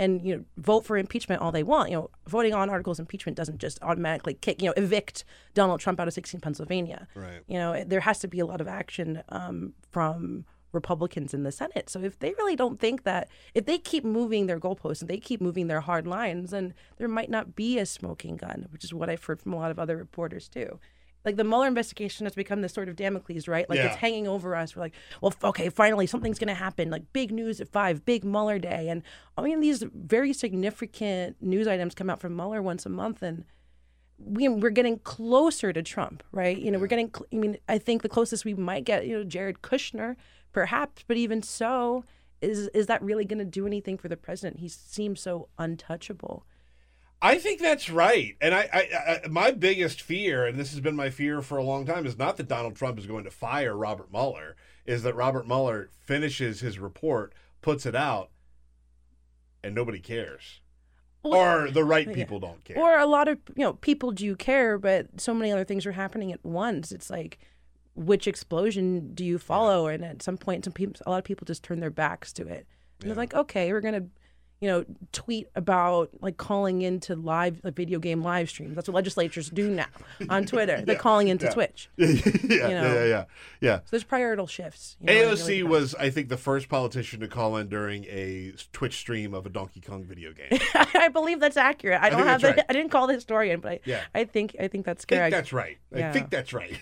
and 0.00 0.24
you 0.24 0.34
know 0.34 0.44
vote 0.56 0.84
for 0.84 0.96
impeachment 0.96 1.42
all 1.42 1.52
they 1.52 1.62
want. 1.62 1.90
You 1.90 1.96
know, 1.96 2.10
voting 2.26 2.54
on 2.54 2.70
articles 2.70 2.98
of 2.98 3.04
impeachment 3.04 3.36
doesn't 3.36 3.58
just 3.58 3.78
automatically 3.82 4.34
kick 4.34 4.60
you 4.60 4.68
know 4.68 4.74
evict 4.76 5.24
Donald 5.54 5.78
Trump 5.80 6.00
out 6.00 6.08
of 6.08 6.14
16 6.14 6.40
Pennsylvania. 6.40 7.06
Right. 7.14 7.42
You 7.46 7.58
know, 7.58 7.84
there 7.84 8.00
has 8.00 8.18
to 8.20 8.28
be 8.28 8.40
a 8.40 8.46
lot 8.46 8.60
of 8.60 8.66
action 8.66 9.22
um, 9.28 9.74
from 9.90 10.46
Republicans 10.72 11.34
in 11.34 11.42
the 11.42 11.52
Senate. 11.52 11.90
So 11.90 12.00
if 12.00 12.18
they 12.18 12.30
really 12.38 12.56
don't 12.56 12.80
think 12.80 13.02
that, 13.02 13.28
if 13.54 13.66
they 13.66 13.76
keep 13.76 14.04
moving 14.04 14.46
their 14.46 14.58
goalposts 14.58 15.00
and 15.00 15.10
they 15.10 15.18
keep 15.18 15.40
moving 15.40 15.66
their 15.66 15.80
hard 15.80 16.06
lines, 16.06 16.50
then 16.50 16.74
there 16.96 17.08
might 17.08 17.28
not 17.28 17.54
be 17.54 17.78
a 17.78 17.84
smoking 17.84 18.36
gun, 18.36 18.68
which 18.70 18.84
is 18.84 18.94
what 18.94 19.10
I've 19.10 19.24
heard 19.24 19.40
from 19.40 19.52
a 19.52 19.56
lot 19.56 19.70
of 19.70 19.78
other 19.78 19.96
reporters 19.96 20.48
too. 20.48 20.78
Like 21.24 21.36
the 21.36 21.44
Mueller 21.44 21.66
investigation 21.66 22.26
has 22.26 22.34
become 22.34 22.62
this 22.62 22.72
sort 22.72 22.88
of 22.88 22.96
Damocles, 22.96 23.46
right? 23.46 23.68
Like 23.68 23.78
yeah. 23.78 23.86
it's 23.86 23.96
hanging 23.96 24.26
over 24.26 24.56
us. 24.56 24.74
We're 24.74 24.82
like, 24.82 24.94
well, 25.20 25.34
okay, 25.44 25.68
finally 25.68 26.06
something's 26.06 26.38
going 26.38 26.48
to 26.48 26.54
happen. 26.54 26.90
Like 26.90 27.12
big 27.12 27.30
news 27.30 27.60
at 27.60 27.68
five, 27.68 28.04
big 28.04 28.24
Mueller 28.24 28.58
day, 28.58 28.88
and 28.88 29.02
I 29.36 29.42
mean 29.42 29.60
these 29.60 29.84
very 29.94 30.32
significant 30.32 31.36
news 31.40 31.66
items 31.66 31.94
come 31.94 32.10
out 32.10 32.20
from 32.20 32.36
Mueller 32.36 32.62
once 32.62 32.86
a 32.86 32.88
month, 32.88 33.22
and 33.22 33.44
we, 34.18 34.48
we're 34.48 34.70
getting 34.70 34.98
closer 34.98 35.72
to 35.72 35.82
Trump, 35.82 36.22
right? 36.32 36.58
You 36.58 36.70
know, 36.70 36.78
we're 36.78 36.86
getting. 36.86 37.12
I 37.32 37.36
mean, 37.36 37.58
I 37.68 37.78
think 37.78 38.02
the 38.02 38.08
closest 38.08 38.44
we 38.44 38.54
might 38.54 38.84
get, 38.84 39.06
you 39.06 39.16
know, 39.16 39.24
Jared 39.24 39.62
Kushner, 39.62 40.16
perhaps, 40.52 41.04
but 41.06 41.16
even 41.16 41.42
so, 41.42 42.04
is 42.40 42.68
is 42.68 42.86
that 42.86 43.02
really 43.02 43.24
going 43.24 43.38
to 43.38 43.44
do 43.44 43.66
anything 43.66 43.98
for 43.98 44.08
the 44.08 44.16
president? 44.16 44.60
He 44.60 44.68
seems 44.68 45.20
so 45.20 45.48
untouchable. 45.58 46.44
I 47.22 47.36
think 47.36 47.60
that's 47.60 47.90
right, 47.90 48.36
and 48.40 48.54
I, 48.54 48.68
I, 48.72 49.22
I, 49.24 49.28
my 49.28 49.50
biggest 49.50 50.00
fear, 50.00 50.46
and 50.46 50.58
this 50.58 50.70
has 50.70 50.80
been 50.80 50.96
my 50.96 51.10
fear 51.10 51.42
for 51.42 51.58
a 51.58 51.64
long 51.64 51.84
time, 51.84 52.06
is 52.06 52.16
not 52.16 52.38
that 52.38 52.48
Donald 52.48 52.76
Trump 52.76 52.98
is 52.98 53.06
going 53.06 53.24
to 53.24 53.30
fire 53.30 53.76
Robert 53.76 54.10
Mueller, 54.10 54.56
is 54.86 55.02
that 55.02 55.14
Robert 55.14 55.46
Mueller 55.46 55.90
finishes 56.00 56.60
his 56.60 56.78
report, 56.78 57.34
puts 57.60 57.84
it 57.84 57.94
out, 57.94 58.30
and 59.62 59.74
nobody 59.74 60.00
cares. 60.00 60.60
Well, 61.22 61.34
or 61.34 61.70
the 61.70 61.84
right 61.84 62.10
people 62.10 62.38
yeah. 62.40 62.48
don't 62.48 62.64
care. 62.64 62.78
Or 62.78 62.98
a 62.98 63.06
lot 63.06 63.28
of 63.28 63.38
you 63.54 63.64
know 63.64 63.74
people 63.74 64.10
do 64.10 64.34
care, 64.34 64.78
but 64.78 65.20
so 65.20 65.34
many 65.34 65.52
other 65.52 65.64
things 65.64 65.84
are 65.84 65.92
happening 65.92 66.32
at 66.32 66.42
once. 66.42 66.90
It's 66.92 67.10
like 67.10 67.38
which 67.94 68.26
explosion 68.26 69.14
do 69.14 69.24
you 69.24 69.38
follow? 69.38 69.88
Yeah. 69.88 69.94
And 69.94 70.04
at 70.04 70.22
some 70.22 70.38
point, 70.38 70.64
some 70.64 70.72
people, 70.72 70.94
a 71.04 71.10
lot 71.10 71.18
of 71.18 71.24
people 71.24 71.44
just 71.44 71.62
turn 71.62 71.80
their 71.80 71.90
backs 71.90 72.32
to 72.34 72.42
it. 72.46 72.66
And 73.00 73.02
yeah. 73.02 73.06
they're 73.08 73.14
like, 73.14 73.34
okay, 73.34 73.72
we're 73.72 73.80
gonna, 73.80 74.06
you 74.60 74.68
know, 74.68 74.84
tweet 75.12 75.48
about 75.54 76.10
like 76.20 76.36
calling 76.36 76.82
into 76.82 77.16
live 77.16 77.60
like, 77.64 77.74
video 77.74 77.98
game 77.98 78.22
live 78.22 78.50
streams. 78.50 78.74
That's 78.74 78.88
what 78.88 78.94
legislatures 78.94 79.48
do 79.48 79.70
now 79.70 79.86
on 80.28 80.44
Twitter. 80.44 80.76
yeah. 80.78 80.84
They're 80.84 80.96
calling 80.96 81.28
into 81.28 81.48
Twitch. 81.48 81.88
yeah, 81.96 82.06
you 82.06 82.58
know? 82.58 82.94
yeah, 82.94 83.04
yeah, 83.04 83.24
yeah, 83.60 83.76
So 83.78 83.84
there's 83.92 84.04
priorital 84.04 84.48
shifts. 84.48 84.98
You 85.00 85.06
know, 85.06 85.32
AOC 85.32 85.46
really 85.48 85.62
was, 85.62 85.94
I 85.94 86.10
think, 86.10 86.28
the 86.28 86.36
first 86.36 86.68
politician 86.68 87.20
to 87.20 87.28
call 87.28 87.56
in 87.56 87.68
during 87.68 88.04
a 88.04 88.52
Twitch 88.72 88.98
stream 88.98 89.32
of 89.32 89.46
a 89.46 89.48
Donkey 89.48 89.80
Kong 89.80 90.04
video 90.04 90.32
game. 90.32 90.60
I 90.74 91.08
believe 91.08 91.40
that's 91.40 91.56
accurate. 91.56 92.00
I, 92.02 92.08
I 92.08 92.10
don't 92.10 92.26
have 92.26 92.42
the, 92.42 92.48
right. 92.48 92.64
I 92.68 92.72
didn't 92.74 92.90
call 92.90 93.06
the 93.06 93.14
historian, 93.14 93.60
but 93.60 93.72
I, 93.72 93.80
yeah. 93.84 94.02
I 94.14 94.24
think 94.24 94.56
I 94.60 94.68
think 94.68 94.84
that's 94.84 95.06
correct. 95.06 95.22
I 95.22 95.30
think 95.30 95.34
that's 95.34 95.52
right. 95.54 95.78
I 95.94 96.12
think 96.12 96.28
that's 96.28 96.52
right. 96.52 96.78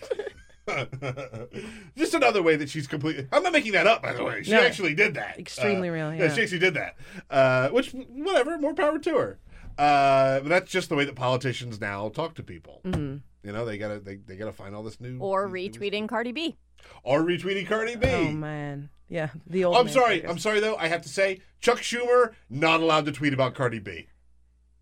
Just 1.97 2.15
another 2.15 2.43
way 2.43 2.57
that 2.57 2.69
she's 2.69 2.86
completely. 2.86 3.27
I'm 3.32 3.43
not 3.43 3.53
making 3.53 3.73
that 3.73 3.86
up, 3.86 4.03
by 4.03 4.12
the 4.12 4.24
way. 4.24 4.43
She 4.43 4.53
no, 4.53 4.61
actually 4.61 4.95
did 4.95 5.15
that. 5.15 5.39
Extremely 5.39 5.89
uh, 5.89 5.93
real. 5.93 6.15
Yeah. 6.15 6.24
yeah. 6.24 6.35
she 6.35 6.43
actually 6.43 6.59
did 6.59 6.74
that. 6.74 6.97
Uh, 7.31 7.69
which, 7.69 7.93
whatever, 7.93 8.59
more 8.59 8.74
power 8.74 8.99
to 8.99 9.16
her. 9.16 9.39
Uh, 9.78 10.40
but 10.40 10.49
that's 10.49 10.70
just 10.70 10.89
the 10.89 10.97
way 10.97 11.05
that 11.05 11.15
politicians 11.15 11.81
now 11.81 12.09
talk 12.09 12.35
to 12.35 12.43
people. 12.43 12.81
Mm-hmm. 12.85 13.19
You 13.47 13.53
know, 13.53 13.65
they 13.65 13.78
gotta 13.78 14.01
they, 14.01 14.16
they 14.16 14.36
gotta 14.36 14.53
find 14.53 14.74
all 14.74 14.82
this 14.82 15.01
new 15.01 15.19
or 15.20 15.49
retweeting 15.49 16.03
new... 16.03 16.09
Cardi 16.09 16.32
B. 16.32 16.57
Or 17.05 17.23
retweeting 17.23 17.66
Cardi 17.66 17.97
B. 17.97 18.07
Oh 18.09 18.32
man, 18.32 18.90
yeah, 19.09 19.31
the 19.47 19.65
old. 19.65 19.77
I'm 19.77 19.89
sorry. 19.89 20.27
I'm 20.27 20.39
sorry 20.39 20.61
though. 20.61 20.77
I 20.77 20.89
have 20.89 21.03
to 21.03 21.09
say, 21.09 21.40
Chuck 21.61 21.78
Schumer 21.78 22.32
not 22.51 22.81
allowed 22.81 23.07
to 23.07 23.12
tweet 23.12 23.32
about 23.32 23.55
Cardi 23.55 23.78
B. 23.78 24.09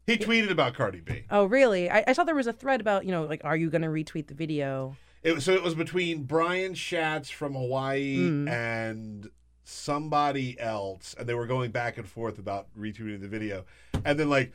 He 0.06 0.16
tweeted 0.16 0.50
about 0.50 0.74
Cardi 0.74 1.00
B. 1.00 1.24
Oh 1.30 1.44
really? 1.44 1.90
I, 1.90 2.04
I 2.06 2.12
saw 2.12 2.24
there 2.24 2.34
was 2.34 2.46
a 2.46 2.52
thread 2.52 2.80
about 2.80 3.04
you 3.04 3.12
know 3.12 3.24
like, 3.24 3.42
are 3.44 3.56
you 3.56 3.68
going 3.70 3.82
to 3.82 3.88
retweet 3.88 4.28
the 4.28 4.34
video? 4.34 4.96
It, 5.26 5.42
so 5.42 5.52
it 5.54 5.62
was 5.64 5.74
between 5.74 6.22
Brian 6.22 6.74
Schatz 6.74 7.30
from 7.30 7.54
Hawaii 7.54 8.18
mm. 8.18 8.48
and 8.48 9.28
somebody 9.64 10.56
else, 10.60 11.16
and 11.18 11.28
they 11.28 11.34
were 11.34 11.48
going 11.48 11.72
back 11.72 11.98
and 11.98 12.06
forth 12.06 12.38
about 12.38 12.68
retweeting 12.78 13.20
the 13.20 13.26
video. 13.26 13.64
And 14.04 14.20
then, 14.20 14.30
like 14.30 14.52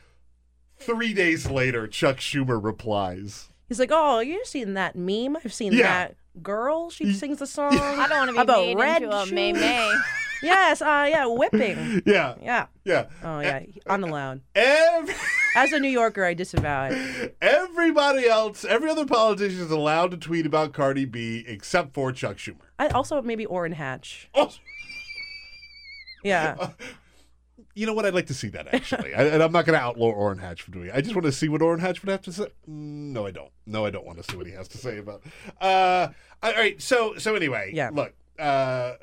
three 0.78 1.12
days 1.12 1.50
later, 1.50 1.86
Chuck 1.86 2.16
Schumer 2.16 2.58
replies. 2.62 3.50
He's 3.68 3.78
like, 3.78 3.90
"Oh, 3.92 4.20
you've 4.20 4.46
seen 4.46 4.72
that 4.72 4.96
meme? 4.96 5.36
I've 5.36 5.52
seen 5.52 5.74
yeah. 5.74 5.82
that 5.82 6.16
girl. 6.42 6.88
She 6.88 7.12
sings 7.12 7.40
the 7.40 7.46
song. 7.58 7.78
I 7.78 8.08
don't 8.08 8.18
want 8.18 8.30
to 8.30 8.34
be 8.36 8.40
about 8.40 8.60
made 8.60 8.78
red 8.78 9.02
into 9.02 9.14
a 9.14 9.26
May 9.26 9.52
May." 9.52 9.94
yes, 10.42 10.80
uh, 10.80 11.06
yeah, 11.10 11.26
whipping. 11.26 12.02
Yeah. 12.06 12.36
Yeah. 12.42 12.66
Yeah. 12.86 13.06
Oh, 13.22 13.40
yeah, 13.40 13.60
unallowed. 13.84 14.40
Every... 14.54 15.14
As 15.54 15.72
a 15.72 15.80
New 15.80 15.88
Yorker, 15.88 16.24
I 16.24 16.34
disavow 16.34 16.88
it. 16.90 17.36
Everybody 17.42 18.26
else, 18.26 18.64
every 18.64 18.90
other 18.90 19.04
politician 19.06 19.60
is 19.60 19.70
allowed 19.70 20.10
to 20.12 20.16
tweet 20.16 20.46
about 20.46 20.72
Cardi 20.72 21.04
B 21.04 21.44
except 21.46 21.92
for 21.94 22.12
Chuck 22.12 22.36
Schumer. 22.38 22.56
I 22.78 22.88
also 22.88 23.20
maybe 23.22 23.46
Orrin 23.46 23.72
Hatch. 23.72 24.28
Oh. 24.34 24.50
Yeah. 26.24 26.54
Uh, 26.58 26.68
you 27.74 27.84
know 27.84 27.94
what? 27.94 28.06
I'd 28.06 28.14
like 28.14 28.26
to 28.26 28.34
see 28.34 28.48
that 28.50 28.72
actually, 28.72 29.12
I, 29.12 29.24
and 29.24 29.42
I'm 29.42 29.50
not 29.50 29.66
going 29.66 29.76
to 29.76 29.84
outlaw 29.84 30.10
Orrin 30.12 30.38
Hatch 30.38 30.62
from 30.62 30.74
doing 30.74 30.86
it. 30.88 30.94
I 30.94 31.00
just 31.00 31.16
want 31.16 31.24
to 31.24 31.32
see 31.32 31.48
what 31.48 31.62
Orrin 31.62 31.80
Hatch 31.80 32.00
would 32.02 32.10
have 32.10 32.22
to 32.22 32.32
say. 32.32 32.44
Mm, 32.68 33.12
no, 33.12 33.26
I 33.26 33.32
don't. 33.32 33.50
No, 33.66 33.84
I 33.84 33.90
don't 33.90 34.06
want 34.06 34.22
to 34.22 34.30
see 34.30 34.36
what 34.36 34.46
he 34.46 34.52
has 34.52 34.68
to 34.68 34.78
say 34.78 34.98
about. 34.98 35.22
Uh, 35.60 36.08
all 36.42 36.52
right. 36.52 36.80
So, 36.80 37.16
so 37.18 37.34
anyway, 37.34 37.72
yeah. 37.74 37.90
Look, 37.92 38.14
uh, 38.38 38.94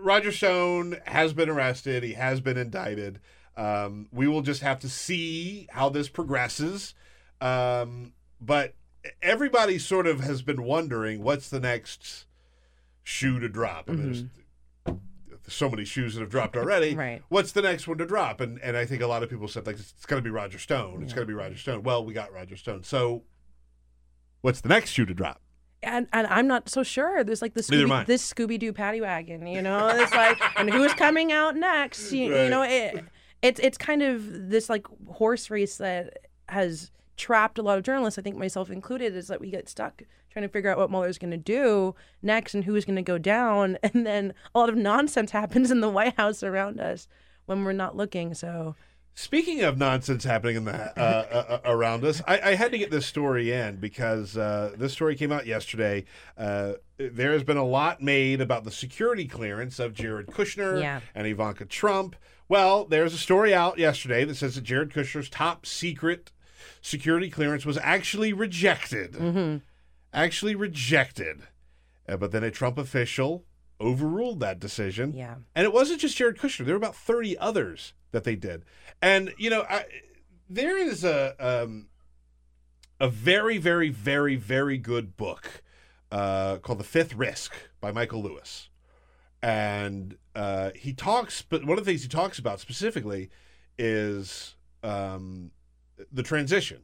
Roger 0.00 0.32
Stone 0.32 0.96
has 1.04 1.32
been 1.32 1.50
arrested. 1.50 2.02
He 2.02 2.14
has 2.14 2.40
been 2.40 2.56
indicted. 2.56 3.20
Um, 3.56 4.08
we 4.12 4.28
will 4.28 4.42
just 4.42 4.62
have 4.62 4.80
to 4.80 4.88
see 4.88 5.66
how 5.70 5.88
this 5.88 6.08
progresses. 6.08 6.94
Um, 7.40 8.12
but 8.40 8.74
everybody 9.22 9.78
sort 9.78 10.06
of 10.06 10.20
has 10.20 10.42
been 10.42 10.62
wondering 10.62 11.22
what's 11.22 11.48
the 11.48 11.60
next 11.60 12.26
shoe 13.02 13.40
to 13.40 13.48
drop. 13.48 13.86
Mm-hmm. 13.86 14.02
there's, 14.02 14.24
so 15.48 15.70
many 15.70 15.84
shoes 15.84 16.14
that 16.14 16.20
have 16.20 16.30
dropped 16.30 16.56
already. 16.56 16.94
right. 16.96 17.22
What's 17.28 17.52
the 17.52 17.62
next 17.62 17.86
one 17.86 17.98
to 17.98 18.06
drop? 18.06 18.40
And 18.40 18.60
and 18.62 18.76
I 18.76 18.84
think 18.84 19.00
a 19.00 19.06
lot 19.06 19.22
of 19.22 19.30
people 19.30 19.46
said 19.46 19.64
like 19.64 19.76
it's, 19.76 19.92
it's 19.96 20.06
going 20.06 20.20
to 20.20 20.24
be 20.24 20.30
Roger 20.30 20.58
Stone. 20.58 21.02
It's 21.02 21.12
yeah. 21.12 21.16
going 21.16 21.28
to 21.28 21.30
be 21.30 21.34
Roger 21.34 21.56
Stone. 21.56 21.84
Well, 21.84 22.04
we 22.04 22.12
got 22.12 22.32
Roger 22.32 22.56
Stone. 22.56 22.82
So 22.82 23.22
what's 24.40 24.60
the 24.60 24.68
next 24.68 24.90
shoe 24.90 25.06
to 25.06 25.14
drop? 25.14 25.40
and 25.82 26.08
and 26.12 26.26
I'm 26.26 26.46
not 26.46 26.68
so 26.68 26.82
sure. 26.82 27.24
There's 27.24 27.40
like 27.40 27.54
this 27.54 27.70
Scooby, 27.70 28.06
this 28.06 28.32
Scooby 28.32 28.58
Doo 28.58 28.72
paddy 28.72 29.00
wagon, 29.00 29.46
you 29.46 29.62
know. 29.62 29.88
It's 29.88 30.12
like, 30.12 30.38
and 30.58 30.68
who's 30.70 30.92
coming 30.94 31.32
out 31.32 31.56
next? 31.56 32.12
You, 32.12 32.34
right. 32.34 32.44
you 32.44 32.50
know, 32.50 32.62
it, 32.62 33.04
it's 33.42 33.60
it's 33.60 33.78
kind 33.78 34.02
of 34.02 34.50
this 34.50 34.68
like 34.68 34.86
horse 35.08 35.50
race 35.50 35.76
that 35.78 36.18
has 36.48 36.90
trapped 37.16 37.58
a 37.58 37.62
lot 37.62 37.78
of 37.78 37.84
journalists. 37.84 38.18
I 38.18 38.22
think 38.22 38.36
myself 38.36 38.70
included, 38.70 39.16
is 39.16 39.28
that 39.28 39.40
we 39.40 39.50
get 39.50 39.68
stuck 39.68 40.02
trying 40.30 40.42
to 40.46 40.52
figure 40.52 40.70
out 40.70 40.76
what 40.76 40.90
Mueller's 40.90 41.16
going 41.16 41.30
to 41.30 41.38
do 41.38 41.94
next 42.20 42.52
and 42.52 42.64
who's 42.64 42.84
going 42.84 42.96
to 42.96 43.02
go 43.02 43.18
down, 43.18 43.78
and 43.82 44.06
then 44.06 44.34
a 44.54 44.58
lot 44.58 44.68
of 44.68 44.76
nonsense 44.76 45.30
happens 45.30 45.70
in 45.70 45.80
the 45.80 45.88
White 45.88 46.16
House 46.16 46.42
around 46.42 46.80
us 46.80 47.08
when 47.46 47.64
we're 47.64 47.72
not 47.72 47.96
looking. 47.96 48.34
So 48.34 48.74
Speaking 49.18 49.62
of 49.62 49.78
nonsense 49.78 50.24
happening 50.24 50.56
in 50.56 50.66
the 50.66 50.74
uh, 50.74 51.00
uh, 51.00 51.54
uh, 51.54 51.60
around 51.64 52.04
us, 52.04 52.20
I, 52.28 52.50
I, 52.50 52.54
had 52.54 52.70
to 52.72 52.78
get 52.78 52.90
this 52.90 53.06
story 53.06 53.50
in 53.50 53.76
because 53.76 54.36
uh, 54.36 54.74
this 54.76 54.92
story 54.92 55.16
came 55.16 55.32
out 55.32 55.46
yesterday. 55.46 56.04
Uh, 56.36 56.74
there 56.98 57.32
has 57.32 57.42
been 57.42 57.56
a 57.56 57.64
lot 57.64 58.02
made 58.02 58.42
about 58.42 58.64
the 58.64 58.70
security 58.70 59.26
clearance 59.26 59.78
of 59.78 59.94
Jared 59.94 60.26
Kushner 60.26 60.82
yeah. 60.82 61.00
and 61.14 61.26
Ivanka 61.26 61.64
Trump. 61.64 62.14
Well, 62.48 62.84
there's 62.84 63.14
a 63.14 63.18
story 63.18 63.52
out 63.52 63.78
yesterday 63.78 64.24
that 64.24 64.36
says 64.36 64.54
that 64.54 64.64
Jared 64.64 64.90
Kushner's 64.90 65.28
top 65.28 65.66
secret 65.66 66.30
security 66.80 67.30
clearance 67.30 67.66
was 67.66 67.78
actually 67.78 68.32
rejected. 68.32 69.12
Mm-hmm. 69.12 69.56
Actually 70.12 70.54
rejected. 70.54 71.42
Uh, 72.08 72.16
but 72.16 72.30
then 72.30 72.44
a 72.44 72.50
Trump 72.50 72.78
official 72.78 73.44
overruled 73.80 74.40
that 74.40 74.60
decision. 74.60 75.12
Yeah. 75.12 75.36
And 75.54 75.64
it 75.64 75.72
wasn't 75.72 76.00
just 76.00 76.16
Jared 76.16 76.38
Kushner. 76.38 76.64
There 76.64 76.74
were 76.74 76.78
about 76.78 76.96
30 76.96 77.36
others 77.38 77.92
that 78.12 78.24
they 78.24 78.36
did. 78.36 78.64
And 79.02 79.34
you 79.38 79.50
know, 79.50 79.62
I, 79.68 79.84
there 80.48 80.78
is 80.78 81.04
a 81.04 81.34
um, 81.40 81.88
a 83.00 83.08
very, 83.08 83.58
very, 83.58 83.90
very, 83.90 84.36
very 84.36 84.78
good 84.78 85.16
book 85.16 85.62
uh, 86.10 86.56
called 86.58 86.78
The 86.78 86.84
Fifth 86.84 87.14
Risk 87.14 87.54
by 87.80 87.92
Michael 87.92 88.22
Lewis. 88.22 88.68
And 89.42 90.16
uh, 90.34 90.70
he 90.74 90.92
talks. 90.92 91.42
But 91.42 91.64
one 91.64 91.78
of 91.78 91.84
the 91.84 91.90
things 91.90 92.02
he 92.02 92.08
talks 92.08 92.38
about 92.38 92.60
specifically 92.60 93.30
is 93.78 94.54
um, 94.82 95.50
the 96.12 96.22
transition. 96.22 96.82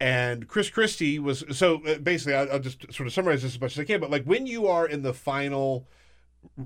And 0.00 0.48
Chris 0.48 0.70
Christie 0.70 1.18
was 1.18 1.44
so 1.50 1.82
uh, 1.86 1.98
basically. 1.98 2.34
I'll, 2.34 2.52
I'll 2.52 2.58
just 2.58 2.92
sort 2.92 3.06
of 3.06 3.12
summarize 3.12 3.42
this 3.42 3.54
as 3.54 3.60
much 3.60 3.72
as 3.72 3.80
I 3.80 3.84
can. 3.84 4.00
But 4.00 4.10
like 4.10 4.24
when 4.24 4.46
you 4.46 4.66
are 4.66 4.86
in 4.86 5.02
the 5.02 5.12
final 5.12 5.86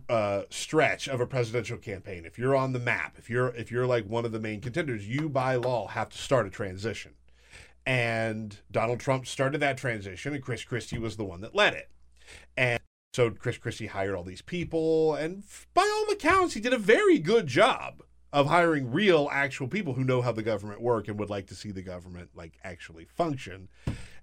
uh, 0.09 0.43
stretch 0.51 1.09
of 1.09 1.21
a 1.21 1.27
presidential 1.27 1.77
campaign, 1.77 2.25
if 2.25 2.39
you're 2.39 2.55
on 2.55 2.73
the 2.73 2.79
map, 2.79 3.17
if 3.19 3.29
you're 3.29 3.49
if 3.57 3.73
you're 3.73 3.87
like 3.87 4.07
one 4.07 4.25
of 4.25 4.31
the 4.31 4.39
main 4.39 4.61
contenders, 4.61 5.09
you 5.09 5.29
by 5.29 5.57
law 5.57 5.89
have 5.89 6.11
to 6.11 6.19
start 6.19 6.47
a 6.47 6.51
transition. 6.51 7.15
And 7.85 8.57
Donald 8.71 9.01
Trump 9.01 9.27
started 9.27 9.59
that 9.59 9.77
transition, 9.77 10.33
and 10.33 10.43
Chris 10.43 10.65
Christie 10.65 10.99
was 10.99 11.17
the 11.17 11.25
one 11.25 11.41
that 11.41 11.55
led 11.55 11.75
it. 11.75 11.91
And 12.57 12.81
so 13.15 13.31
Chris 13.31 13.59
Christie 13.59 13.87
hired 13.87 14.17
all 14.17 14.25
these 14.25 14.43
people, 14.43 15.15
and 15.15 15.45
by 15.73 15.83
all 15.83 16.13
accounts, 16.13 16.55
he 16.55 16.61
did 16.61 16.73
a 16.73 16.79
very 16.79 17.21
good 17.21 17.47
job 17.47 18.03
of 18.33 18.49
hiring 18.49 18.91
real, 18.91 19.29
actual 19.31 19.69
people 19.69 19.93
who 19.93 20.03
know 20.03 20.21
how 20.21 20.33
the 20.33 20.43
government 20.43 20.81
work 20.81 21.07
and 21.07 21.17
would 21.21 21.31
like 21.31 21.47
to 21.47 21.55
see 21.55 21.71
the 21.71 21.81
government 21.81 22.31
like 22.35 22.59
actually 22.65 23.05
function. 23.05 23.69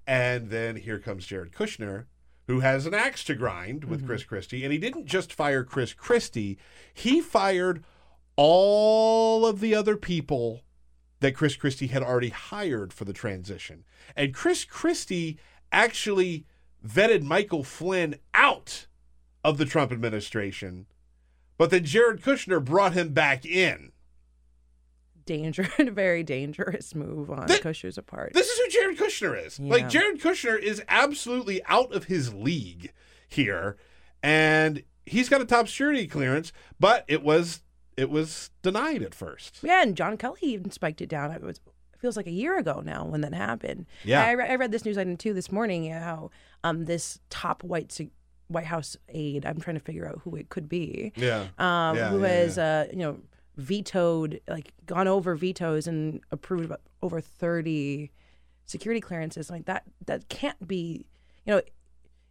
And 0.06 0.50
then 0.50 0.76
here 0.76 1.00
comes 1.00 1.26
Jared 1.26 1.54
Kushner, 1.54 2.08
who 2.48 2.60
has 2.60 2.86
an 2.86 2.94
axe 2.94 3.24
to 3.24 3.34
grind 3.34 3.86
with 3.86 4.00
mm-hmm. 4.00 4.08
Chris 4.08 4.26
Christie. 4.26 4.66
And 4.66 4.74
he 4.74 4.78
didn't 4.78 5.06
just 5.06 5.32
fire 5.32 5.64
Chris 5.64 5.94
Christie, 5.94 6.58
he 6.94 7.22
fired 7.22 7.86
all 8.36 9.46
of 9.46 9.62
the 9.62 9.74
other 9.74 9.96
people 9.96 10.64
that 11.22 11.36
Chris 11.36 11.56
Christie 11.56 11.88
had 11.88 12.04
already 12.04 12.30
hired 12.30 12.92
for 12.92 13.06
the 13.06 13.14
transition. 13.14 13.86
And 14.18 14.34
Chris 14.34 14.66
Christie 14.66 15.40
actually 15.72 16.46
vetted 16.86 17.24
Michael 17.24 17.64
Flynn 17.64 18.16
out 18.34 18.88
of 19.44 19.58
the 19.58 19.66
Trump 19.66 19.92
administration, 19.92 20.86
but 21.58 21.70
then 21.70 21.84
Jared 21.84 22.22
Kushner 22.22 22.64
brought 22.64 22.94
him 22.94 23.10
back 23.10 23.46
in. 23.46 23.92
Danger, 25.26 25.68
very 25.80 26.24
dangerous 26.24 26.96
move 26.96 27.30
on 27.30 27.48
Th- 27.48 27.62
Kushner's 27.62 28.00
part. 28.06 28.34
This 28.34 28.50
is 28.50 28.58
who 28.58 28.70
Jared 28.70 28.98
Kushner 28.98 29.46
is. 29.46 29.60
Yeah. 29.60 29.72
Like 29.72 29.90
Jared 29.90 30.20
Kushner 30.20 30.60
is 30.60 30.82
absolutely 30.88 31.64
out 31.66 31.94
of 31.94 32.06
his 32.06 32.34
league 32.34 32.92
here, 33.28 33.78
and 34.24 34.84
he's 35.06 35.30
got 35.30 35.42
a 35.42 35.46
top 35.46 35.68
security 35.68 36.08
clearance, 36.08 36.52
but 36.80 37.06
it 37.08 37.24
was 37.24 37.62
it 37.98 38.10
was 38.10 38.50
denied 38.62 39.04
at 39.04 39.14
first. 39.14 39.60
Yeah, 39.62 39.84
and 39.84 39.96
John 39.96 40.18
Kelly 40.18 40.40
even 40.42 40.72
spiked 40.72 41.02
it 41.02 41.10
down. 41.10 41.32
It 41.32 41.44
was 41.44 41.60
feels 42.02 42.18
like 42.18 42.28
a 42.28 42.32
year 42.32 42.58
ago 42.58 42.82
now 42.84 43.06
when 43.06 43.22
that 43.22 43.34
happened. 43.34 43.86
Yeah, 44.04 44.26
I, 44.26 44.32
re- 44.32 44.50
I 44.50 44.56
read 44.56 44.72
this 44.72 44.84
news 44.84 44.98
item 44.98 45.18
too 45.18 45.34
this 45.34 45.52
morning. 45.52 45.90
How 45.92 46.32
um 46.64 46.86
this 46.86 47.20
top 47.30 47.64
white 47.64 47.98
White 48.48 48.66
House 48.66 48.98
aide, 49.10 49.46
I'm 49.46 49.60
trying 49.60 49.78
to 49.78 49.84
figure 49.84 50.08
out 50.08 50.20
who 50.24 50.36
it 50.36 50.50
could 50.50 50.68
be. 50.68 51.14
Yeah, 51.16 51.48
um, 51.58 51.96
yeah, 51.96 52.10
who 52.10 52.22
yeah, 52.22 52.28
has 52.28 52.58
yeah. 52.58 52.64
uh 52.64 52.86
you 52.92 53.00
know 53.00 53.20
vetoed 53.58 54.42
like 54.48 54.74
gone 54.86 55.08
over 55.08 55.36
vetoes 55.36 55.88
and 55.88 56.22
approved 56.32 56.66
about 56.66 56.82
over 57.04 57.20
30 57.20 58.10
security 58.66 59.02
clearances 59.02 59.50
like 59.50 59.66
that 59.66 59.84
that 60.06 60.30
can't 60.30 60.66
be 60.66 61.06
you 61.46 61.54
know 61.54 61.62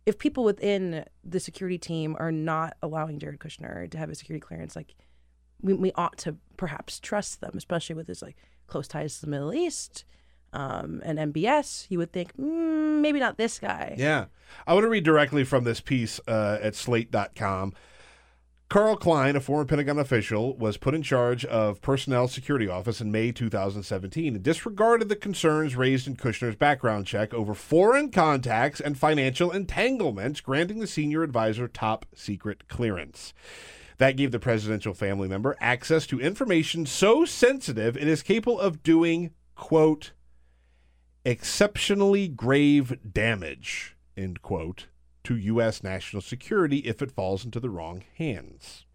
if 0.07 0.19
people 0.19 0.45
within 0.45 1.05
the 1.23 1.39
security 1.39 1.77
team 1.77 2.17
are 2.19 2.33
not 2.33 2.75
allowing 2.83 3.19
Jared 3.19 3.39
Kushner 3.39 3.89
to 3.91 3.99
have 3.99 4.09
a 4.09 4.15
security 4.15 4.41
clearance 4.41 4.75
like 4.75 4.97
we, 5.63 5.75
we 5.75 5.93
ought 5.93 6.17
to 6.19 6.37
perhaps 6.57 7.01
trust 7.01 7.41
them, 7.41 7.53
especially 7.55 7.95
with 7.95 8.09
his 8.09 8.23
like 8.23 8.37
close 8.71 8.89
ties 8.89 9.17
to 9.17 9.23
the 9.23 9.31
Middle 9.31 9.53
East 9.53 10.05
um, 10.53 11.03
and 11.05 11.19
MBS. 11.19 11.87
You 11.91 11.99
would 11.99 12.13
think 12.13 12.37
mm, 12.37 13.01
maybe 13.01 13.21
not 13.21 13.37
this 13.37 13.59
guy. 13.59 13.95
Yeah, 13.99 14.27
I 14.67 14.75
want 14.75 14.85
to 14.85 14.89
read 14.89 15.05
directly 15.05 15.45
from 15.45 15.65
this 15.65 15.81
piece 15.81 16.21
uh, 16.27 16.59
at 16.63 16.75
Slate.com. 16.75 17.75
Carl 18.71 18.97
Kline, 18.97 19.35
a 19.35 19.41
former 19.41 19.65
Pentagon 19.65 19.99
official, 19.99 20.57
was 20.57 20.77
put 20.77 20.95
in 20.95 21.03
charge 21.03 21.45
of 21.45 21.83
Personnel 21.83 22.29
Security 22.29 22.69
Office 22.69 23.01
in 23.01 23.11
May 23.11 23.33
2017 23.33 24.37
and 24.37 24.45
disregarded 24.45 25.09
the 25.09 25.17
concerns 25.17 25.75
raised 25.75 26.07
in 26.07 26.15
Kushner's 26.15 26.55
background 26.55 27.05
check 27.05 27.35
over 27.35 27.53
foreign 27.53 28.13
contacts 28.13 28.81
and 28.81 28.97
financial 28.97 29.51
entanglements, 29.51 30.41
granting 30.41 30.79
the 30.79 30.87
senior 30.87 31.25
advisor 31.25 31.67
top 31.67 32.07
secret 32.15 32.69
clearance. 32.69 33.35
That 34.01 34.17
gave 34.17 34.33
the 34.33 34.39
presidential 34.39 34.95
family 34.95 35.29
member 35.29 35.59
access 35.61 36.07
to 36.07 36.19
information 36.19 36.87
so 36.87 37.27
sensitive 37.27 37.99
it 37.99 38.09
is 38.09 38.23
capable 38.23 38.59
of 38.59 38.83
doing, 38.83 39.33
quote, 39.57 40.13
exceptionally 41.27 42.27
grave 42.27 42.99
damage, 43.13 43.99
end 44.17 44.41
quote, 44.41 44.87
to 45.25 45.37
U.S. 45.37 45.83
national 45.83 46.23
security 46.23 46.79
if 46.79 47.03
it 47.03 47.13
falls 47.13 47.45
into 47.45 47.61
the 47.61 47.69
wrong 47.69 48.03
hands. 48.17 48.87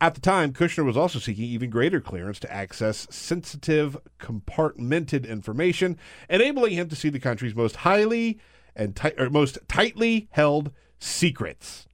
At 0.00 0.14
the 0.14 0.20
time, 0.20 0.52
Kushner 0.52 0.84
was 0.84 0.96
also 0.96 1.18
seeking 1.18 1.46
even 1.46 1.68
greater 1.68 2.00
clearance 2.00 2.38
to 2.38 2.52
access 2.52 3.08
sensitive, 3.10 3.96
compartmented 4.20 5.28
information, 5.28 5.98
enabling 6.30 6.74
him 6.74 6.88
to 6.88 6.94
see 6.94 7.08
the 7.08 7.18
country's 7.18 7.56
most 7.56 7.78
highly 7.78 8.38
and 8.76 8.96
most 9.32 9.58
tightly 9.66 10.28
held 10.30 10.70
secrets. 11.00 11.88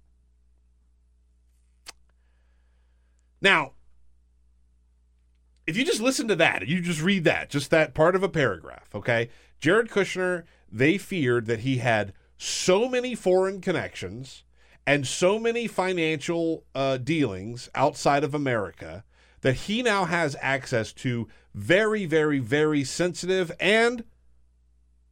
Now, 3.43 3.73
if 5.67 5.77
you 5.77 5.85
just 5.85 6.01
listen 6.01 6.29
to 6.29 6.37
that, 6.37 6.67
you 6.67 6.81
just 6.81 7.03
read 7.03 7.25
that, 7.25 7.51
just 7.51 7.71
that 7.71 7.93
part 7.93 8.15
of 8.15 8.23
a 8.23 8.29
paragraph, 8.29 8.89
okay? 8.95 9.29
Jared 9.59 9.91
Kushner, 9.91 10.45
they 10.71 10.97
feared 10.97 11.47
that 11.47 11.61
he 11.61 11.79
had 11.79 12.15
so 12.39 12.89
many 12.89 13.15
foreign 13.15 13.61
connections 13.61 14.45
and 14.87 15.07
so 15.07 15.39
many 15.39 15.67
financial 15.67 16.65
uh, 16.75 16.97
dealings 16.97 17.69
outside 17.75 18.25
of 18.25 18.35
America 18.35 19.05
that 19.43 19.55
he 19.55 19.83
now 19.83 20.05
has 20.05 20.37
access 20.41 20.93
to 20.93 21.29
very, 21.55 22.07
very, 22.07 22.39
very 22.39 22.85
sensitive 22.85 23.53
and, 23.61 24.05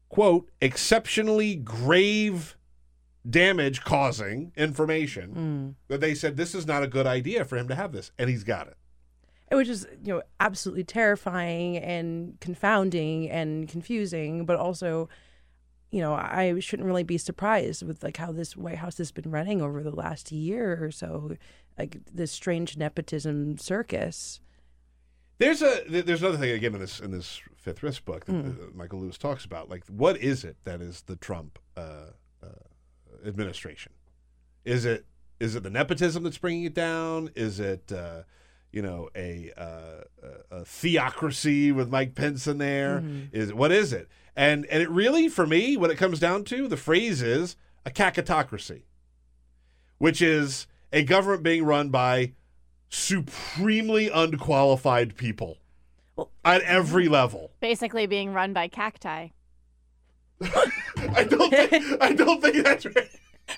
quote, 0.09 0.49
exceptionally 0.61 1.55
grave 1.57 2.57
damage 3.29 3.83
causing 3.83 4.53
information 4.57 5.35
mm. 5.35 5.89
that 5.89 6.01
they 6.01 6.15
said 6.15 6.37
this 6.37 6.55
is 6.55 6.67
not 6.67 6.83
a 6.83 6.87
good 6.87 7.07
idea 7.07 7.45
for 7.45 7.57
him 7.57 7.69
to 7.69 7.75
have 7.75 7.93
this 7.93 8.13
and 8.19 8.31
he's 8.31 8.45
got 8.45 8.67
it 8.67 8.77
which 9.53 9.69
is 9.69 9.87
you 10.03 10.15
know 10.15 10.23
absolutely 10.39 10.85
terrifying 10.85 11.77
and 11.77 12.39
confounding 12.41 13.29
and 13.29 13.69
confusing 13.69 14.47
but 14.47 14.57
also 14.57 15.09
you 15.91 16.01
know 16.01 16.15
i 16.15 16.59
shouldn't 16.61 16.87
really 16.87 17.03
be 17.03 17.19
surprised 17.19 17.83
with 17.83 18.03
like 18.03 18.17
how 18.17 18.33
this 18.33 18.57
white 18.57 18.79
house 18.79 18.97
has 18.97 19.13
been 19.13 19.31
running 19.31 19.61
over 19.61 19.83
the 19.83 19.95
last 19.95 20.33
year 20.33 20.83
or 20.83 20.91
so 20.91 21.37
like 21.79 21.99
this 22.11 22.33
strange 22.33 22.77
nepotism 22.79 23.59
circus 23.59 24.41
there's 25.37 25.61
a 25.63 25.83
there's 25.89 26.23
another 26.23 26.39
thing 26.39 26.51
again 26.51 26.75
in 26.75 26.81
this 26.81 27.01
in 27.01 27.11
this 27.11 27.43
fifth 27.57 27.83
risk 27.83 28.07
book 28.07 28.25
that 28.25 28.33
mm. 28.33 28.75
michael 28.75 29.01
lewis 29.01 29.19
talks 29.19 29.45
about 29.45 29.69
like 29.69 29.85
what 29.89 30.17
is 30.17 30.43
it 30.43 30.57
that 30.65 30.81
is 30.81 31.03
the 31.03 31.17
trump 31.17 31.59
uh, 31.77 31.81
uh, 31.81 32.13
administration? 33.25 33.93
Is 34.65 34.85
it 34.85 35.07
is 35.39 35.57
it 35.57 35.63
the 35.63 35.71
nepotism 35.71 36.23
that's 36.23 36.39
bringing 36.39 36.65
it 36.65 36.75
down? 36.75 37.31
Is 37.35 37.59
it 37.61 37.91
uh, 37.91 38.23
you 38.71 38.83
know 38.83 39.09
a, 39.17 39.51
uh, 39.57 40.27
a, 40.51 40.65
theocracy 40.65 41.73
with 41.73 41.89
Mike 41.89 42.15
Pence 42.15 42.47
in 42.47 42.59
there? 42.59 43.01
Mm-hmm. 43.01 43.37
Is 43.37 43.53
what 43.53 43.73
is 43.73 43.93
it? 43.93 44.09
And 44.37 44.67
and 44.67 44.83
it 44.83 44.91
really 44.91 45.29
for 45.29 45.47
me, 45.47 45.77
what 45.77 45.91
it 45.91 45.97
comes 45.97 46.21
down 46.21 46.45
to, 46.45 46.69
the 46.69 46.77
phrase 46.77 47.23
is 47.23 47.57
a 47.85 47.91
cacotocracy, 47.91 48.83
which 49.99 50.21
is 50.21 50.67
a 50.93 51.03
government 51.03 51.43
being 51.43 51.65
run 51.65 51.89
by 51.89 52.33
supremely 52.91 54.09
unqualified 54.09 55.17
people 55.17 55.59
well, 56.17 56.31
at 56.45 56.61
every 56.63 57.09
level. 57.09 57.53
Basically, 57.61 58.07
being 58.07 58.33
run 58.33 58.53
by 58.53 58.69
cacti. 58.69 59.29
I 61.15 61.25
don't 61.25 61.51
think 61.51 62.03
I 62.03 62.13
don't 62.13 62.41
think 62.41 62.65
that's 62.65 62.87
right. 62.87 63.09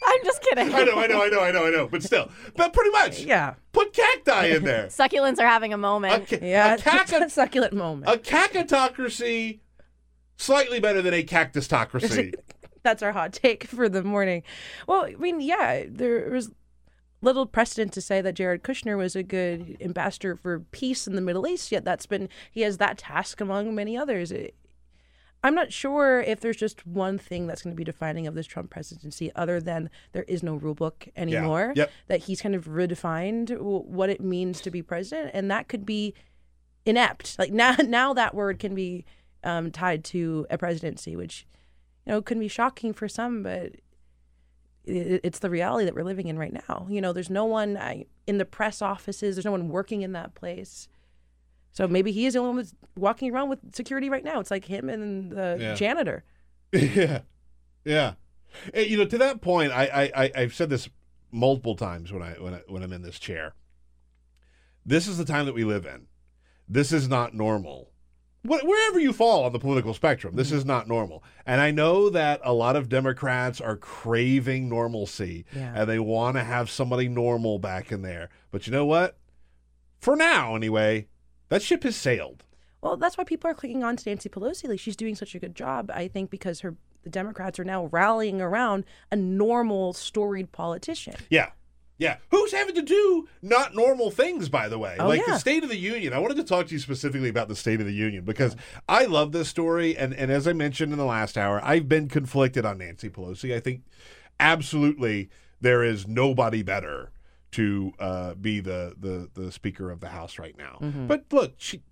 I'm 0.04 0.24
just 0.24 0.42
kidding. 0.42 0.74
I 0.74 0.84
know, 0.84 0.98
I 0.98 1.06
know, 1.06 1.22
I 1.22 1.28
know, 1.28 1.40
I 1.42 1.50
know, 1.50 1.66
I 1.66 1.70
know. 1.70 1.86
But 1.86 2.02
still, 2.02 2.30
but 2.56 2.72
pretty 2.72 2.90
much, 2.90 3.20
yeah. 3.20 3.54
Put 3.72 3.92
cacti 3.92 4.46
in 4.46 4.64
there. 4.64 4.86
Succulents 4.88 5.38
are 5.38 5.46
having 5.46 5.72
a 5.72 5.78
moment. 5.78 6.32
A, 6.32 6.46
yeah, 6.46 6.74
a, 6.74 6.78
caca- 6.78 7.20
a 7.26 7.30
succulent 7.30 7.74
moment. 7.74 8.10
A 8.12 8.18
cacotocracy, 8.18 9.60
slightly 10.36 10.80
better 10.80 11.02
than 11.02 11.14
a 11.14 11.22
cactustocracy. 11.22 12.34
That's 12.82 13.02
our 13.02 13.12
hot 13.12 13.32
take 13.32 13.64
for 13.64 13.88
the 13.88 14.02
morning. 14.02 14.42
Well, 14.88 15.04
I 15.04 15.14
mean, 15.14 15.40
yeah, 15.40 15.84
there 15.88 16.30
was 16.30 16.50
little 17.20 17.46
precedent 17.46 17.92
to 17.92 18.00
say 18.00 18.20
that 18.20 18.34
Jared 18.34 18.64
Kushner 18.64 18.96
was 18.96 19.14
a 19.14 19.22
good 19.22 19.76
ambassador 19.80 20.34
for 20.36 20.60
peace 20.72 21.06
in 21.06 21.14
the 21.14 21.20
Middle 21.20 21.46
East. 21.46 21.70
Yet 21.70 21.84
that's 21.84 22.06
been 22.06 22.28
he 22.50 22.62
has 22.62 22.78
that 22.78 22.98
task 22.98 23.40
among 23.40 23.74
many 23.74 23.96
others. 23.96 24.32
It, 24.32 24.54
I'm 25.44 25.54
not 25.54 25.72
sure 25.72 26.20
if 26.20 26.40
there's 26.40 26.56
just 26.56 26.86
one 26.86 27.18
thing 27.18 27.46
that's 27.46 27.62
going 27.62 27.74
to 27.74 27.76
be 27.76 27.84
defining 27.84 28.26
of 28.26 28.34
this 28.34 28.46
Trump 28.46 28.70
presidency 28.70 29.32
other 29.34 29.60
than 29.60 29.90
there 30.12 30.22
is 30.24 30.42
no 30.42 30.54
rule 30.54 30.74
book 30.74 31.08
anymore. 31.16 31.72
Yeah. 31.74 31.82
Yep. 31.82 31.90
That 32.08 32.20
he's 32.20 32.40
kind 32.40 32.54
of 32.54 32.66
redefined 32.66 33.58
what 33.60 34.08
it 34.08 34.20
means 34.20 34.60
to 34.60 34.70
be 34.70 34.82
president, 34.82 35.32
and 35.34 35.50
that 35.50 35.68
could 35.68 35.84
be 35.84 36.14
inept. 36.86 37.38
Like 37.38 37.52
now, 37.52 37.76
now 37.84 38.14
that 38.14 38.34
word 38.34 38.58
can 38.58 38.74
be 38.74 39.04
um, 39.42 39.70
tied 39.70 40.04
to 40.04 40.46
a 40.50 40.58
presidency, 40.58 41.16
which 41.16 41.46
you 42.06 42.12
know 42.12 42.22
can 42.22 42.38
be 42.38 42.48
shocking 42.48 42.92
for 42.92 43.08
some, 43.08 43.42
but 43.42 43.72
it's 44.84 45.38
the 45.38 45.50
reality 45.50 45.84
that 45.84 45.94
we're 45.94 46.02
living 46.02 46.26
in 46.26 46.38
right 46.38 46.52
now. 46.68 46.86
You 46.90 47.00
know, 47.00 47.12
there's 47.12 47.30
no 47.30 47.44
one 47.44 47.78
in 48.26 48.38
the 48.38 48.44
press 48.44 48.82
offices. 48.82 49.36
There's 49.36 49.44
no 49.44 49.52
one 49.52 49.68
working 49.68 50.02
in 50.02 50.12
that 50.12 50.34
place. 50.34 50.88
So 51.72 51.88
maybe 51.88 52.12
he 52.12 52.26
is 52.26 52.34
the 52.34 52.40
only 52.40 52.50
one 52.50 52.56
that's 52.58 52.74
walking 52.96 53.32
around 53.32 53.48
with 53.48 53.74
security 53.74 54.10
right 54.10 54.24
now. 54.24 54.40
It's 54.40 54.50
like 54.50 54.64
him 54.64 54.88
and 54.88 55.32
the 55.32 55.56
yeah. 55.58 55.74
janitor. 55.74 56.24
yeah, 56.72 57.20
yeah. 57.84 58.14
And, 58.74 58.86
you 58.86 58.98
know, 58.98 59.06
to 59.06 59.18
that 59.18 59.40
point, 59.40 59.72
I, 59.72 60.10
I 60.14 60.30
I've 60.34 60.54
said 60.54 60.68
this 60.70 60.88
multiple 61.30 61.74
times 61.74 62.12
when 62.12 62.22
I 62.22 62.32
when 62.32 62.54
I 62.54 62.60
when 62.68 62.82
I'm 62.82 62.92
in 62.92 63.02
this 63.02 63.18
chair. 63.18 63.54
This 64.84 65.06
is 65.06 65.16
the 65.16 65.24
time 65.24 65.46
that 65.46 65.54
we 65.54 65.64
live 65.64 65.86
in. 65.86 66.06
This 66.68 66.92
is 66.92 67.08
not 67.08 67.34
normal. 67.34 67.88
Wherever 68.44 68.98
you 68.98 69.12
fall 69.12 69.44
on 69.44 69.52
the 69.52 69.60
political 69.60 69.94
spectrum, 69.94 70.34
this 70.34 70.50
is 70.50 70.64
not 70.64 70.88
normal. 70.88 71.22
And 71.46 71.60
I 71.60 71.70
know 71.70 72.10
that 72.10 72.40
a 72.42 72.52
lot 72.52 72.74
of 72.74 72.88
Democrats 72.88 73.60
are 73.60 73.76
craving 73.76 74.68
normalcy 74.68 75.44
yeah. 75.54 75.72
and 75.76 75.88
they 75.88 76.00
want 76.00 76.36
to 76.36 76.42
have 76.42 76.68
somebody 76.68 77.06
normal 77.06 77.60
back 77.60 77.92
in 77.92 78.02
there. 78.02 78.30
But 78.50 78.66
you 78.66 78.72
know 78.72 78.84
what? 78.84 79.16
For 80.00 80.16
now, 80.16 80.56
anyway, 80.56 81.06
that 81.52 81.62
ship 81.62 81.82
has 81.82 81.96
sailed. 81.96 82.44
Well, 82.80 82.96
that's 82.96 83.16
why 83.16 83.24
people 83.24 83.50
are 83.50 83.54
clicking 83.54 83.84
on 83.84 83.96
to 83.96 84.08
Nancy 84.08 84.28
Pelosi. 84.28 84.68
Like 84.68 84.80
she's 84.80 84.96
doing 84.96 85.14
such 85.14 85.34
a 85.34 85.38
good 85.38 85.54
job, 85.54 85.90
I 85.94 86.08
think, 86.08 86.30
because 86.30 86.60
her 86.60 86.76
the 87.02 87.10
Democrats 87.10 87.58
are 87.58 87.64
now 87.64 87.86
rallying 87.86 88.40
around 88.40 88.84
a 89.10 89.16
normal, 89.16 89.92
storied 89.92 90.52
politician. 90.52 91.14
Yeah. 91.30 91.50
Yeah. 91.98 92.16
Who's 92.30 92.52
having 92.52 92.74
to 92.76 92.82
do 92.82 93.28
not 93.42 93.74
normal 93.74 94.10
things, 94.10 94.48
by 94.48 94.68
the 94.68 94.78
way? 94.78 94.96
Oh, 94.98 95.08
like 95.08 95.20
yeah. 95.26 95.34
the 95.34 95.38
State 95.38 95.62
of 95.62 95.68
the 95.68 95.76
Union. 95.76 96.12
I 96.12 96.18
wanted 96.18 96.36
to 96.38 96.44
talk 96.44 96.66
to 96.68 96.72
you 96.72 96.78
specifically 96.78 97.28
about 97.28 97.48
the 97.48 97.56
State 97.56 97.80
of 97.80 97.86
the 97.86 97.92
Union 97.92 98.24
because 98.24 98.56
I 98.88 99.04
love 99.04 99.32
this 99.32 99.48
story. 99.48 99.96
And, 99.96 100.14
and 100.14 100.30
as 100.30 100.48
I 100.48 100.52
mentioned 100.52 100.92
in 100.92 100.98
the 100.98 101.04
last 101.04 101.36
hour, 101.36 101.60
I've 101.62 101.88
been 101.88 102.08
conflicted 102.08 102.64
on 102.64 102.78
Nancy 102.78 103.10
Pelosi. 103.10 103.54
I 103.54 103.60
think 103.60 103.82
absolutely 104.40 105.28
there 105.60 105.84
is 105.84 106.08
nobody 106.08 106.62
better 106.62 107.12
to 107.52 107.92
uh, 107.98 108.34
be 108.34 108.60
the, 108.60 108.94
the 108.98 109.28
the 109.34 109.52
Speaker 109.52 109.90
of 109.90 110.00
the 110.00 110.08
House 110.08 110.38
right 110.38 110.56
now. 110.56 110.78
Mm-hmm. 110.80 111.06
But 111.06 111.24
look, 111.30 111.54
she 111.58 111.82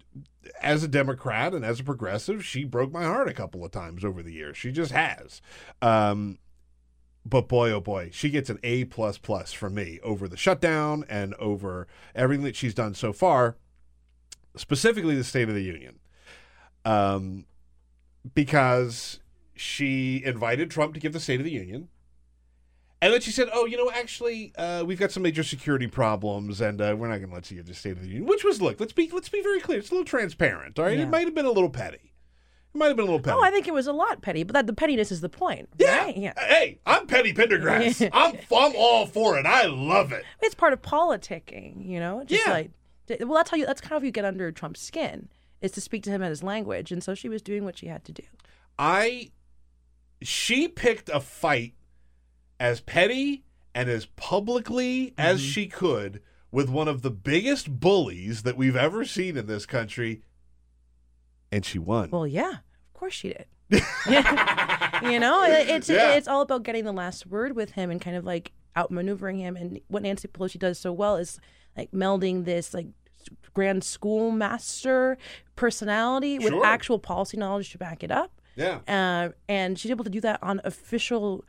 as 0.60 0.82
a 0.82 0.88
Democrat 0.88 1.54
and 1.54 1.64
as 1.64 1.80
a 1.80 1.84
progressive, 1.84 2.44
she 2.44 2.64
broke 2.64 2.92
my 2.92 3.04
heart 3.04 3.28
a 3.28 3.34
couple 3.34 3.64
of 3.64 3.70
times 3.70 4.04
over 4.04 4.22
the 4.22 4.32
years. 4.32 4.56
She 4.56 4.72
just 4.72 4.92
has. 4.92 5.40
Um, 5.80 6.38
but 7.24 7.48
boy, 7.48 7.70
oh 7.70 7.80
boy, 7.80 8.10
she 8.12 8.30
gets 8.30 8.48
an 8.48 8.58
A 8.62 8.84
plus 8.86 9.18
plus 9.18 9.52
from 9.52 9.74
me 9.74 10.00
over 10.02 10.26
the 10.26 10.36
shutdown 10.36 11.04
and 11.08 11.34
over 11.34 11.86
everything 12.14 12.44
that 12.44 12.56
she's 12.56 12.74
done 12.74 12.94
so 12.94 13.12
far, 13.12 13.56
specifically 14.56 15.14
the 15.14 15.24
State 15.24 15.48
of 15.48 15.54
the 15.54 15.62
Union, 15.62 15.98
um, 16.84 17.44
because 18.34 19.20
she 19.54 20.22
invited 20.24 20.70
Trump 20.70 20.94
to 20.94 21.00
give 21.00 21.12
the 21.12 21.20
State 21.20 21.40
of 21.40 21.44
the 21.44 21.52
Union. 21.52 21.88
And 23.02 23.14
then 23.14 23.20
she 23.22 23.30
said, 23.30 23.48
"Oh, 23.52 23.64
you 23.64 23.76
know, 23.78 23.90
actually, 23.90 24.52
uh, 24.56 24.84
we've 24.84 24.98
got 25.00 25.10
some 25.10 25.22
major 25.22 25.42
security 25.42 25.86
problems, 25.86 26.60
and 26.60 26.80
uh, 26.80 26.94
we're 26.98 27.08
not 27.08 27.16
going 27.18 27.30
to 27.30 27.34
let 27.34 27.50
you 27.50 27.56
give 27.56 27.66
the 27.66 27.74
State 27.74 27.92
of 27.92 28.02
the 28.02 28.08
Union." 28.08 28.26
Which 28.26 28.44
was, 28.44 28.60
look, 28.60 28.78
let's 28.78 28.92
be 28.92 29.08
let's 29.12 29.28
be 29.30 29.40
very 29.42 29.60
clear. 29.60 29.78
It's 29.78 29.88
a 29.90 29.94
little 29.94 30.04
transparent, 30.04 30.78
all 30.78 30.84
right? 30.84 30.98
Yeah. 30.98 31.04
It 31.04 31.08
might 31.08 31.24
have 31.24 31.34
been 31.34 31.46
a 31.46 31.50
little 31.50 31.70
petty. 31.70 32.12
It 32.74 32.78
might 32.78 32.88
have 32.88 32.96
been 32.96 33.04
a 33.04 33.10
little 33.10 33.20
petty. 33.20 33.36
Oh, 33.38 33.42
I 33.42 33.50
think 33.50 33.66
it 33.66 33.74
was 33.74 33.86
a 33.86 33.92
lot 33.92 34.20
petty, 34.22 34.42
but 34.44 34.52
that 34.52 34.66
the 34.66 34.72
pettiness 34.74 35.10
is 35.10 35.22
the 35.22 35.28
point. 35.30 35.70
Yeah. 35.78 36.04
Right? 36.04 36.16
Yeah. 36.16 36.32
Hey, 36.38 36.78
I'm 36.86 37.06
Petty 37.06 37.32
Pendergrass. 37.32 38.08
I'm 38.12 38.36
I'm 38.54 38.72
all 38.76 39.06
for 39.06 39.38
it. 39.38 39.46
I 39.46 39.64
love 39.66 40.12
it. 40.12 40.24
It's 40.42 40.54
part 40.54 40.72
of 40.74 40.82
politicking, 40.82 41.84
you 41.86 41.98
know. 42.00 42.22
Just 42.24 42.46
Yeah. 42.46 42.52
like, 42.52 42.70
well, 43.20 43.34
that's 43.36 43.50
how 43.50 43.56
you. 43.56 43.64
That's 43.66 43.80
kind 43.80 43.92
of 43.94 44.02
how 44.02 44.06
you 44.06 44.12
get 44.12 44.24
under 44.26 44.52
Trump's 44.52 44.82
skin 44.82 45.28
is 45.62 45.72
to 45.72 45.80
speak 45.80 46.02
to 46.02 46.10
him 46.10 46.22
in 46.22 46.28
his 46.28 46.42
language, 46.42 46.92
and 46.92 47.02
so 47.02 47.14
she 47.14 47.28
was 47.28 47.40
doing 47.42 47.64
what 47.64 47.78
she 47.78 47.86
had 47.86 48.04
to 48.04 48.12
do. 48.12 48.22
I 48.78 49.30
she 50.22 50.68
picked 50.68 51.08
a 51.08 51.18
fight 51.20 51.74
as 52.60 52.80
petty 52.80 53.42
and 53.74 53.88
as 53.88 54.06
publicly 54.06 55.12
as 55.18 55.40
Mm-hmm. 55.40 55.48
she 55.50 55.66
could 55.66 56.22
with 56.52 56.68
one 56.68 56.86
of 56.88 57.02
the 57.02 57.10
biggest 57.10 57.80
bullies 57.80 58.42
that 58.42 58.56
we've 58.56 58.76
ever 58.76 59.04
seen 59.04 59.36
in 59.36 59.46
this 59.46 59.66
country, 59.66 60.22
and 61.50 61.64
she 61.64 61.78
won. 61.78 62.10
Well, 62.10 62.26
yeah, 62.26 62.50
of 62.50 62.92
course 62.94 63.14
she 63.14 63.28
did. 63.28 63.46
you 65.02 65.18
know, 65.20 65.42
it's 65.44 65.88
Yeah. 65.88 66.12
it's 66.14 66.28
all 66.28 66.42
about 66.42 66.62
getting 66.64 66.84
the 66.84 66.92
last 66.92 67.26
word 67.26 67.54
with 67.56 67.72
him 67.72 67.90
and 67.90 68.00
kind 68.00 68.16
of 68.16 68.24
like 68.24 68.52
outmaneuvering 68.76 69.38
him. 69.38 69.56
And 69.56 69.80
what 69.88 70.02
Nancy 70.02 70.28
Pelosi 70.28 70.58
does 70.58 70.78
so 70.78 70.92
well 70.92 71.16
is 71.16 71.38
like 71.76 71.90
melding 71.92 72.44
this 72.44 72.74
like 72.74 72.88
grand 73.54 73.84
schoolmaster 73.84 75.18
personality 75.56 76.38
with 76.38 76.48
Sure. 76.52 76.64
actual 76.64 76.98
policy 76.98 77.36
knowledge 77.36 77.70
to 77.72 77.78
back 77.78 78.02
it 78.02 78.10
up. 78.10 78.32
Yeah. 78.56 78.80
Uh, 78.88 79.32
and 79.48 79.78
she's 79.78 79.90
able 79.90 80.04
to 80.04 80.10
do 80.10 80.20
that 80.22 80.42
on 80.42 80.60
official 80.64 81.44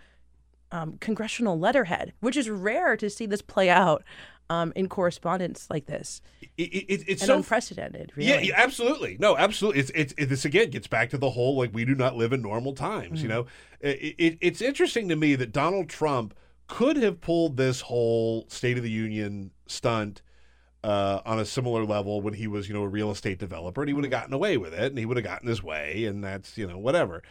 um, 0.72 0.98
congressional 1.00 1.60
letterhead, 1.60 2.14
which 2.20 2.38
is 2.38 2.50
rare 2.50 2.96
to 2.98 3.10
see 3.10 3.26
this 3.26 3.42
play 3.42 3.70
out 3.70 4.04
um, 4.50 4.74
in 4.76 4.90
correspondence 4.90 5.68
like 5.70 5.86
this. 5.86 6.22
It, 6.58 6.64
it, 6.64 7.04
it's 7.08 7.22
and 7.22 7.28
so 7.28 7.38
unprecedented, 7.38 8.12
really. 8.16 8.30
Yeah, 8.30 8.40
yeah, 8.40 8.54
absolutely. 8.58 9.18
No, 9.20 9.38
absolutely. 9.38 9.80
It's, 9.82 9.92
it's 9.96 10.14
it, 10.18 10.26
this 10.28 10.44
again 10.46 10.70
gets 10.70 10.88
back 10.88 11.10
to 11.12 11.18
the 11.18 11.30
whole 11.30 11.56
like 11.58 11.74
we 11.74 11.86
do 11.86 11.96
not 11.96 12.16
live 12.16 12.34
in 12.34 12.42
normal 12.42 12.74
times. 12.74 13.22
You 13.24 13.28
Mm. 13.30 13.32
know, 13.32 13.46
it, 13.80 14.16
it, 14.18 14.38
it's 14.42 14.62
interesting 14.62 15.08
to 15.10 15.16
me 15.16 15.36
that 15.36 15.52
Donald 15.52 15.90
Trump 15.90 16.34
could 16.68 16.98
have 16.98 17.22
pulled 17.22 17.58
this 17.58 17.82
whole 17.82 18.46
State 18.50 18.78
of 18.78 18.84
the 18.84 18.90
Union 18.92 19.52
stunt 19.68 20.22
uh, 20.84 21.22
on 21.26 21.38
a 21.40 21.46
similar 21.46 21.86
level 21.86 22.22
when 22.22 22.34
he 22.34 22.48
was 22.48 22.68
you 22.68 22.74
know 22.74 22.84
a 22.84 22.88
real 22.88 23.12
estate 23.12 23.38
developer, 23.40 23.82
and 23.82 23.90
he 23.90 23.94
would 23.94 24.04
have 24.04 24.12
gotten 24.12 24.34
away 24.34 24.58
with 24.58 24.74
it, 24.74 24.86
and 24.92 24.98
he 24.98 25.06
would 25.06 25.18
have 25.18 25.26
gotten 25.26 25.48
his 25.48 25.62
way, 25.64 26.06
and 26.06 26.24
that's 26.24 26.58
you 26.58 26.68
know 26.68 26.78
whatever. 26.78 27.22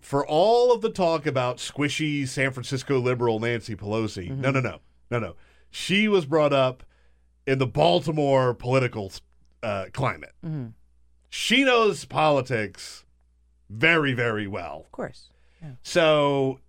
For 0.00 0.26
all 0.26 0.72
of 0.72 0.82
the 0.82 0.90
talk 0.90 1.26
about 1.26 1.56
squishy 1.58 2.26
San 2.28 2.52
Francisco 2.52 2.98
liberal 3.00 3.40
Nancy 3.40 3.74
Pelosi, 3.74 4.30
no, 4.30 4.50
no, 4.50 4.60
no, 4.60 4.78
no, 5.10 5.18
no. 5.18 5.34
She 5.70 6.06
was 6.06 6.26
brought 6.26 6.52
up 6.52 6.84
in 7.46 7.58
the 7.58 7.66
Baltimore 7.66 8.54
political 8.54 9.12
uh, 9.62 9.86
climate. 9.92 10.32
Mhm. 10.44 10.74
She 11.28 11.64
knows 11.64 12.04
politics 12.04 13.04
very, 13.68 14.12
very 14.12 14.46
well. 14.46 14.82
Of 14.84 14.92
course. 14.92 15.30
So 15.82 16.60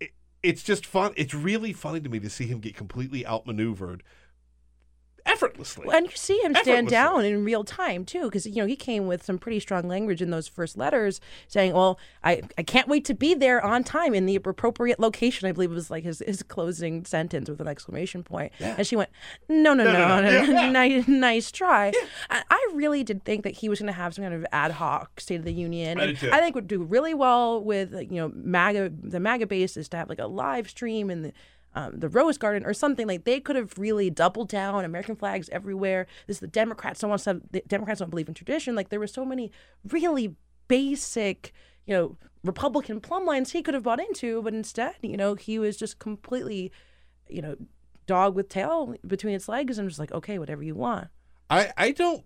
it, 0.00 0.12
it's 0.42 0.62
just 0.62 0.86
fun. 0.86 1.12
It's 1.16 1.34
really 1.34 1.72
funny 1.72 2.00
to 2.00 2.08
me 2.08 2.20
to 2.20 2.30
see 2.30 2.46
him 2.46 2.60
get 2.60 2.74
completely 2.76 3.26
outmaneuvered 3.26 4.02
effortlessly. 5.26 5.88
And 5.92 6.06
you 6.06 6.16
see 6.16 6.38
him 6.38 6.54
stand 6.54 6.88
down 6.88 7.24
in 7.24 7.44
real 7.44 7.64
time 7.64 8.04
too, 8.04 8.24
because 8.24 8.46
you 8.46 8.56
know 8.56 8.66
he 8.66 8.76
came 8.76 9.06
with 9.06 9.22
some 9.24 9.38
pretty 9.38 9.60
strong 9.60 9.88
language 9.88 10.22
in 10.22 10.30
those 10.30 10.48
first 10.48 10.76
letters, 10.76 11.20
saying, 11.48 11.74
"Well, 11.74 11.98
I, 12.24 12.42
I 12.56 12.62
can't 12.62 12.88
wait 12.88 13.04
to 13.06 13.14
be 13.14 13.34
there 13.34 13.62
on 13.64 13.84
time 13.84 14.14
in 14.14 14.26
the 14.26 14.36
appropriate 14.36 14.98
location." 14.98 15.48
I 15.48 15.52
believe 15.52 15.70
it 15.70 15.74
was 15.74 15.90
like 15.90 16.04
his, 16.04 16.22
his 16.26 16.42
closing 16.42 17.04
sentence 17.04 17.48
with 17.48 17.60
an 17.60 17.68
exclamation 17.68 18.22
point. 18.22 18.52
And 18.60 18.86
she 18.86 18.96
went, 18.96 19.10
"No, 19.48 19.74
no, 19.74 19.84
no, 19.84 19.92
no, 19.92 19.98
No, 19.98 20.20
no, 20.20 20.22
no. 20.22 20.30
Yeah, 20.30 20.44
yeah. 20.44 20.70
nice, 20.70 21.08
nice 21.08 21.50
try." 21.50 21.92
I, 22.30 22.42
I 22.48 22.70
really 22.74 23.04
did 23.04 23.24
think 23.24 23.44
that 23.44 23.54
he 23.54 23.68
was 23.68 23.80
going 23.80 23.86
to 23.86 23.92
have 23.92 24.14
some 24.14 24.24
kind 24.24 24.34
of 24.34 24.46
ad 24.52 24.72
hoc 24.72 25.20
State 25.20 25.40
of 25.40 25.44
the 25.44 25.52
Union. 25.52 26.00
I. 26.00 26.16
I 26.32 26.40
think 26.40 26.54
would 26.54 26.68
do 26.68 26.82
really 26.82 27.14
well 27.14 27.62
with 27.62 27.92
you 27.92 28.16
know 28.16 28.32
MAGA. 28.34 28.92
The 29.02 29.20
MAGA 29.20 29.46
base 29.46 29.76
is 29.76 29.88
to 29.90 29.96
have 29.96 30.08
like 30.08 30.18
a 30.18 30.26
live 30.26 30.68
stream 30.68 31.10
and 31.10 31.26
the 31.26 31.32
um, 31.76 31.92
the 32.00 32.08
Rose 32.08 32.38
Garden 32.38 32.64
or 32.64 32.72
something 32.72 33.06
like 33.06 33.24
they 33.24 33.38
could 33.38 33.54
have 33.54 33.76
really 33.76 34.08
doubled 34.08 34.48
down. 34.48 34.84
American 34.84 35.14
flags 35.14 35.50
everywhere. 35.50 36.06
This 36.26 36.36
is 36.36 36.40
the 36.40 36.46
Democrats 36.46 37.00
don't 37.00 37.10
want 37.10 37.22
to. 37.22 37.42
The 37.50 37.62
Democrats 37.68 38.00
don't 38.00 38.08
believe 38.08 38.28
in 38.28 38.34
tradition. 38.34 38.74
Like 38.74 38.88
there 38.88 38.98
were 38.98 39.06
so 39.06 39.26
many 39.26 39.52
really 39.86 40.34
basic, 40.68 41.52
you 41.84 41.94
know, 41.94 42.16
Republican 42.42 43.00
plumb 43.00 43.26
lines 43.26 43.52
he 43.52 43.62
could 43.62 43.74
have 43.74 43.82
bought 43.82 44.00
into, 44.00 44.40
but 44.42 44.54
instead, 44.54 44.94
you 45.02 45.18
know, 45.18 45.34
he 45.34 45.58
was 45.58 45.76
just 45.76 45.98
completely, 45.98 46.72
you 47.28 47.42
know, 47.42 47.56
dog 48.06 48.34
with 48.34 48.48
tail 48.48 48.94
between 49.06 49.34
its 49.34 49.48
legs 49.48 49.78
and 49.78 49.88
just 49.88 49.98
like, 49.98 50.12
okay, 50.12 50.38
whatever 50.38 50.62
you 50.62 50.74
want. 50.74 51.08
I, 51.50 51.72
I 51.76 51.90
don't. 51.90 52.24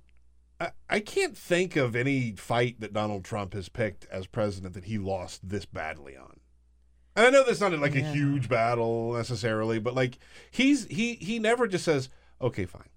I, 0.61 0.71
I 0.89 1.01
can't 1.01 1.37
think 1.37 1.75
of 1.75 1.97
any 1.97 2.33
fight 2.33 2.81
that 2.81 2.93
Donald 2.93 3.25
Trump 3.25 3.55
has 3.55 3.69
picked 3.69 4.07
as 4.13 4.27
president 4.29 4.75
that 4.75 4.85
he 4.85 4.97
lost 4.97 5.49
this 5.49 5.65
badly 5.65 6.17
on. 6.17 6.40
And 7.17 7.27
I 7.27 7.31
know 7.31 7.45
that's 7.45 7.61
not 7.61 7.73
like 7.79 7.97
a 7.97 8.01
huge 8.01 8.49
battle 8.49 9.13
necessarily, 9.15 9.79
but 9.79 9.95
like 9.95 10.19
he's 10.51 10.87
he 10.87 11.15
he 11.15 11.39
never 11.39 11.67
just 11.67 11.85
says, 11.85 12.09
"Okay, 12.41 12.65
fine." 12.67 12.89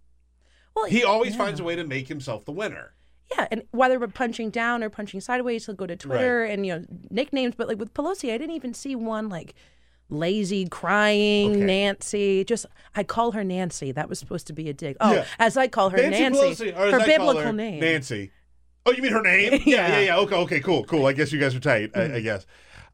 Well, 0.76 0.86
He 0.86 1.04
always 1.04 1.32
yeah. 1.34 1.38
finds 1.40 1.60
a 1.60 1.64
way 1.64 1.76
to 1.76 1.84
make 1.84 2.08
himself 2.08 2.46
the 2.46 2.52
winner. 2.52 2.94
Yeah, 3.32 3.48
and 3.52 3.64
whether 3.72 4.00
we're 4.00 4.08
punching 4.08 4.50
down 4.52 4.84
or 4.84 4.90
punching 4.90 5.22
sideways, 5.22 5.66
he'll 5.66 5.76
go 5.76 5.88
to 5.88 5.96
Twitter 5.96 6.44
and 6.44 6.66
you 6.66 6.76
know 6.80 6.86
nicknames. 7.10 7.56
But 7.56 7.68
like 7.68 7.80
with 7.80 7.94
Pelosi, 7.94 8.32
I 8.34 8.38
didn't 8.38 8.56
even 8.56 8.74
see 8.74 8.96
one 8.96 9.30
like 9.30 9.56
lazy 10.10 10.68
crying 10.68 11.52
Okay. 11.52 11.60
Nancy. 11.66 12.44
Just 12.44 12.66
I 12.96 13.04
call 13.04 13.32
her 13.32 13.44
Nancy. 13.44 13.92
That 13.92 14.10
was 14.10 14.20
supposed 14.20 14.46
to 14.48 14.54
be 14.54 14.70
a 14.70 14.74
dig. 14.74 14.96
Oh, 15.00 15.14
Yeah. 15.14 15.26
as 15.40 15.58
I 15.58 15.68
call 15.68 15.90
her 15.90 15.98
Nancy, 15.98 16.20
Nancy, 16.22 16.72
Pelosi, 16.72 16.92
her 16.92 17.00
I 17.00 17.06
biblical 17.06 17.42
her, 17.42 17.54
name. 17.54 17.80
Nancy. 17.80 18.32
Oh, 18.86 18.92
you 18.92 19.02
mean 19.02 19.14
her 19.14 19.22
name? 19.24 19.54
yeah, 19.66 19.88
yeah, 19.88 19.88
Yeah. 19.88 20.00
yeah. 20.02 20.18
Okay, 20.18 20.36
okay, 20.36 20.60
cool, 20.60 20.84
cool. 20.84 21.06
I 21.08 21.14
guess 21.14 21.32
you 21.32 21.40
guys 21.40 21.56
are 21.56 21.60
tight. 21.60 21.92
I, 21.96 22.02
I 22.04 22.08
Mm. 22.10 22.24
guess. 22.24 22.46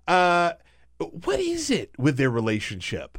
Uh, 0.07 0.53
what 0.99 1.39
is 1.39 1.69
it 1.69 1.91
with 1.97 2.17
their 2.17 2.29
relationship? 2.29 3.17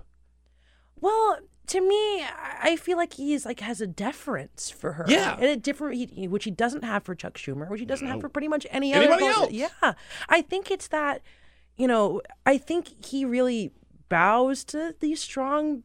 Well, 1.01 1.39
to 1.69 1.81
me, 1.81 2.25
I 2.63 2.77
feel 2.77 2.97
like 2.97 3.15
he's 3.15 3.47
like 3.47 3.61
has 3.61 3.81
a 3.81 3.87
deference 3.87 4.71
for 4.71 4.95
her. 4.95 5.05
Yeah. 5.09 5.35
and 5.35 5.45
a 5.45 5.57
different, 5.57 6.11
he, 6.11 6.29
which 6.29 6.45
he 6.45 6.51
doesn't 6.51 6.85
have 6.85 7.05
for 7.05 7.15
Chuck 7.15 7.35
Schumer, 7.35 7.71
which 7.71 7.81
he 7.81 7.87
doesn't 7.87 8.07
have 8.07 8.21
for 8.21 8.29
pretty 8.29 8.49
much 8.49 8.67
any 8.71 8.93
Anybody 8.93 9.25
other. 9.25 9.33
else. 9.33 9.53
Yeah, 9.53 9.95
I 10.29 10.43
think 10.43 10.71
it's 10.71 10.89
that. 10.89 11.23
You 11.77 11.87
know, 11.87 12.21
I 12.45 12.59
think 12.59 13.07
he 13.07 13.25
really 13.25 13.73
bows 14.09 14.65
to 14.65 14.95
these 15.01 15.21
strong 15.21 15.85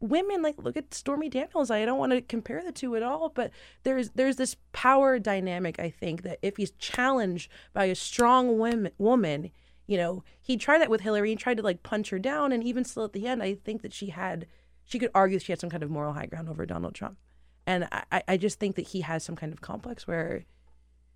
women 0.00 0.42
like 0.42 0.62
look 0.62 0.76
at 0.76 0.94
Stormy 0.94 1.28
Daniels. 1.28 1.70
I 1.70 1.84
don't 1.84 1.98
want 1.98 2.12
to 2.12 2.20
compare 2.22 2.62
the 2.62 2.72
two 2.72 2.96
at 2.96 3.02
all, 3.02 3.28
but 3.28 3.50
there's 3.82 4.10
there's 4.10 4.36
this 4.36 4.56
power 4.72 5.18
dynamic 5.18 5.78
I 5.78 5.90
think 5.90 6.22
that 6.22 6.38
if 6.40 6.56
he's 6.56 6.70
challenged 6.72 7.50
by 7.72 7.86
a 7.86 7.94
strong 7.94 8.58
women, 8.58 8.92
woman, 8.98 9.50
you 9.86 9.96
know, 9.96 10.24
he 10.40 10.56
tried 10.56 10.80
that 10.80 10.90
with 10.90 11.00
Hillary. 11.00 11.30
He 11.30 11.36
tried 11.36 11.56
to 11.58 11.62
like 11.62 11.82
punch 11.82 12.10
her 12.10 12.18
down, 12.18 12.52
and 12.52 12.62
even 12.62 12.84
still 12.84 13.04
at 13.04 13.12
the 13.12 13.26
end, 13.26 13.42
I 13.42 13.54
think 13.54 13.82
that 13.82 13.92
she 13.92 14.08
had 14.08 14.46
she 14.84 14.98
could 14.98 15.10
argue 15.14 15.38
she 15.38 15.52
had 15.52 15.60
some 15.60 15.70
kind 15.70 15.82
of 15.82 15.90
moral 15.90 16.12
high 16.12 16.26
ground 16.26 16.48
over 16.48 16.66
Donald 16.66 16.94
Trump, 16.94 17.18
and 17.66 17.88
I 17.90 18.22
I 18.28 18.36
just 18.36 18.58
think 18.58 18.76
that 18.76 18.88
he 18.88 19.02
has 19.02 19.24
some 19.24 19.36
kind 19.36 19.52
of 19.52 19.60
complex 19.60 20.06
where 20.06 20.44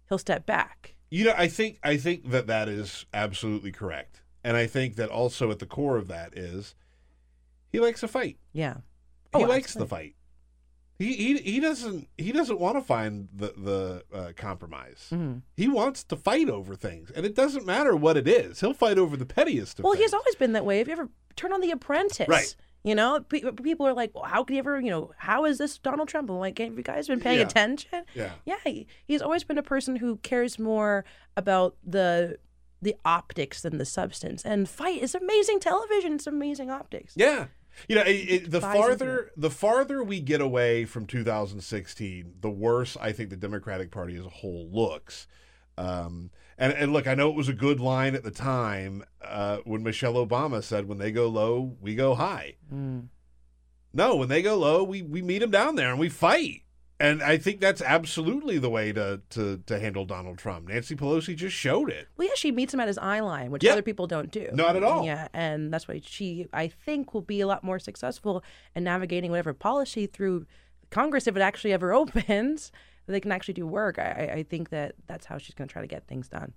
he'll 0.08 0.18
step 0.18 0.46
back. 0.46 0.94
You 1.10 1.24
know, 1.24 1.34
I 1.36 1.48
think 1.48 1.78
I 1.82 1.96
think 1.96 2.30
that 2.30 2.46
that 2.46 2.68
is 2.68 3.06
absolutely 3.12 3.72
correct, 3.72 4.22
and 4.44 4.56
I 4.56 4.66
think 4.66 4.96
that 4.96 5.10
also 5.10 5.50
at 5.50 5.58
the 5.58 5.66
core 5.66 5.96
of 5.96 6.08
that 6.08 6.36
is 6.36 6.74
he 7.70 7.80
likes 7.80 8.02
a 8.02 8.08
fight. 8.08 8.38
Yeah. 8.52 8.78
He 9.36 9.44
oh, 9.44 9.46
likes 9.46 9.74
the 9.74 9.86
fight. 9.86 10.16
He, 11.00 11.14
he 11.14 11.38
he 11.38 11.60
doesn't 11.60 12.08
he 12.18 12.30
doesn't 12.30 12.60
want 12.60 12.76
to 12.76 12.82
find 12.82 13.28
the 13.34 13.54
the 13.56 14.04
uh, 14.14 14.32
compromise. 14.36 15.08
Mm-hmm. 15.10 15.38
He 15.56 15.66
wants 15.66 16.04
to 16.04 16.14
fight 16.14 16.50
over 16.50 16.76
things, 16.76 17.10
and 17.10 17.24
it 17.24 17.34
doesn't 17.34 17.64
matter 17.64 17.96
what 17.96 18.18
it 18.18 18.28
is. 18.28 18.60
He'll 18.60 18.74
fight 18.74 18.98
over 18.98 19.16
the 19.16 19.24
pettiest. 19.24 19.80
well, 19.80 19.92
things. 19.92 19.98
Well, 19.98 20.02
he's 20.02 20.12
always 20.12 20.34
been 20.34 20.52
that 20.52 20.66
way. 20.66 20.80
If 20.80 20.88
you 20.88 20.92
ever 20.92 21.08
turn 21.36 21.54
on 21.54 21.62
The 21.62 21.70
Apprentice, 21.70 22.28
right? 22.28 22.54
You 22.84 22.94
know, 22.94 23.20
people 23.20 23.86
are 23.86 23.94
like, 23.94 24.14
well, 24.14 24.24
"How 24.24 24.44
can 24.44 24.56
you 24.56 24.58
ever? 24.58 24.78
You 24.78 24.90
know, 24.90 25.12
how 25.16 25.46
is 25.46 25.56
this 25.56 25.78
Donald 25.78 26.08
Trump?" 26.08 26.28
I'm 26.28 26.36
like, 26.36 26.58
"Have 26.58 26.76
you 26.76 26.82
guys 26.82 27.08
been 27.08 27.20
paying 27.20 27.38
yeah. 27.38 27.46
attention?" 27.46 28.04
Yeah, 28.14 28.32
yeah. 28.44 28.56
He, 28.64 28.86
he's 29.06 29.22
always 29.22 29.42
been 29.42 29.56
a 29.56 29.62
person 29.62 29.96
who 29.96 30.16
cares 30.18 30.58
more 30.58 31.06
about 31.34 31.76
the 31.82 32.36
the 32.82 32.94
optics 33.06 33.62
than 33.62 33.78
the 33.78 33.86
substance. 33.86 34.44
And 34.44 34.68
fight 34.68 35.00
is 35.00 35.14
amazing 35.14 35.60
television. 35.60 36.14
It's 36.14 36.26
amazing 36.26 36.70
optics. 36.70 37.14
Yeah. 37.16 37.46
You 37.88 37.96
know, 37.96 38.02
it, 38.02 38.12
it, 38.12 38.50
the 38.50 38.60
farther 38.60 39.30
the 39.36 39.50
farther 39.50 40.02
we 40.02 40.20
get 40.20 40.40
away 40.40 40.84
from 40.84 41.06
2016, 41.06 42.34
the 42.40 42.50
worse 42.50 42.96
I 43.00 43.12
think 43.12 43.30
the 43.30 43.36
Democratic 43.36 43.90
Party 43.90 44.16
as 44.16 44.26
a 44.26 44.30
whole 44.30 44.68
looks. 44.70 45.26
Um, 45.78 46.30
and, 46.58 46.72
and 46.74 46.92
look, 46.92 47.06
I 47.06 47.14
know 47.14 47.30
it 47.30 47.36
was 47.36 47.48
a 47.48 47.54
good 47.54 47.80
line 47.80 48.14
at 48.14 48.22
the 48.22 48.30
time 48.30 49.02
uh, 49.22 49.58
when 49.64 49.82
Michelle 49.82 50.14
Obama 50.14 50.62
said, 50.62 50.86
"When 50.86 50.98
they 50.98 51.10
go 51.10 51.28
low, 51.28 51.76
we 51.80 51.94
go 51.94 52.14
high." 52.14 52.56
Mm. 52.72 53.08
No, 53.92 54.16
when 54.16 54.28
they 54.28 54.42
go 54.42 54.58
low, 54.58 54.84
we 54.84 55.02
we 55.02 55.22
meet 55.22 55.38
them 55.38 55.50
down 55.50 55.76
there 55.76 55.90
and 55.90 55.98
we 55.98 56.08
fight. 56.08 56.62
And 57.00 57.22
I 57.22 57.38
think 57.38 57.60
that's 57.60 57.80
absolutely 57.80 58.58
the 58.58 58.68
way 58.68 58.92
to, 58.92 59.22
to, 59.30 59.62
to 59.64 59.80
handle 59.80 60.04
Donald 60.04 60.36
Trump. 60.36 60.68
Nancy 60.68 60.94
Pelosi 60.94 61.34
just 61.34 61.56
showed 61.56 61.90
it. 61.90 62.08
Well, 62.18 62.28
yeah, 62.28 62.34
she 62.36 62.52
meets 62.52 62.74
him 62.74 62.80
at 62.80 62.88
his 62.88 62.98
eye 62.98 63.20
line, 63.20 63.50
which 63.50 63.64
other 63.64 63.80
people 63.80 64.06
don't 64.06 64.30
do. 64.30 64.50
Not 64.52 64.76
at 64.76 64.84
all. 64.84 65.06
Yeah, 65.06 65.28
and 65.32 65.72
that's 65.72 65.88
why 65.88 66.02
she, 66.04 66.46
I 66.52 66.68
think, 66.68 67.14
will 67.14 67.22
be 67.22 67.40
a 67.40 67.46
lot 67.46 67.64
more 67.64 67.78
successful 67.78 68.44
in 68.74 68.84
navigating 68.84 69.30
whatever 69.30 69.54
policy 69.54 70.06
through 70.06 70.44
Congress 70.90 71.26
if 71.26 71.34
it 71.34 71.40
actually 71.40 71.72
ever 71.72 71.92
opens. 71.94 72.70
They 73.06 73.18
can 73.18 73.32
actually 73.32 73.54
do 73.54 73.66
work. 73.66 73.98
I, 73.98 74.30
I 74.34 74.42
think 74.42 74.68
that 74.68 74.94
that's 75.06 75.24
how 75.24 75.38
she's 75.38 75.54
going 75.54 75.68
to 75.68 75.72
try 75.72 75.80
to 75.80 75.88
get 75.88 76.06
things 76.06 76.28
done. 76.28 76.52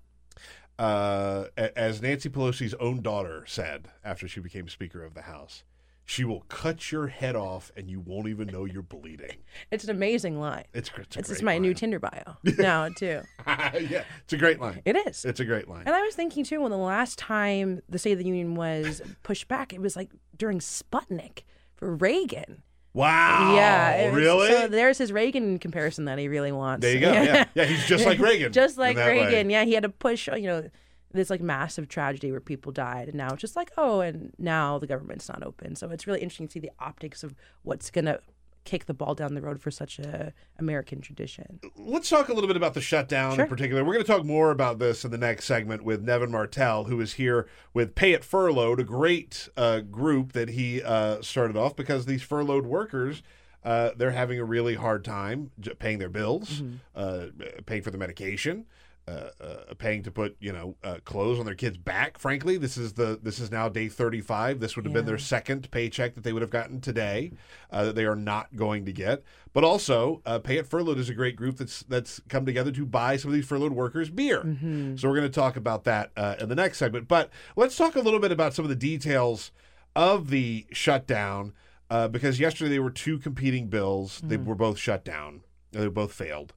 Uh, 0.77 1.45
as 1.55 2.01
Nancy 2.01 2.29
Pelosi's 2.29 2.73
own 2.75 3.01
daughter 3.01 3.45
said 3.47 3.87
after 4.03 4.27
she 4.27 4.41
became 4.41 4.67
Speaker 4.67 5.03
of 5.05 5.13
the 5.13 5.21
House, 5.21 5.63
she 6.05 6.23
will 6.23 6.41
cut 6.49 6.91
your 6.91 7.07
head 7.07 7.35
off 7.35 7.71
and 7.75 7.89
you 7.89 7.99
won't 7.99 8.27
even 8.27 8.47
know 8.47 8.65
you're 8.65 8.81
bleeding. 8.81 9.37
It's 9.71 9.83
an 9.83 9.89
amazing 9.89 10.39
line. 10.39 10.65
It's, 10.73 10.91
it's, 10.97 11.31
it's, 11.31 11.41
my 11.41 11.57
new 11.57 11.73
Tinder 11.73 11.99
bio 11.99 12.37
now 12.57 12.89
too. 12.89 13.21
yeah, 13.47 14.03
it's 14.23 14.33
a 14.33 14.37
great 14.37 14.59
line. 14.59 14.81
It 14.85 14.95
is. 15.07 15.25
It's 15.25 15.39
a 15.39 15.45
great 15.45 15.67
line. 15.67 15.83
And 15.85 15.95
I 15.95 16.01
was 16.01 16.15
thinking 16.15 16.43
too 16.43 16.61
when 16.61 16.71
the 16.71 16.77
last 16.77 17.17
time 17.17 17.81
the 17.87 17.97
State 17.97 18.13
of 18.13 18.19
the 18.19 18.25
Union 18.25 18.55
was 18.55 19.01
pushed 19.23 19.47
back, 19.47 19.73
it 19.73 19.81
was 19.81 19.95
like 19.95 20.11
during 20.37 20.59
Sputnik 20.59 21.43
for 21.75 21.95
Reagan. 21.95 22.63
Wow. 22.93 23.55
Yeah. 23.55 24.13
Really? 24.13 24.49
So 24.49 24.67
there's 24.67 24.99
his 24.99 25.11
Reagan 25.11 25.57
comparison 25.57 26.05
that 26.05 26.19
he 26.19 26.27
really 26.27 26.51
wants. 26.51 26.83
There 26.83 26.93
you 26.93 26.99
go. 26.99 27.11
Yeah. 27.11 27.45
Yeah. 27.55 27.65
He's 27.65 27.85
just 27.85 28.05
like 28.05 28.19
Reagan. 28.19 28.51
just 28.51 28.77
like 28.77 28.97
Reagan. 28.97 29.47
Way. 29.47 29.53
Yeah. 29.53 29.63
He 29.63 29.73
had 29.73 29.83
to 29.83 29.89
push, 29.89 30.27
you 30.27 30.47
know, 30.47 30.69
this 31.13 31.29
like 31.29 31.41
massive 31.41 31.87
tragedy 31.87 32.31
where 32.31 32.41
people 32.41 32.71
died 32.71 33.07
and 33.07 33.17
now 33.17 33.29
it's 33.29 33.41
just 33.41 33.55
like 33.55 33.71
oh 33.77 34.01
and 34.01 34.33
now 34.37 34.79
the 34.79 34.87
government's 34.87 35.29
not 35.29 35.43
open 35.43 35.75
so 35.75 35.89
it's 35.89 36.07
really 36.07 36.21
interesting 36.21 36.47
to 36.47 36.53
see 36.53 36.59
the 36.59 36.71
optics 36.79 37.23
of 37.23 37.35
what's 37.63 37.89
going 37.89 38.05
to 38.05 38.19
kick 38.63 38.85
the 38.85 38.93
ball 38.93 39.15
down 39.15 39.33
the 39.33 39.41
road 39.41 39.61
for 39.61 39.71
such 39.71 39.99
a 39.99 40.33
American 40.57 41.01
tradition. 41.01 41.59
Let's 41.75 42.09
talk 42.09 42.29
a 42.29 42.33
little 42.33 42.47
bit 42.47 42.57
about 42.57 42.73
the 42.73 42.81
shutdown 42.81 43.35
sure. 43.35 43.43
in 43.43 43.49
particular. 43.49 43.83
We're 43.83 43.93
going 43.93 44.05
to 44.05 44.11
talk 44.11 44.25
more 44.25 44.51
about 44.51 44.79
this 44.79 45.03
in 45.03 45.11
the 45.11 45.17
next 45.17 45.45
segment 45.45 45.83
with 45.83 46.01
Nevin 46.01 46.31
Martell, 46.31 46.85
who 46.85 46.99
is 47.01 47.13
here 47.13 47.47
with 47.73 47.95
Pay 47.95 48.13
It 48.13 48.23
Furloughed, 48.23 48.79
a 48.79 48.83
great 48.83 49.49
uh, 49.57 49.81
group 49.81 50.33
that 50.33 50.49
he 50.49 50.81
uh, 50.81 51.21
started 51.21 51.57
off 51.57 51.75
because 51.75 52.05
these 52.05 52.23
furloughed 52.23 52.65
workers. 52.65 53.21
Uh, 53.63 53.91
they're 53.95 54.11
having 54.11 54.39
a 54.39 54.43
really 54.43 54.75
hard 54.75 55.05
time 55.05 55.51
paying 55.79 55.97
their 55.97 56.09
bills, 56.09 56.61
mm-hmm. 56.61 56.75
Uh, 56.93 57.27
paying 57.65 57.81
for 57.81 57.91
the 57.91 57.97
medication, 57.97 58.65
uh, 59.05 59.29
uh, 59.41 59.73
paying 59.77 60.01
to 60.01 60.11
put 60.11 60.37
you 60.39 60.53
know 60.53 60.77
uh, 60.81 60.95
clothes 61.03 61.37
on 61.37 61.45
their 61.45 61.55
kids' 61.55 61.75
back. 61.75 62.17
Frankly, 62.17 62.55
this 62.55 62.77
is 62.77 62.93
the 62.93 63.19
this 63.21 63.37
is 63.37 63.51
now 63.51 63.67
day 63.67 63.89
35. 63.89 64.61
This 64.61 64.77
would 64.77 64.85
have 64.85 64.93
yeah. 64.93 64.99
been 64.99 65.05
their 65.05 65.17
second 65.17 65.69
paycheck 65.71 66.15
that 66.15 66.23
they 66.23 66.31
would 66.31 66.41
have 66.41 66.49
gotten 66.49 66.79
today 66.79 67.33
uh, 67.69 67.83
that 67.83 67.95
they 67.95 68.05
are 68.05 68.15
not 68.15 68.55
going 68.55 68.85
to 68.85 68.93
get. 68.93 69.21
But 69.51 69.65
also, 69.65 70.21
uh, 70.25 70.39
Pay 70.39 70.57
It 70.57 70.67
Furloughed 70.67 70.99
is 70.99 71.09
a 71.09 71.13
great 71.13 71.35
group 71.35 71.57
that's 71.57 71.83
that's 71.83 72.21
come 72.29 72.45
together 72.45 72.71
to 72.71 72.85
buy 72.85 73.17
some 73.17 73.29
of 73.29 73.35
these 73.35 73.45
furloughed 73.45 73.73
workers 73.73 74.09
beer. 74.09 74.41
Mm-hmm. 74.41 74.95
So 74.95 75.09
we're 75.09 75.17
going 75.17 75.29
to 75.29 75.35
talk 75.35 75.57
about 75.57 75.83
that 75.83 76.11
uh, 76.15 76.35
in 76.39 76.47
the 76.47 76.55
next 76.55 76.77
segment. 76.77 77.09
But 77.09 77.29
let's 77.57 77.75
talk 77.75 77.97
a 77.97 78.01
little 78.01 78.21
bit 78.21 78.31
about 78.31 78.53
some 78.53 78.63
of 78.63 78.69
the 78.69 78.75
details 78.75 79.51
of 79.97 80.29
the 80.29 80.65
shutdown 80.71 81.51
because 81.89 82.39
yesterday 82.39 82.71
there 82.71 82.81
were 82.81 82.89
two 82.89 83.19
competing 83.19 83.67
bills. 83.67 84.19
Mm-hmm. 84.19 84.27
They 84.29 84.37
were 84.37 84.55
both 84.55 84.77
shut 84.77 85.03
down. 85.03 85.41
They 85.73 85.87
both 85.87 86.13
failed. 86.13 86.53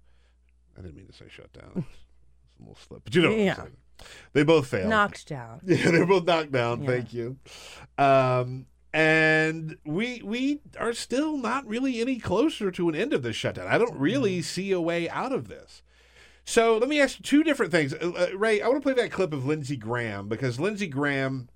I 0.78 0.82
didn't 0.82 0.96
mean 0.96 1.06
to 1.06 1.12
say 1.12 1.24
shut 1.28 1.52
down. 1.52 1.84
a 2.58 2.62
little 2.62 2.76
slip, 2.76 3.02
but 3.04 3.14
you 3.14 3.22
know, 3.22 3.30
yeah. 3.30 3.64
they 4.32 4.42
both 4.42 4.66
failed. 4.68 4.90
Knocked 4.90 5.28
down. 5.28 5.60
Yeah, 5.64 5.90
they're 5.90 6.06
both 6.06 6.24
knocked 6.24 6.52
down. 6.52 6.82
Yeah. 6.82 6.88
Thank 6.88 7.12
you. 7.12 7.36
Um, 7.98 8.66
and 8.92 9.76
we 9.84 10.22
we 10.24 10.60
are 10.78 10.94
still 10.94 11.36
not 11.36 11.66
really 11.66 12.00
any 12.00 12.18
closer 12.18 12.70
to 12.70 12.88
an 12.88 12.94
end 12.94 13.12
of 13.12 13.22
this 13.22 13.36
shutdown. 13.36 13.66
I 13.68 13.78
don't 13.78 13.98
really 13.98 14.38
mm. 14.38 14.44
see 14.44 14.72
a 14.72 14.80
way 14.80 15.08
out 15.08 15.32
of 15.32 15.48
this. 15.48 15.82
So 16.44 16.78
let 16.78 16.88
me 16.88 17.00
ask 17.00 17.18
you 17.18 17.22
two 17.22 17.42
different 17.42 17.72
things, 17.72 17.92
uh, 17.92 18.12
uh 18.16 18.36
Ray. 18.36 18.62
I 18.62 18.68
want 18.68 18.82
to 18.82 18.82
play 18.82 18.94
that 19.02 19.10
clip 19.12 19.32
of 19.32 19.44
Lindsey 19.44 19.76
Graham 19.76 20.28
because 20.28 20.60
Lindsey 20.60 20.86
Graham 20.86 21.48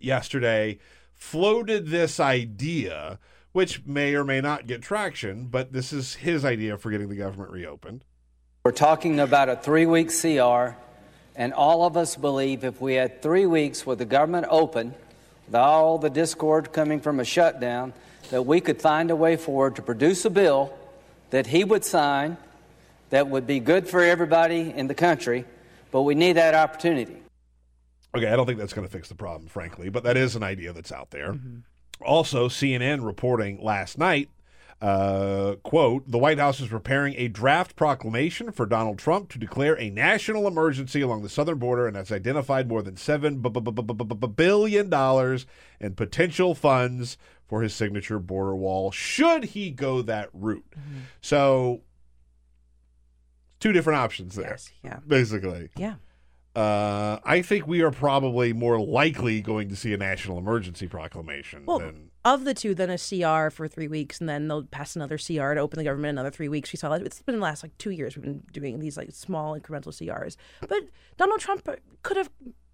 yesterday 0.00 0.78
floated 1.14 1.88
this 1.88 2.20
idea, 2.20 3.18
which 3.52 3.84
may 3.86 4.14
or 4.14 4.24
may 4.24 4.40
not 4.40 4.66
get 4.66 4.82
traction, 4.82 5.46
but 5.46 5.72
this 5.72 5.92
is 5.92 6.16
his 6.16 6.44
idea 6.44 6.76
for 6.76 6.90
getting 6.90 7.08
the 7.08 7.16
government 7.16 7.50
reopened. 7.50 8.04
We're 8.64 8.70
talking 8.70 9.18
about 9.18 9.48
a 9.48 9.56
three 9.56 9.86
week 9.86 10.12
CR, 10.12 10.76
and 11.34 11.52
all 11.52 11.84
of 11.84 11.96
us 11.96 12.14
believe 12.14 12.62
if 12.62 12.80
we 12.80 12.94
had 12.94 13.20
three 13.20 13.44
weeks 13.44 13.84
with 13.84 13.98
the 13.98 14.04
government 14.04 14.46
open, 14.48 14.94
with 15.46 15.56
all 15.56 15.98
the 15.98 16.08
discord 16.08 16.72
coming 16.72 17.00
from 17.00 17.18
a 17.18 17.24
shutdown, 17.24 17.92
that 18.30 18.46
we 18.46 18.60
could 18.60 18.80
find 18.80 19.10
a 19.10 19.16
way 19.16 19.36
forward 19.36 19.74
to 19.74 19.82
produce 19.82 20.24
a 20.26 20.30
bill 20.30 20.72
that 21.30 21.48
he 21.48 21.64
would 21.64 21.84
sign 21.84 22.36
that 23.10 23.26
would 23.26 23.48
be 23.48 23.58
good 23.58 23.88
for 23.88 24.00
everybody 24.00 24.72
in 24.72 24.86
the 24.86 24.94
country, 24.94 25.44
but 25.90 26.02
we 26.02 26.14
need 26.14 26.34
that 26.34 26.54
opportunity. 26.54 27.16
Okay, 28.14 28.28
I 28.28 28.36
don't 28.36 28.46
think 28.46 28.60
that's 28.60 28.74
going 28.74 28.86
to 28.86 28.92
fix 28.92 29.08
the 29.08 29.16
problem, 29.16 29.48
frankly, 29.48 29.88
but 29.88 30.04
that 30.04 30.16
is 30.16 30.36
an 30.36 30.44
idea 30.44 30.72
that's 30.72 30.92
out 30.92 31.10
there. 31.10 31.32
Mm-hmm. 31.32 31.58
Also, 32.00 32.48
CNN 32.48 33.04
reporting 33.04 33.60
last 33.60 33.98
night 33.98 34.28
uh, 34.82 35.54
quote, 35.62 36.10
the 36.10 36.18
White 36.18 36.40
House 36.40 36.58
is 36.58 36.66
preparing 36.66 37.14
a 37.16 37.28
draft 37.28 37.76
proclamation 37.76 38.50
for 38.50 38.66
Donald 38.66 38.98
Trump 38.98 39.30
to 39.30 39.38
declare 39.38 39.78
a 39.78 39.88
national 39.90 40.48
emergency 40.48 41.00
along 41.00 41.22
the 41.22 41.28
southern 41.28 41.58
border 41.58 41.86
and 41.86 41.96
has 41.96 42.10
identified 42.10 42.68
more 42.68 42.82
than 42.82 42.96
$7 42.96 44.36
billion 44.36 45.38
in 45.78 45.94
potential 45.94 46.54
funds 46.56 47.16
for 47.46 47.62
his 47.62 47.72
signature 47.72 48.18
border 48.18 48.56
wall 48.56 48.90
should 48.90 49.44
he 49.44 49.70
go 49.70 50.02
that 50.02 50.30
route. 50.32 50.66
Mm-hmm. 50.72 50.98
So, 51.20 51.82
two 53.60 53.70
different 53.70 54.00
options 54.00 54.34
there. 54.34 54.50
Yes, 54.50 54.72
yeah. 54.82 54.98
Basically. 55.06 55.68
Yeah. 55.76 55.94
Uh, 56.56 57.20
I 57.24 57.40
think 57.42 57.68
we 57.68 57.82
are 57.82 57.92
probably 57.92 58.52
more 58.52 58.80
likely 58.80 59.42
going 59.42 59.68
to 59.68 59.76
see 59.76 59.92
a 59.94 59.96
national 59.96 60.38
emergency 60.38 60.88
proclamation 60.88 61.66
well, 61.66 61.78
than 61.78 62.10
of 62.24 62.44
the 62.44 62.54
two, 62.54 62.74
then 62.74 62.90
a 62.90 62.98
CR 62.98 63.50
for 63.50 63.66
three 63.66 63.88
weeks, 63.88 64.20
and 64.20 64.28
then 64.28 64.48
they'll 64.48 64.64
pass 64.64 64.94
another 64.94 65.18
CR 65.18 65.54
to 65.54 65.60
open 65.60 65.78
the 65.78 65.84
government 65.84 66.10
another 66.10 66.30
three 66.30 66.48
weeks. 66.48 66.72
We 66.72 66.76
saw 66.76 66.88
that. 66.90 67.02
it's 67.02 67.20
been 67.22 67.36
the 67.36 67.40
last 67.40 67.62
like 67.62 67.76
two 67.78 67.90
years 67.90 68.16
we've 68.16 68.24
been 68.24 68.42
doing 68.52 68.78
these 68.78 68.96
like 68.96 69.10
small 69.12 69.58
incremental 69.58 69.88
CRs. 69.88 70.36
But 70.60 70.84
Donald 71.16 71.40
Trump 71.40 71.68
could 72.02 72.16
have 72.16 72.30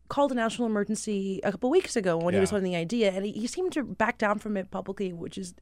called 0.08 0.32
a 0.32 0.34
national 0.34 0.66
emergency 0.66 1.40
a 1.44 1.50
couple 1.50 1.70
weeks 1.70 1.96
ago 1.96 2.16
when 2.16 2.34
yeah. 2.34 2.38
he 2.38 2.40
was 2.40 2.50
holding 2.50 2.70
the 2.70 2.76
idea, 2.76 3.10
and 3.12 3.24
he, 3.24 3.32
he 3.32 3.46
seemed 3.46 3.72
to 3.72 3.82
back 3.82 4.18
down 4.18 4.38
from 4.38 4.56
it 4.56 4.70
publicly, 4.70 5.12
which 5.12 5.38
is 5.38 5.54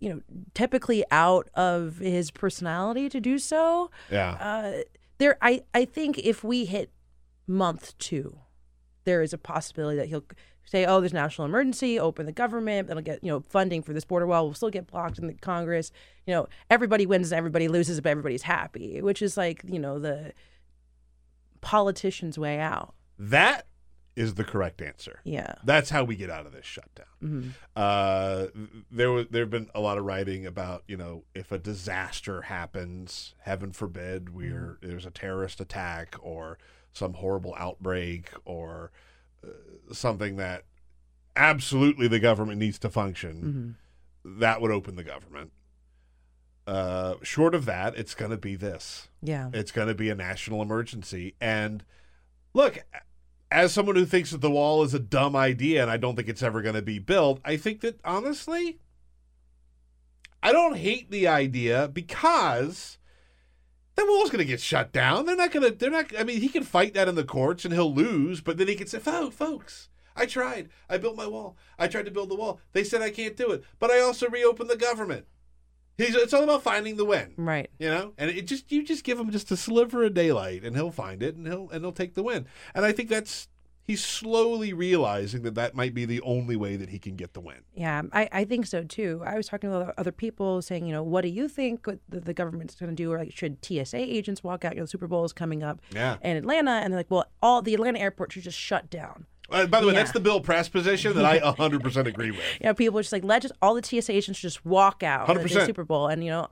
you 0.00 0.08
know 0.08 0.20
typically 0.54 1.04
out 1.10 1.48
of 1.54 1.98
his 1.98 2.30
personality 2.30 3.08
to 3.08 3.20
do 3.20 3.38
so. 3.38 3.90
Yeah. 4.10 4.30
Uh, 4.32 4.82
there, 5.18 5.36
I 5.42 5.64
I 5.74 5.84
think 5.84 6.18
if 6.18 6.44
we 6.44 6.66
hit 6.66 6.92
month 7.48 7.96
two, 7.98 8.38
there 9.04 9.22
is 9.22 9.32
a 9.32 9.38
possibility 9.38 9.96
that 9.96 10.06
he'll 10.06 10.24
say, 10.68 10.84
oh, 10.84 11.00
there's 11.00 11.14
national 11.14 11.46
emergency, 11.46 11.98
open 11.98 12.26
the 12.26 12.32
government, 12.32 12.88
that'll 12.88 13.02
get, 13.02 13.24
you 13.24 13.30
know, 13.30 13.40
funding 13.40 13.82
for 13.82 13.92
this 13.92 14.04
border 14.04 14.26
wall 14.26 14.46
will 14.46 14.54
still 14.54 14.70
get 14.70 14.86
blocked 14.86 15.18
in 15.18 15.26
the 15.26 15.34
Congress. 15.34 15.90
You 16.26 16.34
know, 16.34 16.48
everybody 16.68 17.06
wins 17.06 17.32
and 17.32 17.38
everybody 17.38 17.68
loses, 17.68 18.00
but 18.00 18.10
everybody's 18.10 18.42
happy, 18.42 19.00
which 19.00 19.22
is 19.22 19.36
like, 19.36 19.62
you 19.66 19.78
know, 19.78 19.98
the 19.98 20.32
politician's 21.60 22.38
way 22.38 22.58
out. 22.58 22.94
That 23.18 23.66
is 24.14 24.34
the 24.34 24.44
correct 24.44 24.82
answer. 24.82 25.20
Yeah. 25.22 25.54
That's 25.64 25.90
how 25.90 26.02
we 26.02 26.16
get 26.16 26.28
out 26.28 26.44
of 26.44 26.52
this 26.52 26.66
shutdown. 26.66 27.06
Mm-hmm. 27.22 27.50
Uh, 27.76 28.46
there 28.90 29.12
was 29.12 29.26
there 29.30 29.42
have 29.42 29.50
been 29.50 29.70
a 29.76 29.80
lot 29.80 29.96
of 29.96 30.04
writing 30.04 30.44
about 30.44 30.82
you 30.88 30.96
know 30.96 31.22
if 31.36 31.52
a 31.52 31.58
disaster 31.58 32.42
happens, 32.42 33.34
heaven 33.38 33.70
forbid, 33.70 34.34
we're 34.34 34.78
there's 34.82 35.06
a 35.06 35.10
terrorist 35.10 35.60
attack 35.60 36.16
or 36.20 36.58
some 36.92 37.14
horrible 37.14 37.54
outbreak 37.56 38.30
or 38.44 38.90
something 39.92 40.36
that 40.36 40.64
absolutely 41.36 42.08
the 42.08 42.18
government 42.18 42.58
needs 42.58 42.78
to 42.80 42.90
function, 42.90 43.76
that 44.24 44.60
would 44.60 44.70
open 44.70 44.96
the 44.96 45.04
government. 45.04 45.52
Uh, 46.66 47.14
short 47.22 47.54
of 47.54 47.64
that, 47.64 47.96
it's 47.96 48.14
going 48.14 48.30
to 48.30 48.36
be 48.36 48.54
this. 48.54 49.08
Yeah. 49.22 49.48
It's 49.54 49.72
going 49.72 49.88
to 49.88 49.94
be 49.94 50.10
a 50.10 50.14
national 50.14 50.60
emergency. 50.60 51.34
And 51.40 51.82
look, 52.52 52.84
as 53.50 53.72
someone 53.72 53.96
who 53.96 54.04
thinks 54.04 54.32
that 54.32 54.42
the 54.42 54.50
wall 54.50 54.82
is 54.82 54.92
a 54.92 54.98
dumb 54.98 55.34
idea 55.34 55.80
and 55.80 55.90
I 55.90 55.96
don't 55.96 56.14
think 56.16 56.28
it's 56.28 56.42
ever 56.42 56.60
going 56.60 56.74
to 56.74 56.82
be 56.82 56.98
built, 56.98 57.40
I 57.44 57.56
think 57.56 57.80
that 57.80 57.98
honestly, 58.04 58.78
I 60.42 60.52
don't 60.52 60.76
hate 60.76 61.10
the 61.10 61.26
idea 61.26 61.88
because 61.88 62.97
the 63.98 64.06
wall's 64.06 64.30
going 64.30 64.38
to 64.38 64.44
get 64.44 64.60
shut 64.60 64.92
down. 64.92 65.26
They're 65.26 65.36
not 65.36 65.50
going 65.50 65.70
to, 65.70 65.76
they're 65.76 65.90
not, 65.90 66.12
I 66.18 66.24
mean, 66.24 66.40
he 66.40 66.48
can 66.48 66.64
fight 66.64 66.94
that 66.94 67.08
in 67.08 67.14
the 67.14 67.24
courts 67.24 67.64
and 67.64 67.74
he'll 67.74 67.94
lose, 67.94 68.40
but 68.40 68.56
then 68.58 68.68
he 68.68 68.74
can 68.74 68.86
say, 68.86 68.98
"Fo- 68.98 69.30
folks, 69.30 69.88
I 70.16 70.26
tried. 70.26 70.68
I 70.88 70.98
built 70.98 71.16
my 71.16 71.26
wall. 71.26 71.56
I 71.78 71.88
tried 71.88 72.06
to 72.06 72.10
build 72.10 72.28
the 72.28 72.36
wall. 72.36 72.60
They 72.72 72.84
said 72.84 73.02
I 73.02 73.10
can't 73.10 73.36
do 73.36 73.50
it, 73.52 73.64
but 73.78 73.90
I 73.90 74.00
also 74.00 74.28
reopened 74.28 74.70
the 74.70 74.76
government. 74.76 75.26
He's, 75.96 76.14
it's 76.14 76.32
all 76.32 76.44
about 76.44 76.62
finding 76.62 76.96
the 76.96 77.04
win. 77.04 77.34
Right. 77.36 77.70
You 77.78 77.88
know, 77.88 78.12
and 78.16 78.30
it 78.30 78.46
just 78.46 78.70
you 78.70 78.84
just 78.84 79.02
give 79.02 79.18
him 79.18 79.30
just 79.32 79.50
a 79.50 79.56
sliver 79.56 80.04
of 80.04 80.14
daylight, 80.14 80.64
and 80.64 80.76
he'll 80.76 80.92
find 80.92 81.22
it, 81.22 81.34
and 81.34 81.46
he'll 81.46 81.68
and 81.70 81.84
he'll 81.84 81.92
take 81.92 82.14
the 82.14 82.22
win. 82.22 82.46
And 82.74 82.84
I 82.84 82.92
think 82.92 83.08
that's 83.08 83.48
he's 83.88 84.04
slowly 84.04 84.72
realizing 84.72 85.42
that 85.42 85.56
that 85.56 85.74
might 85.74 85.94
be 85.94 86.04
the 86.04 86.20
only 86.20 86.54
way 86.54 86.76
that 86.76 86.90
he 86.90 86.98
can 87.00 87.16
get 87.16 87.34
the 87.34 87.40
win. 87.40 87.56
Yeah, 87.74 88.02
I, 88.12 88.28
I 88.30 88.44
think 88.44 88.66
so 88.66 88.84
too. 88.84 89.22
I 89.26 89.34
was 89.34 89.48
talking 89.48 89.70
to 89.70 89.92
other 89.98 90.12
people 90.12 90.62
saying, 90.62 90.86
you 90.86 90.92
know, 90.92 91.02
what 91.02 91.22
do 91.22 91.28
you 91.28 91.48
think 91.48 91.86
what 91.86 91.98
the, 92.08 92.20
the 92.20 92.34
government's 92.34 92.76
going 92.76 92.90
to 92.90 92.94
do? 92.94 93.10
Or 93.10 93.18
like, 93.18 93.34
should 93.34 93.64
TSA 93.64 93.96
agents 93.96 94.44
walk 94.44 94.64
out? 94.64 94.74
You 94.74 94.80
know, 94.80 94.84
the 94.84 94.88
Super 94.90 95.08
Bowl 95.08 95.24
is 95.24 95.32
coming 95.32 95.64
up 95.64 95.80
Yeah. 95.92 96.18
in 96.22 96.36
Atlanta, 96.36 96.70
and 96.70 96.92
they're 96.92 97.00
like, 97.00 97.10
well, 97.10 97.24
all 97.42 97.62
the 97.62 97.74
Atlanta 97.74 97.98
airport 97.98 98.32
should 98.32 98.44
just 98.44 98.58
shut 98.58 98.88
down. 98.90 99.26
Uh, 99.50 99.66
by 99.66 99.80
the 99.80 99.86
way, 99.86 99.94
Yeah. 99.94 100.00
that's 100.00 100.12
the 100.12 100.20
Bill 100.20 100.40
Press 100.42 100.68
position 100.68 101.14
that 101.16 101.24
I 101.24 101.38
100% 101.52 102.06
agree 102.06 102.30
with. 102.30 102.40
You 102.60 102.66
know, 102.66 102.74
people 102.74 102.98
are 102.98 103.02
just 103.02 103.12
like, 103.14 103.24
let 103.24 103.40
just 103.42 103.54
all 103.62 103.74
the 103.74 103.82
TSA 103.82 104.12
agents 104.12 104.38
just 104.38 104.64
walk 104.66 105.02
out 105.02 105.28
at 105.30 105.42
the 105.42 105.48
100%. 105.48 105.64
Super 105.66 105.84
Bowl. 105.84 106.06
And, 106.08 106.22
you 106.22 106.28
know, 106.30 106.48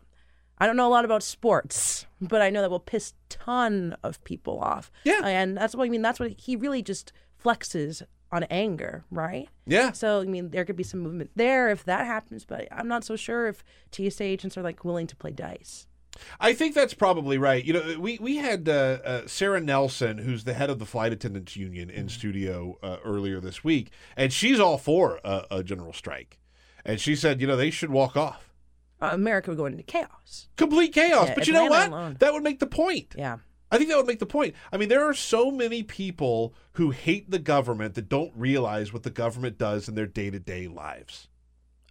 I 0.59 0.67
don't 0.67 0.77
know 0.79 0.89
a 0.89 0.89
lot 0.89 1.05
about 1.05 1.23
sports, 1.23 2.07
but 2.23 2.41
I 2.41 2.49
know 2.49 2.63
that 2.63 2.71
will 2.71 2.81
piss 2.81 3.13
ton 3.29 3.95
of 4.03 4.25
people 4.25 4.59
off. 4.59 4.91
Yeah. 5.05 5.21
And 5.27 5.55
that's 5.55 5.75
what 5.75 5.85
I 5.85 5.91
mean. 5.91 6.01
That's 6.01 6.19
what 6.19 6.31
he 6.41 6.57
really 6.57 6.81
just 6.81 7.13
flexes 7.43 8.03
on 8.33 8.45
anger, 8.45 9.05
right? 9.11 9.49
Yeah. 9.67 9.93
So, 9.93 10.21
I 10.21 10.25
mean, 10.25 10.51
there 10.51 10.65
could 10.65 10.77
be 10.77 10.83
some 10.83 11.01
movement 11.01 11.31
there 11.37 11.69
if 11.71 11.85
that 11.85 12.07
happens, 12.07 12.45
but 12.45 12.67
I'm 12.71 12.89
not 12.89 13.05
so 13.05 13.17
sure 13.17 13.47
if 13.47 13.63
TSA 13.93 14.25
agents 14.25 14.57
are 14.59 14.63
like 14.63 14.85
willing 14.85 15.07
to 15.07 15.17
play 15.17 15.31
dice. 15.31 15.87
I 16.41 16.55
think 16.55 16.75
that's 16.75 16.95
probably 16.95 17.39
right. 17.39 17.63
You 17.65 17.75
know, 17.75 17.99
we 17.99 18.19
we 18.21 18.37
had 18.37 18.69
uh, 18.69 18.99
uh, 19.05 19.27
Sarah 19.27 19.61
Nelson, 19.61 20.19
who's 20.19 20.45
the 20.45 20.55
head 20.55 20.71
of 20.71 20.79
the 20.79 20.87
flight 20.87 21.13
attendants 21.13 21.57
union, 21.57 21.91
in 21.91 22.09
studio 22.09 22.79
uh, 22.83 22.97
earlier 23.05 23.39
this 23.41 23.63
week, 23.63 23.91
and 24.17 24.33
she's 24.33 24.59
all 24.59 24.79
for 24.79 25.21
a, 25.25 25.45
a 25.51 25.63
general 25.63 25.93
strike, 25.93 26.39
and 26.87 27.01
she 27.01 27.15
said, 27.15 27.41
you 27.41 27.47
know, 27.47 27.57
they 27.57 27.71
should 27.71 27.91
walk 27.91 28.17
off. 28.17 28.55
Uh, 29.01 29.11
America 29.13 29.51
would 29.51 29.59
go 29.59 29.67
into 29.67 29.83
chaos. 29.83 30.49
Complete 30.57 30.95
chaos. 30.95 31.29
Yeah, 31.29 31.35
but 31.35 31.47
you 31.47 31.53
know 31.53 31.67
what? 31.67 31.89
Alone. 31.89 32.17
That 32.19 32.33
would 32.33 32.43
make 32.43 32.61
the 32.61 32.67
point. 32.67 33.15
Yeah. 33.17 33.37
I 33.77 33.79
think 33.79 33.91
that 33.91 33.97
would 33.99 34.07
make 34.07 34.19
the 34.21 34.27
point. 34.27 34.55
I 34.73 34.79
mean, 34.79 34.89
there 34.89 35.07
are 35.07 35.15
so 35.15 35.51
many 35.51 35.83
people 35.83 36.55
who 36.73 36.91
hate 36.91 37.31
the 37.31 37.39
government 37.39 37.95
that 37.95 38.09
don't 38.09 38.33
realize 38.35 38.93
what 38.93 39.03
the 39.03 39.11
government 39.11 39.59
does 39.59 39.89
in 39.89 39.95
their 39.95 40.07
day 40.07 40.31
to 40.31 40.39
day 40.39 40.67
lives. 40.67 41.29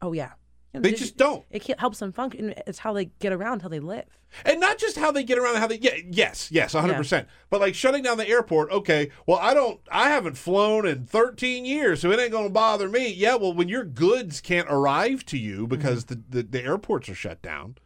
Oh, 0.02 0.12
yeah. 0.12 0.32
You 0.74 0.80
know, 0.80 0.82
They 0.82 0.90
it- 0.90 0.98
just 0.98 1.16
don't. 1.16 1.46
It 1.52 1.60
can't- 1.60 1.80
helps 1.80 2.00
them 2.00 2.12
function. 2.12 2.54
It's 2.66 2.80
how 2.80 2.92
they 2.94 3.06
get 3.06 3.32
around, 3.32 3.62
how 3.62 3.70
they 3.70 3.80
live. 3.80 4.06
And 4.44 4.60
not 4.60 4.78
just 4.78 4.98
how 4.98 5.12
they 5.12 5.24
get 5.24 5.38
around, 5.38 5.58
how 5.58 5.68
they 5.68 5.78
yeah, 5.78 5.96
yes, 6.10 6.52
yes, 6.52 6.74
100%. 6.74 7.28
But 7.50 7.62
like 7.62 7.76
shutting 7.76 8.04
down 8.04 8.18
the 8.18 8.28
airport, 8.28 8.72
okay, 8.72 9.12
well, 9.26 9.38
I 9.38 9.54
don't, 9.54 9.80
I 9.90 10.10
haven't 10.10 10.38
flown 10.38 10.86
in 10.86 11.06
13 11.06 11.64
years, 11.64 12.02
so 12.02 12.12
it 12.12 12.20
ain't 12.20 12.32
going 12.32 12.44
to 12.44 12.50
bother 12.50 12.90
me. 12.90 13.14
Yeah, 13.14 13.36
well, 13.36 13.54
when 13.54 13.70
your 13.70 13.86
goods 13.86 14.42
can't 14.42 14.68
arrive 14.70 15.24
to 15.28 15.38
you 15.38 15.68
because 15.68 16.04
mm-hmm. 16.04 16.22
the, 16.30 16.42
the, 16.42 16.50
the 16.50 16.64
airports 16.64 17.08
are 17.08 17.16
shut 17.16 17.42
down 17.42 17.78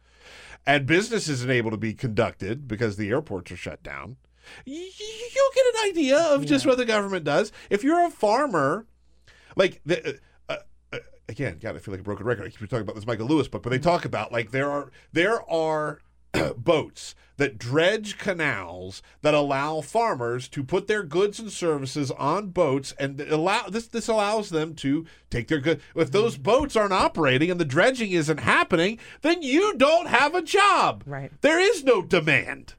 and 0.66 0.86
business 0.86 1.28
isn't 1.28 1.50
able 1.50 1.70
to 1.70 1.76
be 1.76 1.94
conducted 1.94 2.68
because 2.68 2.96
the 2.96 3.10
airports 3.10 3.50
are 3.52 3.56
shut 3.56 3.82
down, 3.82 4.16
you'll 4.64 5.50
get 5.54 5.74
an 5.74 5.90
idea 5.90 6.18
of 6.18 6.46
just 6.46 6.66
what 6.66 6.78
the 6.78 6.84
government 6.84 7.24
does. 7.24 7.52
If 7.68 7.84
you're 7.84 8.04
a 8.04 8.10
farmer, 8.10 8.86
like 9.56 9.80
the. 9.84 10.18
Uh, 10.48 10.56
uh, 10.92 10.98
again, 11.28 11.58
God, 11.60 11.76
I 11.76 11.78
feel 11.78 11.92
like 11.92 12.00
a 12.00 12.04
broken 12.04 12.26
record. 12.26 12.46
I 12.46 12.48
keep 12.50 12.68
talking 12.68 12.82
about 12.82 12.96
this 12.96 13.06
Michael 13.06 13.26
Lewis 13.26 13.48
book, 13.48 13.62
but 13.62 13.70
they 13.70 13.78
talk 13.78 14.04
about 14.04 14.32
like 14.32 14.50
there 14.50 14.70
are 14.70 14.90
there 15.12 15.48
are 15.50 16.00
boats 16.56 17.14
that 17.36 17.56
dredge 17.56 18.18
canals 18.18 19.02
that 19.22 19.32
allow 19.32 19.80
farmers 19.80 20.46
to 20.46 20.62
put 20.62 20.86
their 20.86 21.02
goods 21.02 21.40
and 21.40 21.50
services 21.50 22.10
on 22.12 22.48
boats 22.48 22.94
and 22.98 23.18
allow 23.22 23.66
this 23.66 23.86
this 23.86 24.08
allows 24.08 24.50
them 24.50 24.74
to 24.74 25.06
take 25.30 25.48
their 25.48 25.58
good 25.58 25.80
if 25.96 26.10
those 26.10 26.36
boats 26.36 26.76
aren't 26.76 26.92
operating 26.92 27.50
and 27.50 27.58
the 27.58 27.64
dredging 27.64 28.10
isn't 28.10 28.40
happening 28.40 28.98
then 29.22 29.42
you 29.42 29.74
don't 29.76 30.08
have 30.08 30.34
a 30.34 30.42
job. 30.42 31.02
Right. 31.06 31.32
There 31.40 31.58
is 31.58 31.82
no 31.82 32.02
demand. 32.02 32.74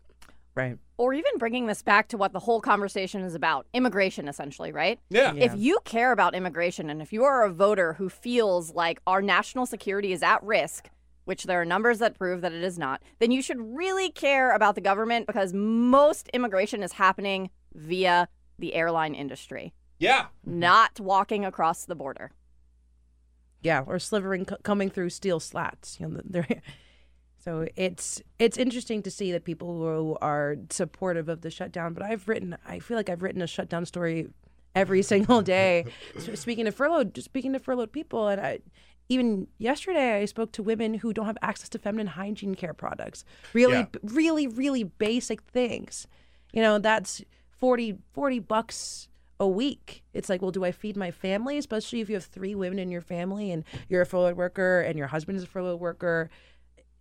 Right. 0.54 0.78
Or 0.98 1.14
even 1.14 1.38
bringing 1.40 1.66
this 1.66 1.82
back 1.82 2.10
to 2.10 2.18
what 2.18 2.34
the 2.34 2.40
whole 2.40 2.62
conversation 2.62 3.22
is 3.22 3.34
about 3.34 3.66
immigration, 3.74 4.28
essentially, 4.28 4.72
right? 4.72 5.00
Yeah. 5.10 5.34
If 5.34 5.54
you 5.56 5.80
care 5.86 6.12
about 6.12 6.36
immigration 6.36 6.90
and 6.90 7.02
if 7.02 7.12
you 7.12 7.24
are 7.24 7.44
a 7.44 7.50
voter 7.50 7.94
who 7.94 8.10
feels 8.10 8.76
like 8.76 9.02
our 9.08 9.22
national 9.22 9.66
security 9.66 10.14
is 10.14 10.22
at 10.22 10.44
risk, 10.44 10.90
which 11.26 11.44
there 11.44 11.62
are 11.62 11.66
numbers 11.66 12.00
that 12.00 12.18
prove 12.18 12.42
that 12.42 12.54
it 12.54 12.64
is 12.64 12.78
not, 12.80 13.02
then 13.20 13.32
you 13.32 13.42
should 13.42 13.60
really 13.60 14.10
care 14.10 14.52
about 14.54 14.76
the 14.76 14.82
government 14.82 15.28
because 15.28 15.54
most 15.54 16.28
immigration 16.34 16.84
is 16.84 16.94
happening 16.94 17.50
via 17.74 18.28
the 18.60 18.74
airline 18.74 19.16
industry, 19.16 19.74
yeah 20.00 20.28
not 20.46 21.00
walking 21.00 21.46
across 21.46 21.86
the 21.86 21.96
border. 21.96 22.32
Yeah, 23.62 23.84
or 23.86 24.00
slivering 24.00 24.48
c- 24.48 24.56
coming 24.64 24.90
through 24.90 25.12
steel 25.12 25.40
slats. 25.40 26.00
You 26.00 26.08
know, 26.08 26.22
they're, 26.24 26.48
so 27.38 27.68
it's 27.76 28.22
it's 28.40 28.58
interesting 28.58 29.04
to 29.04 29.12
see 29.12 29.32
that 29.32 29.44
people 29.46 29.78
who 29.78 30.18
are 30.22 30.56
supportive 30.70 31.30
of 31.30 31.42
the 31.42 31.52
shutdown. 31.52 31.94
But 31.94 32.04
I've 32.04 32.28
written, 32.28 32.58
I 32.68 32.80
feel 32.80 32.98
like 32.98 33.10
I've 33.10 33.22
written 33.22 33.42
a 33.42 33.48
shutdown 33.48 33.86
story 33.86 34.28
every 34.74 35.02
single 35.14 35.42
day. 35.42 35.86
So 36.20 36.36
speaking 36.36 36.66
to 36.66 36.72
furloughed, 36.72 37.18
speaking 37.22 37.54
to 37.54 37.60
furloughed 37.60 37.92
people, 37.92 38.28
and 38.28 38.42
I. 38.42 38.60
Even 39.12 39.48
yesterday, 39.58 40.22
I 40.22 40.26
spoke 40.26 40.54
to 40.54 40.64
women 40.64 40.94
who 40.94 41.12
don't 41.12 41.26
have 41.26 41.38
access 41.42 41.68
to 41.68 41.78
feminine 41.78 42.08
hygiene 42.08 42.56
care 42.56 42.74
products. 42.74 43.26
Really, 43.54 43.80
Yeah. 43.80 43.86
really, 44.04 44.48
really 44.48 44.86
basic 44.86 45.42
things. 45.42 46.08
You 46.54 46.62
know, 46.62 46.80
that's 46.80 47.22
40, 47.50 47.98
40 48.14 48.40
bucks 48.40 49.10
a 49.38 49.46
week. 49.48 50.04
It's 50.14 50.30
like, 50.30 50.42
well, 50.42 50.52
do 50.52 50.64
I 50.64 50.72
feed 50.72 50.96
my 50.96 51.12
family? 51.12 51.58
Especially 51.58 52.00
if 52.00 52.08
you 52.08 52.16
have 52.16 52.24
three 52.24 52.56
women 52.56 52.80
in 52.80 52.90
your 52.90 53.02
family 53.02 53.52
and 53.52 53.66
you're 53.90 54.02
a 54.02 54.06
furloughed 54.06 54.38
worker 54.38 54.80
and 54.80 54.98
your 54.98 55.08
husband 55.08 55.38
is 55.38 55.44
a 55.44 55.48
furloughed 55.48 55.82
worker. 55.82 56.30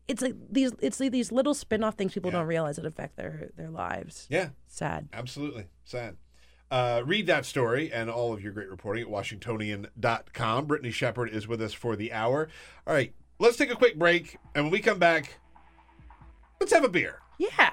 It's 0.08 0.20
like 0.20 0.34
these 0.50 0.72
it's 0.80 0.98
like 0.98 1.12
these 1.12 1.30
little 1.30 1.54
spin-off 1.54 1.94
things 1.94 2.12
people 2.14 2.32
don't 2.32 2.46
realize 2.48 2.74
that 2.74 2.86
affect 2.86 3.14
their 3.16 3.50
their 3.56 3.70
lives. 3.70 4.26
Yeah. 4.28 4.48
Sad. 4.66 5.08
Absolutely. 5.12 5.66
Sad. 5.84 6.16
Uh, 6.70 7.02
read 7.04 7.26
that 7.26 7.44
story 7.44 7.92
and 7.92 8.08
all 8.08 8.32
of 8.32 8.42
your 8.42 8.52
great 8.52 8.70
reporting 8.70 9.02
at 9.02 9.08
washingtonian.com. 9.08 10.66
Brittany 10.66 10.92
Shepherd 10.92 11.30
is 11.30 11.48
with 11.48 11.60
us 11.60 11.72
for 11.72 11.96
the 11.96 12.12
hour. 12.12 12.48
All 12.86 12.94
right, 12.94 13.12
let's 13.38 13.56
take 13.56 13.70
a 13.70 13.76
quick 13.76 13.98
break. 13.98 14.38
And 14.54 14.66
when 14.66 14.72
we 14.72 14.80
come 14.80 14.98
back, 14.98 15.38
let's 16.60 16.72
have 16.72 16.84
a 16.84 16.88
beer. 16.88 17.18
Yeah. 17.38 17.70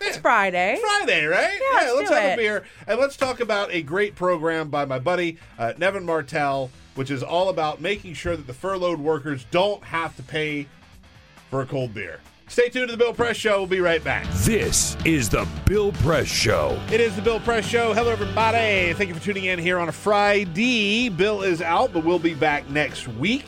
It's 0.00 0.16
Friday. 0.16 0.78
Friday, 0.80 1.24
right? 1.26 1.58
Yeah, 1.60 1.92
let's 1.92 2.08
do 2.08 2.14
have 2.14 2.24
it. 2.24 2.34
a 2.34 2.36
beer. 2.36 2.64
And 2.86 3.00
let's 3.00 3.16
talk 3.16 3.40
about 3.40 3.72
a 3.72 3.82
great 3.82 4.14
program 4.14 4.68
by 4.70 4.84
my 4.84 4.98
buddy, 4.98 5.38
uh, 5.58 5.74
Nevin 5.76 6.04
Martell, 6.04 6.70
which 6.94 7.10
is 7.10 7.22
all 7.22 7.48
about 7.48 7.80
making 7.80 8.14
sure 8.14 8.36
that 8.36 8.46
the 8.46 8.54
furloughed 8.54 9.00
workers 9.00 9.44
don't 9.50 9.82
have 9.84 10.16
to 10.16 10.22
pay 10.22 10.66
for 11.50 11.62
a 11.62 11.66
cold 11.66 11.94
beer. 11.94 12.20
Stay 12.48 12.70
tuned 12.70 12.88
to 12.88 12.92
the 12.92 12.98
Bill 12.98 13.12
Press 13.12 13.36
Show. 13.36 13.58
We'll 13.58 13.66
be 13.66 13.80
right 13.80 14.02
back. 14.02 14.26
This 14.32 14.96
is 15.04 15.28
the 15.28 15.46
Bill 15.66 15.92
Press 15.92 16.26
Show. 16.26 16.80
It 16.90 16.98
is 16.98 17.14
the 17.14 17.20
Bill 17.20 17.40
Press 17.40 17.66
Show. 17.66 17.92
Hello, 17.92 18.10
everybody. 18.10 18.94
Thank 18.94 19.08
you 19.08 19.14
for 19.14 19.22
tuning 19.22 19.44
in 19.44 19.58
here 19.58 19.78
on 19.78 19.90
a 19.90 19.92
Friday. 19.92 21.10
Bill 21.10 21.42
is 21.42 21.60
out, 21.60 21.92
but 21.92 22.04
we'll 22.04 22.18
be 22.18 22.32
back 22.32 22.68
next 22.70 23.06
week. 23.06 23.44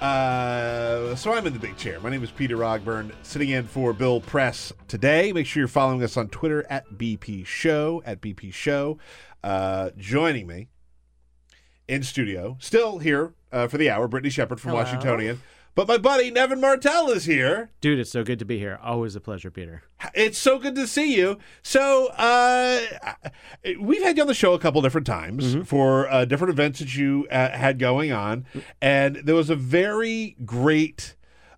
Uh, 0.00 1.14
so 1.16 1.34
I'm 1.34 1.46
in 1.46 1.52
the 1.52 1.58
big 1.58 1.76
chair. 1.76 2.00
My 2.00 2.08
name 2.08 2.24
is 2.24 2.30
Peter 2.30 2.56
Ogburn, 2.56 3.12
sitting 3.22 3.50
in 3.50 3.66
for 3.66 3.92
Bill 3.92 4.22
Press 4.22 4.72
today. 4.88 5.34
Make 5.34 5.46
sure 5.46 5.60
you're 5.60 5.68
following 5.68 6.02
us 6.02 6.16
on 6.16 6.28
Twitter 6.28 6.64
at 6.70 6.90
BP 6.94 7.44
Show, 7.44 8.02
at 8.06 8.22
BP 8.22 8.54
Show. 8.54 8.98
Uh, 9.44 9.90
joining 9.98 10.46
me 10.46 10.68
in 11.86 12.02
studio, 12.02 12.56
still 12.58 12.98
here 13.00 13.34
uh, 13.52 13.68
for 13.68 13.76
the 13.76 13.90
hour. 13.90 14.08
Brittany 14.08 14.30
Shepherd 14.30 14.60
from 14.62 14.70
Hello. 14.70 14.82
Washingtonian. 14.82 15.42
But 15.74 15.86
my 15.88 15.98
buddy 15.98 16.30
Nevin 16.30 16.60
Martell 16.60 17.10
is 17.10 17.24
here. 17.24 17.70
Dude, 17.80 17.98
it's 17.98 18.10
so 18.10 18.24
good 18.24 18.38
to 18.40 18.44
be 18.44 18.58
here. 18.58 18.78
Always 18.82 19.14
a 19.16 19.20
pleasure, 19.20 19.50
Peter. 19.50 19.82
It's 20.14 20.36
so 20.38 20.58
good 20.58 20.74
to 20.74 20.86
see 20.86 21.16
you. 21.16 21.38
So, 21.62 22.08
uh, 22.16 22.80
we've 23.78 24.02
had 24.02 24.16
you 24.16 24.22
on 24.22 24.26
the 24.28 24.34
show 24.34 24.52
a 24.54 24.58
couple 24.58 24.82
different 24.82 25.06
times 25.06 25.54
Mm-hmm. 25.54 25.62
for 25.62 26.10
uh, 26.10 26.24
different 26.24 26.52
events 26.52 26.80
that 26.80 26.94
you 26.96 27.26
uh, 27.30 27.50
had 27.50 27.78
going 27.78 28.12
on, 28.12 28.46
and 28.82 29.16
there 29.16 29.34
was 29.34 29.48
a 29.50 29.56
very 29.56 30.36
great 30.44 31.14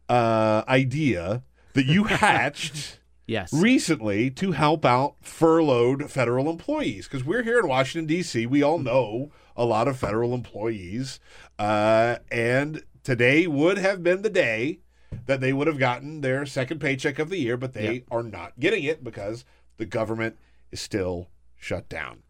uh, 0.08 0.62
idea 0.68 1.42
that 1.72 1.86
you 1.86 2.04
hatched. 2.04 2.98
Yes. 3.26 3.52
Recently, 3.52 4.30
to 4.32 4.52
help 4.52 4.84
out 4.84 5.14
furloughed 5.22 6.10
federal 6.10 6.50
employees, 6.50 7.06
because 7.08 7.24
we're 7.24 7.44
here 7.44 7.58
in 7.60 7.68
Washington 7.68 8.06
D.C. 8.06 8.44
We 8.46 8.62
all 8.62 8.78
know 8.78 9.30
a 9.56 9.64
lot 9.64 9.88
of 9.88 9.96
federal 9.96 10.34
employees, 10.34 11.18
uh, 11.58 12.16
and 12.30 12.82
today 13.02 13.46
would 13.46 13.78
have 13.78 14.02
been 14.02 14.22
the 14.22 14.30
day 14.30 14.80
that 15.26 15.40
they 15.40 15.52
would 15.52 15.66
have 15.66 15.78
gotten 15.78 16.20
their 16.20 16.46
second 16.46 16.80
paycheck 16.80 17.18
of 17.18 17.28
the 17.30 17.38
year, 17.38 17.56
but 17.56 17.72
they 17.74 18.04
are 18.10 18.22
not 18.22 18.58
getting 18.58 18.82
it 18.84 19.04
because 19.04 19.44
the 19.76 19.84
government 19.86 20.36
is 20.70 20.80
still 20.80 21.28
shut 21.56 21.88
down. 21.88 22.22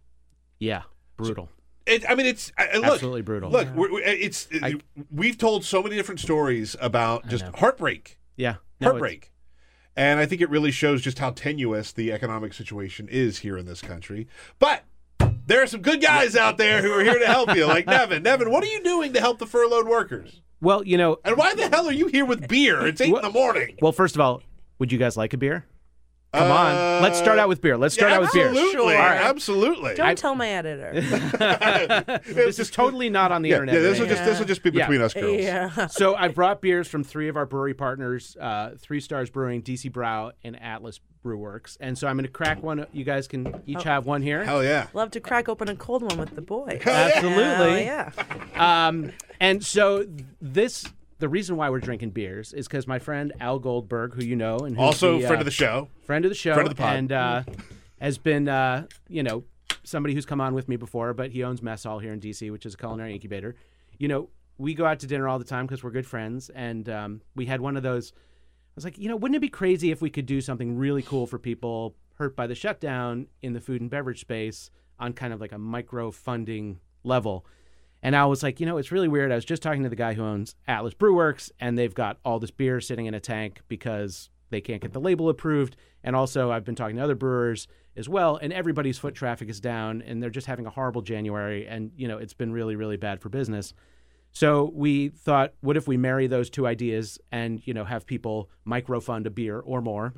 Yeah. 0.59 0.82
Brutal. 1.16 1.49
It, 1.86 2.05
I 2.09 2.15
mean, 2.15 2.27
it's 2.27 2.53
I- 2.59 2.69
I- 2.74 2.77
look, 2.77 2.85
Absolutely 2.94 3.23
brutal. 3.23 3.51
Look, 3.51 3.69
we're, 3.74 3.93
we're- 3.93 4.05
it's 4.07 4.49
we've 5.11 5.36
told 5.39 5.65
so 5.65 5.82
many 5.82 5.97
different 5.97 6.20
stories 6.20 6.77
about 6.81 7.27
just 7.28 7.44
heartbreak, 7.57 8.19
yeah. 8.36 8.57
No, 8.81 8.90
heartbreak, 8.90 9.32
and 9.97 10.20
I 10.20 10.27
think 10.27 10.40
it 10.40 10.49
really 10.51 10.70
shows 10.70 11.03
just 11.03 11.19
how 11.19 11.31
tenuous 11.31 11.90
the 11.93 12.12
economic 12.12 12.55
situation 12.55 13.09
is 13.09 13.39
here 13.40 13.57
in 13.59 13.66
this 13.66 13.81
country. 13.81 14.28
But 14.61 14.85
there 15.47 15.61
are 15.62 15.66
some 15.66 15.82
good 15.82 16.01
guys 16.01 16.36
out 16.36 16.57
there 16.57 16.82
who 16.82 16.93
are 16.93 17.03
here 17.03 17.19
to 17.19 17.27
help 17.27 17.55
you, 17.57 17.66
like 17.66 17.86
Nevin. 17.89 18.23
Nevin, 18.23 18.51
what 18.51 18.62
are 18.62 18.69
you 18.69 18.82
doing 18.85 19.12
to 19.15 19.20
help 19.20 19.39
the 19.40 19.47
furloughed 19.47 19.89
workers? 19.89 20.40
Well, 20.62 20.86
you 20.86 20.97
know. 20.97 21.18
And 21.24 21.36
why 21.36 21.55
the 21.55 21.68
hell 21.68 21.89
are 21.89 21.93
you 21.93 22.06
here 22.06 22.24
with 22.24 22.48
beer? 22.48 22.86
It's 22.86 23.01
eight 23.01 23.14
in 23.14 23.20
the 23.20 23.30
morning. 23.30 23.76
Well, 23.82 23.93
first 23.93 24.14
of 24.14 24.20
all, 24.20 24.43
would 24.78 24.93
you 24.93 24.98
guys 24.98 25.16
like 25.16 25.34
a 25.34 25.36
beer? 25.36 25.66
Come 26.32 26.50
on. 26.50 27.02
Let's 27.02 27.18
start 27.18 27.38
out 27.38 27.48
with 27.48 27.60
beer. 27.60 27.76
Let's 27.76 27.94
start 27.94 28.10
Uh, 28.10 28.14
yeah, 28.14 28.16
out 28.16 28.22
with 28.22 28.32
beer. 28.32 28.48
absolutely, 28.48 28.94
All 28.94 29.00
right. 29.02 29.20
absolutely. 29.20 29.94
Don't 29.94 30.16
tell 30.16 30.34
my 30.34 30.48
editor. 30.48 30.92
this 32.26 32.59
is 32.59 32.70
totally 32.70 33.10
not 33.10 33.32
on 33.32 33.42
the 33.42 33.50
Yeah, 33.50 33.56
internet. 33.56 33.74
yeah, 33.74 33.80
this 33.82 33.98
or 33.98 34.02
will 34.02 34.09
just- 34.09 34.24
this 34.24 34.38
will 34.38 34.46
just 34.46 34.62
be 34.62 34.70
between 34.70 35.02
us 35.02 35.12
girls. 35.14 35.40
Yeah. 35.40 35.86
so 35.88 36.14
I 36.14 36.28
brought 36.28 36.60
beers 36.62 36.88
from 36.88 37.04
three 37.04 37.28
of 37.28 37.36
our 37.36 37.44
brewery 37.46 37.74
partners: 37.74 38.36
uh, 38.40 38.70
Three 38.78 39.00
Stars 39.00 39.28
Brewing, 39.30 39.62
DC 39.62 39.90
Brau, 39.92 40.32
and 40.42 40.60
Atlas 40.62 41.00
Brewworks. 41.24 41.76
And 41.80 41.96
so 41.98 42.09
I'm 42.09 42.16
going 42.16 42.24
to 42.24 42.30
crack 42.32 42.62
one. 42.62 42.86
You 42.92 43.04
guys 43.04 43.28
can 43.28 43.62
each 43.66 43.78
Oh. 43.78 43.82
have 43.84 44.06
one 44.06 44.22
here. 44.22 44.42
Hell 44.44 44.64
yeah! 44.64 44.86
Love 44.94 45.10
to 45.12 45.20
crack 45.20 45.48
open 45.48 45.68
a 45.68 45.76
cold 45.76 46.02
one 46.02 46.18
with 46.18 46.34
the 46.34 46.40
boy. 46.42 46.80
Absolutely. 46.84 47.84
Hell 47.84 48.10
yeah. 48.56 48.86
Um, 48.88 49.12
and 49.40 49.62
so 49.64 50.06
this. 50.40 50.86
The 51.23 51.28
reason 51.28 51.57
why 51.57 51.70
we're 51.70 51.78
drinking 51.78 52.11
beers 52.11 52.53
is 52.53 52.66
because 52.66 52.89
my 52.89 52.99
friend 52.99 53.32
Al 53.39 53.61
Goldberg, 53.61 54.15
who 54.15 54.24
you 54.24 54.35
know, 54.35 54.57
and 54.57 54.74
who's 54.74 54.82
Also 54.85 55.20
the, 55.20 55.27
friend 55.28 55.36
uh, 55.36 55.43
of 55.43 55.44
the 55.44 55.53
show. 55.53 55.89
friend 56.05 56.24
of 56.24 56.32
the 56.32 56.35
show, 56.35 56.53
Friend 56.55 56.66
of 56.69 56.74
the 56.74 56.82
pod. 56.82 56.97
and 56.97 57.12
uh, 57.12 57.43
has 58.01 58.19
been, 58.19 58.49
uh, 58.49 58.89
you 59.09 59.23
know, 59.23 59.44
somebody 59.85 60.15
who's 60.16 60.27
come 60.27 60.40
on 60.40 60.53
with 60.53 60.69
me 60.69 60.74
before. 60.74 61.15
But 61.15 61.31
he 61.31 61.44
owns 61.44 61.62
Mess 61.62 61.85
Hall 61.85 62.01
here 62.01 62.12
in 62.12 62.19
DC, 62.19 62.51
which 62.51 62.66
is 62.66 62.74
a 62.74 62.77
culinary 62.77 63.15
incubator. 63.15 63.55
You 63.99 64.09
know, 64.09 64.31
we 64.59 64.74
go 64.74 64.85
out 64.85 64.99
to 64.99 65.07
dinner 65.07 65.28
all 65.28 65.39
the 65.39 65.44
time 65.44 65.65
because 65.65 65.85
we're 65.85 65.93
good 65.93 66.09
friends, 66.09 66.51
and 66.51 66.89
um, 66.89 67.20
we 67.36 67.47
had 67.47 67.61
one 67.61 67.77
of 67.77 67.85
those. 67.85 68.12
I 68.16 68.74
was 68.74 68.85
like, 68.85 68.99
you 68.99 69.09
know, 69.09 69.15
wouldn't 69.15 69.36
it 69.36 69.43
be 69.43 69.49
crazy 69.49 69.93
if 69.93 70.03
we 70.03 70.11
could 70.11 70.27
do 70.27 70.40
something 70.40 70.77
really 70.77 71.03
cool 71.03 71.28
for 71.28 71.39
people 71.39 71.94
hurt 72.16 72.35
by 72.35 72.49
the 72.49 72.57
shutdown 72.57 73.28
in 73.43 73.53
the 73.53 73.61
food 73.61 73.81
and 73.81 73.89
beverage 73.89 74.23
space 74.23 74.73
on 74.99 75.12
kind 75.12 75.32
of 75.32 75.40
like 75.40 75.53
a 75.53 75.59
micro 75.59 76.11
funding 76.11 76.81
level? 77.05 77.47
And 78.02 78.16
I 78.16 78.24
was 78.24 78.42
like, 78.42 78.58
you 78.58 78.66
know, 78.66 78.78
it's 78.78 78.90
really 78.90 79.08
weird. 79.08 79.30
I 79.30 79.36
was 79.36 79.44
just 79.44 79.62
talking 79.62 79.84
to 79.84 79.88
the 79.88 79.96
guy 79.96 80.14
who 80.14 80.24
owns 80.24 80.56
Atlas 80.66 80.94
Brewworks, 80.94 81.50
and 81.60 81.78
they've 81.78 81.94
got 81.94 82.18
all 82.24 82.40
this 82.40 82.50
beer 82.50 82.80
sitting 82.80 83.06
in 83.06 83.14
a 83.14 83.20
tank 83.20 83.60
because 83.68 84.28
they 84.50 84.60
can't 84.60 84.82
get 84.82 84.92
the 84.92 85.00
label 85.00 85.28
approved. 85.28 85.76
And 86.02 86.16
also, 86.16 86.50
I've 86.50 86.64
been 86.64 86.74
talking 86.74 86.96
to 86.96 87.02
other 87.02 87.14
brewers 87.14 87.68
as 87.96 88.08
well, 88.08 88.36
and 88.36 88.52
everybody's 88.52 88.98
foot 88.98 89.14
traffic 89.14 89.48
is 89.48 89.60
down, 89.60 90.02
and 90.02 90.20
they're 90.20 90.30
just 90.30 90.48
having 90.48 90.66
a 90.66 90.70
horrible 90.70 91.02
January. 91.02 91.66
And, 91.66 91.92
you 91.96 92.08
know, 92.08 92.18
it's 92.18 92.34
been 92.34 92.52
really, 92.52 92.74
really 92.74 92.96
bad 92.96 93.20
for 93.20 93.28
business. 93.28 93.72
So 94.32 94.72
we 94.74 95.10
thought, 95.10 95.52
what 95.60 95.76
if 95.76 95.86
we 95.86 95.96
marry 95.96 96.26
those 96.26 96.50
two 96.50 96.66
ideas 96.66 97.18
and, 97.30 97.64
you 97.66 97.74
know, 97.74 97.84
have 97.84 98.06
people 98.06 98.50
micro 98.64 98.98
fund 98.98 99.26
a 99.26 99.30
beer 99.30 99.60
or 99.60 99.80
more 99.82 100.14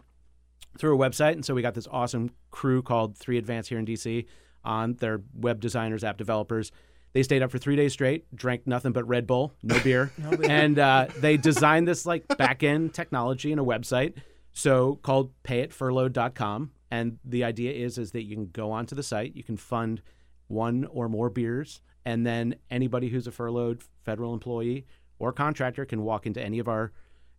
through 0.78 0.94
a 0.94 0.98
website? 0.98 1.32
And 1.32 1.44
so 1.44 1.52
we 1.52 1.62
got 1.62 1.74
this 1.74 1.88
awesome 1.90 2.30
crew 2.50 2.80
called 2.80 3.18
Three 3.18 3.38
Advance 3.38 3.68
here 3.68 3.78
in 3.78 3.84
DC 3.84 4.24
on 4.64 4.94
their 4.94 5.20
web 5.34 5.60
designers, 5.60 6.04
app 6.04 6.16
developers. 6.16 6.70
They 7.14 7.22
stayed 7.22 7.42
up 7.42 7.50
for 7.50 7.58
three 7.58 7.76
days 7.76 7.92
straight, 7.94 8.26
drank 8.34 8.66
nothing 8.66 8.92
but 8.92 9.06
Red 9.08 9.26
Bull, 9.26 9.54
no 9.62 9.78
beer, 9.80 10.12
No 10.18 10.36
beer. 10.36 10.50
and 10.50 10.78
uh, 10.78 11.06
they 11.18 11.36
designed 11.36 11.88
this 11.88 12.04
like 12.04 12.26
back 12.36 12.62
end 12.62 12.92
technology 12.92 13.52
in 13.52 13.58
a 13.58 13.64
website, 13.64 14.14
so 14.52 14.96
called 15.02 15.30
payitfurloughed.com. 15.44 16.72
And 16.90 17.18
the 17.24 17.44
idea 17.44 17.72
is 17.72 17.98
is 17.98 18.12
that 18.12 18.22
you 18.24 18.34
can 18.36 18.46
go 18.52 18.70
onto 18.72 18.94
the 18.94 19.02
site, 19.02 19.34
you 19.34 19.42
can 19.42 19.56
fund 19.56 20.02
one 20.48 20.84
or 20.86 21.08
more 21.08 21.30
beers, 21.30 21.80
and 22.04 22.26
then 22.26 22.56
anybody 22.70 23.08
who's 23.08 23.26
a 23.26 23.32
furloughed 23.32 23.82
federal 24.04 24.32
employee 24.34 24.86
or 25.18 25.32
contractor 25.32 25.84
can 25.84 26.02
walk 26.02 26.26
into 26.26 26.42
any 26.42 26.58
of 26.58 26.68
our 26.68 26.92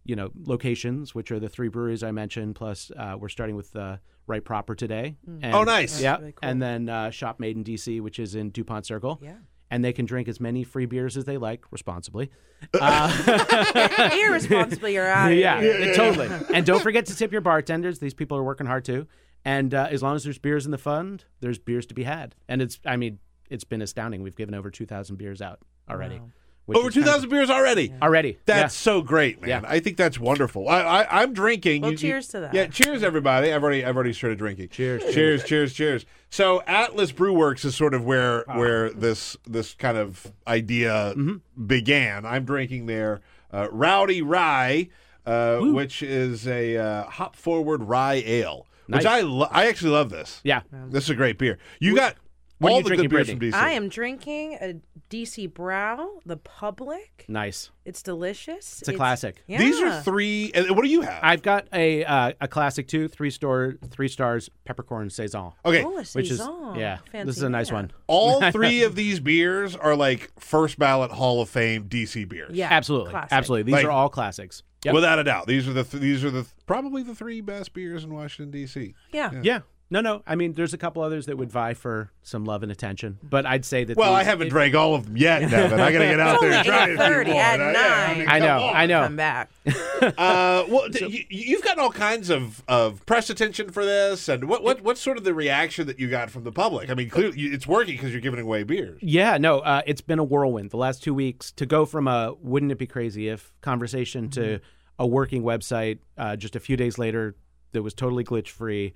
you 0.04 0.16
know 0.16 0.30
locations, 0.46 1.14
which 1.16 1.32
are 1.32 1.40
the 1.40 1.50
three 1.50 1.68
breweries 1.68 2.04
I 2.04 2.12
mentioned. 2.12 2.56
Plus, 2.56 2.92
uh, 2.98 3.16
we're 3.20 3.30
starting 3.30 3.56
with 3.56 3.76
uh, 3.76 3.98
Right 4.28 4.44
Proper 4.44 4.76
today. 4.76 5.18
Mm. 5.30 5.54
Oh, 5.54 5.64
nice. 5.64 6.02
Yeah, 6.02 6.18
really 6.18 6.32
cool. 6.34 6.50
and 6.50 6.62
then 6.62 6.90
uh, 6.90 7.10
Shop 7.12 7.40
Made 7.40 7.56
in 7.58 7.64
DC, 7.64 8.02
which 8.02 8.20
is 8.20 8.36
in 8.36 8.50
Dupont 8.52 8.86
Circle. 8.86 9.20
Yeah. 9.22 9.36
And 9.72 9.84
they 9.84 9.94
can 9.94 10.06
drink 10.06 10.28
as 10.28 10.40
many 10.40 10.64
free 10.64 10.86
beers 10.86 11.18
as 11.18 11.26
they 11.26 11.38
like 11.38 11.66
responsibly. 11.72 12.30
Uh, 12.82 14.10
Irresponsibly, 14.14 14.94
you're 14.94 15.08
out. 15.08 15.32
of 15.32 15.38
yeah, 15.38 15.60
here. 15.62 15.94
totally. 15.94 16.30
And 16.54 16.66
don't 16.66 16.82
forget 16.82 17.06
to 17.08 17.16
tip 17.16 17.32
your 17.32 17.42
bartenders. 17.42 18.00
These 18.00 18.14
people 18.14 18.38
are 18.38 18.44
working 18.44 18.66
hard 18.68 18.86
too. 18.86 19.08
And 19.44 19.74
uh, 19.74 19.88
as 19.92 20.02
long 20.02 20.16
as 20.16 20.24
there's 20.24 20.40
beers 20.40 20.66
in 20.66 20.72
the 20.72 20.78
fund, 20.78 21.26
there's 21.42 21.60
beers 21.60 21.86
to 21.88 21.94
be 21.94 22.04
had. 22.04 22.34
And 22.48 22.62
it's, 22.62 22.80
I 22.86 22.96
mean, 22.96 23.20
it's 23.50 23.64
been 23.64 23.82
astounding. 23.82 24.24
We've 24.24 24.36
given 24.36 24.56
over 24.56 24.72
2,000 24.72 25.18
beers 25.18 25.42
out 25.42 25.60
already. 25.90 26.16
which 26.16 26.32
Over 26.68 26.88
is 26.90 26.96
kind 26.96 27.06
of- 27.08 27.14
2,000 27.14 27.30
beers 27.30 27.50
already. 27.50 27.94
Already. 28.02 28.38
That's 28.46 28.62
yeah. 28.76 28.92
so 28.94 29.02
great, 29.02 29.40
man. 29.42 29.50
Yeah. 29.50 29.62
I 29.70 29.80
think 29.80 29.98
that's 29.98 30.20
wonderful. 30.20 30.68
I, 30.68 30.82
I, 30.82 31.22
I'm 31.22 31.34
drinking. 31.34 31.82
Well, 31.84 31.92
You- 31.92 31.96
you- 31.96 31.98
cheers 32.00 32.28
to 32.30 32.40
that. 32.42 32.54
Yeah, 32.54 32.68
cheers, 32.68 33.04
everybody. 33.04 33.54
I've 33.54 33.62
already, 33.64 33.86
I've 33.86 33.96
already 33.96 34.14
started 34.14 34.40
drinking. 34.40 34.70
Cheers. 34.70 35.04
cheers, 35.14 35.44
cheers, 35.44 35.74
cheers. 35.74 36.06
So 36.30 36.64
Atlas 36.66 37.12
Brewworks 37.12 37.64
is 37.66 37.76
sort 37.76 37.94
of 37.94 38.04
where 38.04 38.44
where 38.48 38.90
this 38.90 39.38
this 39.46 39.74
kind 39.76 39.98
of 39.98 40.32
idea 40.48 41.14
Mm-hmm. 41.16 41.66
began. 41.68 42.26
I'm 42.26 42.46
drinking 42.46 42.88
their 42.88 43.22
uh, 43.54 43.68
Rowdy 43.72 44.22
Rye, 44.22 44.90
uh, 45.26 45.60
which 45.60 46.02
is 46.04 46.48
a 46.48 46.78
uh, 46.78 47.04
hop 47.04 47.36
forward 47.36 47.84
rye 47.84 48.24
ale. 48.26 48.68
Which 48.88 49.06
I 49.06 49.22
lo- 49.22 49.48
I 49.50 49.68
actually 49.68 49.92
love 49.92 50.10
this. 50.10 50.42
Yeah. 50.44 50.62
This 50.90 51.06
is 51.06 51.10
a 51.12 51.16
great 51.16 51.38
beer. 51.38 51.58
You 51.80 51.96
got 51.96 52.16
what 52.60 52.70
are 52.70 52.72
all 52.72 52.78
you 52.78 52.84
the 52.84 52.88
drinking, 52.90 53.10
good 53.10 53.16
beers 53.16 53.28
Brittany? 53.28 53.52
from 53.52 53.60
DC. 53.60 53.64
I 53.64 53.72
am 53.72 53.90
drinking 53.90 54.54
a 54.62 54.76
DC 55.10 55.52
Brau, 55.52 56.08
the 56.26 56.38
Public. 56.38 57.26
Nice. 57.28 57.70
It's 57.84 58.02
delicious. 58.02 58.80
It's 58.80 58.88
a 58.88 58.94
classic. 58.94 59.44
Yeah. 59.48 59.58
These 59.60 59.80
are 59.82 60.02
three. 60.02 60.52
And 60.56 60.76
what 60.76 60.84
do 60.84 60.90
you 60.90 61.02
have? 61.02 61.20
I've 61.22 61.42
got 61.42 61.68
a 61.74 62.04
uh, 62.06 62.32
a 62.42 62.48
classic 62.48 62.88
too, 62.88 63.08
three 63.08 63.30
store, 63.30 63.76
three 63.90 64.08
stars 64.08 64.50
peppercorn 64.66 65.10
saison. 65.10 65.52
Okay. 65.66 65.84
Oh, 65.84 65.92
a 65.98 66.04
which 66.04 66.32
is 66.32 66.38
Saison. 66.40 66.76
yeah, 66.76 66.98
Fancy 67.12 67.26
this 67.28 67.38
is 67.38 67.44
a 67.44 67.50
nice 67.50 67.70
man. 67.72 67.76
one. 67.84 67.92
All 68.08 68.42
three 68.52 68.84
of 68.84 68.96
these 68.96 69.20
beers 69.20 69.76
are 69.76 69.96
like 69.96 70.32
first 70.40 70.80
ballot 70.80 71.12
Hall 71.12 71.42
of 71.42 71.50
Fame 71.50 71.90
DC 71.90 72.28
beers. 72.28 72.56
Yeah, 72.56 72.70
Absolutely, 72.72 73.12
classic. 73.12 73.34
absolutely. 73.34 73.64
These 73.64 73.74
Like- 73.74 73.86
are 73.86 73.92
all 73.92 74.10
classics. 74.10 74.64
Yep. 74.84 74.94
Without 74.94 75.18
a 75.18 75.24
doubt, 75.24 75.48
these 75.48 75.68
are 75.68 75.74
the 75.74 75.84
th- 75.84 76.00
these 76.00 76.24
are 76.24 76.30
the 76.30 76.46
probably 76.68 77.02
the 77.02 77.16
three 77.16 77.42
best 77.42 77.74
beers 77.74 78.04
in 78.04 78.14
Washington 78.14 78.52
D.C. 78.52 78.94
Yeah. 79.12 79.32
Yeah. 79.42 79.62
No, 79.92 80.02
no. 80.02 80.24
I 80.26 80.34
mean, 80.36 80.54
there's 80.54 80.74
a 80.74 80.80
couple 80.80 81.04
others 81.04 81.28
that 81.28 81.38
would 81.38 81.52
vie 81.52 81.76
for 81.76 82.10
some 82.24 82.44
love 82.44 82.64
and 82.64 82.72
attention, 82.72 83.20
but 83.22 83.46
I'd 83.46 83.64
say 83.66 83.84
that. 83.84 83.96
Well, 83.96 84.12
these- 84.14 84.22
I 84.22 84.24
haven't 84.24 84.48
it- 84.48 84.50
drank 84.50 84.74
all 84.74 84.96
of 84.96 85.06
them 85.06 85.16
yet, 85.16 85.48
Devin. 85.50 85.80
I 85.80 85.92
got 85.92 86.00
to 86.00 86.06
get 86.06 86.20
out 86.20 86.42
there 86.42 86.52
and 86.54 86.66
try 86.66 86.82
only 86.82 86.94
a 86.96 86.98
few 86.98 87.06
8:30 87.06 87.30
at 87.36 87.60
And 87.60 87.78
I- 87.78 88.16
yeah. 88.18 88.26
I 88.34 88.40
know, 88.40 88.64
on. 88.64 88.76
I 88.76 88.86
know. 88.88 89.04
Come 89.04 89.16
back. 89.16 89.50
Uh, 90.06 90.66
well, 90.68 90.90
d- 90.90 91.06
you, 91.08 91.24
you've 91.30 91.64
gotten 91.64 91.80
all 91.80 91.90
kinds 91.92 92.30
of, 92.30 92.64
of 92.68 93.04
press 93.06 93.30
attention 93.30 93.70
for 93.72 93.86
this, 93.86 94.28
and 94.28 94.48
what, 94.50 94.62
what 94.62 94.82
what's 94.82 95.00
sort 95.02 95.18
of 95.18 95.24
the 95.24 95.34
reaction 95.34 95.88
that 95.88 96.00
you 96.00 96.10
got 96.10 96.30
from 96.30 96.44
the 96.44 96.52
public? 96.52 96.90
I 96.90 96.94
mean, 96.96 97.10
clearly 97.10 97.40
it's 97.44 97.66
working 97.66 97.96
because 97.96 98.12
you're 98.12 98.22
giving 98.22 98.40
away 98.42 98.64
beers. 98.64 99.00
Yeah, 99.02 99.38
no, 99.38 99.60
uh, 99.60 99.82
it's 99.88 100.02
been 100.02 100.20
a 100.20 100.24
whirlwind 100.24 100.70
the 100.72 100.78
last 100.78 101.02
two 101.02 101.14
weeks 101.14 101.52
to 101.54 101.66
go 101.66 101.86
from 101.86 102.08
a 102.08 102.34
wouldn't 102.42 102.72
it 102.74 102.78
be 102.78 102.86
crazy 102.88 103.30
if 103.30 103.54
conversation 103.62 104.30
to 104.32 104.42
Mm-hmm. 104.42 104.64
a 105.00 105.08
working 105.08 105.44
website 105.44 106.00
uh, 106.18 106.36
just 106.36 106.56
a 106.56 106.60
few 106.60 106.76
days 106.78 106.98
later 106.98 107.36
that 107.72 107.82
was 107.82 107.94
totally 107.94 108.24
glitch 108.24 108.50
free 108.50 108.94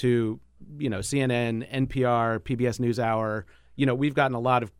to, 0.00 0.38
you 0.78 0.90
know, 0.90 0.98
CNN, 0.98 1.70
NPR, 1.72 2.40
PBS 2.40 2.78
NewsHour. 2.80 3.44
You 3.76 3.86
know, 3.86 3.94
we've 3.94 4.14
gotten 4.14 4.34
a 4.34 4.40
lot 4.40 4.62
of 4.62 4.70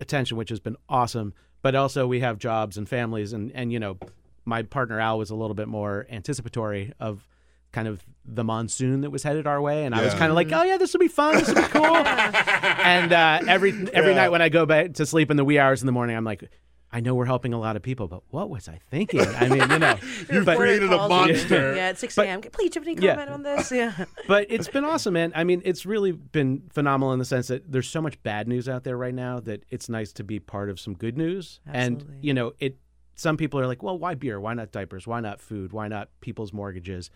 attention, 0.00 0.36
which 0.36 0.48
has 0.50 0.60
been 0.60 0.76
awesome. 0.88 1.34
But 1.62 1.74
also, 1.76 2.06
we 2.08 2.20
have 2.20 2.38
jobs 2.38 2.76
and 2.76 2.88
families, 2.88 3.32
and 3.32 3.52
and 3.54 3.72
you 3.72 3.78
know, 3.78 3.96
my 4.44 4.62
partner 4.62 4.98
Al 4.98 5.18
was 5.18 5.30
a 5.30 5.36
little 5.36 5.54
bit 5.54 5.68
more 5.68 6.06
anticipatory 6.10 6.92
of 6.98 7.28
kind 7.70 7.86
of 7.86 8.04
the 8.24 8.42
monsoon 8.44 9.00
that 9.02 9.10
was 9.10 9.22
headed 9.22 9.46
our 9.46 9.60
way, 9.60 9.84
and 9.84 9.94
I 9.94 10.02
was 10.04 10.12
kind 10.14 10.30
of 10.30 10.34
like, 10.34 10.50
oh 10.52 10.62
yeah, 10.64 10.76
this 10.76 10.92
will 10.92 10.98
be 11.00 11.06
fun, 11.08 11.36
this 11.36 11.48
will 11.48 11.54
be 11.62 11.68
cool. 11.68 11.84
and 11.96 13.12
uh, 13.12 13.40
every 13.46 13.70
every 13.92 14.10
Yeah. 14.10 14.16
night 14.22 14.28
when 14.30 14.42
I 14.42 14.48
go 14.48 14.66
back 14.66 14.94
to 14.94 15.06
sleep 15.06 15.30
in 15.30 15.36
the 15.36 15.44
wee 15.44 15.58
hours 15.58 15.82
in 15.82 15.86
the 15.86 15.92
morning, 15.92 16.16
I'm 16.16 16.24
like. 16.24 16.50
I 16.94 17.00
know 17.00 17.14
we're 17.14 17.24
helping 17.24 17.54
a 17.54 17.58
lot 17.58 17.74
of 17.76 17.82
people, 17.82 18.06
but 18.06 18.22
what 18.28 18.50
was 18.50 18.68
I 18.68 18.78
thinking? 18.90 19.20
I 19.22 19.48
mean, 19.48 19.70
you 19.70 19.78
know, 19.78 19.96
You've 20.30 20.44
created 20.46 20.92
a 20.92 21.08
monster. 21.08 21.74
Yeah, 21.74 21.88
at 21.88 21.98
6 21.98 22.18
a.m. 22.18 22.42
Please, 22.42 22.70
do 22.70 22.80
you 22.80 22.84
have 22.84 22.88
any 22.98 23.06
Yeah. 23.06 23.14
comment 23.14 23.30
on 23.30 23.42
this? 23.42 23.72
Yeah. 23.72 24.04
but 24.28 24.46
it's 24.50 24.68
been 24.68 24.84
awesome, 24.84 25.14
man. 25.14 25.32
I 25.34 25.44
mean, 25.44 25.62
it's 25.64 25.86
really 25.86 26.12
been 26.12 26.64
phenomenal 26.70 27.12
in 27.14 27.18
the 27.18 27.24
sense 27.24 27.48
that 27.48 27.72
there's 27.72 27.88
so 27.88 28.02
much 28.02 28.22
bad 28.22 28.46
news 28.46 28.68
out 28.68 28.84
there 28.84 28.96
right 28.98 29.14
now 29.14 29.40
that 29.40 29.64
it's 29.70 29.88
nice 29.88 30.12
to 30.14 30.24
be 30.24 30.38
part 30.38 30.68
of 30.68 30.78
some 30.78 30.92
good 30.94 31.16
news. 31.16 31.60
Absolutely. 31.66 32.14
And 32.14 32.24
you 32.24 32.34
know, 32.34 32.52
it. 32.58 32.76
Some 33.14 33.36
people 33.36 33.60
are 33.60 33.66
like, 33.66 33.82
well, 33.82 33.98
why 33.98 34.14
beer? 34.14 34.40
Why 34.40 34.54
not 34.54 34.72
diapers? 34.72 35.06
Why 35.06 35.20
not 35.20 35.40
food? 35.40 35.72
Why 35.72 35.86
not 35.88 36.08
people's 36.20 36.52
mortgages? 36.52 37.10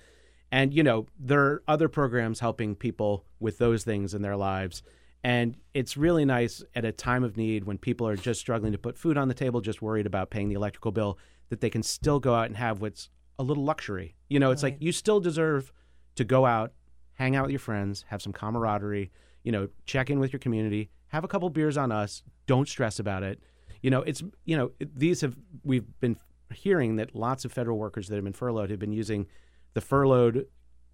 And 0.53 0.73
you 0.73 0.82
know, 0.82 1.07
there 1.19 1.40
are 1.40 1.62
other 1.69 1.89
programs 1.89 2.40
helping 2.40 2.74
people 2.77 3.24
with 3.40 3.59
those 3.59 3.82
things 3.85 4.15
in 4.15 4.23
their 4.23 4.36
lives. 4.36 4.82
And 5.27 5.57
it's 5.74 5.97
really 5.97 6.24
nice 6.24 6.62
at 6.77 6.85
a 6.85 6.93
time 6.93 7.24
of 7.24 7.36
need 7.36 7.65
when 7.65 7.78
people 7.78 8.07
are 8.07 8.15
just 8.15 8.39
struggling 8.39 8.70
to 8.70 8.78
put 8.78 8.97
food 8.97 9.19
on 9.19 9.27
the 9.27 9.35
table, 9.35 9.61
just 9.61 9.82
worried 9.82 10.07
about 10.07 10.31
paying 10.31 10.48
the 10.48 10.55
electrical 10.55 10.93
bill, 10.93 11.19
that 11.48 11.61
they 11.61 11.69
can 11.69 11.82
still 11.82 12.20
go 12.20 12.32
out 12.32 12.47
and 12.47 12.57
have 12.57 12.81
what's 12.81 13.09
a 13.36 13.43
little 13.43 13.65
luxury. 13.65 14.15
You 14.28 14.39
know, 14.39 14.53
it's 14.53 14.62
like 14.62 14.77
you 14.78 14.93
still 14.93 15.19
deserve 15.19 15.73
to 16.15 16.23
go 16.23 16.47
out, 16.47 16.74
hang 17.15 17.35
out 17.35 17.43
with 17.43 17.51
your 17.51 17.59
friends, 17.59 18.05
have 18.11 18.23
some 18.23 18.32
camaraderie, 18.32 19.11
you 19.43 19.51
know, 19.51 19.69
check 19.85 20.11
in 20.11 20.20
with 20.20 20.32
your 20.32 20.39
community, 20.39 20.90
have 21.09 21.24
a 21.24 21.28
couple 21.28 21.51
beers 21.51 21.77
on 21.77 21.90
us, 21.90 22.23
don't 22.47 22.69
stress 22.69 23.01
about 23.01 23.24
it. 23.24 23.43
You 23.82 23.90
know, 23.90 24.03
it's, 24.03 24.23
you 24.44 24.57
know, 24.57 24.70
these 24.78 25.23
have, 25.23 25.36
we've 25.65 25.86
been 25.98 26.19
hearing 26.55 26.94
that 26.97 27.16
lots 27.16 27.44
of 27.44 27.51
federal 27.51 27.78
workers 27.78 28.07
that 28.07 28.15
have 28.15 28.23
been 28.23 28.32
furloughed 28.32 28.70
have 28.70 28.78
been 28.78 28.93
using 28.93 29.27
the 29.74 29.81
furloughed, 29.81 30.47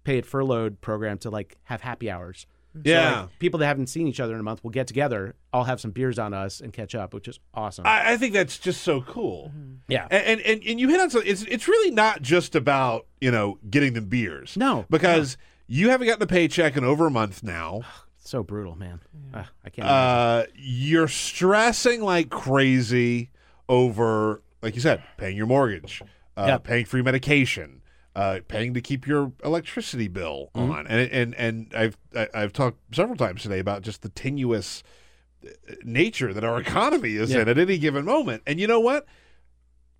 paid 0.03 0.25
furloughed 0.25 0.81
program 0.81 1.19
to 1.19 1.29
like 1.29 1.59
have 1.65 1.81
happy 1.81 2.09
hours. 2.09 2.47
So, 2.73 2.81
Yeah. 2.85 3.21
like, 3.21 3.39
people 3.39 3.59
that 3.59 3.67
haven't 3.67 3.87
seen 3.87 4.07
each 4.07 4.19
other 4.19 4.33
in 4.33 4.39
a 4.39 4.43
month 4.43 4.63
will 4.63 4.71
get 4.71 4.87
together, 4.87 5.35
all 5.51 5.63
have 5.65 5.79
some 5.79 5.91
beers 5.91 6.17
on 6.17 6.33
us 6.33 6.59
and 6.59 6.73
catch 6.73 6.95
up, 6.95 7.13
which 7.13 7.27
is 7.27 7.39
awesome. 7.53 7.85
I, 7.85 8.13
I 8.13 8.17
think 8.17 8.33
that's 8.33 8.57
just 8.57 8.81
so 8.81 9.01
cool. 9.01 9.51
Yeah. 9.87 10.07
And, 10.09 10.23
and 10.25 10.41
and 10.41 10.63
and 10.63 10.79
you 10.79 10.89
hit 10.89 10.99
on 10.99 11.09
something. 11.09 11.29
It's 11.29 11.43
it's 11.43 11.67
really 11.67 11.91
not 11.91 12.21
just 12.21 12.55
about 12.55 13.05
you 13.21 13.29
know 13.31 13.59
getting 13.69 13.93
them 13.93 14.05
beers. 14.05 14.57
No, 14.57 14.85
because 14.89 15.37
you 15.67 15.89
haven't 15.89 16.07
gotten 16.07 16.23
a 16.23 16.27
paycheck 16.27 16.75
in 16.75 16.83
over 16.83 17.05
a 17.07 17.11
month 17.11 17.43
now. 17.43 17.81
so 18.17 18.41
brutal, 18.41 18.75
man. 18.75 19.01
Ah, 19.33 19.49
I 19.65 19.69
can't. 19.69 19.87
Uh, 19.87 20.45
you're 20.55 21.07
stressing 21.07 22.01
like 22.01 22.29
crazy 22.31 23.29
over, 23.69 24.41
like 24.61 24.75
you 24.75 24.81
said, 24.81 25.03
paying 25.17 25.37
your 25.37 25.45
mortgage, 25.47 26.01
uh, 26.37 26.45
Yep. 26.47 26.63
paying 26.63 26.85
for 26.85 26.97
your 26.97 27.03
medication, 27.03 27.81
uh, 28.15 28.39
paying 28.47 28.73
to 28.75 28.81
keep 28.81 29.07
your 29.07 29.31
electricity 29.43 30.07
bill 30.07 30.49
Mm-hmm. 30.55 30.71
on, 30.71 30.87
and 30.87 31.11
and 31.11 31.35
and 31.35 31.73
I've 31.75 31.97
I- 32.15 32.29
I've 32.33 32.53
talked 32.53 32.77
several 32.95 33.17
times 33.17 33.41
today 33.41 33.59
about 33.59 33.81
just 33.81 34.01
the 34.03 34.09
tenuous 34.09 34.83
uh, 35.45 35.49
nature 35.83 36.33
that 36.33 36.43
our 36.43 36.59
economy 36.67 37.15
is 37.15 37.31
Yeah. 37.31 37.41
in 37.41 37.49
at 37.49 37.57
any 37.57 37.77
given 37.77 38.05
moment. 38.05 38.43
And 38.45 38.59
you 38.59 38.67
know 38.67 38.79
what? 38.79 39.05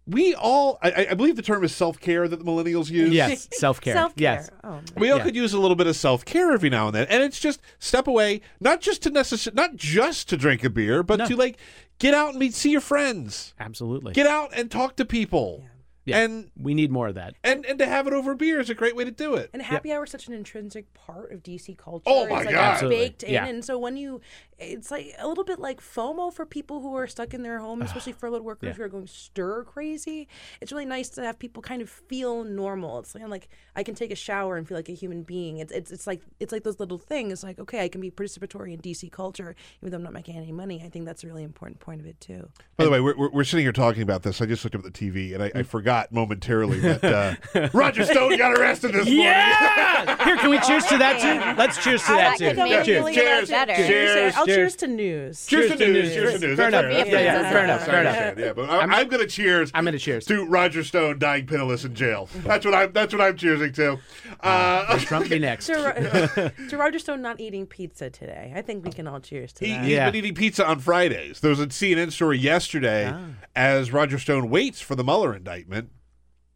We 0.06 0.36
all, 0.36 0.80
I, 0.84 1.08
I 1.12 1.14
believe 1.14 1.38
the 1.38 1.42
term 1.42 1.64
is 1.64 1.74
self 1.74 1.98
care 1.98 2.28
that 2.28 2.36
the 2.38 2.44
millennials 2.44 2.92
use. 2.92 3.12
yes, 3.14 3.48
self 3.54 3.80
care. 3.80 3.94
Self-care. 3.94 4.22
Yes. 4.22 4.50
Oh, 4.62 4.82
We 4.98 5.10
all 5.12 5.20
Yeah. 5.20 5.24
could 5.24 5.36
use 5.36 5.54
a 5.54 5.60
little 5.60 5.78
bit 5.78 5.88
of 5.88 5.96
self 5.96 6.26
care 6.26 6.52
every 6.52 6.70
now 6.70 6.88
and 6.88 6.96
then, 6.96 7.08
and 7.10 7.24
it's 7.24 7.40
just 7.40 7.62
step 7.80 8.06
away, 8.08 8.42
not 8.60 8.82
just 8.82 9.02
to 9.04 9.12
necess- 9.12 9.54
not 9.54 9.78
just 9.78 10.28
to 10.30 10.36
drink 10.38 10.62
a 10.66 10.70
beer, 10.70 11.04
but 11.04 11.20
No. 11.20 11.28
to 11.30 11.36
like 11.38 11.58
get 12.00 12.14
out 12.14 12.32
and 12.32 12.40
meet, 12.40 12.54
see 12.54 12.70
your 12.72 12.82
friends, 12.82 13.54
Absolutely. 13.62 14.12
get 14.12 14.28
out 14.28 14.50
and 14.54 14.70
talk 14.70 14.98
to 14.98 15.06
people, 15.06 15.62
Yeah. 15.64 15.70
And 16.08 16.52
we 16.60 16.74
need 16.74 16.92
more 16.92 17.08
of 17.08 17.16
that. 17.16 17.36
and 17.44 17.66
and 17.66 17.80
to 17.80 17.86
have 17.86 18.08
it 18.08 18.14
over 18.14 18.36
beer 18.36 18.60
is 18.60 18.70
a 18.70 18.76
great 18.76 18.96
way 18.96 19.04
to 19.06 19.12
do 19.12 19.36
it. 19.36 19.50
And 19.54 19.62
happy 19.62 19.92
hour 19.92 20.04
is 20.04 20.12
such 20.12 20.28
an 20.28 20.34
intrinsic 20.34 20.94
part 20.94 21.32
of 21.32 21.44
DC 21.44 21.78
culture. 21.78 22.04
Oh 22.08 22.28
my 22.28 22.38
it's 22.38 22.46
like 22.48 22.56
God. 22.56 22.90
baked 22.90 23.24
Absolutely. 23.24 23.28
in, 23.28 23.34
Yeah. 23.34 23.46
and 23.46 23.64
so 23.64 23.78
when 23.78 23.96
you, 23.98 24.22
it's 24.60 24.92
like 24.92 25.14
a 25.20 25.28
little 25.28 25.44
bit 25.44 25.60
like 25.60 25.82
FOMO 25.82 26.34
for 26.34 26.46
people 26.46 26.82
who 26.82 26.96
are 26.96 27.08
stuck 27.08 27.34
in 27.34 27.44
their 27.44 27.60
home, 27.60 27.82
especially 27.82 28.14
furloughed 28.14 28.44
workers 28.44 28.68
Yeah. 28.70 28.74
who 28.74 28.84
are 28.84 28.90
going 28.90 29.08
stir 29.08 29.64
crazy. 29.64 30.28
It's 30.62 30.72
really 30.72 30.86
nice 30.86 31.10
to 31.10 31.24
have 31.24 31.40
people 31.40 31.62
kind 31.62 31.82
of 31.82 31.90
feel 31.90 32.44
normal. 32.44 33.00
It's 33.00 33.16
like, 33.16 33.28
like 33.28 33.50
I 33.76 33.84
can 33.84 33.96
take 33.96 34.12
a 34.12 34.16
shower 34.16 34.58
and 34.58 34.68
feel 34.68 34.78
like 34.78 34.90
a 34.90 34.94
human 34.94 35.24
being. 35.24 35.58
It's 35.58 35.72
it's 35.72 35.92
it's 35.92 36.08
like 36.08 36.22
it's 36.40 36.52
like 36.52 36.64
those 36.64 36.80
little 36.80 36.98
things. 36.98 37.44
Like 37.44 37.60
okay, 37.60 37.84
I 37.84 37.88
can 37.88 38.02
be 38.02 38.12
participatory 38.12 38.74
in 38.74 38.80
DC 38.80 39.12
culture 39.12 39.56
even 39.82 39.92
though 39.92 39.98
I'm 39.98 40.04
not 40.04 40.14
making 40.14 40.38
any 40.38 40.52
money. 40.52 40.82
I 40.86 40.90
think 40.90 41.06
that's 41.06 41.24
a 41.24 41.28
really 41.28 41.44
important 41.44 41.80
point 41.80 42.00
of 42.02 42.08
it 42.08 42.20
too. 42.22 42.48
By 42.78 42.86
the 42.86 42.90
way, 42.92 43.02
we're, 43.02 43.16
we're, 43.18 43.30
we're 43.32 43.44
sitting 43.44 43.66
here 43.66 43.72
talking 43.72 44.02
about 44.04 44.24
this. 44.24 44.42
I 44.42 44.46
just 44.46 44.64
looked 44.64 44.76
up 44.76 44.86
at 44.86 44.94
the 44.94 45.12
TV 45.12 45.34
and 45.34 45.44
I, 45.44 45.52
I 45.56 45.64
forgot 45.64 46.12
momentarily 46.12 46.80
that 46.80 47.04
uh, 47.04 47.70
Roger 47.74 48.06
Stone 48.06 48.38
got 48.38 48.58
arrested 48.58 48.90
this 48.94 49.06
morning. 49.06 49.24
Yeah. 49.24 50.24
Here, 50.24 50.38
can 50.38 50.50
we 50.50 50.60
cheers 50.60 50.86
to 50.86 50.98
that 50.98 51.20
too? 51.20 51.58
Let's 51.58 51.84
cheers 51.84 52.04
to 52.06 52.14
Oh, 52.14 52.16
that 52.18 52.38
that 52.40 52.56
too. 52.56 52.64
make 52.64 52.84
Cheers, 52.86 53.06
me 53.06 53.14
cheers, 53.16 53.50
better. 53.50 53.74
cheers. 53.76 54.34
I'll 54.44 54.48
cheers. 54.48 54.58
cheers 54.58 54.76
to 54.78 54.88
news. 54.88 55.46
Cheers, 55.46 55.68
Cheers 55.68 55.72
to 55.80 55.86
to 55.86 55.92
news. 55.92 56.04
news. 56.04 56.14
Cheers 56.16 56.34
to 56.42 56.48
news. 56.48 56.58
Fair 56.58 56.68
enough. 56.68 56.82
fair 56.84 56.92
Yeah, 57.08 57.20
yeah, 57.20 57.52
fair 57.52 57.64
enough, 57.64 57.86
fair 57.86 58.02
enough. 58.02 58.38
Yeah, 58.40 58.54
but 58.54 58.70
I'm, 58.70 58.94
I'm 58.94 59.08
going 59.08 59.22
to 59.22 59.28
cheers. 59.28 59.72
I'm 59.74 59.86
gonna 59.86 59.98
cheers. 60.00 60.26
to 60.26 60.46
Roger 60.46 60.84
Stone 60.84 61.20
dying 61.20 61.46
penniless 61.46 61.86
in 61.86 61.96
jail. 61.96 62.30
That's 62.44 62.66
what 62.66 62.74
I'm. 62.74 62.92
That's 62.92 63.14
what 63.14 63.22
I'm 63.22 63.36
cheersing 63.38 63.74
to. 63.76 64.00
Uh, 64.42 64.86
Will 64.90 65.00
Trump 65.00 65.30
be 65.30 65.40
next. 65.40 65.68
to, 65.68 65.74
Ro- 65.76 66.50
to 66.70 66.78
Roger 66.78 67.00
Stone 67.00 67.22
not 67.22 67.40
eating 67.40 67.66
pizza 67.66 68.10
today. 68.10 68.52
I 68.56 68.62
think 68.62 68.84
we 68.86 68.92
can 68.92 69.08
all 69.08 69.20
cheers 69.20 69.54
to 69.54 69.66
He, 69.66 69.72
that. 69.72 69.80
has 69.82 69.88
Yeah. 69.90 70.06
been 70.10 70.16
eating 70.18 70.36
pizza 70.36 70.66
on 70.66 70.80
Fridays. 70.80 71.40
There 71.40 71.50
was 71.50 71.60
a 71.60 71.68
CNN 71.68 72.12
story 72.12 72.38
yesterday 72.38 73.12
Ah. 73.14 73.22
as 73.56 73.92
Roger 73.92 74.20
Stone 74.20 74.50
waits 74.50 74.82
for 74.82 74.96
the 74.96 75.04
Mueller 75.04 75.36
indictment. 75.36 75.90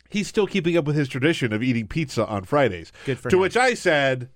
He's 0.10 0.28
still 0.28 0.48
keeping 0.48 0.78
up 0.78 0.86
with 0.86 0.96
his 0.96 1.10
tradition 1.10 1.52
of 1.52 1.62
eating 1.62 1.88
pizza 1.88 2.26
on 2.26 2.44
Fridays. 2.46 2.92
Good 3.06 3.20
for 3.20 3.30
to 3.30 3.36
him. 3.38 3.42
which 3.42 3.58
I 3.58 3.74
said, 3.74 4.30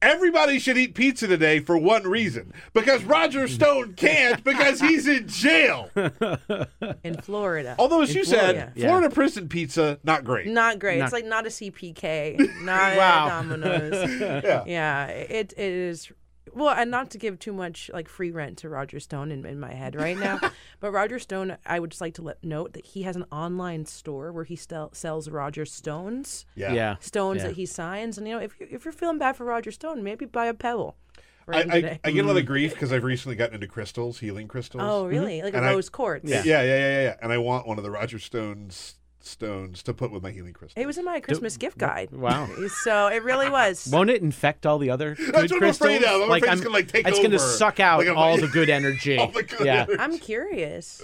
everybody 0.00 0.58
should 0.58 0.78
eat 0.78 0.94
pizza 0.94 1.26
today 1.26 1.58
for 1.60 1.76
one 1.76 2.04
reason 2.04 2.52
because 2.72 3.02
Roger 3.04 3.48
Stone 3.48 3.94
can't 3.94 4.42
because 4.44 4.80
he's 4.80 5.06
in 5.06 5.26
jail. 5.28 5.90
in 7.04 7.16
Florida. 7.20 7.74
Although, 7.78 8.02
as 8.02 8.10
In 8.10 8.16
you 8.18 8.24
Florida. 8.24 8.72
said, 8.74 8.82
Florida 8.82 9.10
prison 9.10 9.48
pizza 9.48 9.98
not 10.04 10.24
great. 10.24 10.46
Not 10.46 10.78
great. 10.78 10.98
Not- 10.98 11.04
It's 11.06 11.12
like 11.12 11.24
not 11.26 11.46
a 11.46 11.50
CPK, 11.50 12.38
not 12.62 12.96
Wow. 12.96 13.26
a 13.26 13.28
Domino's. 13.30 14.10
Yeah. 14.20 14.64
yeah, 14.66 15.06
it, 15.06 15.52
it 15.56 15.72
is. 15.72 16.10
Well, 16.54 16.70
and 16.74 16.90
not 16.90 17.10
to 17.10 17.18
give 17.18 17.38
too 17.38 17.52
much 17.52 17.90
like 17.92 18.08
free 18.08 18.30
rent 18.30 18.58
to 18.58 18.68
Roger 18.68 19.00
Stone 19.00 19.30
in, 19.32 19.44
in 19.46 19.58
my 19.60 19.72
head 19.72 19.94
right 19.94 20.16
now, 20.18 20.40
but 20.80 20.90
Roger 20.92 21.18
Stone, 21.18 21.56
I 21.66 21.78
would 21.80 21.90
just 21.90 22.00
like 22.00 22.14
to 22.14 22.22
let 22.22 22.42
note 22.44 22.72
that 22.74 22.86
he 22.86 23.02
has 23.02 23.16
an 23.16 23.24
online 23.32 23.86
store 23.86 24.32
where 24.32 24.44
he 24.44 24.56
sell, 24.56 24.90
sells 24.92 25.28
Roger 25.28 25.64
Stones, 25.64 26.46
Yeah. 26.54 26.72
Yeah. 26.72 26.96
stones 27.00 27.38
Yeah. 27.42 27.48
that 27.48 27.56
he 27.56 27.66
signs, 27.66 28.18
and 28.18 28.26
you 28.26 28.34
know 28.34 28.40
if 28.40 28.58
you 28.60 28.66
if 28.70 28.84
you're 28.84 28.92
feeling 28.92 29.18
bad 29.18 29.36
for 29.36 29.44
Roger 29.44 29.70
Stone, 29.70 30.02
maybe 30.02 30.24
buy 30.26 30.46
a 30.46 30.54
pebble. 30.54 30.96
for 31.44 31.54
I, 31.54 31.60
I. 31.60 32.00
I 32.04 32.10
get 32.10 32.24
a 32.24 32.28
lot 32.28 32.36
of 32.36 32.44
grief 32.46 32.72
because 32.74 32.92
I've 32.92 33.04
recently 33.04 33.34
gotten 33.36 33.54
into 33.54 33.66
crystals, 33.66 34.18
healing 34.20 34.48
crystals. 34.48 34.82
oh, 34.84 35.06
really? 35.06 35.36
Mm-hmm. 35.38 35.44
Like 35.46 35.54
And 35.54 35.64
a 35.64 35.68
I- 35.68 35.72
rose 35.72 35.88
quartz. 35.88 36.28
Yeah. 36.28 36.42
yeah, 36.44 36.62
yeah, 36.62 36.78
yeah, 36.78 37.02
yeah. 37.02 37.16
And 37.22 37.32
I 37.32 37.38
want 37.38 37.66
one 37.66 37.78
of 37.78 37.84
the 37.84 37.90
Roger 37.90 38.18
Stones 38.18 38.96
stones 39.28 39.82
to 39.84 39.94
put 39.94 40.10
with 40.10 40.22
my 40.22 40.30
healing 40.30 40.52
crystal. 40.52 40.80
It 40.82 40.86
was 40.86 40.98
in 40.98 41.04
my 41.04 41.20
Christmas 41.20 41.56
gift 41.56 41.78
guide. 41.78 42.10
Wow. 42.12 42.48
So 42.82 43.06
it 43.08 43.22
really 43.22 43.48
was. 43.58 43.88
Won't 43.92 44.10
it 44.10 44.22
infect 44.22 44.66
all 44.66 44.78
the 44.78 44.90
other 44.90 45.14
good 45.14 45.32
what 45.34 45.52
I'm 45.52 45.62
afraid 45.68 46.02
of. 46.04 46.22
I'm 46.22 46.30
afraid 46.30 46.44
it's 46.52 46.60
gonna, 46.60 46.74
like, 46.74 46.88
take 46.88 47.06
It's 47.06 47.20
gonna 47.20 47.38
suck 47.38 47.80
out 47.80 48.04
Like, 48.06 48.16
all 48.16 48.32
like- 48.32 48.40
the 48.40 48.48
good 48.48 48.68
energy. 48.70 49.16
All 49.18 49.28
the 49.28 49.42
good 49.42 49.64
yeah. 49.66 49.82
energy. 49.82 49.98
I'm 49.98 50.18
curious. 50.18 51.02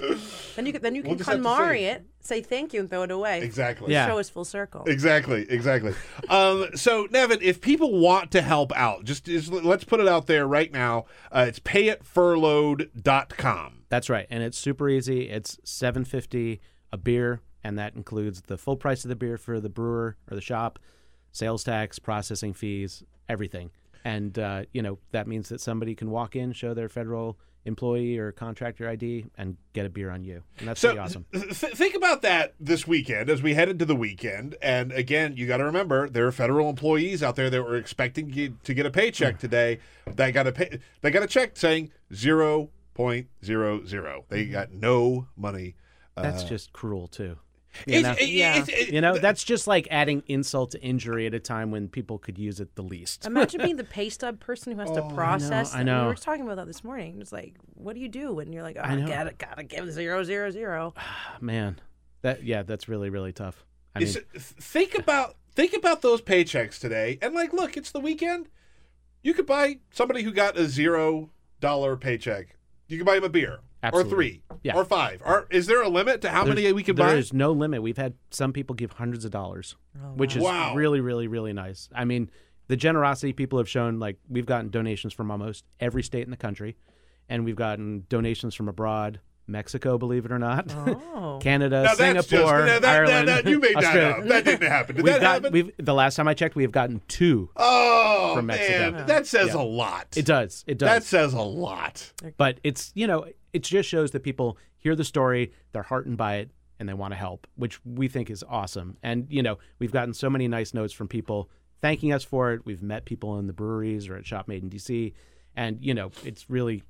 Then 0.56 0.66
you 0.66 0.72
can, 0.72 0.82
then 0.82 0.94
you 0.94 1.02
We'll 1.02 1.16
can 1.16 1.18
just 1.18 1.30
KonMari 1.30 1.82
it, 1.82 2.05
say 2.20 2.40
thank 2.42 2.72
you, 2.74 2.80
and 2.80 2.88
throw 2.90 3.02
it 3.02 3.10
away. 3.10 3.42
Exactly. 3.42 3.92
Yeah. 3.92 4.06
Show 4.06 4.18
us 4.18 4.28
full 4.30 4.44
circle. 4.44 4.84
Exactly, 4.86 5.46
exactly. 5.51 5.94
um, 6.28 6.68
so, 6.74 7.06
Nevin, 7.10 7.38
if 7.42 7.60
people 7.60 7.98
want 7.98 8.30
to 8.32 8.42
help 8.42 8.72
out, 8.76 9.05
just, 9.05 9.24
just 9.24 9.51
let's 9.52 9.84
put 9.84 10.01
it 10.01 10.09
out 10.09 10.26
there 10.26 10.46
right 10.46 10.70
now. 10.72 11.06
Uh, 11.32 11.46
it's 11.48 11.59
payitfurloughed.com. 11.60 13.82
That's 13.88 14.10
right, 14.10 14.26
and 14.30 14.42
it's 14.42 14.59
super 14.59 14.88
easy. 14.88 15.28
It's 15.28 15.59
seven 15.64 16.05
fifty 16.05 16.60
a 16.92 16.96
beer, 16.96 17.40
and 17.65 17.78
that 17.78 17.95
includes 17.97 18.43
the 18.43 18.57
full 18.59 18.77
price 18.77 19.05
of 19.05 19.09
the 19.09 19.16
beer 19.16 19.36
for 19.39 19.59
the 19.59 19.69
brewer 19.70 20.16
or 20.31 20.35
the 20.35 20.41
shop, 20.41 20.78
sales 21.32 21.65
tax, 21.65 21.99
processing 21.99 22.53
fees, 22.53 23.03
everything. 23.28 23.70
And 24.05 24.39
uh, 24.39 24.65
you 24.73 24.82
know 24.82 24.99
that 25.12 25.27
means 25.27 25.49
that 25.49 25.61
somebody 25.61 25.95
can 25.95 26.11
walk 26.11 26.36
in, 26.36 26.53
show 26.53 26.74
their 26.74 26.89
federal 26.91 27.39
employee 27.66 28.19
or 28.19 28.31
contractor 28.31 28.86
ID, 28.86 29.24
and 29.39 29.57
get 29.73 29.86
a 29.86 29.89
beer 29.89 30.11
on 30.11 30.23
you. 30.23 30.43
And 30.59 30.69
that's 30.69 30.78
So, 30.82 30.89
pretty 30.89 30.99
awesome. 31.01 31.24
th- 31.32 31.59
th- 31.59 31.73
think 31.73 31.95
about 31.95 32.20
that 32.20 32.53
this 32.61 32.86
weekend 32.86 33.31
as 33.31 33.43
we 33.43 33.55
head 33.55 33.70
into 33.70 33.86
the 33.86 33.97
weekend. 33.97 34.55
And 34.61 34.93
again, 34.93 35.32
you 35.39 35.47
got 35.47 35.57
to 35.57 35.65
remember 35.65 36.11
there 36.11 36.27
are 36.27 36.32
federal 36.32 36.69
employees 36.69 37.23
out 37.23 37.36
there 37.36 37.49
that 37.49 37.62
were 37.62 37.77
expecting 37.77 38.31
to 38.65 38.74
get 38.74 38.85
a 38.85 38.91
paycheck 38.91 39.39
today. 39.39 39.78
They 40.07 40.31
got 40.32 40.47
a 40.47 40.53
pay, 40.53 40.78
they 41.01 41.11
got 41.11 41.23
a 41.23 41.27
check 41.27 41.57
saying 41.57 41.91
zero 42.15 42.69
point 42.93 43.28
zero 43.43 43.82
zero. 43.86 44.27
They 44.28 44.45
got 44.45 44.70
no 44.70 45.28
money. 45.35 45.77
That's 46.16 46.45
uh, 46.45 46.49
just 46.49 46.74
cruel 46.74 47.09
too. 47.09 47.39
You 47.86 47.94
It's, 47.98 48.02
know? 48.02 48.14
it- 48.18 48.28
Yeah. 48.28 48.59
it's- 48.59 48.68
it- 48.68 48.92
You 48.92 49.01
know, 49.01 49.18
that's 49.18 49.42
just 49.44 49.66
like 49.66 49.88
adding 49.90 50.22
insult 50.26 50.70
to 50.72 50.82
injury 50.82 51.26
at 51.26 51.34
a 51.34 51.40
time 51.40 51.70
when 51.70 51.88
people 51.88 52.18
could 52.18 52.38
use 52.38 52.60
it 52.60 52.74
the 52.76 52.82
least. 52.82 53.26
Imagine 53.26 53.60
being 53.62 53.76
the 53.84 53.84
pay 53.84 54.09
stub 54.09 54.40
person 54.40 54.72
who 54.72 54.78
has 54.80 54.90
to 54.92 55.02
oh, 55.02 55.09
process. 55.10 55.74
I 55.74 55.80
it. 55.80 55.84
know. 55.84 56.02
We 56.02 56.09
were 56.09 56.14
talking 56.14 56.44
about 56.44 56.56
that 56.56 56.66
this 56.66 56.84
morning. 56.84 57.18
It's 57.20 57.32
like, 57.32 57.55
what 57.74 57.94
do 57.94 58.01
you 58.01 58.09
do 58.09 58.32
when 58.32 58.52
you're 58.52 58.62
like, 58.62 58.76
oh, 58.78 58.82
I 58.82 58.92
I, 58.94 59.01
gotta 59.01 59.32
gotta 59.36 59.64
give 59.64 59.90
zero 59.92 60.22
zero 60.24 60.51
zero. 60.51 60.94
Man, 61.40 61.80
that 62.22 62.44
yeah, 62.44 62.62
that's 62.62 62.88
really 62.88 63.10
really 63.10 63.32
tough. 63.32 63.64
I 63.96 64.01
mean, 64.01 64.09
think 64.36 64.98
about 64.98 65.36
think 65.55 65.72
about 65.72 66.02
those 66.02 66.20
paychecks 66.20 66.80
today, 66.80 67.18
and 67.22 67.34
like, 67.34 67.52
look, 67.52 67.76
it's 67.76 67.90
the 67.92 68.01
weekend. 68.01 68.48
You 69.22 69.34
could 69.34 69.46
buy 69.46 69.78
somebody 69.90 70.22
who 70.22 70.32
got 70.32 70.59
a 70.59 70.66
zero 70.66 71.30
dollar 71.60 71.96
paycheck. 71.96 72.56
You 72.88 72.98
could 72.98 73.06
buy 73.06 73.16
him 73.16 73.24
a 73.24 73.28
beer 73.28 73.60
Absolutely. 73.85 74.12
or 74.12 74.16
three 74.16 74.43
Yeah. 74.62 74.74
or 74.77 74.85
five. 74.85 75.23
Or 75.24 75.47
is 75.51 75.66
there 75.66 75.82
a 75.82 75.89
limit 75.89 76.20
to 76.23 76.31
how 76.31 76.44
many 76.44 76.73
we 76.73 76.82
can 76.82 76.97
There 76.97 77.05
buy? 77.06 77.11
There 77.12 77.19
is 77.19 77.32
no 77.32 77.52
limit. 77.52 77.82
We've 77.82 77.97
had 77.97 78.15
some 78.31 78.52
people 78.52 78.74
give 78.74 78.93
hundreds 78.93 79.24
of 79.24 79.31
dollars, 79.31 79.77
oh, 79.97 80.09
which 80.15 80.36
is 80.36 80.43
Wow. 80.43 80.74
really, 80.74 81.01
really, 81.01 81.28
really 81.28 81.52
nice. 81.52 81.89
I 81.94 82.05
mean, 82.05 82.31
the 82.69 82.77
generosity 82.77 83.32
people 83.32 83.59
have 83.59 83.69
shown. 83.69 83.98
Like 83.98 84.16
we've 84.28 84.47
gotten 84.47 84.70
donations 84.70 85.12
from 85.12 85.31
almost 85.31 85.65
every 85.81 86.02
state 86.02 86.24
in 86.24 86.31
the 86.31 86.36
country, 86.36 86.77
and 87.28 87.44
we've 87.44 87.56
gotten 87.56 88.05
donations 88.09 88.55
from 88.55 88.69
abroad. 88.69 89.20
Mexico, 89.47 89.98
believe 89.98 90.24
it 90.24 90.32
or 90.32 90.39
not, 90.39 90.74
Oh. 90.74 91.39
Canada, 91.43 91.82
Now, 91.82 91.94
that's 91.94 91.98
just- 91.98 92.28
Singapore, 92.31 92.61
now, 92.61 92.65
that- 92.65 92.81
that- 92.81 92.94
Ireland. 92.97 93.28
that- 93.28 93.44
you 93.47 93.61
made 93.61 93.74
that 93.74 93.85
Australia. 93.85 94.09
up. 94.16 94.24
That 94.24 94.44
didn't 94.47 94.69
happen. 94.70 94.97
Did 94.97 95.05
we've 95.05 95.12
that 95.12 95.20
got, 95.20 95.32
happen? 95.35 95.52
We've 95.52 95.70
the 95.77 95.93
last 95.93 96.16
time 96.16 96.28
I 96.28 96.32
checked, 96.32 96.55
we 96.56 96.62
have 96.62 96.73
gotten 96.73 97.02
two. 97.09 97.51
oh 97.56 98.36
from 98.36 98.47
Mexico. 98.47 98.93
man, 98.93 99.06
that 99.06 99.27
says 99.27 99.48
Yeah. 99.48 99.61
a 99.61 99.62
lot. 99.62 100.06
It 100.16 100.24
does. 100.24 100.65
It 100.66 100.78
does. 100.78 100.89
That 100.89 101.02
says 101.05 101.35
a 101.35 101.43
lot. 101.43 102.11
But 102.39 102.59
it's 102.65 102.90
you 102.94 103.06
know 103.06 103.27
it 103.55 103.62
just 103.62 103.89
shows 103.89 104.10
that 104.10 104.22
people 104.22 104.59
hear 104.76 104.94
the 104.94 105.05
story, 105.05 105.52
they're 105.72 105.85
heartened 105.85 106.18
by 106.18 106.36
it, 106.36 106.51
and 106.78 106.89
they 106.89 106.93
want 106.93 107.12
to 107.12 107.16
help, 107.16 107.47
which 107.55 107.81
we 107.86 108.09
think 108.09 108.28
is 108.28 108.44
awesome. 108.47 108.98
And 109.02 109.26
you 109.31 109.43
know 109.43 109.59
we've 109.78 109.93
gotten 109.93 110.12
so 110.12 110.28
many 110.28 110.48
nice 110.48 110.74
notes 110.74 110.93
from 110.93 111.09
people 111.09 111.48
thanking 111.81 112.12
us 112.12 112.24
for 112.24 112.52
it. 112.52 112.66
We've 112.66 112.82
met 112.82 113.05
people 113.05 113.39
in 113.39 113.47
the 113.47 113.52
breweries 113.52 114.09
or 114.09 114.16
at 114.16 114.26
Shop 114.26 114.48
Made 114.48 114.62
in 114.62 114.70
DC, 114.70 115.14
and 115.56 115.78
you 115.81 115.94
know 115.94 116.10
it's 116.24 116.51
really, 116.51 116.82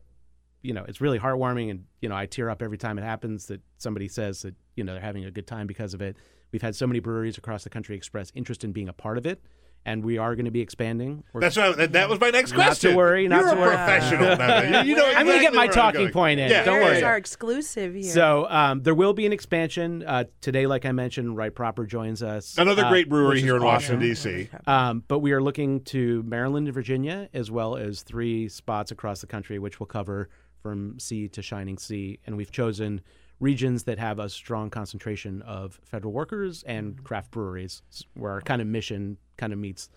you 0.62 0.72
know 0.72 0.84
it's 0.88 1.00
really 1.00 1.18
heartwarming, 1.18 1.70
and 1.70 1.84
you 2.00 2.08
know 2.08 2.16
I 2.16 2.26
tear 2.26 2.48
up 2.48 2.62
every 2.62 2.78
time 2.78 2.98
it 2.98 3.04
happens 3.04 3.46
that 3.46 3.60
somebody 3.76 4.08
says 4.08 4.42
that 4.42 4.54
you 4.74 4.82
know 4.82 4.94
they're 4.94 5.02
having 5.02 5.26
a 5.26 5.30
good 5.30 5.46
time 5.46 5.66
because 5.66 5.92
of 5.92 6.00
it. 6.00 6.16
We've 6.50 6.62
had 6.62 6.74
so 6.74 6.86
many 6.86 7.00
breweries 7.00 7.36
across 7.36 7.64
the 7.64 7.70
country 7.70 7.94
express 7.94 8.32
interest 8.34 8.64
in 8.64 8.72
being 8.72 8.88
a 8.88 8.92
part 8.92 9.18
of 9.18 9.26
it. 9.26 9.42
And 9.86 10.02
we 10.02 10.16
are 10.16 10.34
going 10.34 10.46
to 10.46 10.50
be 10.50 10.62
expanding. 10.62 11.24
We're- 11.34 11.42
That's 11.44 11.56
what, 11.58 11.76
that, 11.76 11.92
that 11.92 12.08
was 12.08 12.18
my 12.18 12.30
next 12.30 12.52
Not 12.52 12.56
to 12.58 12.64
question. 12.64 12.94
worry, 12.96 13.28
not 13.28 13.40
You're 13.40 13.50
to 13.50 13.56
a 13.56 13.60
worry. 13.60 13.76
professional. 13.76 14.36
Nana. 14.36 14.82
You, 14.84 14.90
you 14.90 14.96
know 14.96 15.06
I'm 15.14 15.26
gonna 15.26 15.40
get 15.40 15.52
my 15.52 15.66
talking 15.66 16.00
going. 16.02 16.12
point 16.12 16.40
in. 16.40 16.50
Yeah, 16.50 16.64
Don't 16.64 16.76
worry. 16.76 16.84
yeah, 16.84 16.90
There's 16.92 17.02
our 17.02 17.16
exclusive 17.18 17.92
here. 17.92 18.02
So 18.04 18.46
um, 18.48 18.82
there 18.82 18.94
will 18.94 19.12
be 19.12 19.26
an 19.26 19.32
expansion 19.34 20.02
uh, 20.06 20.24
today. 20.40 20.66
Like 20.66 20.86
I 20.86 20.92
mentioned, 20.92 21.36
Right 21.36 21.54
Proper 21.54 21.84
joins 21.84 22.22
us. 22.22 22.56
Another 22.56 22.86
uh, 22.86 22.88
great 22.88 23.10
brewery 23.10 23.42
here 23.42 23.56
in 23.56 23.62
awesome. 23.62 23.98
Washington 24.00 24.00
D.C. 24.08 24.48
Um, 24.66 25.04
but 25.06 25.18
we 25.18 25.32
are 25.32 25.42
looking 25.42 25.80
to 25.84 26.22
Maryland 26.22 26.66
and 26.66 26.74
Virginia, 26.74 27.28
as 27.34 27.50
well 27.50 27.76
as 27.76 28.02
three 28.02 28.48
spots 28.48 28.90
across 28.90 29.20
the 29.20 29.26
country, 29.26 29.58
which 29.58 29.80
will 29.80 29.86
cover 29.86 30.30
from 30.62 30.98
sea 30.98 31.28
to 31.28 31.42
shining 31.42 31.76
sea. 31.76 32.20
And 32.26 32.38
we've 32.38 32.50
chosen 32.50 33.02
regions 33.40 33.84
that 33.84 33.98
have 33.98 34.18
a 34.18 34.28
strong 34.28 34.70
concentration 34.70 35.42
of 35.42 35.80
federal 35.84 36.12
workers 36.12 36.62
and 36.64 36.94
Mm-hmm. 36.94 37.04
craft 37.04 37.30
breweries, 37.30 37.82
where 38.14 38.32
our 38.32 38.40
kind 38.40 38.60
of 38.62 38.68
mission 38.68 39.16
kind 39.36 39.52
of 39.52 39.58
meets. 39.58 39.88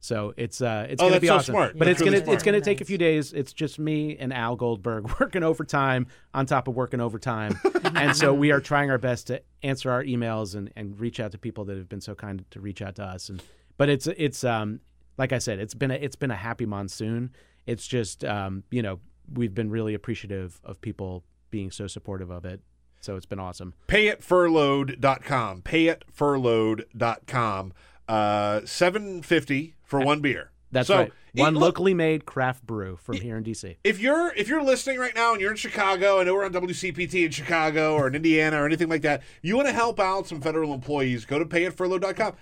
So 0.00 0.34
it's 0.36 0.60
uh, 0.60 0.86
it's 0.88 1.02
Oh, 1.02 1.06
going 1.08 1.14
to 1.14 1.20
be 1.20 1.26
so 1.26 1.36
awesome. 1.36 1.52
smart. 1.54 1.78
But 1.78 1.86
That's 1.86 2.00
it's 2.00 2.06
really 2.08 2.20
gonna 2.20 2.32
it's 2.34 2.42
gonna 2.44 2.60
take 2.60 2.80
a 2.80 2.84
few 2.84 2.98
days. 2.98 3.32
It's 3.32 3.52
just 3.52 3.78
me 3.78 4.16
and 4.18 4.32
Al 4.32 4.54
Goldberg 4.56 5.10
working 5.20 5.42
overtime 5.42 6.06
on 6.34 6.46
top 6.46 6.68
of 6.68 6.74
working 6.76 7.00
overtime, 7.00 7.58
and 7.94 8.14
so 8.16 8.32
we 8.32 8.50
are 8.52 8.60
trying 8.60 8.90
our 8.90 8.98
best 8.98 9.26
to 9.28 9.42
answer 9.62 9.90
our 9.90 10.04
emails 10.04 10.54
and, 10.54 10.70
and 10.76 10.98
reach 11.00 11.18
out 11.18 11.32
to 11.32 11.38
people 11.38 11.64
that 11.64 11.76
have 11.76 11.88
been 11.88 12.00
so 12.00 12.14
kind 12.14 12.44
to 12.50 12.60
reach 12.60 12.82
out 12.82 12.96
to 12.96 13.02
us. 13.04 13.28
And 13.30 13.42
but 13.78 13.88
it's 13.88 14.06
it's 14.06 14.44
um 14.44 14.80
like 15.18 15.32
I 15.32 15.38
said, 15.38 15.58
it's 15.58 15.74
been 15.74 15.90
a, 15.90 15.94
it's 15.94 16.16
been 16.16 16.30
a 16.30 16.36
happy 16.36 16.66
monsoon. 16.66 17.30
It's 17.66 17.86
just 17.86 18.24
um 18.24 18.62
you 18.70 18.82
know 18.82 19.00
we've 19.32 19.54
been 19.54 19.70
really 19.70 19.94
appreciative 19.94 20.60
of 20.62 20.80
people 20.80 21.24
being 21.50 21.70
so 21.70 21.86
supportive 21.88 22.30
of 22.30 22.44
it. 22.44 22.60
So 23.06 23.14
it's 23.14 23.24
been 23.24 23.38
awesome. 23.38 23.74
Payitfurloughed.com. 23.86 25.62
Payitfurloughed.com. 25.62 27.72
Uh, 28.08 28.60
seven 28.64 29.22
fifty 29.22 29.74
for 29.84 30.00
one 30.00 30.20
beer. 30.20 30.50
That's 30.72 30.88
so, 30.88 30.96
right. 30.96 31.12
One 31.34 31.54
look, 31.54 31.62
locally 31.62 31.94
made 31.94 32.26
craft 32.26 32.66
brew 32.66 32.96
from 32.96 33.14
here 33.16 33.36
in 33.36 33.44
DC. 33.44 33.76
if 33.84 34.00
you're 34.00 34.34
if 34.34 34.48
you're 34.48 34.64
listening 34.64 34.98
right 34.98 35.14
now 35.14 35.30
and 35.32 35.40
you're 35.40 35.52
in 35.52 35.56
Chicago, 35.56 36.20
I 36.20 36.24
know 36.24 36.34
we're 36.34 36.44
on 36.44 36.52
WCPT 36.52 37.26
in 37.26 37.30
Chicago 37.30 37.94
or 37.94 38.08
in 38.08 38.16
Indiana 38.16 38.60
or 38.60 38.66
anything 38.66 38.88
like 38.88 39.02
that, 39.02 39.22
you 39.40 39.54
want 39.54 39.68
to 39.68 39.72
help 39.72 40.00
out 40.00 40.26
some 40.26 40.40
federal 40.40 40.74
employees, 40.74 41.24
go 41.24 41.38
to 41.38 41.44
payitfurloughed.com. 41.44 42.34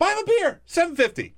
Buy 0.00 0.08
them 0.08 0.24
a 0.24 0.26
beer, 0.26 0.62
seven 0.66 0.96
fifty. 0.96 1.36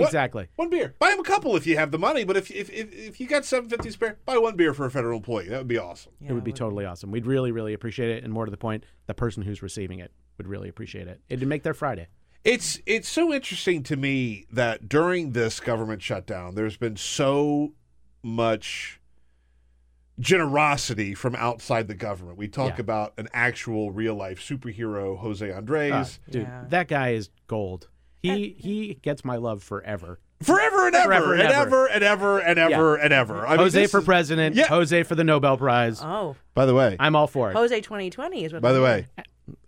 Exactly. 0.00 0.48
One 0.56 0.70
beer. 0.70 0.94
Buy 0.98 1.10
them 1.10 1.20
a 1.20 1.24
couple 1.24 1.54
if 1.56 1.66
you 1.66 1.76
have 1.76 1.90
the 1.90 1.98
money, 1.98 2.24
but 2.24 2.36
if 2.36 2.50
if 2.50 2.70
if, 2.70 2.92
if 2.92 3.20
you 3.20 3.26
got 3.26 3.44
seven 3.44 3.68
fifty 3.68 3.90
spare, 3.90 4.18
buy 4.24 4.36
one 4.38 4.56
beer 4.56 4.74
for 4.74 4.86
a 4.86 4.90
federal 4.90 5.16
employee. 5.18 5.48
That 5.48 5.58
would 5.58 5.68
be 5.68 5.78
awesome. 5.78 6.12
it 6.26 6.32
would 6.32 6.44
be 6.44 6.52
totally 6.52 6.84
awesome. 6.84 7.10
We'd 7.10 7.26
really, 7.26 7.52
really 7.52 7.72
appreciate 7.74 8.10
it. 8.10 8.24
And 8.24 8.32
more 8.32 8.44
to 8.44 8.50
the 8.50 8.56
point, 8.56 8.84
the 9.06 9.14
person 9.14 9.42
who's 9.42 9.62
receiving 9.62 9.98
it 10.00 10.12
would 10.38 10.46
really 10.48 10.68
appreciate 10.68 11.06
it. 11.08 11.20
It'd 11.28 11.46
make 11.48 11.62
their 11.62 11.74
Friday. 11.74 12.08
It's 12.44 12.78
it's 12.86 13.08
so 13.08 13.32
interesting 13.32 13.82
to 13.84 13.96
me 13.96 14.46
that 14.52 14.88
during 14.88 15.32
this 15.32 15.60
government 15.60 16.02
shutdown, 16.02 16.54
there's 16.54 16.76
been 16.76 16.96
so 16.96 17.72
much 18.22 19.00
generosity 20.18 21.14
from 21.14 21.34
outside 21.34 21.88
the 21.88 21.94
government. 21.94 22.38
We 22.38 22.48
talk 22.48 22.74
Yeah. 22.76 22.82
about 22.82 23.14
an 23.18 23.28
actual 23.32 23.90
real 23.90 24.14
life 24.14 24.40
superhero, 24.40 25.18
Jose 25.18 25.50
Andres. 25.50 25.92
Ah, 26.28 26.30
dude, 26.30 26.48
that 26.70 26.88
guy 26.88 27.10
is 27.10 27.30
gold. 27.46 27.88
He 28.32 28.56
he 28.58 28.94
gets 29.02 29.24
my 29.24 29.36
love 29.36 29.62
forever. 29.62 30.18
Forever 30.42 30.86
and 30.88 30.96
ever, 30.96 31.04
Forever 31.06 31.32
and, 31.34 31.42
and 31.42 31.52
ever. 31.52 31.60
ever. 31.62 31.86
and 31.88 32.02
ever 32.04 32.38
and 32.38 32.58
ever 32.58 32.96
and 32.96 33.12
ever. 33.12 33.46
I 33.46 33.50
mean, 33.52 33.58
Jose 33.60 33.80
this 33.82 33.90
for 33.90 34.00
is- 34.00 34.04
president. 34.04 34.56
Yeah. 34.56 34.66
Jose 34.66 35.02
for 35.04 35.14
the 35.14 35.24
Nobel 35.24 35.56
Prize. 35.56 36.00
Oh, 36.02 36.36
By 36.54 36.66
the 36.66 36.74
way, 36.74 36.96
I'm 36.98 37.14
all 37.16 37.26
for 37.26 37.50
it. 37.50 37.54
Jose 37.56 37.80
2020 37.80 38.44
is 38.44 38.52
what. 38.52 38.60
by 38.62 38.70
I'm 38.70 38.74
the 38.74 38.82
way, 38.82 39.06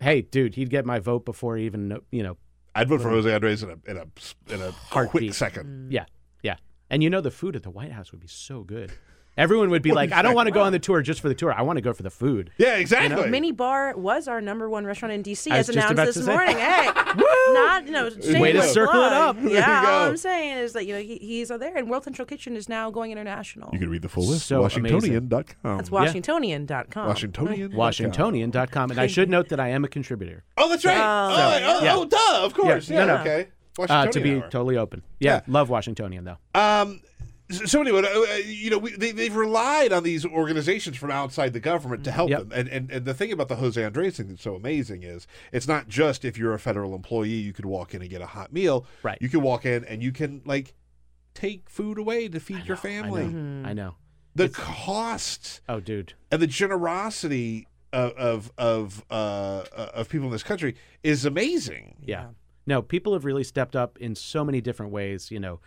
Hey, 0.01 0.21
dude, 0.21 0.55
he'd 0.55 0.69
get 0.69 0.85
my 0.85 0.99
vote 0.99 1.23
before 1.25 1.55
he 1.57 1.65
even 1.65 1.97
you 2.11 2.23
know. 2.23 2.37
I'd 2.75 2.89
vote 2.89 3.01
for 3.01 3.09
Jose 3.09 3.31
Andres 3.33 3.63
in 3.63 3.69
a 3.71 3.91
in 3.91 3.97
a 3.97 4.53
in 4.53 4.61
a 4.61 4.71
quick 4.71 4.75
Heartbeat. 4.91 5.33
second. 5.33 5.65
Mm. 5.65 5.91
Yeah, 5.91 6.05
yeah. 6.43 6.55
And 6.89 7.01
you 7.03 7.09
know 7.09 7.21
the 7.21 7.31
food 7.31 7.55
at 7.55 7.63
the 7.63 7.69
White 7.71 7.91
House 7.91 8.11
would 8.11 8.21
be 8.21 8.27
so 8.27 8.61
good. 8.63 8.91
Everyone 9.37 9.69
would 9.69 9.83
be 9.83 9.91
like, 9.91 10.11
I 10.11 10.21
don't 10.23 10.33
want 10.33 10.47
to 10.47 10.51
go 10.51 10.61
on 10.61 10.71
the 10.71 10.79
tour 10.79 11.01
just 11.03 11.21
for 11.21 11.29
the 11.29 11.35
tour. 11.35 11.53
I 11.53 11.61
want 11.61 11.77
to 11.77 11.81
go 11.81 11.93
for 11.93 12.01
the 12.03 12.09
food. 12.09 12.49
Yeah, 12.57 12.75
exactly. 12.77 13.23
Minibar 13.29 13.95
was 13.95 14.27
our 14.27 14.41
number 14.41 14.67
one 14.69 14.83
restaurant 14.85 15.13
in 15.13 15.21
DC, 15.21 15.51
as 15.51 15.67
was 15.67 15.75
just 15.75 15.91
about 15.91 15.91
announced 15.91 16.17
this 16.17 16.25
morning. 16.27 16.57
Hey, 16.57 16.85
not 17.53 17.85
you 17.85 17.91
know, 17.91 18.05
Way 18.05 18.09
to 18.09 18.21
shameless 18.23 18.73
circle 18.73 18.95
it 18.95 19.09
plug. 19.09 19.13
up. 19.13 19.35
There 19.35 19.45
you 19.51 19.55
Yeah, 19.57 19.83
all. 19.85 20.07
I'm 20.09 20.17
saying 20.17 20.57
is 20.57 20.73
that 20.73 20.85
you 20.87 20.95
know 20.95 21.01
he, 21.01 21.17
he's 21.17 21.49
there, 21.49 21.77
and 21.77 21.89
World 21.89 22.03
Central 22.03 22.25
Kitchen 22.25 22.55
is 22.55 22.67
now 22.67 22.89
going 22.89 23.11
international. 23.11 23.69
You 23.73 23.79
can 23.79 23.89
read 23.89 24.01
the 24.01 24.09
full 24.09 24.25
list. 24.25 24.47
So 24.47 24.61
Washingtonian.com. 24.61 25.77
That's 25.77 25.89
Washingtonian.com. 25.91 27.07
Washingtonian. 27.07 27.71
Washingtonian.com. 27.73 28.91
And 28.91 28.99
I 28.99 29.07
should 29.07 29.29
note 29.29 29.49
that 29.49 29.59
I 29.59 29.69
am 29.69 29.83
a 29.85 29.87
contributor. 29.87 30.43
Oh, 30.57 30.69
that's 30.69 30.83
right. 30.85 30.97
Oh. 30.97 31.01
oh, 31.31 31.77
oh, 31.79 31.83
Yeah. 31.83 31.95
oh, 31.95 32.05
duh, 32.05 32.45
of 32.45 32.53
course. 32.53 32.89
Yeah, 32.89 32.99
Yeah, 33.01 33.05
no, 33.05 33.15
no. 33.15 33.21
okay. 33.21 33.47
Uh, 33.79 34.07
to 34.07 34.19
be 34.19 34.35
hour. 34.35 34.49
totally 34.49 34.75
open. 34.77 35.03
Yeah, 35.19 35.35
Yeah. 35.35 35.41
love 35.47 35.69
Washingtonian, 35.69 36.23
though. 36.23 36.37
Um, 36.55 37.01
so 37.49 37.65
so 37.65 37.81
anyway, 37.81 38.01
uh, 38.03 38.35
you 38.45 38.69
know, 38.69 38.77
we, 38.77 38.91
they, 38.95 39.11
they've 39.11 39.35
relied 39.35 39.93
on 39.93 40.03
these 40.03 40.25
organizations 40.25 40.97
from 40.97 41.11
outside 41.11 41.53
the 41.53 41.59
government 41.59 42.03
to 42.05 42.11
help 42.11 42.29
Yep. 42.29 42.39
them. 42.39 42.51
And, 42.53 42.67
and 42.69 42.91
and 42.91 43.05
the 43.05 43.13
thing 43.13 43.31
about 43.31 43.47
the 43.47 43.55
Jose 43.55 43.81
Andres 43.83 44.17
thing 44.17 44.27
that's 44.27 44.41
so 44.43 44.55
amazing 44.55 45.03
is 45.03 45.27
it's 45.51 45.67
not 45.67 45.87
just 45.87 46.25
if 46.25 46.37
you're 46.37 46.53
a 46.53 46.59
federal 46.59 46.93
employee, 46.95 47.29
you 47.29 47.53
could 47.53 47.65
walk 47.65 47.93
in 47.93 48.01
and 48.01 48.09
get 48.09 48.21
a 48.21 48.25
hot 48.27 48.51
meal. 48.51 48.85
Right. 49.03 49.17
You 49.21 49.29
can 49.29 49.41
walk 49.41 49.65
in 49.65 49.85
and 49.85 50.03
you 50.03 50.11
can 50.11 50.41
like 50.45 50.73
take 51.33 51.69
food 51.69 51.97
away 51.97 52.27
to 52.29 52.39
feed 52.39 52.65
your 52.65 52.77
family. 52.77 53.23
I 53.23 53.27
know. 53.27 53.69
I 53.69 53.73
know. 53.73 53.95
The 54.35 54.49
cost 54.49 55.61
Oh, 55.67 55.79
dude. 55.79 56.13
and 56.31 56.41
the 56.41 56.47
generosity 56.47 57.67
of 57.93 58.11
of 58.17 58.51
of, 58.57 59.05
uh, 59.09 59.13
uh, 59.75 59.89
of 59.93 60.09
people 60.09 60.27
in 60.27 60.31
this 60.31 60.43
country 60.43 60.75
is 61.03 61.25
amazing. 61.25 61.95
Yeah. 62.05 62.27
No, 62.65 62.81
people 62.81 63.13
have 63.13 63.23
really 63.23 63.45
stepped 63.45 63.75
up 63.77 63.97
in 63.99 64.13
so 64.13 64.43
many 64.43 64.59
different 64.59 64.91
ways, 64.91 65.31
you 65.31 65.39
know, 65.39 65.59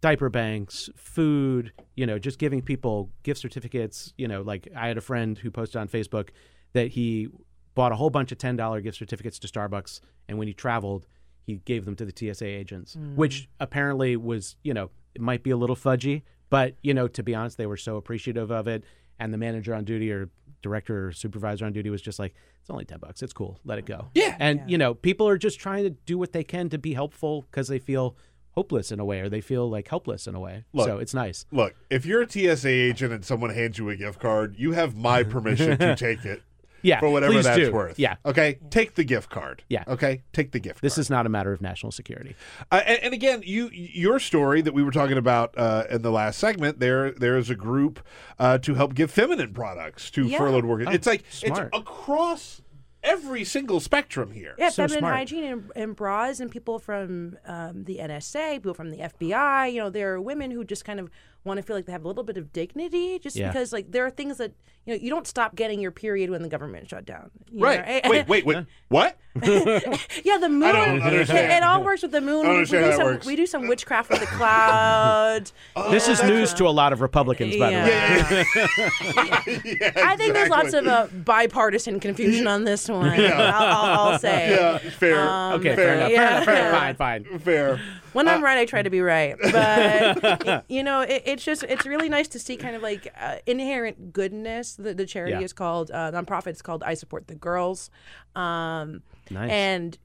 diaper 0.00 0.30
banks, 0.30 0.88
food, 0.96 1.72
you 1.94 2.06
know, 2.06 2.18
just 2.18 2.38
giving 2.38 2.62
people 2.62 3.10
gift 3.22 3.40
certificates, 3.40 4.14
you 4.16 4.26
know, 4.26 4.42
like 4.42 4.68
I 4.76 4.88
had 4.88 4.96
a 4.96 5.02
friend 5.02 5.36
who 5.36 5.50
posted 5.50 5.76
on 5.76 5.88
Facebook 5.88 6.30
that 6.72 6.88
he 6.88 7.28
bought 7.74 7.92
a 7.92 7.96
whole 7.96 8.10
bunch 8.10 8.32
of 8.32 8.38
$10 8.38 8.82
gift 8.82 8.98
certificates 8.98 9.38
to 9.40 9.48
Starbucks 9.48 10.00
and 10.28 10.38
when 10.38 10.48
he 10.48 10.54
traveled, 10.54 11.06
he 11.46 11.56
gave 11.64 11.84
them 11.84 11.96
to 11.96 12.04
the 12.04 12.12
TSA 12.14 12.46
agents, 12.46 12.96
mm. 12.96 13.14
which 13.14 13.48
apparently 13.58 14.16
was, 14.16 14.56
you 14.62 14.72
know, 14.72 14.90
it 15.14 15.20
might 15.20 15.42
be 15.42 15.50
a 15.50 15.56
little 15.56 15.76
fudgy, 15.76 16.22
but 16.48 16.76
you 16.82 16.94
know, 16.94 17.08
to 17.08 17.22
be 17.22 17.34
honest, 17.34 17.58
they 17.58 17.66
were 17.66 17.76
so 17.76 17.96
appreciative 17.96 18.50
of 18.50 18.68
it. 18.68 18.84
And 19.18 19.34
the 19.34 19.38
manager 19.38 19.74
on 19.74 19.84
duty 19.84 20.10
or 20.10 20.30
director 20.62 21.08
or 21.08 21.12
supervisor 21.12 21.66
on 21.66 21.72
duty 21.72 21.90
was 21.90 22.00
just 22.02 22.18
like 22.18 22.34
it's 22.60 22.70
only 22.70 22.84
10 22.84 22.98
bucks. 22.98 23.22
It's 23.22 23.32
cool. 23.32 23.58
Let 23.64 23.78
it 23.78 23.86
go. 23.86 24.08
Yeah. 24.14 24.36
and 24.38 24.62
you 24.66 24.78
know 24.78 24.94
people 24.94 25.28
are 25.28 25.38
just 25.38 25.60
trying 25.60 25.84
to 25.84 25.90
do 25.90 26.16
what 26.16 26.32
they 26.32 26.44
can 26.44 26.68
to 26.70 26.78
be 26.78 26.94
helpful 26.94 27.42
because 27.42 27.68
they 27.68 27.78
feel 27.78 28.16
hopeless 28.52 28.90
in 28.92 28.98
a 29.00 29.04
way 29.04 29.20
or 29.20 29.28
they 29.28 29.40
feel 29.40 29.68
like 29.70 29.88
helpless 29.88 30.26
in 30.26 30.34
a 30.34 30.40
way 30.40 30.64
Look, 30.72 30.86
so 30.86 30.98
it's 30.98 31.14
nice 31.14 31.46
Look, 31.52 31.74
if 31.88 32.04
you're 32.04 32.22
a 32.22 32.28
TSA 32.30 32.68
agent 32.68 33.12
and 33.12 33.24
someone 33.24 33.50
hands 33.50 33.78
you 33.78 33.88
a 33.90 33.96
gift 33.96 34.20
card, 34.20 34.54
you 34.58 34.72
have 34.72 34.96
my 34.96 35.22
permission 35.34 35.78
to 35.78 35.94
take 35.96 36.24
it. 36.24 36.42
Yeah, 36.82 36.98
For 36.98 37.10
whatever 37.10 37.34
please 37.34 37.44
that's 37.44 37.58
do. 37.58 37.72
worth. 37.72 37.98
Yeah. 37.98 38.16
Okay. 38.24 38.58
Take 38.70 38.94
the 38.94 39.04
gift 39.04 39.28
card. 39.28 39.62
Yeah. 39.68 39.84
Okay. 39.86 40.22
Take 40.32 40.52
the 40.52 40.58
gift 40.58 40.80
this 40.80 40.94
card. 40.94 41.02
is 41.02 41.10
not 41.10 41.26
a 41.26 41.28
matter 41.28 41.52
of 41.52 41.60
national 41.60 41.92
security 41.92 42.34
Uh, 42.72 42.80
and, 42.86 42.98
and 43.02 43.12
again, 43.14 43.42
you 43.44 43.68
your 43.72 44.18
story 44.18 44.62
that 44.62 44.72
we 44.72 44.82
were 44.82 44.90
talking 44.90 45.18
about 45.18 45.52
uh, 45.58 45.84
in 45.90 46.00
the 46.00 46.10
last 46.10 46.38
segment. 46.38 46.80
There, 46.80 47.10
there 47.12 47.36
is 47.36 47.50
a 47.50 47.54
group 47.54 48.00
uh, 48.38 48.56
to 48.58 48.74
help 48.76 48.94
give 48.94 49.10
feminine 49.10 49.52
products 49.52 50.10
to 50.12 50.24
Yeah. 50.26 50.38
furloughed 50.38 50.64
workers. 50.64 50.86
Oh, 50.88 50.92
it's 50.92 51.06
like 51.06 51.24
smart. 51.28 51.68
it's 51.70 51.78
across 51.78 52.62
every 53.02 53.44
single 53.44 53.80
spectrum 53.80 54.30
here. 54.32 54.54
Yeah, 54.58 54.68
So 54.70 54.82
feminine 54.82 54.98
smart. 55.00 55.14
hygiene 55.16 55.44
and, 55.44 55.72
and 55.76 55.96
bras, 55.96 56.40
and 56.40 56.50
people 56.50 56.78
from 56.78 57.36
um, 57.46 57.84
the 57.84 57.98
NSA, 57.98 58.54
people 58.56 58.74
from 58.74 58.90
the 58.90 58.98
FBI. 58.98 59.72
You 59.72 59.80
know, 59.80 59.90
there 59.90 60.14
are 60.14 60.20
women 60.20 60.50
who 60.50 60.64
just 60.64 60.84
kind 60.84 61.00
of 61.00 61.10
want 61.44 61.56
to 61.58 61.62
feel 61.62 61.74
like 61.76 61.86
they 61.86 61.92
have 61.92 62.04
a 62.04 62.08
little 62.08 62.24
bit 62.24 62.36
of 62.36 62.52
dignity, 62.52 63.18
just 63.18 63.36
Yeah. 63.36 63.48
because 63.48 63.72
like 63.72 63.90
there 63.92 64.04
are 64.04 64.10
things 64.10 64.36
that 64.38 64.52
you 64.90 64.96
know 64.96 65.02
you 65.04 65.10
don't 65.10 65.26
stop 65.26 65.54
getting 65.54 65.80
your 65.80 65.90
period 65.90 66.30
when 66.30 66.42
the 66.42 66.48
government 66.48 66.88
shut 66.88 67.04
down. 67.04 67.30
you 67.50 67.62
Right. 67.64 68.04
know, 68.04 68.10
Wait, 68.10 68.28
wait, 68.28 68.44
wait. 68.46 68.66
What? 68.88 69.16
yeah, 69.36 70.36
the 70.38 70.48
moon. 70.48 70.60
don't 70.74 71.00
understand. 71.02 71.52
It, 71.52 71.56
it 71.58 71.62
all 71.62 71.84
works 71.84 72.02
with 72.02 72.10
the 72.10 72.20
moon. 72.20 72.40
I 72.40 72.42
don't 72.42 72.48
we, 72.48 72.54
understand 72.56 72.84
do 72.86 72.90
how 72.90 72.96
that 72.96 72.96
some, 72.96 73.06
works. 73.06 73.26
we 73.26 73.36
do 73.36 73.46
some 73.46 73.68
witchcraft 73.68 74.10
with 74.10 74.18
the 74.18 74.26
clouds. 74.26 75.52
this 75.92 76.08
is 76.08 76.20
news 76.24 76.52
to 76.54 76.64
a 76.66 76.70
lot 76.70 76.92
of 76.92 77.00
Republicans, 77.00 77.56
by 77.56 77.70
the 77.70 77.76
way. 77.76 77.86
Yeah. 77.86 79.42
yeah, 79.80 79.92
I 80.04 80.16
think 80.16 80.34
there's 80.34 80.48
lots 80.48 80.72
of 80.72 80.86
uh, 80.88 81.06
bipartisan 81.24 82.00
confusion 82.00 82.48
on 82.48 82.64
this 82.64 82.88
one. 82.88 83.08
I'll, 83.08 83.32
I'll, 83.42 84.12
I'll 84.12 84.18
say. 84.18 84.50
Yeah, 84.50 84.78
fair. 84.78 85.20
Um, 85.20 85.52
Okay, 85.60 85.76
fair, 85.76 85.86
Fair. 85.86 85.94
enough. 85.96 86.10
Yeah. 86.10 86.16
Fair 86.18 86.30
enough. 86.30 86.44
Fair 86.44 86.68
enough. 86.68 86.96
Fine, 86.96 87.24
fine. 87.24 87.38
Fair. 87.38 87.80
When 88.12 88.26
I'm 88.26 88.42
right, 88.42 88.58
I 88.58 88.64
try 88.64 88.82
to 88.82 88.90
be 88.90 89.00
right. 89.00 89.36
But 89.40 90.64
you 90.68 90.82
know, 90.82 91.02
it, 91.02 91.22
it's 91.26 91.44
just 91.44 91.62
it's 91.62 91.86
really 91.86 92.08
nice 92.08 92.26
to 92.28 92.40
see 92.40 92.56
kind 92.56 92.74
of 92.74 92.82
like 92.82 93.06
uh, 93.20 93.36
inherent 93.46 94.12
goodness. 94.12 94.74
The, 94.80 94.94
the 94.94 95.06
charity 95.06 95.32
Yeah. 95.32 95.40
is 95.40 95.52
called 95.52 95.90
uh, 95.90 96.10
nonprofit. 96.12 96.48
It's 96.48 96.62
called 96.62 96.82
I 96.82 96.94
Support 96.94 97.28
the 97.28 97.34
Girls. 97.34 97.90
Um, 98.34 99.02
Nice. 99.30 99.50
And 99.50 99.98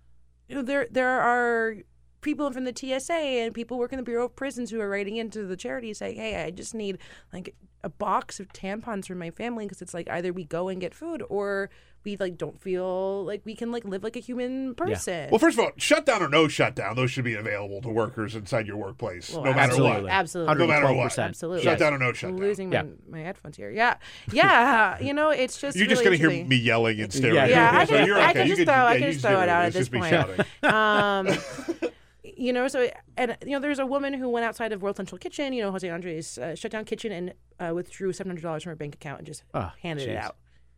you 0.48 0.56
know, 0.56 0.62
there 0.62 0.88
there 0.92 1.20
are 1.20 1.78
people 2.22 2.52
from 2.52 2.64
the 2.66 2.74
TSA 2.76 3.14
and 3.14 3.54
people 3.54 3.78
working 3.78 3.98
in 4.00 4.04
the 4.04 4.10
Bureau 4.10 4.26
of 4.26 4.36
Prisons 4.36 4.70
who 4.72 4.80
are 4.82 4.90
writing 4.90 5.18
into 5.18 5.46
the 5.46 5.56
charity 5.58 5.94
saying, 5.94 6.18
"Hey, 6.18 6.44
I 6.44 6.52
just 6.52 6.74
need 6.76 6.98
like 7.34 7.56
a 7.84 7.90
box 7.90 8.40
of 8.40 8.48
tampons 8.54 9.06
for 9.08 9.16
my 9.16 9.30
family 9.32 9.66
because 9.66 9.82
it's 9.82 9.94
like 9.94 10.10
either 10.10 10.34
we 10.34 10.44
go 10.44 10.68
and 10.70 10.82
get 10.82 10.94
food 10.94 11.24
or 11.30 11.70
we 12.06 12.16
like 12.18 12.38
don't 12.38 12.62
feel 12.62 13.26
like 13.26 13.42
we 13.46 13.56
can 13.56 13.72
like 13.72 13.84
live 13.84 14.04
like 14.04 14.16
a 14.16 14.20
human 14.20 14.76
person." 14.76 15.30
Well, 15.32 15.40
first 15.40 15.58
of 15.58 15.66
all, 15.66 15.72
shutdown 15.78 16.22
or 16.22 16.30
no 16.30 16.48
shutdown, 16.48 16.96
those 16.96 17.12
should 17.12 17.26
be 17.26 17.34
available 17.34 17.82
to 17.82 17.90
workers 17.90 18.36
inside 18.36 18.68
your 18.68 18.78
workplace, 18.78 19.32
Well, 19.32 19.44
no 19.44 19.50
matter 19.54 19.72
absolutely. 19.74 20.02
what. 20.04 20.12
Absolutely. 20.12 20.56
No 20.56 20.68
matter 20.68 20.86
what. 20.94 21.12
112%. 21.12 21.24
Absolutely. 21.26 21.64
Shutdown 21.64 21.94
Yes. 22.00 22.24
or 22.24 22.28
no 22.28 22.30
I'm 22.36 22.38
losing 22.38 22.72
Yeah. 22.72 22.84
my, 22.84 23.18
my 23.18 23.20
headphones 23.24 23.58
here. 23.58 23.72
Yeah, 23.72 23.98
yeah. 24.32 25.00
You 25.02 25.14
know, 25.14 25.30
it's 25.32 25.60
just 25.60 25.76
You're 25.76 25.88
just 25.88 26.04
really 26.06 26.18
going 26.18 26.32
to 26.32 26.38
hear 26.38 26.46
me 26.48 26.56
yelling 26.56 27.00
and 27.02 27.12
staring. 27.12 27.36
Yeah. 27.36 27.46
Yeah, 27.48 27.72
I 27.80 27.86
So 27.86 27.96
can, 27.98 28.08
you're 28.08 28.18
I 28.18 28.30
okay. 28.30 28.34
can 28.34 28.48
You 28.48 28.56
just 28.56 28.68
throw, 28.68 28.86
I 28.86 29.00
can 29.00 29.12
just 29.12 29.26
throw 29.26 29.42
it 29.42 29.50
out 29.50 29.66
at 29.66 29.74
this 29.74 29.90
point. 29.90 30.14
Um, 30.64 31.28
you 32.24 32.52
know, 32.54 32.68
so 32.68 32.90
and 33.18 33.38
you 33.46 33.52
know, 33.52 33.60
there's 33.60 33.80
a 33.80 33.86
woman 33.86 34.14
who 34.14 34.30
went 34.30 34.46
outside 34.46 34.72
of 34.72 34.82
World 34.82 34.98
Central 34.98 35.18
Kitchen, 35.18 35.54
you 35.54 35.62
know, 35.64 35.72
Jose 35.72 35.88
Andres, 35.90 36.38
uh, 36.38 36.56
shut 36.56 36.72
down 36.72 36.86
kitchen 36.86 37.12
and 37.12 37.34
uh, 37.60 37.74
withdrew 37.74 38.12
seven 38.14 38.30
hundred 38.32 38.42
dollars 38.44 38.64
from 38.64 38.72
her 38.72 38.76
bank 38.76 38.96
account 38.96 39.20
and 39.20 39.28
just 39.28 39.44
Oh, 39.54 39.72
handed 39.82 40.10
it 40.10 40.18
out 40.18 40.36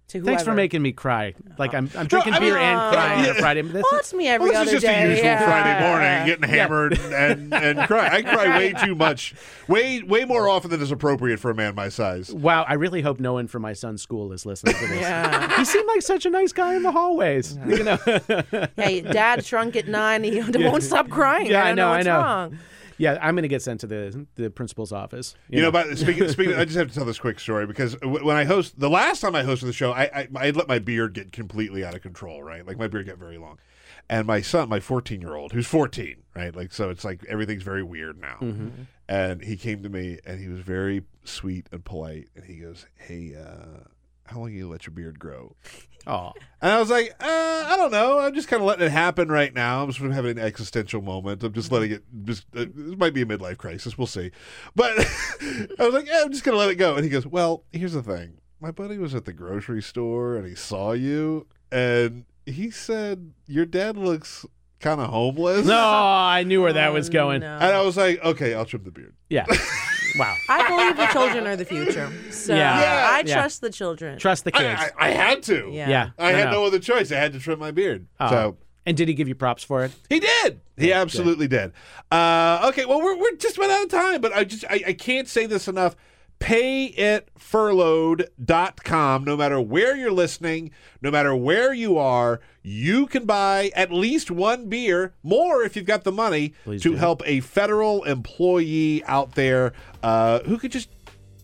to 0.09 0.19
whoever. 0.19 0.31
Thanks 0.31 0.43
for 0.43 0.53
making 0.53 0.81
me 0.81 0.91
cry. 0.93 1.33
Like 1.57 1.73
I'm, 1.73 1.89
I'm 1.97 2.07
drinking 2.07 2.33
I 2.33 2.39
mean, 2.39 2.49
beer 2.53 2.57
and 2.57 2.93
crying 2.93 3.25
on 3.25 3.29
a 3.29 3.33
Friday. 3.35 3.61
This 3.63 3.73
Well, 3.91 3.99
is- 3.99 4.05
it's 4.07 4.13
me 4.13 4.27
every 4.27 4.49
Well, 4.51 4.63
this 4.63 4.67
other 4.69 4.77
is 4.77 4.81
just 4.83 4.85
day. 4.93 5.03
a 5.05 5.09
usual 5.09 5.25
yeah. 5.25 5.45
Friday 5.45 5.87
morning, 5.87 6.25
getting 6.27 6.55
hammered 6.57 6.97
and, 6.99 7.53
and 7.53 7.79
cry. 7.87 8.07
I 8.09 8.21
cry 8.21 8.57
way 8.57 8.73
too 8.73 8.95
much, 8.95 9.33
way 9.67 10.01
way 10.03 10.23
more 10.25 10.47
often 10.47 10.71
than 10.71 10.81
is 10.81 10.91
appropriate 10.91 11.39
for 11.39 11.51
a 11.51 11.55
man 11.55 11.75
my 11.75 11.89
size. 11.89 12.31
wow, 12.33 12.63
I 12.67 12.75
really 12.75 13.01
hope 13.01 13.19
no 13.19 13.33
one 13.33 13.47
from 13.47 13.61
my 13.63 13.73
son's 13.73 14.01
school 14.01 14.31
is 14.31 14.45
listening 14.45 14.75
to 14.75 14.87
this. 14.87 15.01
Yeah. 15.01 15.57
He 15.57 15.65
seemed 15.65 15.87
like 15.87 16.01
such 16.01 16.25
a 16.25 16.29
nice 16.29 16.53
guy 16.53 16.75
in 16.75 16.83
the 16.83 16.91
hallways. 16.91 17.57
You 17.67 17.83
know. 17.83 17.97
Hey, 18.77 19.01
dad 19.01 19.43
shrunk 19.45 19.75
at 19.75 19.87
nine. 19.87 20.23
He 20.23 20.41
won't 20.41 20.83
stop 20.83 21.09
crying. 21.09 21.47
Yeah, 21.47 21.63
I 21.63 21.65
I 21.65 21.67
don't 21.69 21.75
know, 21.75 21.87
I 21.87 21.95
what's 21.97 22.05
know. 22.05 22.17
wrong. 22.19 22.59
Yeah, 22.97 23.17
I'm 23.21 23.35
going 23.35 23.43
to 23.43 23.47
get 23.47 23.61
sent 23.61 23.79
to 23.81 23.87
the 23.87 24.25
the 24.35 24.49
principal's 24.49 24.91
office. 24.91 25.35
You 25.49 25.61
know, 25.61 25.71
but 25.71 25.97
speaking, 25.97 26.27
speaking, 26.29 26.55
I 26.55 26.65
just 26.65 26.77
have 26.77 26.87
to 26.89 26.93
tell 26.93 27.05
this 27.05 27.19
quick 27.19 27.39
story 27.39 27.65
because 27.67 27.95
w- 27.95 28.25
when 28.25 28.35
I 28.35 28.43
host 28.43 28.79
the 28.79 28.89
last 28.89 29.19
time 29.21 29.35
I 29.35 29.43
hosted 29.43 29.61
the 29.65 29.73
show, 29.73 29.91
I, 29.91 30.03
I 30.03 30.27
I 30.35 30.49
let 30.51 30.67
my 30.67 30.79
beard 30.79 31.13
get 31.13 31.31
completely 31.31 31.83
out 31.85 31.95
of 31.95 32.01
control, 32.01 32.41
right? 32.43 32.65
Like 32.65 32.77
my 32.77 32.87
beard 32.87 33.07
got 33.07 33.17
very 33.17 33.37
long, 33.37 33.57
and 34.09 34.25
my 34.27 34.41
son, 34.41 34.69
my 34.69 34.79
14 34.79 35.21
year 35.21 35.35
old, 35.35 35.51
who's 35.53 35.67
14, 35.67 36.15
right? 36.35 36.55
Like 36.55 36.71
so, 36.73 36.89
it's 36.89 37.03
like 37.05 37.23
everything's 37.25 37.63
very 37.63 37.83
weird 37.83 38.19
now. 38.19 38.37
And 39.09 39.41
he 39.41 39.55
came 39.55 39.83
to 39.83 39.89
me 39.89 40.19
and 40.25 40.39
he 40.39 40.47
was 40.49 40.59
very 40.59 41.03
sweet 41.23 41.67
and 41.71 41.83
polite, 41.85 42.27
and 42.35 42.43
he 42.45 42.57
goes, 42.57 42.85
"Hey, 42.95 43.35
uh, 43.35 43.83
how 44.27 44.39
long 44.39 44.51
you 44.51 44.69
let 44.69 44.85
your 44.85 44.93
beard 44.93 45.19
grow?" 45.19 45.55
oh, 46.07 46.33
And 46.61 46.71
I 46.71 46.79
was 46.79 46.89
like, 46.89 47.13
uh, 47.19 47.65
I 47.67 47.75
don't 47.77 47.91
know. 47.91 48.19
I'm 48.19 48.33
just 48.33 48.47
kind 48.47 48.61
of 48.61 48.67
letting 48.67 48.85
it 48.85 48.91
happen 48.91 49.29
right 49.29 49.53
now. 49.53 49.83
I'm 49.83 49.91
sort 49.91 50.09
of 50.09 50.15
having 50.15 50.37
an 50.39 50.43
existential 50.43 51.01
moment. 51.01 51.43
I'm 51.43 51.53
just 51.53 51.71
letting 51.71 51.91
it. 51.91 52.03
Just 52.23 52.45
uh, 52.55 52.65
this 52.73 52.97
might 52.97 53.13
be 53.13 53.21
a 53.21 53.25
midlife 53.25 53.57
crisis. 53.57 53.97
We'll 53.97 54.07
see. 54.07 54.31
But 54.75 54.97
I 54.99 55.67
was 55.79 55.93
like, 55.93 56.07
yeah, 56.07 56.23
I'm 56.23 56.31
just 56.31 56.43
gonna 56.43 56.57
let 56.57 56.69
it 56.69 56.75
go. 56.75 56.95
And 56.95 57.03
he 57.03 57.09
goes, 57.09 57.27
Well, 57.27 57.63
here's 57.71 57.93
the 57.93 58.03
thing. 58.03 58.37
My 58.59 58.71
buddy 58.71 58.97
was 58.97 59.13
at 59.13 59.25
the 59.25 59.33
grocery 59.33 59.83
store 59.83 60.35
and 60.35 60.47
he 60.47 60.55
saw 60.55 60.93
you, 60.93 61.45
and 61.71 62.25
he 62.45 62.71
said 62.71 63.33
your 63.45 63.65
dad 63.65 63.97
looks 63.97 64.45
kind 64.79 65.01
of 65.01 65.09
homeless. 65.09 65.65
no, 65.65 65.77
I 65.79 66.43
knew 66.43 66.61
where 66.61 66.73
that 66.73 66.93
was 66.93 67.09
Oh, 67.09 67.13
going. 67.13 67.41
no. 67.41 67.55
And 67.55 67.63
I 67.63 67.81
was 67.81 67.97
like, 67.97 68.23
Okay, 68.23 68.53
I'll 68.53 68.65
trim 68.65 68.83
the 68.83 68.91
beard. 68.91 69.13
Yeah. 69.29 69.45
Wow. 70.17 70.35
I 70.49 70.67
believe 70.67 70.97
the 70.97 71.05
children 71.07 71.45
are 71.45 71.55
the 71.55 71.65
future. 71.65 72.11
So 72.31 72.55
Yeah. 72.55 72.79
Yeah. 72.79 73.07
I 73.11 73.23
Yeah. 73.25 73.35
trust 73.35 73.61
the 73.61 73.69
children. 73.69 74.17
Trust 74.17 74.45
the 74.45 74.51
kids. 74.51 74.79
I, 74.79 74.89
I 74.97 75.09
had 75.11 75.43
to. 75.43 75.69
Yeah. 75.71 75.89
yeah. 75.89 76.09
I 76.17 76.31
had 76.31 76.45
know. 76.45 76.61
no 76.61 76.65
other 76.65 76.79
choice. 76.79 77.11
I 77.11 77.17
had 77.17 77.33
to 77.33 77.39
trim 77.39 77.59
my 77.59 77.69
beard. 77.71 78.07
Oh. 78.19 78.29
So 78.29 78.57
And 78.85 78.97
did 78.97 79.09
he 79.09 79.13
give 79.13 79.27
you 79.27 79.35
props 79.35 79.63
for 79.63 79.83
it? 79.83 79.91
He 80.09 80.19
did. 80.19 80.61
He 80.75 80.91
absolutely 80.93 81.47
did. 81.47 81.71
Uh, 82.09 82.67
okay, 82.69 82.85
well, 82.85 82.99
we're, 83.01 83.17
we're 83.17 83.35
just 83.35 83.57
about 83.57 83.69
out 83.69 83.83
of 83.83 83.89
time, 83.89 84.21
but 84.21 84.33
I 84.33 84.43
just 84.45 84.63
I, 84.69 84.81
I 84.87 84.93
can't 84.93 85.27
say 85.27 85.45
this 85.45 85.67
enough. 85.67 85.95
Payitfurloughed.com. 86.39 89.23
No 89.23 89.37
matter 89.37 89.59
where 89.61 89.95
you're 89.95 90.11
listening, 90.11 90.71
no 91.01 91.11
matter 91.11 91.35
where 91.35 91.73
you 91.73 91.97
are, 91.97 92.39
you 92.63 93.07
can 93.07 93.25
buy 93.25 93.71
at 93.75 93.91
least 93.91 94.29
one 94.31 94.67
beer, 94.69 95.13
more 95.23 95.63
if 95.63 95.75
you've 95.75 95.85
got 95.85 96.03
the 96.03 96.11
money, 96.11 96.53
Please 96.63 96.81
to 96.83 96.91
do. 96.91 96.95
help 96.95 97.21
a 97.25 97.39
federal 97.41 98.03
employee 98.03 99.03
out 99.05 99.35
there 99.35 99.73
uh, 100.03 100.39
who 100.41 100.57
could 100.57 100.71
just 100.71 100.89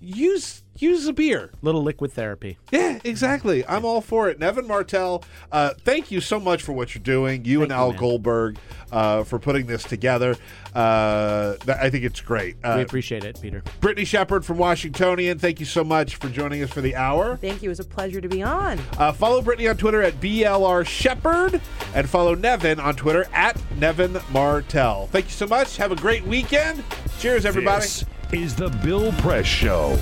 use 0.02 0.63
use 0.84 1.08
a 1.08 1.14
beer. 1.14 1.52
Little 1.62 1.82
liquid 1.84 2.12
therapy. 2.12 2.58
Yeah, 2.72 3.00
exactly. 3.04 3.66
I'm 3.68 3.86
all 3.86 4.02
for 4.02 4.30
it. 4.30 4.40
Nevin 4.40 4.68
Martell, 4.68 5.24
uh, 5.52 5.74
thank 5.84 6.12
you 6.12 6.22
so 6.22 6.40
much 6.40 6.62
for 6.62 6.74
what 6.74 6.94
you're 6.94 7.04
doing. 7.04 7.46
You 7.46 7.62
and 7.64 7.72
you, 7.72 7.76
Al 7.78 7.90
man. 7.92 8.00
Goldberg 8.00 8.58
uh, 8.92 9.24
for 9.24 9.40
putting 9.40 9.66
this 9.66 9.84
together. 9.84 10.36
Uh, 10.76 11.56
th- 11.58 11.78
I 11.78 11.90
think 11.90 12.04
it's 12.04 12.22
great. 12.22 12.56
we 12.64 12.70
Uh, 12.70 12.80
appreciate 12.82 13.24
it, 13.24 13.40
Peter. 13.42 13.64
Brittany 13.80 14.06
Shepherd 14.06 14.44
from 14.46 14.58
Washingtonian, 14.58 15.40
thank 15.40 15.60
you 15.60 15.66
so 15.66 15.84
much 15.84 16.16
for 16.16 16.30
joining 16.30 16.62
us 16.64 16.72
for 16.72 16.82
the 16.82 16.96
hour. 16.96 17.38
Thank 17.38 17.62
you. 17.62 17.70
It 17.70 17.72
was 17.72 17.80
a 17.80 17.84
pleasure 17.86 18.22
to 18.22 18.28
be 18.30 18.42
on. 18.44 18.80
Uh, 18.98 19.12
follow 19.14 19.42
Brittany 19.42 19.68
on 19.68 19.78
Twitter 19.78 20.02
at 20.02 20.20
BLR 20.20 20.86
Shepard 20.86 21.62
and 21.96 22.10
follow 22.10 22.36
Nevin 22.36 22.80
on 22.80 22.96
Twitter 22.96 23.26
at 23.34 23.60
Nevin 23.78 24.18
Martell. 24.32 25.08
Thank 25.08 25.26
you 25.26 25.32
so 25.32 25.48
much. 25.48 25.78
Have 25.78 25.92
a 25.92 25.96
great 25.96 26.26
weekend. 26.26 26.84
Cheers, 27.20 27.46
everybody. 27.46 27.82
This 27.86 28.06
is 28.32 28.56
the 28.56 28.70
Bill 28.84 29.12
Press 29.14 29.46
Show. 29.46 29.98